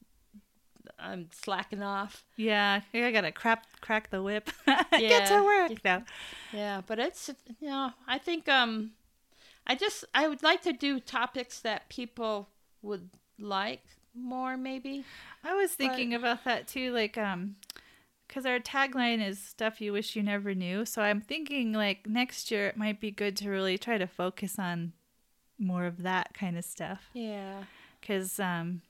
I'm 0.98 1.27
slacking 1.32 1.84
off. 1.84 2.23
Yeah, 2.38 2.82
I 2.94 3.11
gotta 3.11 3.32
crap 3.32 3.65
crack 3.82 4.10
the 4.10 4.23
whip. 4.23 4.49
Get 4.65 5.02
Yeah. 5.02 5.27
to 5.27 5.44
work 5.44 5.84
now. 5.84 6.03
Yeah, 6.52 6.82
but 6.86 6.99
it's 6.99 7.30
you 7.61 7.69
know 7.69 7.91
I 8.07 8.18
think 8.18 8.49
um, 8.49 8.91
I 9.68 9.76
just 9.76 10.06
I 10.15 10.27
would 10.27 10.41
like 10.41 10.61
to 10.64 10.73
do 10.73 10.99
topics 10.99 11.60
that 11.60 11.90
people 11.90 12.49
would 12.82 13.10
like 13.38 13.84
more 14.15 14.57
maybe. 14.57 15.03
I 15.44 15.53
was 15.53 15.72
thinking 15.72 16.14
about 16.15 16.44
that 16.45 16.68
too, 16.68 16.91
like 16.91 17.18
um, 17.18 17.56
because 18.27 18.45
our 18.45 18.60
tagline 18.60 19.26
is 19.26 19.39
stuff 19.39 19.81
you 19.81 19.93
wish 19.93 20.15
you 20.15 20.23
never 20.23 20.53
knew. 20.53 20.85
So 20.85 21.02
I'm 21.02 21.22
thinking 21.22 21.73
like 21.73 22.07
next 22.07 22.52
year 22.52 22.68
it 22.68 22.77
might 22.77 22.99
be 22.99 23.11
good 23.11 23.35
to 23.38 23.49
really 23.49 23.77
try 23.77 23.97
to 23.97 24.07
focus 24.07 24.57
on 24.60 24.93
more 25.60 25.85
of 25.85 26.03
that 26.03 26.34
kind 26.34 26.57
of 26.57 26.65
stuff. 26.65 27.10
Yeah. 27.14 27.64
Because 28.02 28.39
um, 28.39 28.81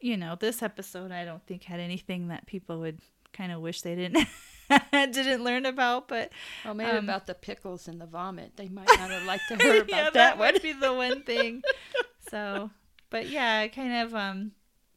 you 0.00 0.16
know, 0.16 0.36
this 0.38 0.62
episode 0.62 1.12
I 1.12 1.24
don't 1.24 1.44
think 1.46 1.64
had 1.64 1.80
anything 1.80 2.28
that 2.28 2.46
people 2.46 2.80
would 2.80 2.98
kind 3.32 3.52
of 3.52 3.60
wish 3.60 3.80
they 3.82 3.94
didn't 3.94 4.28
didn't 4.92 5.44
learn 5.44 5.64
about, 5.66 6.08
but 6.08 6.30
Well, 6.64 6.74
maybe 6.74 6.90
Um, 6.90 7.04
about 7.04 7.26
the 7.26 7.34
pickles 7.34 7.88
and 7.88 8.00
the 8.00 8.06
vomit. 8.06 8.56
They 8.56 8.68
might 8.68 8.88
not 8.98 9.10
have 9.10 9.24
liked 9.24 9.44
to 9.48 9.56
hear 9.60 9.76
about 9.82 9.88
yeah, 9.88 10.02
that, 10.04 10.12
That 10.12 10.38
would 10.38 10.62
be 10.62 10.72
the 10.72 10.92
one 10.92 11.22
thing. 11.22 11.62
so, 12.30 12.70
but 13.10 13.28
yeah, 13.28 13.66
kind 13.68 13.92
of 14.06 14.14
um, 14.14 14.52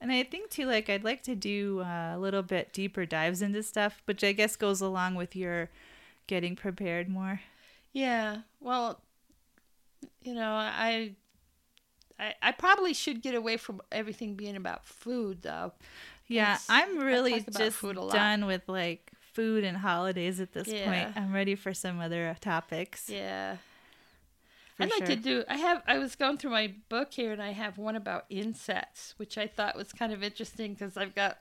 and 0.10 0.12
I 0.12 0.24
think 0.24 0.50
too, 0.52 0.66
like 0.66 0.90
I'd 0.90 1.04
like 1.04 1.24
to 1.24 1.36
do 1.36 1.82
uh, 1.82 2.14
a 2.16 2.20
little 2.20 2.44
bit 2.44 2.72
deeper 2.74 3.06
dives 3.06 3.42
into 3.42 3.64
stuff, 3.64 4.02
which 4.06 4.24
I 4.24 4.32
guess 4.34 4.56
goes 4.56 4.82
along 4.82 5.16
with 5.16 5.36
your 5.36 5.70
getting 6.28 6.56
prepared 6.56 7.10
more. 7.10 7.42
Yeah. 7.92 8.42
Well, 8.60 9.02
you 10.22 10.36
know, 10.36 10.52
I, 10.52 11.16
I, 12.20 12.34
I 12.42 12.52
probably 12.52 12.94
should 12.94 13.22
get 13.22 13.34
away 13.36 13.58
from 13.58 13.82
everything 13.92 14.36
being 14.36 14.56
about 14.56 14.86
food, 14.86 15.42
though. 15.42 15.74
Yeah, 16.28 16.58
I'm 16.70 16.98
really 17.00 17.40
just 17.42 17.82
done 18.12 18.46
with 18.46 18.64
like 18.68 19.12
food 19.34 19.64
and 19.64 19.78
holidays 19.78 20.40
at 20.40 20.54
this 20.54 20.68
Yeah. 20.68 20.86
point. 20.86 21.18
I'm 21.18 21.34
ready 21.34 21.56
for 21.56 21.74
some 21.74 22.00
other 22.00 22.36
topics. 22.42 23.10
Yeah. 23.10 23.58
I'd 24.80 24.92
like 24.92 25.06
to 25.06 25.16
do. 25.16 25.44
I 25.48 25.58
have. 25.58 25.82
I 25.88 25.98
was 25.98 26.16
going 26.16 26.38
through 26.38 26.52
my 26.52 26.74
book 26.90 27.14
here, 27.14 27.32
and 27.32 27.42
I 27.42 27.52
have 27.52 27.78
one 27.78 27.96
about 27.96 28.26
insects, 28.30 29.14
which 29.18 29.38
I 29.38 29.48
thought 29.48 29.76
was 29.76 29.94
kind 29.94 30.12
of 30.12 30.24
interesting 30.24 30.74
because 30.74 30.98
I've 30.98 31.16
got, 31.16 31.38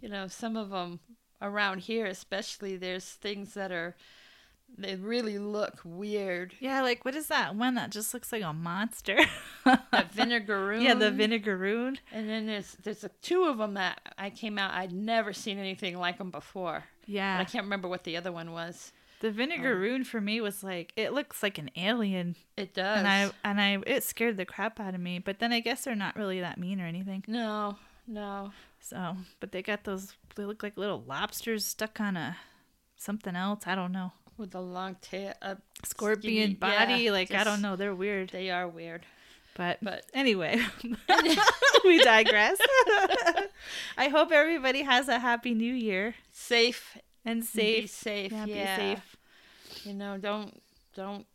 you 0.00 0.08
know, 0.08 0.26
some 0.26 0.56
of 0.56 0.70
them 0.70 0.98
around 1.40 1.80
here, 1.80 2.06
especially. 2.06 2.76
There's 2.76 3.04
things 3.04 3.54
that 3.54 3.70
are, 3.70 3.94
they 4.76 4.96
really 4.96 5.38
look 5.38 5.80
weird. 5.84 6.54
Yeah, 6.58 6.82
like 6.82 7.04
what 7.04 7.14
is 7.14 7.28
that 7.28 7.54
one 7.54 7.76
that 7.76 7.90
just 7.90 8.12
looks 8.12 8.32
like 8.32 8.42
a 8.42 8.52
monster? 8.52 9.20
That 9.64 10.12
vinegaroon. 10.12 10.82
yeah, 10.82 10.94
the 10.94 11.12
vinegaroon. 11.12 11.98
And 12.12 12.28
then 12.28 12.46
there's 12.46 12.76
there's 12.82 13.04
a, 13.04 13.10
two 13.22 13.44
of 13.44 13.58
them 13.58 13.74
that 13.74 14.00
I 14.18 14.30
came 14.30 14.58
out. 14.58 14.74
I'd 14.74 14.92
never 14.92 15.32
seen 15.32 15.58
anything 15.58 15.96
like 15.96 16.18
them 16.18 16.30
before. 16.30 16.84
Yeah, 17.06 17.38
I 17.38 17.44
can't 17.44 17.64
remember 17.64 17.86
what 17.86 18.02
the 18.02 18.16
other 18.16 18.32
one 18.32 18.50
was. 18.50 18.92
The 19.24 19.30
vinegar 19.30 19.72
oh. 19.72 19.76
vinegaroon 19.76 20.04
for 20.04 20.20
me 20.20 20.42
was 20.42 20.62
like 20.62 20.92
it 20.96 21.14
looks 21.14 21.42
like 21.42 21.56
an 21.56 21.70
alien. 21.76 22.36
It 22.58 22.74
does. 22.74 22.98
and 22.98 23.08
I 23.08 23.30
and 23.42 23.58
I 23.58 23.78
it 23.86 24.04
scared 24.04 24.36
the 24.36 24.44
crap 24.44 24.78
out 24.78 24.94
of 24.94 25.00
me. 25.00 25.18
But 25.18 25.38
then 25.38 25.50
I 25.50 25.60
guess 25.60 25.84
they're 25.84 25.94
not 25.94 26.14
really 26.14 26.40
that 26.40 26.58
mean 26.58 26.78
or 26.78 26.84
anything. 26.84 27.24
no, 27.26 27.78
no. 28.06 28.52
So, 28.80 29.16
but 29.40 29.50
they 29.50 29.62
got 29.62 29.84
those. 29.84 30.14
They 30.36 30.44
look 30.44 30.62
like 30.62 30.76
little 30.76 31.02
lobsters 31.08 31.64
stuck 31.64 32.02
on 32.02 32.18
a 32.18 32.36
something 32.96 33.34
else. 33.34 33.62
I 33.66 33.74
don't 33.74 33.92
know. 33.92 34.12
With 34.36 34.54
a 34.54 34.60
long 34.60 34.96
tail, 35.00 35.32
a 35.40 35.56
Scorpion 35.84 36.50
skinny- 36.50 36.54
body. 36.54 37.04
yeah, 37.04 37.12
like 37.12 37.32
I 37.32 37.44
don't 37.44 37.62
know. 37.62 37.76
They're 37.76 37.94
weird. 37.94 38.28
They 38.28 38.50
are 38.50 38.68
weird. 38.68 39.06
But 39.56 39.78
But 39.80 40.04
anyway, 40.12 40.60
we 41.84 42.02
digress. 42.02 42.58
I 43.96 44.08
hope 44.08 44.32
everybody 44.32 44.82
has 44.82 45.08
a 45.08 45.18
happy 45.18 45.54
New 45.54 45.72
Year 45.72 46.14
safe, 46.30 46.98
and 47.24 47.40
be 47.40 47.46
safe. 47.46 47.90
safe. 47.90 48.32
Yeah, 48.32 48.44
Yeah, 48.44 48.76
be 48.76 48.82
safe. 48.82 49.13
You 49.84 49.94
know, 49.94 50.16
don't 50.18 50.60
don't 50.94 51.26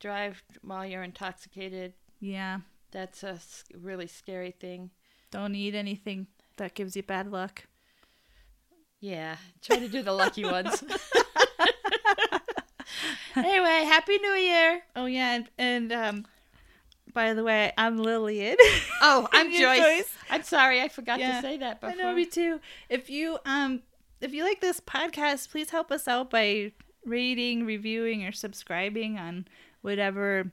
drive 0.00 0.42
while 0.62 0.86
you're 0.86 1.02
intoxicated. 1.02 1.92
Yeah. 2.20 2.60
That's 2.92 3.22
a 3.24 3.38
really 3.76 4.06
scary 4.06 4.52
thing. 4.52 4.90
Don't 5.30 5.54
eat 5.54 5.74
anything 5.74 6.28
that 6.56 6.74
gives 6.74 6.96
you 6.96 7.02
bad 7.02 7.30
luck. 7.30 7.64
Yeah, 9.00 9.36
try 9.60 9.78
to 9.78 9.88
do 9.88 10.02
the 10.02 10.12
lucky 10.12 10.44
ones. 10.56 10.82
anyway, 13.34 13.84
happy 13.84 14.18
New 14.18 14.32
Year. 14.32 14.82
Oh 14.94 15.06
yeah, 15.06 15.34
and, 15.34 15.48
and 15.58 15.92
um, 15.92 16.26
by 17.12 17.34
the 17.34 17.44
way, 17.44 17.72
I'm 17.76 17.98
Lillian. 17.98 18.56
Oh, 19.02 19.28
I'm 19.32 19.50
Joyce. 19.52 19.78
Joyce. 19.80 20.12
I'm 20.30 20.42
sorry, 20.42 20.80
I 20.80 20.88
forgot 20.88 21.18
Yeah. 21.18 21.40
to 21.40 21.46
say 21.46 21.56
that 21.58 21.78
I 21.82 21.90
before. 21.90 22.02
know, 22.04 22.14
me 22.14 22.24
too. 22.26 22.60
If 22.88 23.10
you 23.10 23.38
um 23.44 23.82
if 24.20 24.32
you 24.32 24.44
like 24.44 24.60
this 24.60 24.80
podcast, 24.80 25.50
please 25.50 25.70
help 25.70 25.90
us 25.92 26.08
out 26.08 26.30
by 26.30 26.72
rating, 27.06 27.64
reviewing, 27.64 28.24
or 28.24 28.32
subscribing 28.32 29.18
on 29.18 29.46
whatever 29.80 30.52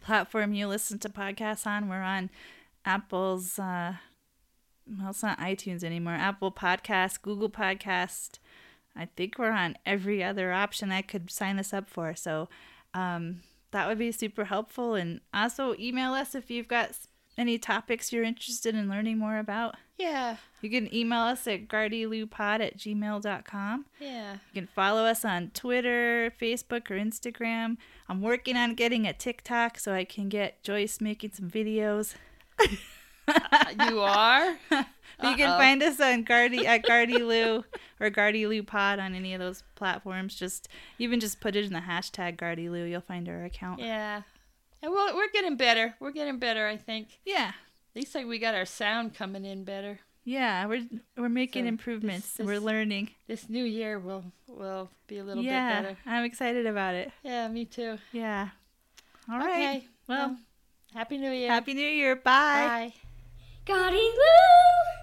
platform 0.00 0.54
you 0.54 0.66
listen 0.66 0.98
to 1.00 1.08
podcasts 1.08 1.66
on. 1.66 1.88
We're 1.88 2.02
on 2.02 2.30
Apple's 2.84 3.58
uh 3.58 3.94
well 4.98 5.10
it's 5.10 5.22
not 5.22 5.38
iTunes 5.38 5.84
anymore. 5.84 6.14
Apple 6.14 6.50
Podcast, 6.50 7.22
Google 7.22 7.50
Podcast. 7.50 8.38
I 8.96 9.08
think 9.16 9.38
we're 9.38 9.50
on 9.50 9.76
every 9.86 10.22
other 10.22 10.52
option 10.52 10.92
I 10.92 11.02
could 11.02 11.30
sign 11.30 11.58
us 11.58 11.72
up 11.72 11.88
for. 11.88 12.14
So 12.14 12.48
um 12.92 13.42
that 13.70 13.88
would 13.88 13.98
be 13.98 14.12
super 14.12 14.44
helpful 14.44 14.94
and 14.94 15.20
also 15.32 15.74
email 15.78 16.14
us 16.14 16.34
if 16.34 16.50
you've 16.50 16.68
got 16.68 16.92
any 17.36 17.58
topics 17.58 18.12
you're 18.12 18.22
interested 18.22 18.74
in 18.74 18.88
learning 18.88 19.18
more 19.18 19.38
about. 19.38 19.74
yeah, 19.98 20.36
You 20.64 20.70
can 20.70 20.94
email 20.94 21.20
us 21.20 21.46
at 21.46 21.68
gardyloopod 21.68 22.60
at 22.60 22.78
gmail.com. 22.78 23.84
yeah. 24.00 24.32
You 24.32 24.62
can 24.62 24.66
follow 24.74 25.04
us 25.04 25.22
on 25.22 25.50
Twitter, 25.52 26.32
Facebook, 26.40 26.90
or 26.90 26.94
Instagram. 26.94 27.76
I'm 28.08 28.22
working 28.22 28.56
on 28.56 28.74
getting 28.74 29.06
a 29.06 29.12
TikTok 29.12 29.78
so 29.78 29.92
I 29.92 30.04
can 30.04 30.30
get 30.30 30.62
Joyce 30.62 31.02
making 31.02 31.32
some 31.32 31.50
videos. 31.50 32.14
you 33.88 34.00
are? 34.00 34.56
You 35.22 35.36
can 35.36 35.56
find 35.56 35.80
us 35.80 36.00
on 36.00 36.24
Gardy 36.24 36.66
at 36.66 36.84
Gardyloo 36.84 37.62
or 38.00 38.10
Gardyloo 38.10 38.66
Pod 38.66 38.98
on 38.98 39.14
any 39.14 39.32
of 39.32 39.38
those 39.38 39.62
platforms. 39.76 40.34
Just 40.34 40.68
even 40.98 41.20
just 41.20 41.40
put 41.40 41.54
it 41.54 41.64
in 41.64 41.72
the 41.72 41.78
hashtag 41.78 42.36
Gardyloo, 42.36 42.90
you'll 42.90 43.00
find 43.00 43.28
our 43.28 43.44
account. 43.44 43.78
Yeah. 43.78 44.22
And 44.82 44.92
well, 44.92 45.14
we're 45.14 45.30
getting 45.30 45.56
better. 45.56 45.94
We're 46.00 46.10
getting 46.10 46.40
better, 46.40 46.66
I 46.66 46.76
think. 46.76 47.20
Yeah. 47.24 47.52
At 47.94 47.96
least 48.00 48.14
like 48.16 48.26
we 48.26 48.40
got 48.40 48.56
our 48.56 48.66
sound 48.66 49.14
coming 49.14 49.44
in 49.44 49.62
better. 49.62 50.00
Yeah, 50.24 50.66
we're 50.66 50.86
we're 51.16 51.28
making 51.28 51.64
So, 51.64 51.68
improvements. 51.68 52.32
this- 52.36 52.46
we're 52.46 52.58
learning. 52.60 53.10
This 53.26 53.48
new 53.48 53.64
year 53.64 53.98
will 53.98 54.24
will 54.48 54.88
be 55.06 55.18
a 55.18 55.24
little 55.24 55.42
yeah, 55.42 55.82
bit 55.82 55.88
better. 55.88 55.98
I'm 56.06 56.24
excited 56.24 56.66
about 56.66 56.94
it. 56.94 57.12
Yeah, 57.22 57.48
me 57.48 57.64
too. 57.66 57.98
Yeah. 58.12 58.48
All 59.30 59.38
right. 59.38 59.76
Okay. 59.78 59.88
Well, 60.08 60.36
Happy 60.94 61.18
New 61.18 61.30
Year. 61.30 61.50
Happy 61.50 61.74
New 61.74 61.88
Year. 61.88 62.16
Bye. 62.16 62.92
Bye. 62.92 62.92
Gardyloo. 63.66 65.00